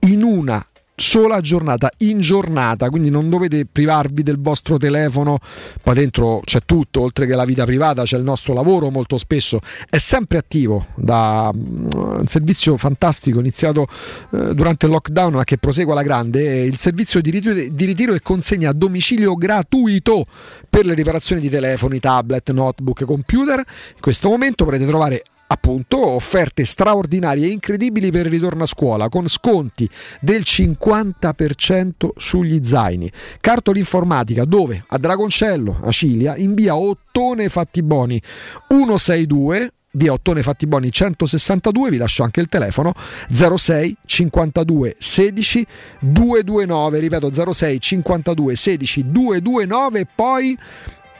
[0.00, 0.62] in una
[0.94, 5.38] sola giornata, in giornata, quindi non dovete privarvi del vostro telefono,
[5.82, 9.58] poi dentro c'è tutto, oltre che la vita privata, c'è il nostro lavoro molto spesso,
[9.88, 13.86] è sempre attivo da mm, un servizio fantastico iniziato
[14.32, 18.12] eh, durante il lockdown ma che prosegue alla grande, il servizio di ritiro, di ritiro
[18.14, 20.26] e consegna a domicilio gratuito
[20.68, 23.58] per le riparazioni di telefoni, tablet, notebook, computer.
[23.58, 25.22] In questo momento potete trovare
[25.52, 29.88] appunto offerte straordinarie e incredibili per il ritorno a scuola con sconti
[30.20, 33.10] del 50% sugli zaini.
[33.40, 34.84] Cartola informatica dove?
[34.88, 38.20] A Dragoncello, a Cilia, in via Ottone Fattiboni
[38.68, 42.94] 162 via Ottone Fattiboni 162, vi lascio anche il telefono
[43.30, 45.66] 06 52 16
[46.00, 50.58] 229, ripeto 06 52 16 229 e poi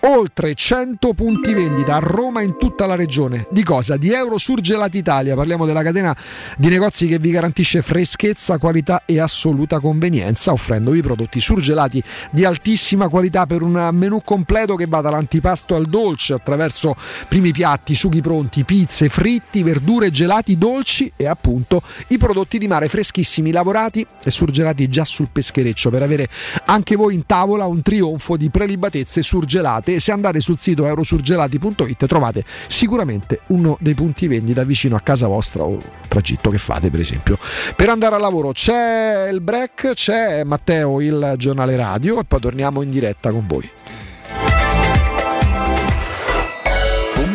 [0.04, 3.46] oltre 100 punti vendita a Roma e in tutta la regione.
[3.50, 3.96] Di cosa?
[3.96, 5.36] Di Euro Surgelati Italia.
[5.36, 6.16] Parliamo della catena
[6.56, 13.08] di negozi che vi garantisce freschezza, qualità e assoluta convenienza, offrendovi prodotti surgelati di altissima
[13.08, 16.96] qualità per un menù completo che va dall'antipasto al dolce attraverso
[17.28, 22.88] primi piatti, sughi pronti, pizze, fritti, verdure, gelati dolci e appunto i prodotti di mare
[22.88, 26.28] freschissimi, lavorati e surgelati già sul peschereccio per avere
[26.64, 29.91] anche voi in tavola un trionfo di prelibatezze surgelate.
[29.98, 35.62] Se andate sul sito eurosurgelati.it trovate sicuramente uno dei punti vendita vicino a casa vostra
[35.62, 37.38] o tragitto che fate per esempio.
[37.74, 42.82] Per andare al lavoro c'è il break, c'è Matteo il giornale radio e poi torniamo
[42.82, 43.68] in diretta con voi.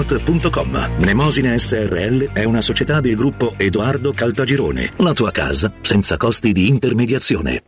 [0.00, 0.90] www.kcalt.com.
[0.98, 4.92] Mnemosine SRL è una società del gruppo Edoardo Caltagirone.
[4.96, 7.62] La tua casa senza costi di intermediazione.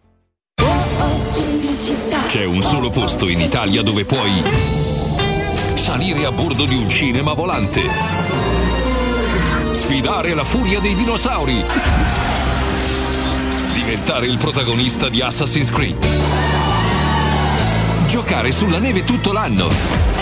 [2.28, 4.43] C'è un solo posto in Italia dove puoi
[5.75, 7.83] salire a bordo di un cinema volante,
[9.73, 11.62] sfidare la furia dei dinosauri,
[13.75, 15.97] diventare il protagonista di Assassin's Creed
[18.09, 20.22] giocare sulla neve tutto l'anno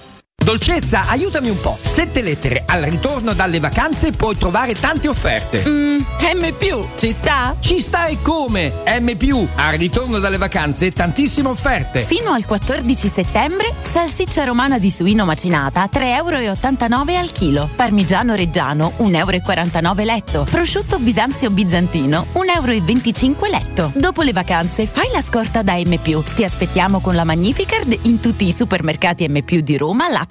[0.51, 1.77] Dolcezza, aiutami un po'.
[1.79, 2.63] Sette lettere.
[2.65, 5.63] Al ritorno dalle vacanze puoi trovare tante offerte.
[5.65, 5.99] Mm,
[6.33, 6.55] M
[6.97, 7.55] ci sta?
[7.59, 8.73] Ci sta e come?
[8.85, 9.15] M
[9.55, 12.01] al ritorno dalle vacanze tantissime offerte.
[12.01, 17.69] Fino al 14 settembre, salsiccia romana di suino macinata 3,89 euro al chilo.
[17.73, 20.47] Parmigiano reggiano 1,49 euro letto.
[20.49, 23.91] Prosciutto bisanzio bizantino 1,25 euro letto.
[23.95, 25.97] Dopo le vacanze fai la scorta da M.
[26.35, 30.30] Ti aspettiamo con la Magnificard in tutti i supermercati M di Roma, Lazio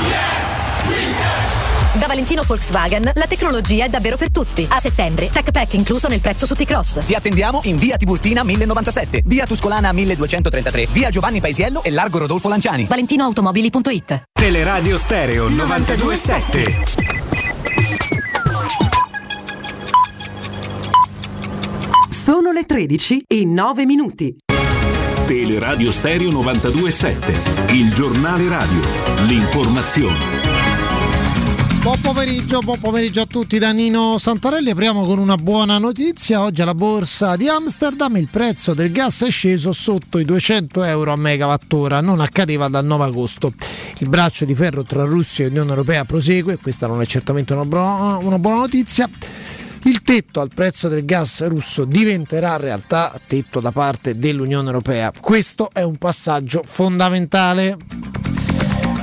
[2.01, 4.65] Da Valentino Volkswagen la tecnologia è davvero per tutti.
[4.67, 7.05] A settembre, Tech Pack incluso nel prezzo su T-Cross.
[7.05, 12.49] Ti attendiamo in via Tiburtina 1097, via Tuscolana 1233, via Giovanni Paisiello e largo Rodolfo
[12.49, 12.85] Lanciani.
[12.85, 16.75] ValentinoAutomobili.it Teleradio Stereo 927.
[22.09, 24.35] Sono le 13 e 9 minuti.
[25.27, 28.81] Teleradio Stereo 927, il giornale radio,
[29.27, 30.40] l'informazione.
[31.81, 34.69] Buon pomeriggio, buon pomeriggio a tutti da Nino Santarelli.
[34.69, 36.43] Apriamo con una buona notizia.
[36.43, 41.11] Oggi alla borsa di Amsterdam il prezzo del gas è sceso sotto i 200 euro
[41.11, 41.99] a megawattora.
[41.99, 43.53] Non accadeva dal 9 agosto.
[43.97, 46.59] Il braccio di ferro tra Russia e Unione Europea prosegue.
[46.59, 49.09] Questa non è certamente una buona, una buona notizia.
[49.85, 55.11] Il tetto al prezzo del gas russo diventerà realtà tetto da parte dell'Unione Europea.
[55.19, 57.75] Questo è un passaggio fondamentale.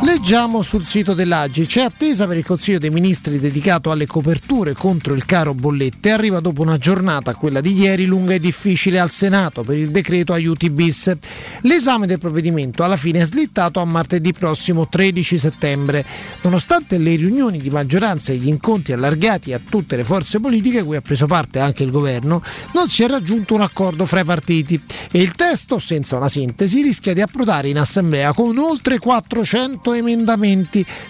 [0.09, 5.13] Leggiamo sul sito dell'Agi, c'è attesa per il Consiglio dei Ministri dedicato alle coperture contro
[5.13, 6.11] il caro bollette.
[6.11, 10.33] Arriva dopo una giornata, quella di ieri, lunga e difficile al Senato per il decreto
[10.33, 11.15] aiuti bis.
[11.61, 16.05] L'esame del provvedimento alla fine è slittato a martedì prossimo 13 settembre.
[16.41, 20.97] Nonostante le riunioni di maggioranza e gli incontri allargati a tutte le forze politiche, cui
[20.97, 24.81] ha preso parte anche il governo, non si è raggiunto un accordo fra i partiti
[25.11, 29.97] e il testo, senza una sintesi, rischia di approdare in assemblea con oltre 400 emendamenti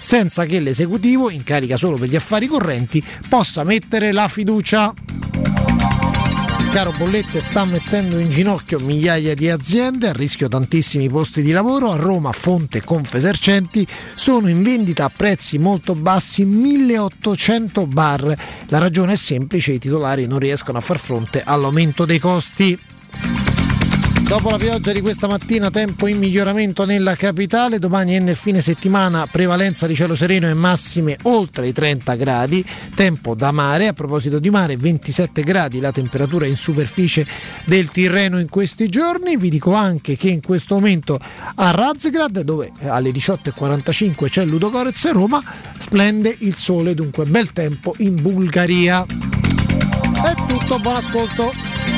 [0.00, 4.94] senza che l'esecutivo, in carica solo per gli affari correnti, possa mettere la fiducia.
[6.60, 11.50] Il caro bollette sta mettendo in ginocchio migliaia di aziende, a rischio tantissimi posti di
[11.50, 11.92] lavoro.
[11.92, 18.36] A Roma, Fonte Confesercenti sono in vendita a prezzi molto bassi 1800 bar.
[18.66, 22.78] La ragione è semplice, i titolari non riescono a far fronte all'aumento dei costi.
[24.28, 27.78] Dopo la pioggia di questa mattina, tempo in miglioramento nella capitale.
[27.78, 32.62] Domani e nel fine settimana, prevalenza di cielo sereno e massime oltre i 30 gradi.
[32.94, 33.86] Tempo da mare.
[33.86, 37.26] A proposito di mare, 27 gradi la temperatura in superficie
[37.64, 39.38] del Tirreno in questi giorni.
[39.38, 41.18] Vi dico anche che in questo momento
[41.54, 45.42] a Razgrad, dove alle 18.45 c'è Ludogorez e Roma,
[45.78, 46.92] splende il sole.
[46.92, 49.06] Dunque, bel tempo in Bulgaria.
[49.06, 51.97] È tutto, buon ascolto.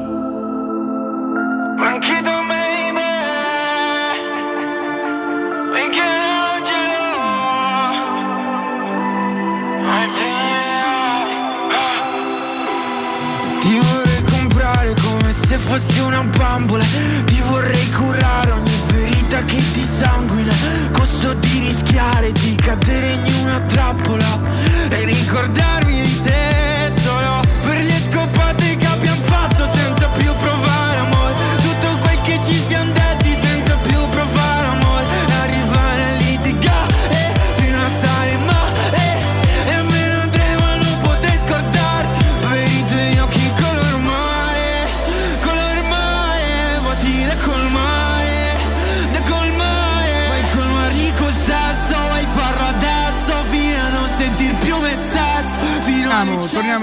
[15.71, 16.83] fossi una bambola
[17.25, 20.51] Ti vorrei curare ogni ferita che ti sanguina.
[20.91, 24.41] Costo di rischiare di cadere in una trappola
[24.89, 25.90] E ricordarmi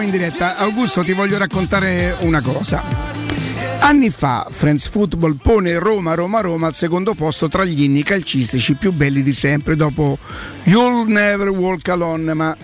[0.08, 0.56] in diretta.
[0.56, 2.82] Augusto, ti voglio raccontare una cosa.
[3.80, 8.74] Anni fa Friends Football pone Roma, Roma, Roma al secondo posto tra gli inni calcistici
[8.74, 10.18] più belli di sempre dopo
[10.64, 12.56] You'll Never Walk Alone, ma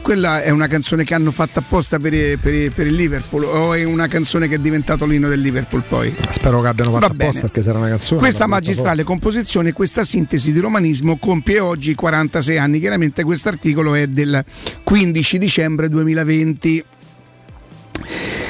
[0.00, 3.84] quella è una canzone che hanno fatto apposta per, per- per il Liverpool o è
[3.84, 6.14] una canzone che è diventato l'inno del Liverpool poi?
[6.30, 8.20] Spero che abbiano fatto apposta perché sarà una canzone.
[8.20, 12.80] Questa magistrale composizione, questa sintesi di romanismo compie oggi 46 anni.
[12.80, 14.44] Chiaramente questo articolo è del
[14.82, 16.84] 15 dicembre 2020.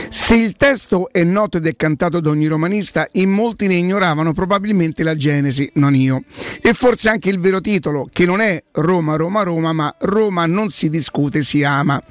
[0.09, 4.33] Se il testo è noto ed è cantato da ogni romanista, in molti ne ignoravano
[4.33, 6.23] probabilmente la genesi, non io.
[6.60, 10.70] E forse anche il vero titolo, che non è Roma, Roma, Roma, ma Roma non
[10.70, 12.02] si discute, si ama.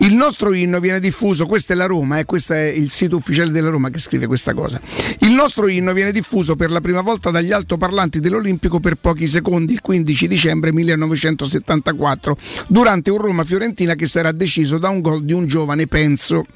[0.00, 3.50] Il nostro inno viene diffuso, questa è la Roma, e questo è il sito ufficiale
[3.50, 4.80] della Roma che scrive questa cosa.
[5.20, 9.72] Il nostro inno viene diffuso per la prima volta dagli altoparlanti dell'Olimpico per pochi secondi
[9.72, 12.36] il 15 dicembre 1974,
[12.68, 16.46] durante un Roma-Fiorentina che sarà deciso da un gol di un giovane Penso.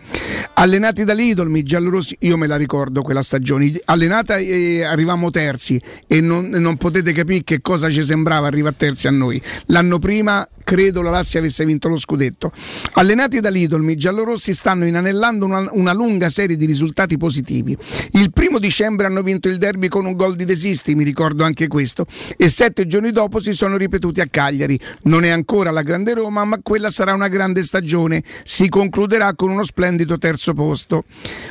[0.73, 6.23] Allenati dall'Idolmi, i giallorossi, io me la ricordo quella stagione, allenata e arrivavamo terzi e
[6.23, 9.39] non, non potete capire che cosa ci sembrava arrivare terzi a noi.
[9.67, 12.53] L'anno prima credo la Lazio avesse vinto lo scudetto.
[12.93, 17.77] Allenati dall'Idolmi, i giallorossi stanno inanellando una, una lunga serie di risultati positivi.
[18.13, 21.69] Il primo dicembre hanno vinto il derby con un gol di Desisti, mi ricordo anche
[21.69, 22.07] questo,
[22.39, 24.81] e sette giorni dopo si sono ripetuti a Cagliari.
[25.03, 28.23] Non è ancora la grande Roma, ma quella sarà una grande stagione.
[28.43, 30.62] Si concluderà con uno splendido terzo posto.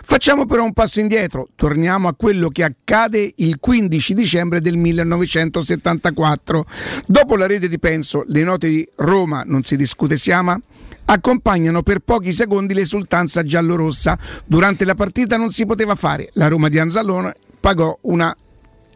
[0.04, 6.66] Facciamo però un passo indietro, torniamo a quello che accade il 15 dicembre del 1974.
[7.06, 10.60] Dopo la rete di Penso, le note di Roma non si discute si ama
[11.04, 14.18] accompagnano per pochi secondi l'esultanza giallorossa.
[14.46, 16.30] Durante la partita non si poteva fare.
[16.34, 18.36] La Roma di Anzalone pagò una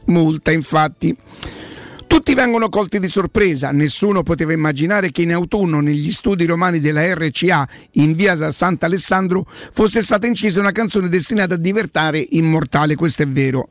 [0.06, 1.16] multa, infatti.
[2.16, 7.14] Tutti vengono colti di sorpresa, nessuno poteva immaginare che in autunno negli studi romani della
[7.14, 13.28] RCA in via Sant'Alessandro fosse stata incisa una canzone destinata a divertare immortale, questo è
[13.28, 13.68] vero.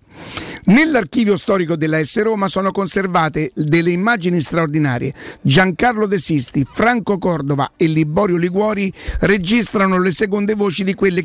[0.67, 5.13] Nell'archivio storico della S Roma sono conservate delle immagini straordinarie.
[5.43, 11.21] Giancarlo De Sisti, Franco Cordova e Liborio Liguori registrano le seconde voci di, di quella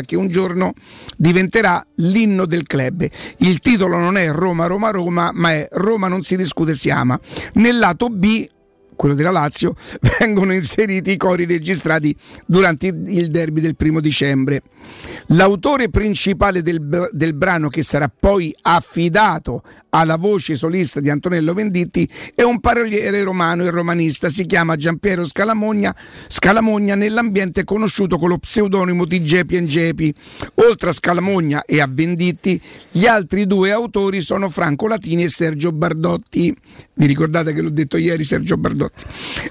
[0.00, 0.72] che un giorno
[1.16, 3.06] diventerà l'inno del club.
[3.38, 7.18] Il titolo non è Roma, Roma, Roma, ma è Roma non si discute, si ama.
[7.54, 8.48] Nel lato B
[8.98, 9.76] quello della Lazio,
[10.18, 12.14] vengono inseriti i cori registrati
[12.44, 14.62] durante il derby del primo dicembre.
[15.32, 22.08] L'autore principale del, del brano, che sarà poi affidato alla voce solista di Antonello Venditti,
[22.34, 24.28] è un paroliere romano e romanista.
[24.28, 25.94] Si chiama Giampiero Scalamogna,
[26.28, 30.14] Scalamogna nell'ambiente conosciuto con lo pseudonimo di Gepi Gepi.
[30.56, 35.72] Oltre a Scalamogna e a Venditti, gli altri due autori sono Franco Latini e Sergio
[35.72, 36.54] Bardotti.
[36.94, 39.04] Vi ricordate che l'ho detto ieri, Sergio Bardotti?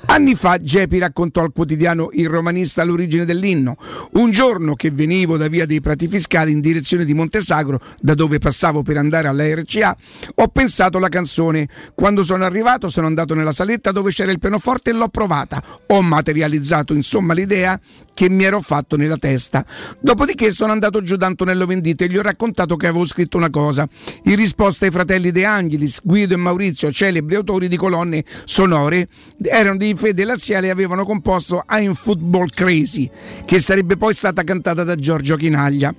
[0.07, 3.77] Anni fa Gepi raccontò al quotidiano Il Romanista l'origine dell'inno.
[4.13, 8.37] Un giorno che venivo da via dei Prati Fiscali in direzione di Montesagro, da dove
[8.37, 9.97] passavo per andare alla RCA,
[10.35, 11.67] ho pensato alla canzone.
[11.95, 15.63] Quando sono arrivato sono andato nella saletta dove c'era il pianoforte e l'ho provata.
[15.87, 17.79] Ho materializzato insomma l'idea
[18.17, 19.63] che mi ero fatto nella testa.
[19.99, 23.51] Dopodiché sono andato giù da Antonello Venditti e gli ho raccontato che avevo scritto una
[23.51, 23.87] cosa.
[24.23, 29.07] In risposta ai fratelli De Angelis, Guido e Maurizio, celebri autori di colonne sonore,
[29.43, 33.07] erano di fede laziale e avevano composto I'm Football Crazy,
[33.45, 35.93] che sarebbe poi stata cantata da Giorgio Chinaglia.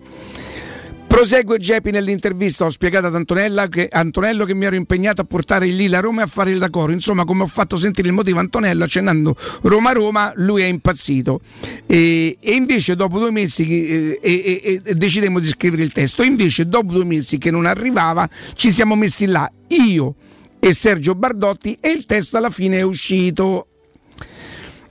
[1.19, 5.67] Prosegue Geppi nell'intervista, ho spiegato ad Antonella che, Antonello che mi ero impegnato a portare
[5.67, 6.93] lì la Roma e a fare il d'accordo.
[6.93, 11.41] Insomma, come ho fatto sentire il motivo Antonello accennando Roma-Roma, lui è impazzito.
[11.87, 16.23] E, e invece dopo due mesi eh, e, e, decidemmo di scrivere il testo.
[16.23, 20.15] Invece dopo due mesi che non arrivava ci siamo messi là, io
[20.61, 23.67] e Sergio Bardotti e il testo alla fine è uscito.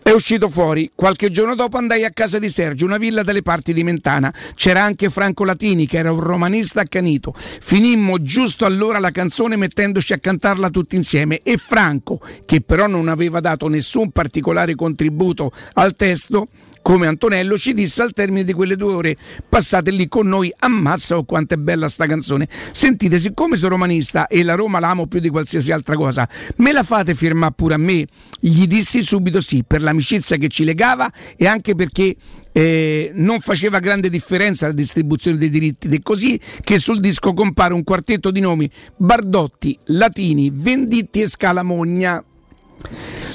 [0.07, 0.89] È uscito fuori.
[0.95, 4.33] Qualche giorno dopo andai a casa di Sergio, una villa dalle parti di Mentana.
[4.55, 7.33] C'era anche Franco Latini, che era un romanista accanito.
[7.35, 11.41] Finimmo giusto allora la canzone mettendoci a cantarla tutti insieme.
[11.43, 16.47] E Franco, che però non aveva dato nessun particolare contributo al testo,
[16.87, 19.17] come Antonello ci disse al termine di quelle due ore
[19.49, 22.47] passate lì con noi, ammazza oh, quanto è bella sta canzone.
[22.71, 26.83] Sentite, siccome sono romanista e la Roma l'amo più di qualsiasi altra cosa, me la
[26.83, 28.07] fate firmare pure a me?
[28.39, 32.15] Gli dissi subito sì, per l'amicizia che ci legava e anche perché
[32.53, 37.33] eh, non faceva grande differenza la distribuzione dei diritti ed è così che sul disco
[37.33, 42.23] compare un quartetto di nomi Bardotti, Latini, Venditti e Scalamogna.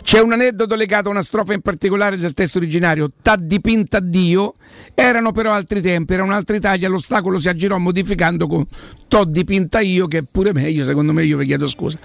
[0.03, 4.55] C'è un aneddoto legato a una strofa in particolare del testo originario, T'ha dipinta Dio,
[4.95, 8.67] erano però altri tempi, era un'altra Italia, l'ostacolo si aggirò modificando con
[9.09, 11.99] T'ho dipinta io, che è pure meglio, secondo me io vi chiedo scusa.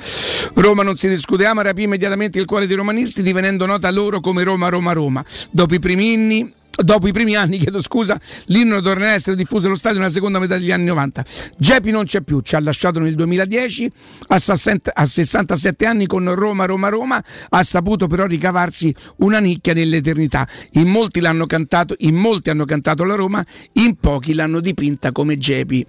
[0.53, 4.43] Roma non si discute, ama rapì immediatamente il cuore dei romanisti, divenendo nota loro come
[4.43, 5.25] Roma, Roma, Roma.
[5.49, 9.65] Dopo i primi inni Dopo i primi anni, chiedo scusa, l'inno tornerà a essere diffuso
[9.65, 11.25] allo stadio nella seconda metà degli anni 90.
[11.57, 13.91] Geppi non c'è più, ci ha lasciato nel 2010,
[14.27, 20.47] a 67 anni con Roma, Roma, Roma, ha saputo però ricavarsi una nicchia nell'eternità.
[20.73, 25.37] In molti l'hanno cantato, in molti hanno cantato la Roma, in pochi l'hanno dipinta come
[25.37, 25.83] Geppi.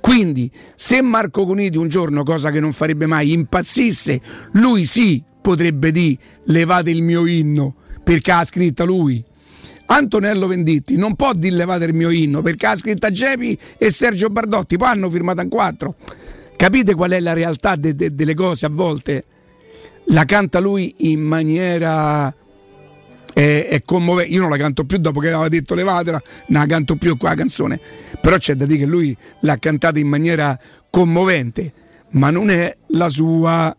[0.00, 4.20] Quindi, se Marco Conidi un giorno, cosa che non farebbe mai, impazzisse,
[4.52, 9.24] lui sì potrebbe dire levate il mio inno perché ha scritto lui.
[9.90, 14.28] Antonello Venditti non può dire levate il mio inno perché ha scritto Gepi e Sergio
[14.28, 15.94] Bardotti, poi hanno firmato in quattro.
[16.56, 19.24] Capite qual è la realtà de- de- delle cose a volte?
[20.06, 22.34] La canta lui in maniera
[23.34, 24.32] è commovente.
[24.32, 27.30] Io non la canto più dopo che aveva detto levatela, non la canto più qua
[27.30, 27.80] la canzone.
[28.20, 30.58] Però c'è da dire che lui l'ha cantata in maniera
[30.90, 31.72] commovente,
[32.10, 33.74] ma non è la sua.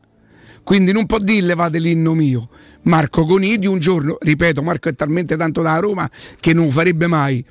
[0.69, 2.47] Quindi non può dire levate l'inno mio.
[2.83, 6.07] Marco Conidi un giorno, ripeto, Marco è talmente tanto da Roma
[6.39, 7.43] che non farebbe mai.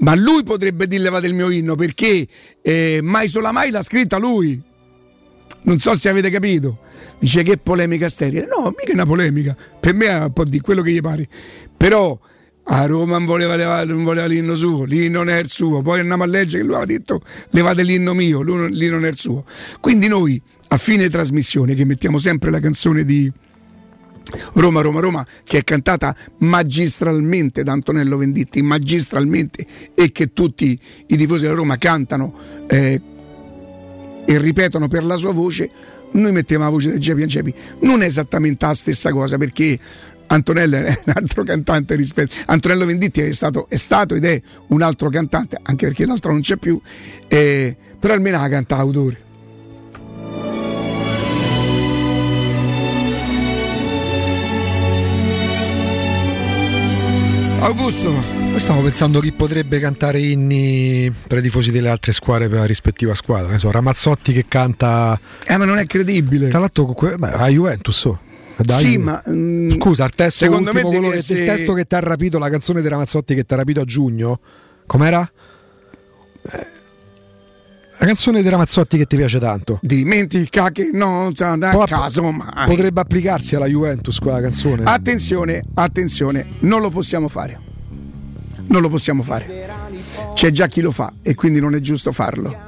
[0.00, 2.28] Ma lui potrebbe dire levate il mio inno perché
[2.60, 4.60] eh, mai sola mai l'ha scritta lui.
[5.62, 6.80] Non so se avete capito.
[7.18, 8.46] Dice che polemica sterile.
[8.46, 9.56] No, mica una polemica.
[9.80, 11.26] Per me può dire quello che gli pare.
[11.74, 12.20] Però
[12.64, 15.80] a Roma non voleva, levare, non voleva l'inno suo, l'inno non è il suo.
[15.80, 17.22] Poi andiamo a leggere che lui aveva detto
[17.52, 19.46] levate l'inno mio, l'inno non è il suo.
[19.80, 20.38] Quindi noi
[20.68, 23.30] a fine trasmissione che mettiamo sempre la canzone di
[24.54, 31.16] Roma, Roma, Roma, che è cantata magistralmente da Antonello Venditti, magistralmente, e che tutti i
[31.16, 32.34] tifosi della Roma cantano
[32.68, 33.00] eh,
[34.26, 35.70] e ripetono per la sua voce,
[36.12, 37.54] noi mettiamo la voce del Gepi Gepi.
[37.80, 39.78] Non è esattamente la stessa cosa perché
[40.26, 42.34] Antonello è un altro cantante rispetto.
[42.46, 46.42] Antonello Venditti è stato, è stato, ed è un altro cantante, anche perché l'altro non
[46.42, 46.78] c'è più,
[47.28, 49.27] eh, però almeno la canta autore.
[57.60, 58.12] Augusto.
[58.56, 63.14] Stavo pensando chi potrebbe cantare inni per i tifosi delle altre squadre per la rispettiva
[63.14, 63.52] squadra.
[63.52, 65.18] Ne so, Ramazzotti che canta.
[65.46, 66.48] Eh, ma non è credibile.
[66.48, 67.96] Tra l'altro, beh, a Juventus.
[67.96, 68.18] So.
[68.56, 71.34] Dai, sì, ma mm, scusa, il testo, secondo me quello se...
[71.34, 73.84] il testo che ti ha rapito, la canzone di Ramazzotti che ti ha rapito a
[73.84, 74.40] giugno,
[74.86, 75.30] com'era?
[76.42, 76.66] Eh,
[77.98, 79.80] la canzone di Ramazzotti che ti piace tanto.
[79.82, 82.66] Dimentica che non sta a caso mai.
[82.66, 84.84] Potrebbe applicarsi alla Juventus quella canzone.
[84.84, 87.60] Attenzione, attenzione, non lo possiamo fare.
[88.66, 89.66] Non lo possiamo fare.
[90.34, 92.66] c'è già chi lo fa e quindi non è giusto farlo.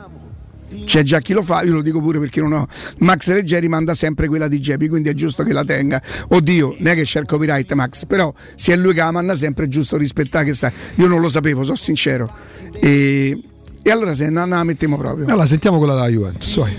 [0.84, 2.66] C'è già chi lo fa, io lo dico pure perché non ho.
[2.98, 6.02] Max Leggeri manda sempre quella di Gepi, quindi è giusto che la tenga.
[6.28, 9.36] Oddio, non è che c'è il copyright, Max, però se è lui che la manda
[9.36, 10.72] sempre è giusto rispettare che sta.
[10.96, 12.32] Io non lo sapevo, sono sincero.
[12.72, 13.40] E,
[13.82, 15.26] e allora se non la mettiamo proprio.
[15.26, 16.56] Allora sentiamo quella della Juventus.
[16.56, 16.76] vai.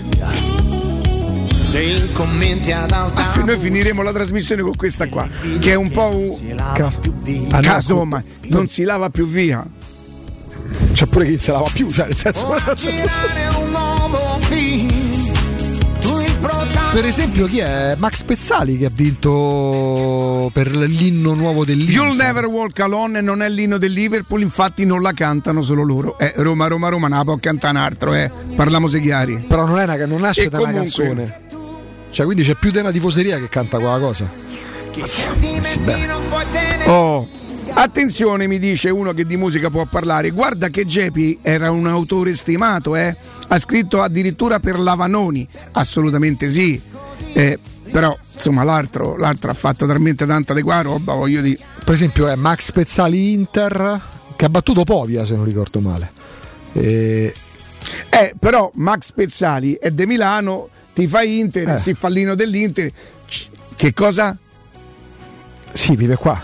[1.70, 5.26] Dei commenti ad alta Ah, noi finiremo la trasmissione con questa qua,
[5.58, 7.00] che è un po' un Caso.
[7.62, 9.64] caso, ma non si lava più via.
[10.92, 12.46] C'è pure chi non se lava più, cioè nel senso.
[12.46, 14.91] un nuovo film.
[16.92, 17.94] Per esempio, chi è?
[17.96, 22.16] Max Pezzali che ha vinto per l'inno nuovo del You'll Liverpool.
[22.16, 26.18] Never Walk Alone non è l'inno del Liverpool, infatti non la cantano solo loro.
[26.18, 28.30] Eh, Roma, Roma, Roma, non la può cantare un altro, eh.
[28.54, 29.42] Parliamo se chiari.
[29.48, 31.40] Però non, è una, non nasce E da una comunque- canzone.
[32.10, 34.30] Cioè, quindi c'è più di una tifoseria che canta quella cosa.
[36.84, 37.26] Oh,
[37.74, 40.30] attenzione, mi dice uno che di musica può parlare.
[40.30, 43.14] Guarda che Gepi era un autore stimato, eh?
[43.48, 45.46] Ha scritto addirittura per Lavanoni.
[45.72, 46.80] Assolutamente sì.
[47.32, 47.58] Eh,
[47.90, 51.58] però, insomma, l'altro, l'altro ha fatto talmente tanta di qua roba, voglio dire.
[51.84, 54.00] Per esempio, è Max Pezzali Inter
[54.36, 56.10] che ha battuto Povia, se non ricordo male.
[56.72, 57.34] E...
[58.08, 61.78] Eh, però Max Pezzali è di Milano, ti fai Inter, Eh.
[61.78, 62.90] si fallino dell'Inter.
[63.74, 64.36] Che cosa?
[65.72, 66.40] Sì, vive qua,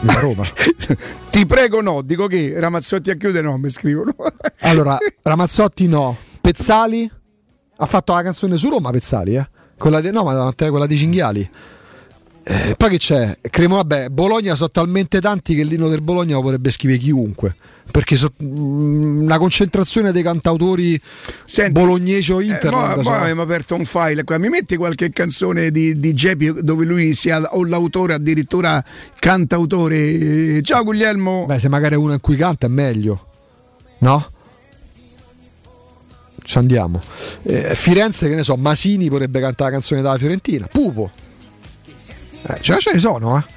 [0.00, 0.42] vive a Roma.
[1.30, 4.14] Ti prego no, dico che Ramazzotti a chiudere no, mi scrivono.
[4.60, 6.16] Allora, Ramazzotti no.
[6.40, 7.10] Pezzali
[7.76, 9.48] ha fatto la canzone su Roma, Pezzali, eh?
[9.76, 11.50] Quella di, no, ma quella di Cinghiali.
[12.50, 13.38] Eh, poi che c'è?
[13.50, 17.54] Cremo, vabbè, Bologna sono talmente tanti che l'inno del Bologna lo potrebbe scrivere chiunque.
[17.90, 20.98] Perché so- mm, una concentrazione dei cantautori
[21.70, 22.70] bolognesi o Eh, Inter.
[22.70, 24.38] mo- guarda, mo sono- abbiamo aperto un file qua.
[24.38, 28.82] Mi metti qualche canzone di, di Geppi dove lui sia o l'autore, addirittura
[29.18, 29.96] cantautore.
[29.98, 31.44] Eh, Ciao Guglielmo.
[31.44, 33.26] Beh, se magari è uno in cui canta è meglio.
[33.98, 34.26] No?
[36.44, 36.98] Ci andiamo.
[37.42, 40.66] Eh, Firenze, che ne so, Masini potrebbe cantare la canzone della Fiorentina.
[40.66, 41.10] Pupo.
[42.42, 43.56] Eh, ce, ce ne sono, eh.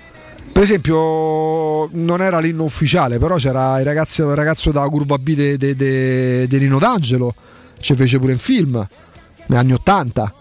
[0.51, 5.55] Per esempio, non era l'inno ufficiale, però c'era il ragazzo, il ragazzo della curva B
[5.55, 7.33] di de, Rino D'Angelo,
[7.79, 8.85] ci fece pure un film
[9.45, 10.33] negli anni 80.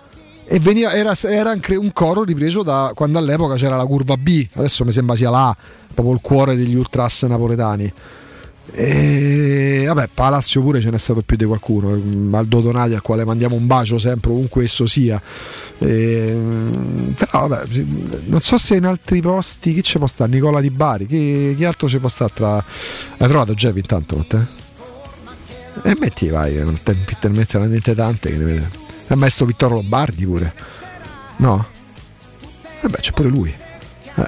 [0.46, 4.48] E veniva- era, era anche un coro ripreso da quando all'epoca c'era la curva B,
[4.54, 5.56] adesso mi sembra sia là,
[5.94, 7.92] proprio il cuore degli ultras napoletani.
[8.72, 11.90] E vabbè, Palazzo pure ce n'è stato più di qualcuno.
[11.90, 15.20] mm, Aldo Donati al quale mandiamo un bacio sempre ovunque esso sia.
[15.78, 17.64] E, mm, però vabbè,
[18.26, 20.30] non so se in altri posti chi ci può stare?
[20.30, 22.56] Nicola Di Bari, chi, chi altro ci può stare tra.
[22.56, 24.58] Hai trovato Jeff intanto con te?
[25.82, 28.70] E metti vai, non te te ne mette talmente tante che ne vede.
[29.06, 30.54] E maestro Vittorio Lombardi pure.
[31.36, 31.66] No?
[32.82, 33.54] Vabbè, c'è pure lui.
[34.14, 34.26] Eh,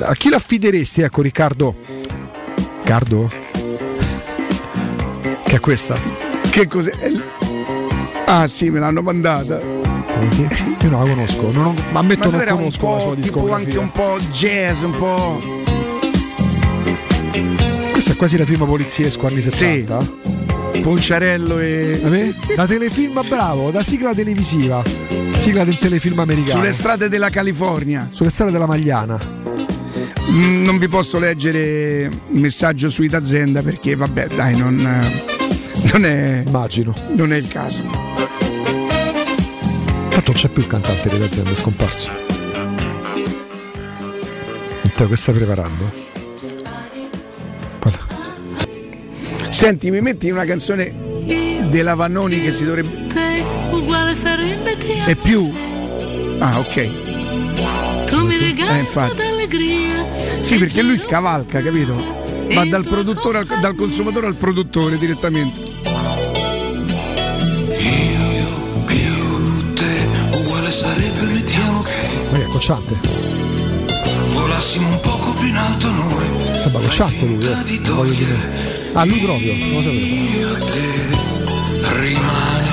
[0.00, 1.76] a chi l'affideresti, ecco Riccardo?
[2.56, 3.30] Riccardo?
[5.56, 5.98] Che è questa?
[6.50, 6.92] Che cos'è?
[8.26, 9.58] Ah sì, me l'hanno mandata.
[9.58, 13.52] Io non la conosco, non ho- ma ammetto Ma non conosco la sua po' tipo
[13.54, 15.40] anche un po' jazz, un po'.
[17.90, 19.96] Questo è quasi la prima poliziesco anni 70.
[20.82, 22.00] Ponciarello e.
[22.02, 22.34] Vabbè?
[22.54, 24.82] Da telefilm bravo, da sigla televisiva.
[25.38, 26.58] Sigla del telefilm americano.
[26.60, 28.06] Sulle strade della California.
[28.12, 29.18] Sulle strade della Magliana.
[30.30, 35.34] Mm, Non vi posso leggere il messaggio su Itazenda perché vabbè, dai, non,
[35.92, 36.42] non è.
[36.46, 36.94] Immagino.
[37.14, 37.82] Non è il caso.
[40.08, 42.08] Tanto non c'è più il cantante delle aziende, è scomparso.
[44.82, 46.04] Matteo, che stai preparando?
[49.48, 50.92] Senti, mi metti una canzone
[51.70, 53.04] della Vannoni che si dovrebbe.
[55.06, 55.50] È più.
[56.38, 58.04] Ah, ok.
[58.06, 59.16] Tu mi regali Eh, infatti.
[59.16, 60.04] d'allegria.
[60.38, 62.24] Sì, perché lui scavalca, capito?
[62.54, 65.74] Va dal produttore al, dal consumatore al produttore direttamente.
[70.32, 71.92] Uguale sarebbe, mettiamo che
[72.30, 73.24] Ma che è cocciante?
[74.32, 76.56] volassimo un poco più in alto noi.
[76.56, 77.90] Sembra cocciante lui, eh.
[77.92, 78.54] Voglio dire.
[78.92, 80.38] Ah, lui proprio, non lo sapevo.
[80.38, 82.65] Io te rimane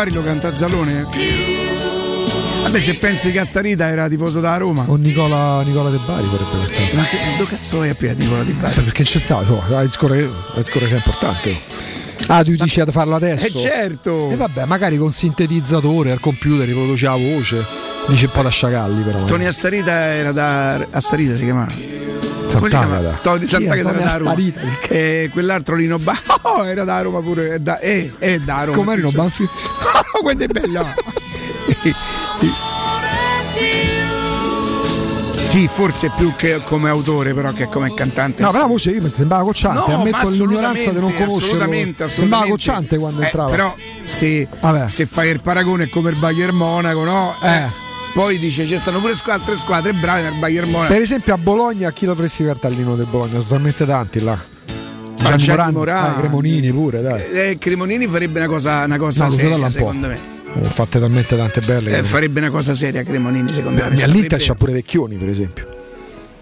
[0.00, 1.06] Bari lo canta Zalone?
[2.62, 4.84] Vabbè, se pensi che Astarita era tifoso da Roma.
[4.86, 6.94] O Nicola, Nicola De Bari vorrebbe cantare.
[6.94, 8.80] Ma che dove cazzo vai a piedi Nicola Di Bari?
[8.80, 11.58] Perché c'è stato, cioè, la discorre, la discorre che è importante.
[12.28, 13.44] Ah, tu dici da farlo adesso?
[13.44, 14.30] Eh certo!
[14.30, 17.62] E vabbè, magari con sintetizzatore al computer riproduce la voce.
[18.06, 19.24] Dice un po' da sciacalli però.
[19.24, 20.86] Tony Astarita era da.
[20.92, 21.99] Astarita si chiamava.
[22.50, 23.18] Sant'Agata.
[23.22, 24.34] Tony Sant'Agata era da Roma.
[24.88, 27.50] E quell'altro Lino Banfi oh, era da Roma pure.
[27.54, 28.76] È da, è, è da Roma.
[28.78, 29.48] Com'è Lino Banfi?
[30.22, 30.86] Quello è bello.
[35.38, 38.40] Sì, forse più che come autore, però che come cantante.
[38.40, 41.24] No, però la voce io mi sembrava cocciante, No, ma ammetto l'ignoranza di non assolutamente,
[41.24, 41.36] conoscerlo.
[41.36, 42.50] assolutamente, Sembrava assolutamente.
[42.50, 43.50] cocciante quando Eh, entrava.
[43.50, 44.48] Però se,
[44.86, 47.34] se fai il paragone è come il Bayern Monaco, no?
[47.42, 47.66] Eh,
[48.12, 50.92] Poi dice ci stanno pure squadre, altre squadre bravi nel Bayern Monaco.
[50.92, 53.32] Per esempio a Bologna a chi dovresti il cartellino del Bologna?
[53.32, 54.38] Sono talmente tanti là.
[55.14, 56.10] Gianni Morandi, Morandi.
[56.10, 57.22] ah, Cremonini pure, dai.
[57.30, 60.58] Eh, Cremonini farebbe una cosa, una cosa No, seria, secondo un po'.
[60.60, 60.66] me.
[60.66, 61.98] Eh, fatte talmente tante belle.
[61.98, 63.90] Eh, farebbe una cosa seria Cremonini, secondo me.
[63.90, 65.68] Beh, All'Inter Saprebbe- c'ha pure Vecchioni, per esempio.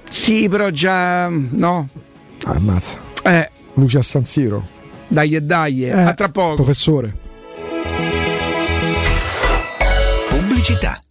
[0.08, 1.88] Sì, però già no.
[2.44, 2.96] Ah, ammazza.
[3.24, 4.66] Eh, Luce a San Siro.
[5.08, 6.54] dai e dai, Eh, a tra poco.
[6.54, 7.14] Professore.
[10.30, 11.00] Pubblicità.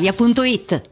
[0.00, 0.91] brispalitalia.it.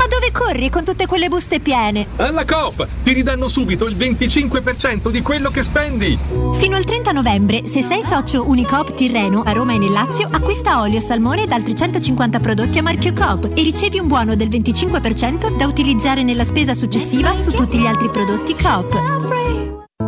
[0.00, 2.06] Ma dove corri con tutte quelle buste piene?
[2.16, 6.18] Alla Coop ti ridanno subito il 25% di quello che spendi.
[6.54, 10.80] Fino al 30 novembre, se sei socio Unicoop Tirreno a Roma e nel Lazio, acquista
[10.80, 15.54] olio, salmone ed altri 150 prodotti a marchio Coop e ricevi un buono del 25%
[15.58, 19.69] da utilizzare nella spesa successiva su tutti gli altri prodotti Coop.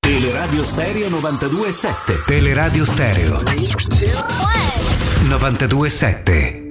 [0.00, 3.36] Teleradio Stereo 92.7 Teleradio Stereo
[5.28, 6.66] 92.7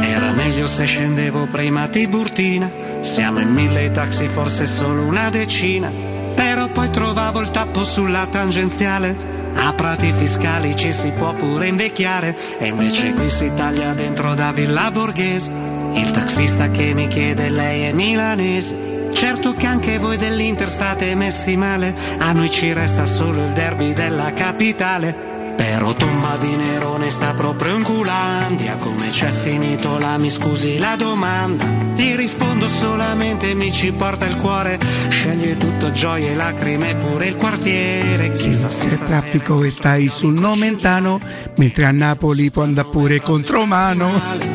[0.00, 2.70] Era meglio se scendevo prima a Tiburtina.
[3.02, 5.92] Siamo in mille taxi, forse solo una decina.
[6.34, 9.14] Però poi trovavo il tappo sulla tangenziale.
[9.54, 12.34] A prati fiscali ci si può pure invecchiare.
[12.58, 15.50] E invece qui si taglia dentro da Villa Borghese.
[15.92, 19.10] Il taxista che mi chiede lei è milanese.
[19.12, 21.94] Certo che anche voi dell'Inter state messi male.
[22.16, 25.39] A noi ci resta solo il derby della capitale.
[25.60, 28.76] Però Tomma di Nerone sta proprio in culandia.
[28.76, 31.66] Come c'è finito là mi scusi la domanda?
[31.94, 34.78] Ti rispondo solamente mi ci porta il cuore.
[35.10, 38.32] Sceglie tutto gioie, lacrime pure il quartiere.
[38.32, 41.20] Chissà se C'è traffico e stai sul Nomentano,
[41.56, 44.08] mentre a Napoli può andare pure contromano.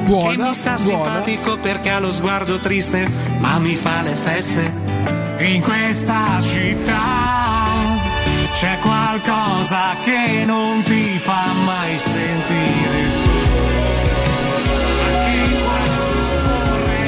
[0.07, 4.73] che mi sta simpatico perché ha lo sguardo triste Ma mi fa le feste.
[5.37, 7.54] In questa città
[8.55, 13.03] c'è qualcosa che non ti fa mai sentire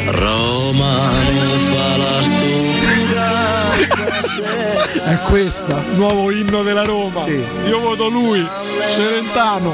[0.08, 3.30] Roma nel falastuga
[5.06, 7.26] È questa, nuovo inno della Roma.
[7.26, 8.46] Io voto lui,
[8.86, 9.74] Celentano.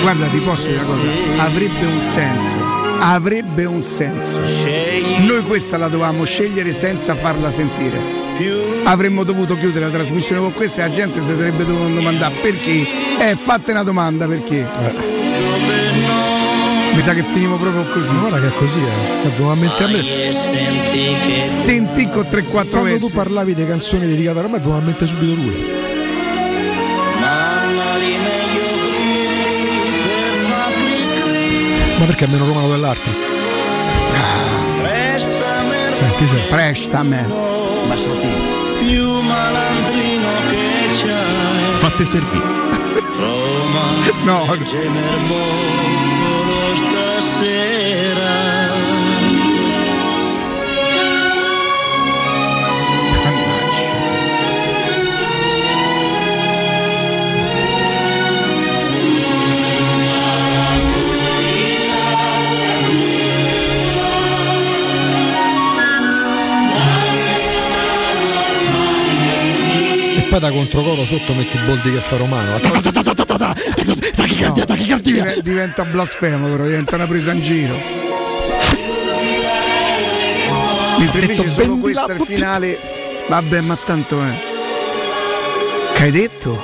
[0.00, 1.06] Guarda, ti posso dire una cosa,
[1.44, 2.60] avrebbe un senso.
[2.98, 4.40] Avrebbe un senso.
[4.40, 8.21] Noi questa la dovevamo scegliere senza farla sentire.
[8.84, 12.86] Avremmo dovuto chiudere la trasmissione con questa e la gente si sarebbe dovuta domandare perché.
[13.18, 14.66] Eh, fate una domanda perché.
[16.92, 18.14] Mi sa che finimo proprio così.
[18.14, 19.24] Guarda che è così, eh.
[19.24, 21.40] Naturalmente a me.
[21.40, 25.64] Senti con 3-4 Quando tu parlavi di canzoni dedicate a Roma, è naturalmente subito lui.
[31.98, 33.12] Ma perché è meno romano dell'altro?
[35.92, 36.46] Senti, senti.
[36.48, 37.26] Prestame.
[37.86, 38.18] Mastro
[38.84, 41.76] più malandrino che c'hai.
[41.76, 42.70] Fatte servire.
[43.16, 43.94] Roma
[44.24, 44.56] no.
[44.56, 46.10] Gemerbolo
[46.74, 48.41] stasera
[70.32, 72.58] poi da controcoro sotto metti i boldi che fa romano.
[75.02, 77.76] Dive- diventa blasfemo, però diventa una presa in giro.
[80.98, 82.78] Mentre invece solo "Vendi questo il finale.
[83.28, 84.40] Vabbè, ma tanto è.
[85.92, 86.62] Che hai detto?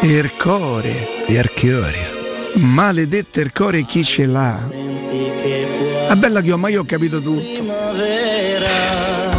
[0.00, 1.24] Ercore.
[1.26, 2.12] Ercore.
[2.54, 4.70] Maledetto Ercore chi ce l'ha?
[6.06, 7.64] Ah bella che ho, ma io ho capito tutto.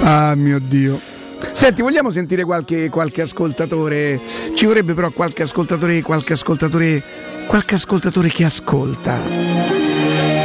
[0.02, 1.15] Ah mio Dio.
[1.56, 4.20] Senti, vogliamo sentire qualche, qualche ascoltatore?
[4.54, 7.02] Ci vorrebbe però qualche ascoltatore, qualche ascoltatore,
[7.48, 9.22] qualche ascoltatore che ascolta.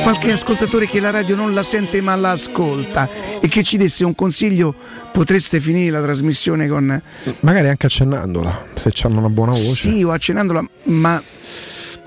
[0.04, 4.04] Qualche ascoltatore che la radio non la sente ma la ascolta e che ci desse
[4.04, 4.72] un consiglio,
[5.12, 7.02] potreste finire la trasmissione con...
[7.40, 9.90] Magari anche accennandola, se hanno una buona voce.
[9.90, 11.20] Sì, o accennandola, ma...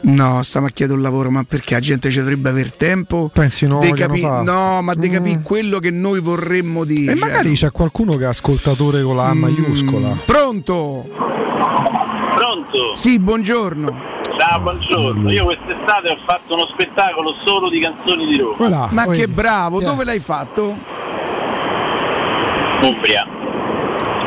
[0.06, 3.30] No, stiamo a chiedere un lavoro, ma perché la gente ci dovrebbe avere tempo?
[3.34, 5.14] Pensi no, capi- no, ma di Mm.
[5.14, 7.14] capire quello che noi vorremmo dire.
[7.14, 10.18] E magari c'è qualcuno che è ascoltatore con la A maiuscola.
[10.26, 11.06] Pronto?
[12.36, 12.94] Pronto?
[12.96, 14.12] Sì, buongiorno.
[14.38, 15.32] Ciao, buongiorno.
[15.32, 18.90] Io quest'estate ho fatto uno spettacolo solo di canzoni di Roma.
[18.92, 20.76] ma che bravo, dove l'hai fatto?
[22.82, 23.26] Umbria.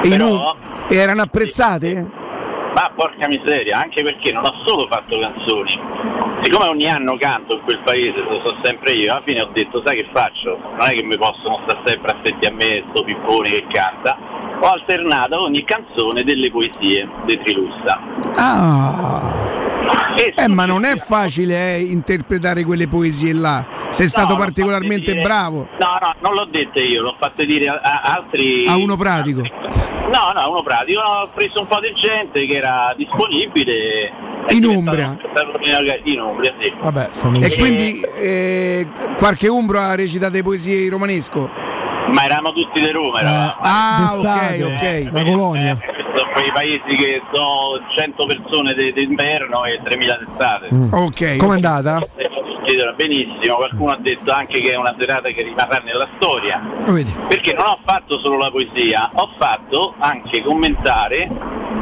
[0.03, 0.57] E, Però-
[0.89, 2.25] e erano apprezzate?
[2.77, 5.81] Ma porca miseria, anche perché non ho solo fatto canzoni,
[6.43, 9.83] siccome ogni anno canto in quel paese, lo so sempre io, alla fine ho detto
[9.83, 10.59] sai che faccio?
[10.79, 14.19] Non è che mi possono stare sempre affetti a me sto pippone che canta.
[14.61, 17.99] Ho alternato ogni canzone delle poesie di Trilussa.
[18.35, 19.55] Ah.
[20.35, 23.67] Eh, ma non è facile eh, interpretare quelle poesie là.
[23.89, 25.69] Sei stato l'ho particolarmente dire- bravo.
[25.79, 28.67] No, no, non l'ho dette io, l'ho fatte dire a, a altri.
[28.67, 29.43] A uno pratico.
[30.13, 31.01] No, no, uno pratico.
[31.01, 34.13] Ho preso un po' di gente che era disponibile.
[34.49, 35.17] In Umbria.
[36.05, 36.73] In Umbria, sì.
[36.81, 38.87] Vabbè, stanno E quindi eh,
[39.17, 41.51] qualche umbro ha recitato le poesie in romanesco?
[42.09, 43.55] Ma eravamo tutti di Roma, eravamo.
[43.59, 45.09] Ah, ok, ok.
[45.11, 45.77] La colonia.
[46.15, 50.69] Sono quei paesi che sono 100 persone d'inverno e 3000 d'estate.
[50.93, 51.37] Ok.
[51.37, 51.99] Com'è andata?
[52.67, 56.61] Chiedere benissimo, qualcuno ha detto anche che è una serata che rimarrà nella storia.
[57.29, 61.31] Perché non ho fatto solo la poesia, ho fatto anche commentare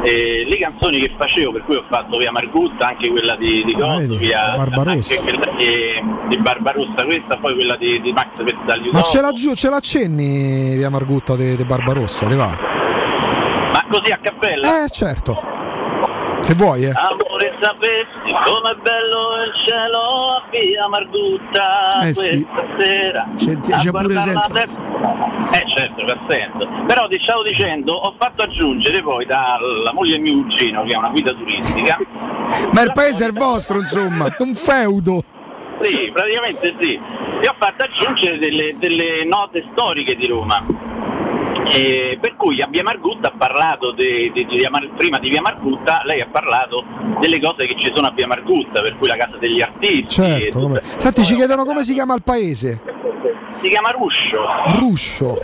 [0.03, 3.75] eh, le canzoni che facevo, per cui ho fatto via Margutta, anche quella di, di
[3.81, 5.21] Ah, vedi, via Barbarossa.
[5.23, 5.67] quella di,
[6.29, 8.89] di Barbarossa, questa, poi quella di, di Max Pezzagli.
[8.91, 12.55] Ma ce, la, giù- ce l'accenni via Margutta di Barbarossa, te va?
[13.73, 14.85] Ma così a cappella?
[14.85, 15.41] Eh, certo.
[16.45, 16.91] Se vuoi, eh.
[16.93, 19.99] Amore sapessi com'è bello il cielo
[20.35, 22.45] a via Margutta Eh, sì.
[22.45, 24.47] questa sera C'è- c'è pure testa-
[25.51, 26.69] Eh certo, fa senso.
[26.85, 30.97] Però ti stavo dicendo, ho fatto aggiungere poi dalla moglie di mio cugino, che è
[30.97, 31.97] una guida turistica,
[32.71, 34.27] Ma il paese è il vostro, insomma.
[34.37, 35.23] Un feudo.
[35.81, 36.93] sì, praticamente sì,
[37.41, 40.63] e ho fatto aggiungere delle, delle note storiche di Roma.
[41.73, 45.29] E per cui a Via Margutta ha parlato de- de- di Via Mar- prima di
[45.29, 46.83] Via Margutta, lei ha parlato
[47.19, 50.07] delle cose che ci sono a Via Margutta, per cui la casa degli artisti.
[50.09, 50.59] Certo.
[50.59, 52.81] come- Senti, ci chiedono come si chiama il paese.
[53.61, 54.45] Si chiama Ruscio,
[54.79, 55.35] Ruscio.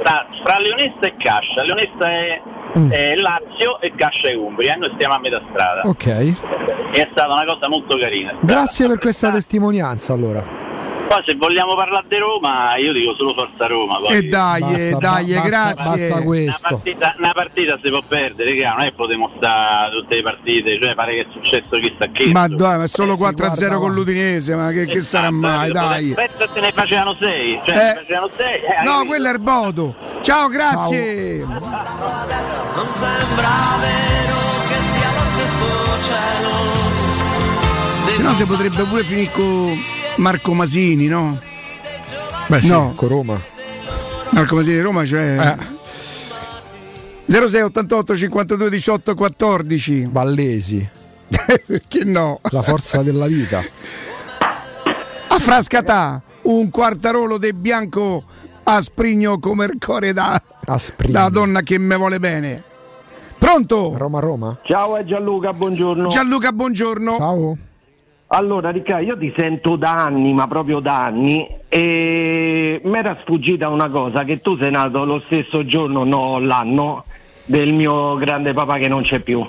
[0.00, 1.62] sta fra Leonessa e Cascia.
[1.62, 2.40] Leonessa è,
[2.78, 2.90] Mm.
[2.90, 5.80] è Lazio e Cascia è Umbria, e noi stiamo a metà strada.
[5.84, 6.06] Ok.
[6.06, 6.34] E
[6.92, 8.34] è stata una cosa molto carina.
[8.40, 10.42] Grazie per questa testimonianza allora.
[11.08, 13.98] Poi se vogliamo parlare di Roma, io dico solo Forza Roma.
[14.00, 14.16] Poi.
[14.16, 15.74] E dai, Basta, eh, dai, ba- basta- grazie.
[15.90, 16.68] basta Una questo.
[16.68, 20.78] partita, una partita si può perdere, raga, non è che potremo stare tutte le partite,
[20.80, 22.26] cioè pare che è successo chissà che.
[22.32, 25.30] Ma dai, ma è solo Eh, si 4-0 guarda con l'Udinese, ma che, che sarà
[25.30, 26.10] mai, dai.
[26.10, 27.60] Aspetta, se ne facevano 6.
[27.64, 27.80] Cioè, Eh.
[27.80, 28.60] ne facevano 6.
[28.84, 29.94] No, quello è il Bodo.
[30.22, 31.44] Ciao, grazie.
[31.44, 34.36] Non sembra vero
[34.68, 35.66] che sia lo stesso
[36.08, 36.92] cielo.
[38.10, 39.82] Se no si potrebbe pure finire con
[40.16, 41.38] Marco Masini, no?
[42.46, 42.92] Beh, sì, No.
[42.94, 43.40] con Roma.
[44.30, 45.56] Marco Masini Roma, cioè...
[47.26, 47.38] Eh.
[47.48, 50.88] 06 88 52 18 14 Vallesi.
[51.88, 52.38] Che no?
[52.50, 53.64] La forza della vita.
[55.28, 58.24] A Frascatà, un quartarolo di bianco
[58.62, 60.40] a sprigno come il cuore da,
[61.08, 62.62] da donna che me vuole bene.
[63.38, 63.94] Pronto?
[63.96, 64.58] Roma Roma.
[64.62, 66.06] Ciao è Gianluca, buongiorno.
[66.08, 67.16] Gianluca, buongiorno.
[67.16, 67.56] Ciao.
[68.34, 73.68] Allora, Riccardo, io ti sento da anni, ma proprio da anni, e mi era sfuggita
[73.68, 77.04] una cosa, che tu sei nato lo stesso giorno, no, l'anno,
[77.44, 79.46] del mio grande papà che non c'è più.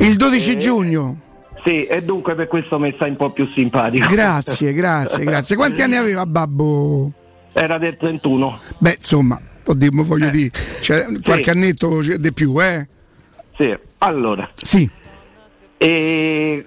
[0.00, 1.18] Il 12 giugno.
[1.64, 4.06] Sì, e dunque per questo mi stai un po' più simpatico.
[4.06, 5.56] Grazie, grazie, grazie.
[5.56, 7.10] Quanti anni aveva babbo?
[7.54, 8.58] Era del 31.
[8.76, 10.50] Beh, insomma, oddio, voglio dire,
[10.80, 12.86] c'è qualche annetto di più, eh?
[13.56, 14.46] Sì, allora.
[14.52, 14.88] Sì.
[15.78, 16.66] E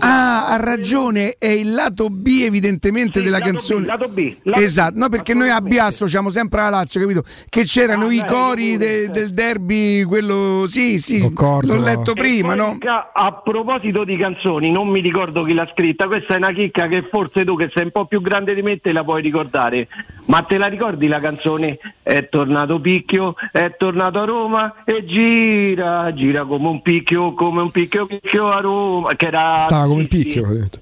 [0.00, 3.86] Ah, ha ragione, è il lato B evidentemente Sì, della lato B, canzone.
[3.86, 7.22] lato B, lato esatto, no perché noi a B associamo sempre alla Lazio, capito?
[7.48, 11.74] Che c'erano i cori de- del derby, quello sì, sì, Concordo.
[11.76, 12.76] l'ho letto prima, no?
[13.14, 17.06] A proposito di canzoni, non mi ricordo chi l'ha scritta, questa è una chicca che
[17.08, 19.86] forse tu che sei un po' più grande di me te la puoi ricordare,
[20.26, 26.12] ma te la ricordi la canzone È tornato Picchio, è tornato a Roma e gira,
[26.14, 29.60] gira come un picchio, come un picchio, picchio a Roma, che era...
[29.62, 30.46] Stava come il picchio.
[30.48, 30.80] ho detto.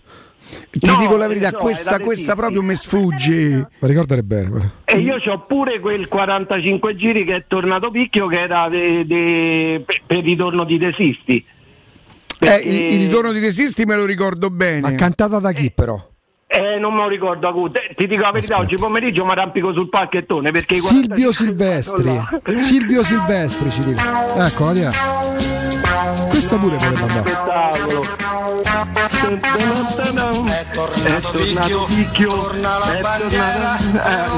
[0.70, 3.68] Ti No, dico la verità, no, questa, questa proprio mi sfugge.
[3.78, 4.72] Ma ricordare bene.
[4.84, 9.82] E io ho pure quel 45 giri che è tornato Picchio che era de- de-
[9.86, 11.44] per, per il ritorno di Desisti.
[12.40, 14.80] Eh, il, il ritorno di Resisti me lo ricordo bene.
[14.80, 16.09] Ma cantata da chi però?
[16.52, 17.70] Eh, non me lo ricordo.
[17.72, 22.20] Eh, Ti dico la verità, oggi pomeriggio mi arrampico sul palchettone perché Silvio 45 Silvestri.
[22.58, 24.46] Silvio Silvestri ci dica.
[24.46, 24.90] Ecco, via.
[26.28, 27.30] Questa pure potrebbe andare.
[27.30, 29.09] Spettacolo.
[29.38, 33.78] È tornato Picchio, torna la bandiera.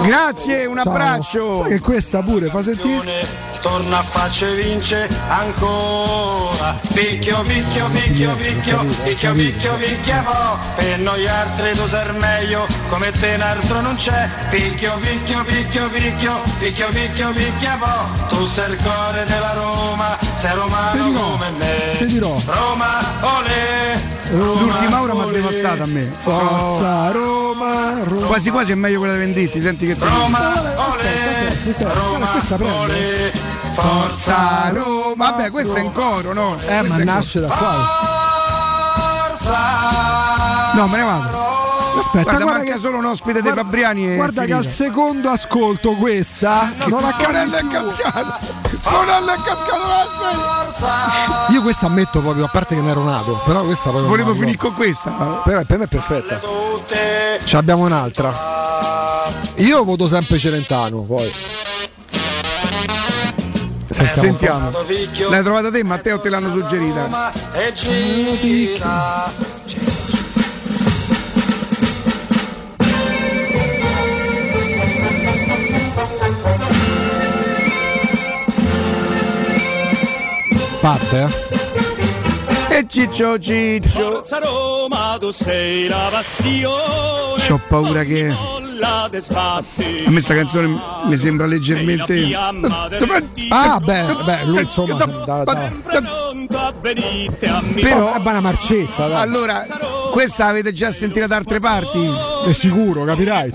[0.02, 0.92] Grazie, un Ciao.
[0.92, 1.52] abbraccio.
[1.54, 3.50] Sai che questa pure fa sentire.
[3.62, 6.78] Torna a faccia e vince ancora.
[6.92, 10.58] Picchio, picchio, picchio, picchio, picchio, picchio, picchia mo.
[10.74, 14.28] Per noi altri tu sei meglio, come te un altro non c'è.
[14.50, 18.26] Picchio, picchio, picchio, picchio, picchio, picchio, picchia mo.
[18.28, 21.96] Tu sei il cuore della Roma, sei romano come me.
[21.98, 22.36] Ti dirò.
[22.44, 23.00] Roma,
[24.82, 26.12] L'ultima ora mi ha devastato a me.
[26.22, 28.26] Forza Roma, Roma.
[28.26, 30.26] Quasi quasi è meglio quella dei Venditti, senti che ti dico.
[30.28, 33.32] Guarda, questa prende.
[33.74, 35.30] Forza Roma.
[35.30, 36.58] Vabbè, questo è in coro, no?
[36.66, 38.00] Eh, Questo ma nasce da qua.
[40.74, 41.50] No, me ne vado.
[41.98, 45.28] Aspetta, guarda, guarda manca che- solo un ospite dei Fabriani e Guarda che al secondo
[45.30, 47.92] ascolto questa non accade Bonello
[48.82, 50.06] Bonello è cascato la
[51.50, 54.56] Io questa ammetto proprio, a parte che ne ero nato, però questa proprio Volevo finire
[54.56, 55.10] con questa.
[55.44, 56.40] Però per me è perfetta.
[57.44, 58.32] Ce abbiamo un'altra.
[59.56, 61.32] Io voto sempre Celentano, poi.
[63.90, 64.28] Sentiamo.
[64.28, 64.84] un po'.
[64.86, 65.30] Sentiamo.
[65.30, 67.32] L'hai trovata te, Matteo, te l'hanno suggerita?
[80.82, 80.90] E gira.
[80.90, 81.71] Parte, eh?
[82.74, 83.88] E Ciccio Ciccio.
[84.22, 87.34] Forza Roma, tu sei la passione.
[87.46, 88.34] C'ho paura che.
[88.84, 89.10] A
[90.10, 92.30] me sta canzone mi sembra leggermente.
[93.54, 94.94] Ah, beh, beh, lui insomma.
[94.94, 95.04] Da,
[95.44, 99.20] da, Pronto a venite a mi Però è una marcetta, dai.
[99.20, 99.62] Allora,
[100.10, 102.10] questa avete già sentita da altre parti?
[102.46, 103.52] È sicuro, capirai.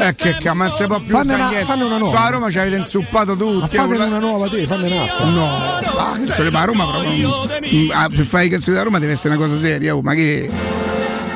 [0.00, 1.64] Eh che ca- ma se può più Fanne sa una- niente.
[1.66, 2.16] fanne una nuova.
[2.16, 3.76] Su a Roma ci avete insuppato Ma tutti.
[3.76, 5.24] fate eh, una nuova te, fanne un'altra.
[5.26, 5.48] No,
[5.98, 7.46] ah, che so, ma a Roma proprio.
[8.32, 10.48] Fare i canzoni da Roma deve essere una cosa seria, oh, ma che.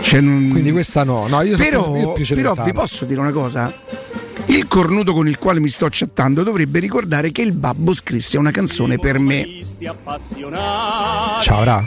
[0.00, 1.26] Cioè, non- Quindi questa no.
[1.28, 3.70] no io però, io più però vi posso dire una cosa?
[4.46, 8.50] Il cornuto con il quale mi sto chattando dovrebbe ricordare che il babbo scrisse una
[8.50, 9.46] canzone per me.
[11.42, 11.84] Ciao, Ra.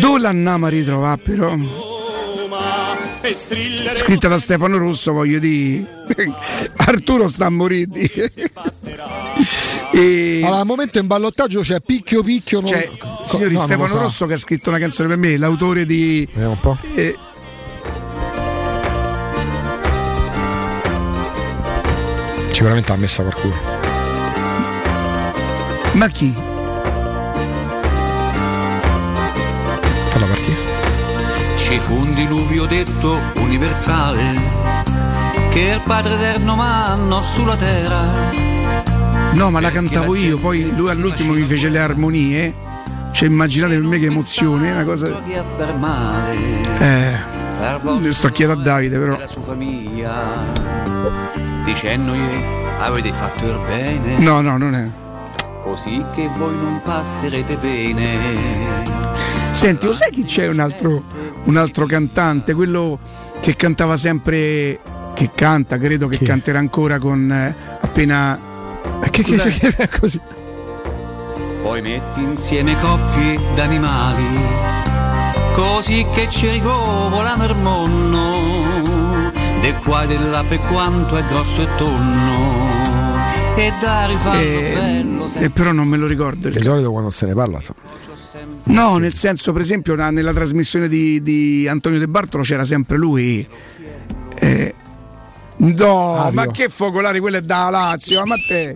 [0.00, 1.56] Dove l'andiamo a ritrovare però?
[3.94, 5.86] Scritta da Stefano Rosso, voglio dire.
[6.76, 8.10] Arturo sta a morire.
[9.92, 10.40] e...
[10.42, 12.60] Allora, al momento in ballottaggio c'è Picchio Picchio.
[12.60, 12.68] Non...
[12.68, 13.98] Cioè, co- signori, no, Stefano sa.
[13.98, 16.26] Rosso che ha scritto una canzone per me, l'autore di.
[16.32, 16.76] Vediamo un po'.
[16.94, 17.16] eh,
[22.52, 23.54] Sicuramente ha messa qualcuno.
[25.94, 26.32] ma chi?
[30.10, 30.69] Falla partire.
[31.70, 34.22] Ci fu un diluvio detto universale
[35.50, 38.00] che il Padre Eterno manno sulla terra.
[39.32, 42.54] No, ma la cantavo io, poi lui all'ultimo mi fece le armonie.
[43.12, 45.22] Cioè, immaginate per me che emozione, una cosa.
[46.78, 47.28] Eh.
[48.00, 49.16] Ne sto chiedendo a Davide, però.
[49.18, 50.12] la sua famiglia
[51.64, 52.44] dicendogli
[52.78, 54.82] avete fatto il bene No, no, non è.
[55.62, 58.78] così che voi non passerete bene.
[59.50, 61.02] Senti, lo sai chi c'è un altro,
[61.44, 62.54] un altro cantante?
[62.54, 62.98] Quello
[63.40, 64.78] che cantava sempre.
[65.14, 68.38] Che canta, credo che canterà ancora con eh, appena.
[69.10, 69.50] Che, che, Scusate.
[69.50, 70.20] che- è così.
[71.62, 74.24] Poi metti insieme coppie d'animali
[75.54, 81.60] così che ci rivolano il mondo del qua e del là per quanto è grosso
[81.60, 83.18] e tonno
[83.56, 86.48] e da rifarlo Eh, bello eh, però non me lo ricordo.
[86.48, 87.78] il Di solito quando se ne parla, insomma.
[88.64, 92.96] No, nel senso, per esempio, na- nella trasmissione di, di Antonio De Bartolo c'era sempre
[92.96, 93.46] lui.
[94.38, 94.74] Eh,
[95.56, 96.32] no, Avio.
[96.32, 98.74] ma che focolari, quello è da Lazio, ma te.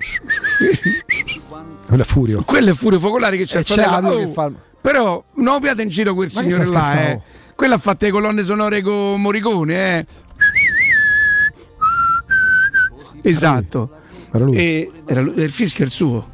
[1.87, 2.43] Quello è Furio.
[2.45, 3.97] Quello è Furio Focolari che c'è E il c'è fratello.
[4.09, 7.21] Avio Oh, che fa- Però non piate in giro quel Ma signore là, eh.
[7.55, 10.07] Quello ha fatto le colonne sonore con Morricone, eh.
[13.23, 13.91] Esatto.
[14.33, 14.57] Era lui.
[14.57, 16.29] E era lui- il fischio è il suo.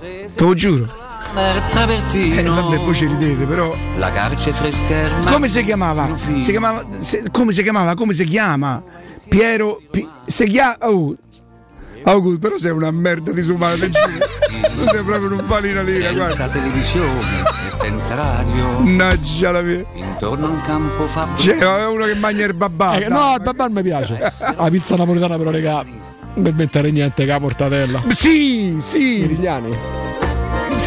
[0.00, 1.06] Te lo giuro.
[1.34, 3.74] Eh, vabbè, voi ci ridete, però.
[3.96, 6.08] la carce frescherna Come si chiamava?
[6.16, 7.94] Si chiamava se- come si chiamava?
[7.94, 8.82] Come si chiama?
[9.28, 11.14] Piero Pi- si chiama oh.
[12.04, 13.88] Augusto, però sei una merda di sumana, te.
[13.90, 16.48] Tu sei proprio un palina lira, senza guarda.
[16.48, 17.20] televisione
[17.68, 19.84] e senza radio Mannaggia la mia.
[19.94, 22.96] intorno a un campo fabbro C'è uno che mangia il babà.
[22.98, 24.18] Eh, no, il babà mi piace.
[24.56, 25.84] La pizza napoletana però, raga.
[26.34, 28.02] Non per mettere niente che la portatella.
[28.08, 29.70] Sì, sì, rigliani.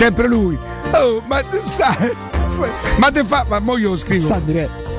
[0.02, 0.58] Sempre lui.
[0.94, 2.12] Oh, ma tu sai.
[2.98, 3.46] Ma te fa.
[3.48, 4.26] Ma mo io lo scrivo.
[4.26, 4.90] Sta diretto.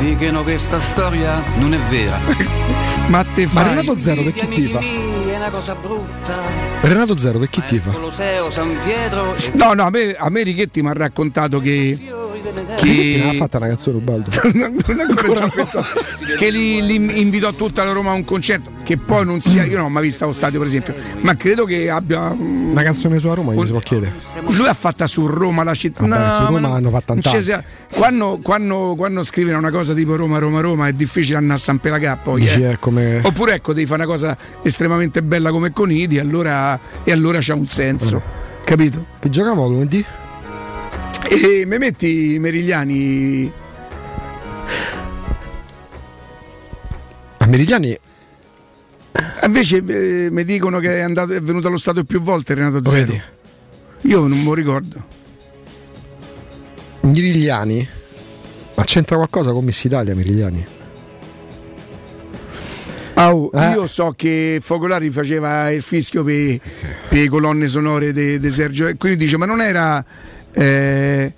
[0.00, 2.16] dicono che sta storia non è vera
[3.10, 3.62] Ma te Ma fa.
[3.68, 4.78] Renato Zero per chi tifa?
[4.78, 6.36] è una cosa brutta
[6.82, 7.90] Renato Zero per chi tifa?
[7.90, 11.98] Colosseo San Pietro e No, no, a me, a me Richetti mi ha raccontato che,
[12.76, 14.30] Che ne ha fatta una canzone Ubaldo.
[14.54, 15.86] non ancora ci ho pensato.
[16.36, 19.76] che li, li invitò tutta la Roma a un concerto che poi non sia io
[19.76, 23.34] non ho mai visto allo stadio per esempio ma credo che abbia Una canzone sulla
[23.34, 24.14] Roma, gli si può chiedere.
[24.48, 27.22] lui ha fatta su Roma la città Vabbè, su Roma ma non- hanno fatto non
[27.22, 27.38] tant'altro.
[27.40, 31.58] ci sia- quando, quando, quando scrivono una cosa tipo Roma Roma Roma è difficile andare
[31.58, 32.70] a San Pelagà poi eh.
[32.72, 37.38] è come- oppure ecco devi fare una cosa estremamente bella come Conidi allora, e allora
[37.40, 38.20] c'ha un senso
[38.64, 39.06] capito?
[39.20, 40.04] che giochiamo lunedì?
[41.28, 43.52] E mi metti i Merigliani
[47.38, 47.96] A Meridiani
[49.44, 53.20] invece eh, mi dicono che è, andato, è venuto allo stadio più volte Renato Zero
[54.02, 55.20] io non me lo ricordo
[57.02, 57.88] Mirigliani?
[58.74, 60.66] Ma c'entra qualcosa con Miss Italia, Mirigliani?
[63.14, 63.70] Oh, Eh.
[63.72, 66.58] Io so che Focolari faceva il fischio per
[67.10, 70.04] le colonne sonore di Sergio e quindi dice ma non era
[70.52, 71.32] eh,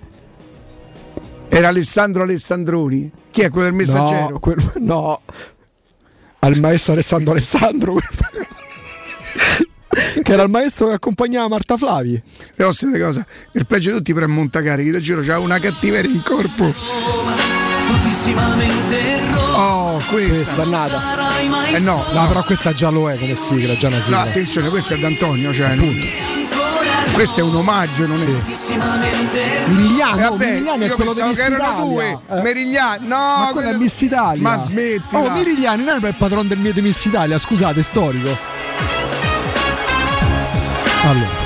[1.49, 4.31] era Alessandro Alessandroni chi è quello del messaggero?
[4.31, 5.20] No, quello- no.
[6.41, 7.94] al maestro Alessandro Alessandro
[10.23, 12.20] che era il maestro che accompagnava Marta Flavi
[12.57, 15.59] Le vostre una cosa, il peggio di tutti però è Montacarichi, ti giuro, c'ha una
[15.59, 16.73] cattiveria in corpo.
[19.57, 20.28] Oh, questa.
[20.28, 21.02] questa è nata
[21.75, 24.68] Eh no, no però questa già lo è come sigla già una no, sigla attenzione,
[24.68, 26.43] questa è d'Antonio, cioè non-
[27.12, 28.24] questo è un omaggio, non è.
[29.68, 31.84] Mirigliani, Eh, oh, vabbè, Mirigliani è io quello di pensavo Miss che erano Italia.
[31.84, 32.42] due, Eh.
[32.42, 35.18] Merigliani, no, ma quello è Miss Italia Ma smettila.
[35.20, 38.36] oh Mirigliani non è il patron del mio di Miss Italia scusate storico
[41.07, 41.42] allora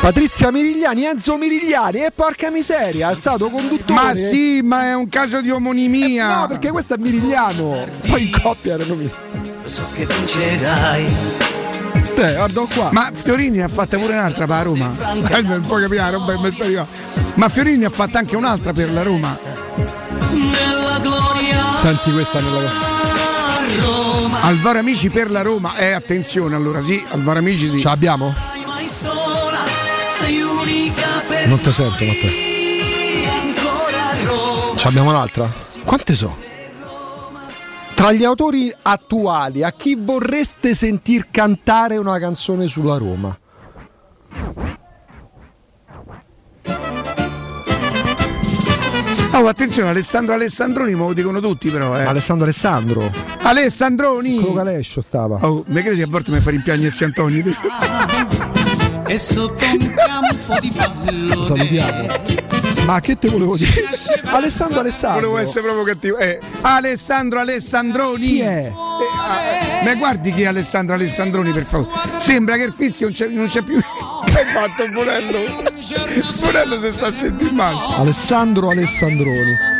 [0.00, 4.02] Patrizia Mirigliani, Enzo Mirigliani e porca miseria, è stato conduttore.
[4.02, 6.30] Ma sì, ma è un caso di omonimia.
[6.30, 7.82] Eh, no, perché questo è Mirigliano.
[8.06, 9.10] Poi in coppia erano mi-
[9.64, 11.06] So che vincerai.
[12.16, 12.90] Eh, guarda qua.
[12.92, 14.94] Ma Fiorini ha fatta pure un'altra per la Roma.
[15.42, 16.90] Non puoi capire, roba mi sta arrivando.
[17.34, 19.36] Ma Fiorini ha fatta anche un'altra per la Roma.
[21.78, 22.60] Senti questa nella.
[22.60, 24.40] Roma.
[24.42, 25.76] Alvaro Amici per la Roma.
[25.76, 27.80] Eh, attenzione allora, sì, Alvaro Amici sì.
[27.80, 28.34] Ce l'abbiamo?
[31.46, 32.30] Non ti sento, Matteo.
[34.76, 35.50] Ce abbiamo un'altra?
[35.84, 36.53] Quante so?
[38.04, 43.34] Tra gli autori attuali, a chi vorreste sentir cantare una canzone sulla Roma?
[49.32, 52.02] Oh, attenzione, Alessandro Alessandroni, me lo dicono tutti però, eh.
[52.02, 53.10] Alessandro Alessandro.
[53.38, 54.34] Alessandroni!
[54.34, 55.38] Quello Calescio stava.
[55.40, 57.42] Oh, mi credi a volte mi fa rimpiangere zio Antonio?
[59.06, 61.36] E sotto un campo di ballo.
[61.36, 62.43] Lo salutiamo.
[62.84, 63.88] Ma che te volevo dire?
[64.26, 65.28] Alessandro Alessandro.
[65.28, 66.18] Volevo essere proprio cattivo.
[66.18, 68.26] Eh, Alessandro Alessandroni.
[68.26, 68.66] Chi è?
[68.66, 71.90] Eh, ah, ma guardi chi è Alessandro Alessandroni, per favore.
[72.18, 73.80] Sembra che il fischio non c'è, non c'è più.
[73.80, 73.86] Che
[74.38, 75.38] hai fatto il Bonello?
[76.40, 77.78] Bonello si sta a sentire male.
[77.96, 79.72] Alessandro Alessandroni.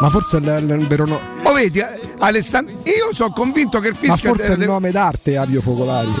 [0.00, 1.20] Ma forse è il, il vero nome.
[1.44, 2.74] Oh, vedi, eh, Alessandro.
[2.84, 6.12] Io sono convinto che il Ma fischio forse è il nome d'arte Avio Focolari.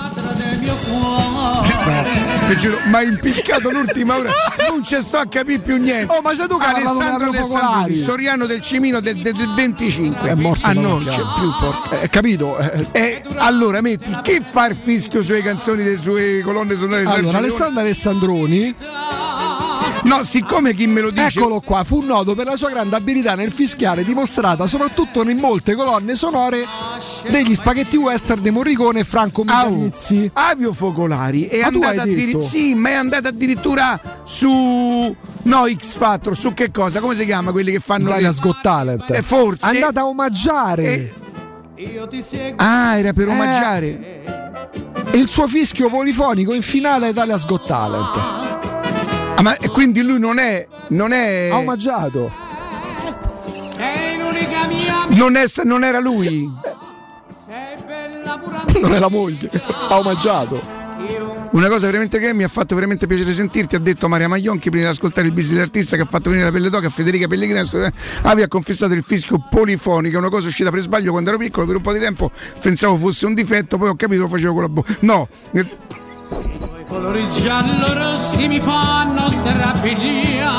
[2.46, 4.30] Ti giuro, ma impiccato l'ultima ora.
[4.68, 6.14] Non ci sto a capire più niente.
[6.14, 7.96] Oh, ma sei tu che Alessandro Focolari?
[7.96, 10.28] Soriano del Cimino del, del- del 25.
[10.28, 12.00] È morto Ah, non c'è più, porca.
[12.00, 12.56] Eh, capito?
[12.58, 17.38] Eh, E allora metti chi fa il fischio sulle canzoni delle sue colonne sonore allora?
[17.38, 18.74] Alessandro Alessandroni,
[20.04, 23.34] No, siccome chi me lo dice eccolo qua, fu noto per la sua grande abilità
[23.34, 26.64] nel fischiare, dimostrata soprattutto in molte colonne sonore
[27.28, 30.30] degli spaghetti western di Morricone e Franco Au, Milanizzi.
[30.34, 36.36] Avio Focolari è Ma hai addirittura sì, ma è andata addirittura su no X Factor,
[36.36, 37.00] su che cosa?
[37.00, 39.10] Come si chiama quelli che fanno Italia's Got Talent.
[39.10, 41.12] Eh, forse È andata a omaggiare Eh,
[42.56, 44.22] Ah, era per omaggiare.
[45.12, 48.53] il suo fischio polifonico in finale a Italia's Got Talent.
[49.36, 52.30] Ah, ma e quindi lui non è non è Ha omaggiato.
[53.76, 55.06] Sei l'unica mia.
[55.10, 56.50] non, è non era lui.
[58.80, 59.50] Non è la moglie.
[59.88, 60.60] Ha omaggiato.
[61.52, 64.86] Una cosa veramente che mi ha fatto veramente piacere sentirti, ha detto Maria Maglionchi prima
[64.86, 67.60] di ascoltare il bis dell'artista che ha fatto venire la pelle d'oca a Federica Pellegrini.
[67.60, 71.76] eh, Aveva confessato il fischio polifonico, una cosa uscita per sbaglio quando ero piccolo, per
[71.76, 72.30] un po' di tempo
[72.60, 74.96] pensavo fosse un difetto, poi ho capito lo facevo con la bocca.
[75.00, 75.64] No, eh,
[76.94, 80.52] colori giallo-rossi mi fanno strabilia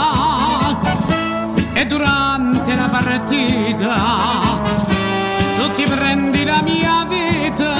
[1.71, 3.95] e durante la partita
[5.55, 7.73] tu ti prendi la mia vita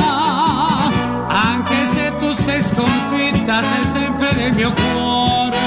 [1.28, 5.58] anche se tu sei sconfitta sei sempre nel mio cuore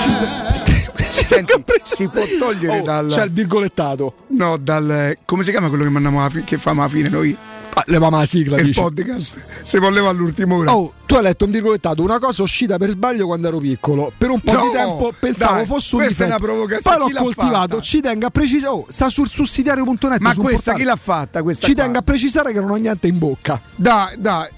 [1.11, 1.53] senti,
[1.83, 3.09] si può togliere Oh, dal.
[3.09, 4.15] C'è il virgolettato.
[4.29, 5.15] No, dal.
[5.27, 7.37] come si chiama quello che mandiamo alla fi- che fa la fine noi?
[7.79, 8.59] Ah, levamo la sigla.
[8.59, 10.75] il podcast si voleva all'ultima ora.
[10.75, 14.13] Oh, tu hai letto un virgolettato, una cosa uscita per sbaglio quando ero piccolo.
[14.19, 16.45] Per un po' No, di tempo pensavo dai, fosse un questa è difetto.
[16.45, 17.81] una provocazione, Poi chi l'ho l'ha coltivato, fatta?
[17.83, 18.73] ci tengo a precisare.
[18.73, 20.21] Oh, sta sul sussidiario.net.
[20.21, 20.79] Ma sul questa portale.
[20.79, 21.43] chi l'ha fatta?
[21.43, 21.83] Questa Ci qua?
[21.85, 23.61] tengo a precisare che non ho niente in bocca.
[23.77, 24.49] Dai, dai.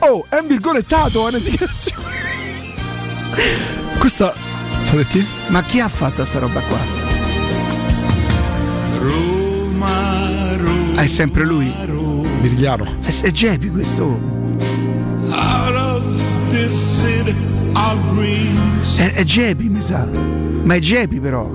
[0.00, 2.02] Oh, è un virgolettato, è una dichiarazione.
[3.98, 4.32] Questa.
[4.84, 6.78] Fate Ma chi ha fatto sta roba qua?
[8.98, 10.92] Roma, Roma.
[11.00, 11.72] Ah, è sempre lui?
[12.40, 12.84] Mirigliano.
[13.00, 14.04] È, è Gepi questo.
[15.30, 16.02] Out of
[16.48, 17.34] this city
[17.74, 18.96] of dreams.
[18.98, 20.04] È, è Gepi, mi sa.
[20.06, 21.48] Ma è Gepi però.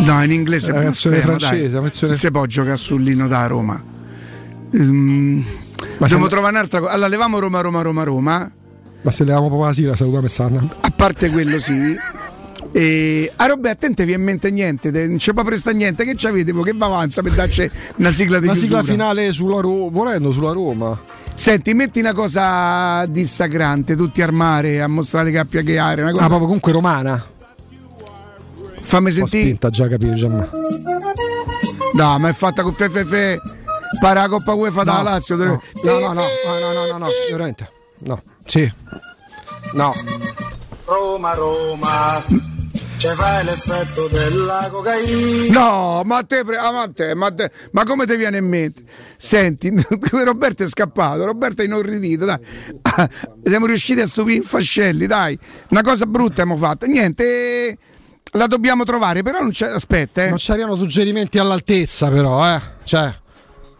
[0.00, 1.80] No, in inglese È una canzone francese, dai.
[1.82, 3.80] canzone- Non si può giocare sull'ino da Roma.
[4.72, 5.44] Ehm,
[5.98, 6.92] dobbiamo c'è- trovare un'altra cosa.
[6.92, 8.50] Allora, levamo Roma, Roma, Roma, Roma.
[9.00, 10.68] Ma se leviamo proprio la sigla, salutiamo e.
[10.80, 11.96] A parte quello, sì.
[12.72, 16.04] E a Roberto, attente, vi è in mente niente, te- non c'è proprio presta niente.
[16.04, 16.64] Che c'avete voi?
[16.64, 18.80] Che va avanza per darci una sigla di La chiusura?
[18.80, 21.00] sigla finale sulla Roma, volendo sulla Roma.
[21.34, 26.02] Senti, metti una cosa dissacrante, tutti armare a mostrare cappia che aria.
[26.04, 26.24] Una cosa...
[26.24, 27.24] Ah, proprio comunque romana.
[28.80, 29.42] Fammi sentire.
[29.44, 30.14] spinta, già capito.
[30.14, 30.28] Già.
[30.28, 30.48] No,
[31.94, 33.40] No, ma è fatta con Fefe.
[34.00, 35.36] Para la Coppa UEFA da Lazio.
[35.36, 37.70] no, no, no, no, no, no, no, no, veramente.
[38.00, 38.70] No, sì.
[39.72, 39.94] No.
[40.84, 42.22] Roma, Roma,
[42.98, 45.52] ci fai l'effetto della cocaina.
[45.52, 48.16] No, ma a te, pre- ah, ma, a te, ma, a te- ma come ti
[48.16, 48.82] viene in mente?
[49.16, 49.72] Senti,
[50.24, 52.38] Roberto è scappato, Roberto è inorridito, dai.
[52.82, 53.08] Ah,
[53.44, 55.38] Siamo riusciti a stupire in fascelli, dai.
[55.70, 56.86] Una cosa brutta abbiamo fatto.
[56.86, 57.24] Niente,
[57.68, 57.78] eh,
[58.32, 59.68] la dobbiamo trovare, però non c'è.
[59.68, 60.28] Aspetta, eh.
[60.28, 62.60] Non c'erano suggerimenti all'altezza, però, eh.
[62.82, 63.14] Cioè,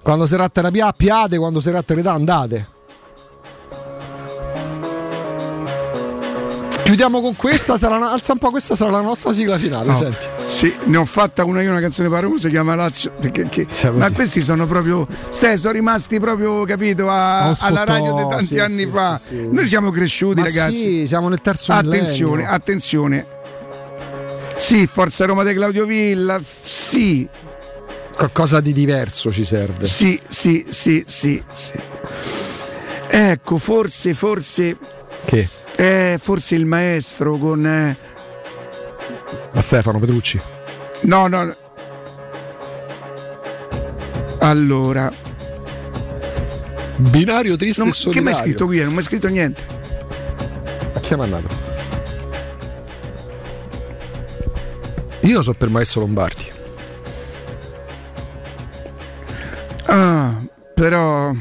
[0.00, 2.76] quando sarà terapia appiate, quando sarà età andate.
[6.88, 9.94] Chiudiamo con questa, sarà una- alza un po', questa sarà la nostra sigla finale, No.
[9.94, 10.24] senti.
[10.44, 13.12] Sì, ne ho fatta una io, una canzone per Roma, si chiama Lazio.
[13.20, 15.06] Che, che- ma questi sono proprio.
[15.28, 19.18] Ste, sono rimasti proprio, capito, a- alla radio di tanti sì, anni sì, fa.
[19.18, 19.46] sì.
[19.50, 20.76] Noi siamo cresciuti, Ma ragazzi.
[20.76, 22.54] sì, siamo nel terzo Attenzione, millennio.
[22.54, 23.26] attenzione.
[24.56, 26.40] Sì, Forza Roma di Claudio Villa.
[26.42, 27.28] Sì,
[28.16, 29.84] Qualcosa di diverso ci serve.
[29.84, 31.78] sì, sì, sì, sì, sì.
[33.10, 34.76] Ecco, forse, forse.
[35.26, 35.48] Che?
[35.80, 37.64] Eh, forse il maestro con.
[37.64, 37.96] eh,
[39.52, 40.40] Ma Stefano Petrucci.
[41.02, 41.54] No, no.
[44.40, 45.12] Allora.
[46.98, 48.22] Binario triste Non- e che solitario.
[48.28, 48.78] mi hai scritto qui?
[48.82, 49.62] Non mi hai scritto niente.
[50.94, 51.48] Ma chi ha mandato?
[55.22, 56.44] Io so per Maestro Lombardi.
[59.86, 60.40] Ah,
[60.74, 61.32] però.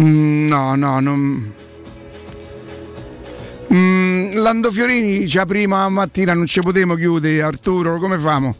[0.00, 1.54] Mm, no, no, non.
[3.72, 8.56] Mm, Lando Fiorini già prima mattina non ci potevo chiudere, Arturo, come famo?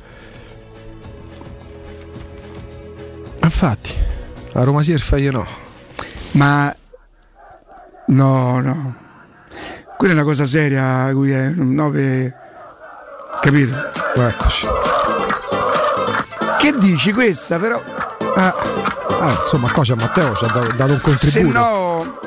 [3.42, 3.92] Infatti,
[4.54, 5.46] a Roma il Faglie no.
[6.32, 6.74] Ma
[8.06, 8.94] no, no.
[9.96, 12.34] Quella è una cosa seria, cui è un 9.
[13.40, 13.76] Capito?
[14.14, 14.66] Eccoci.
[16.58, 17.82] Che dici questa però?
[18.36, 18.54] Ah,
[19.20, 21.30] ah, insomma, qua c'è Matteo, ci ha dato, dato un contributo.
[21.30, 22.20] Se no,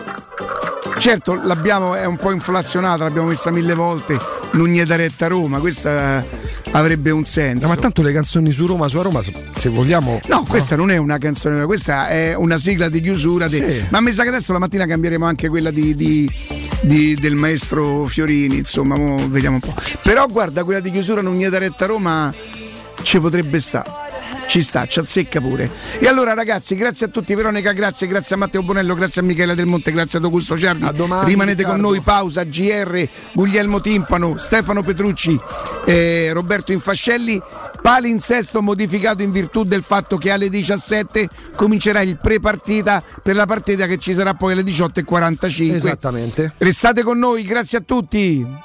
[1.04, 4.18] certo l'abbiamo, è un po' inflazionata, l'abbiamo messa mille volte.
[4.52, 6.24] Nugneta retta Roma, questa
[6.72, 7.68] avrebbe un senso.
[7.68, 10.22] No, ma tanto le canzoni su Roma, su Roma, se vogliamo.
[10.28, 13.48] No, questa non è una canzone, questa è una sigla di chiusura.
[13.48, 13.86] di- Sì.
[13.90, 16.32] Ma mi sa che adesso la mattina cambieremo anche quella di, di-
[16.84, 19.74] di- del maestro Fiorini, insomma, mo vediamo un po'.
[20.04, 22.34] Però guarda, quella di chiusura non mi retta Roma
[23.02, 24.03] ci potrebbe stare.
[24.48, 25.70] Ci sta, ci azzecca pure.
[26.00, 29.56] E allora ragazzi, grazie a tutti, Veronica, grazie, grazie a Matteo Bonello, grazie a Michele
[29.56, 30.88] Del Monte, grazie ad Augusto Ciardi.
[30.94, 31.90] domani, Rimanete con Riccardo.
[31.96, 35.40] noi, pausa, GR, Guglielmo Timpano, Stefano Petrucci,
[35.86, 37.42] eh, Roberto Infascelli.
[37.82, 43.88] Palinsesto modificato in virtù del fatto che alle 17 comincerà il pre-partita per la partita
[43.88, 45.74] che ci sarà poi alle 18.45.
[45.74, 46.54] Esattamente.
[46.60, 48.62] Restate con noi, grazie a tutti.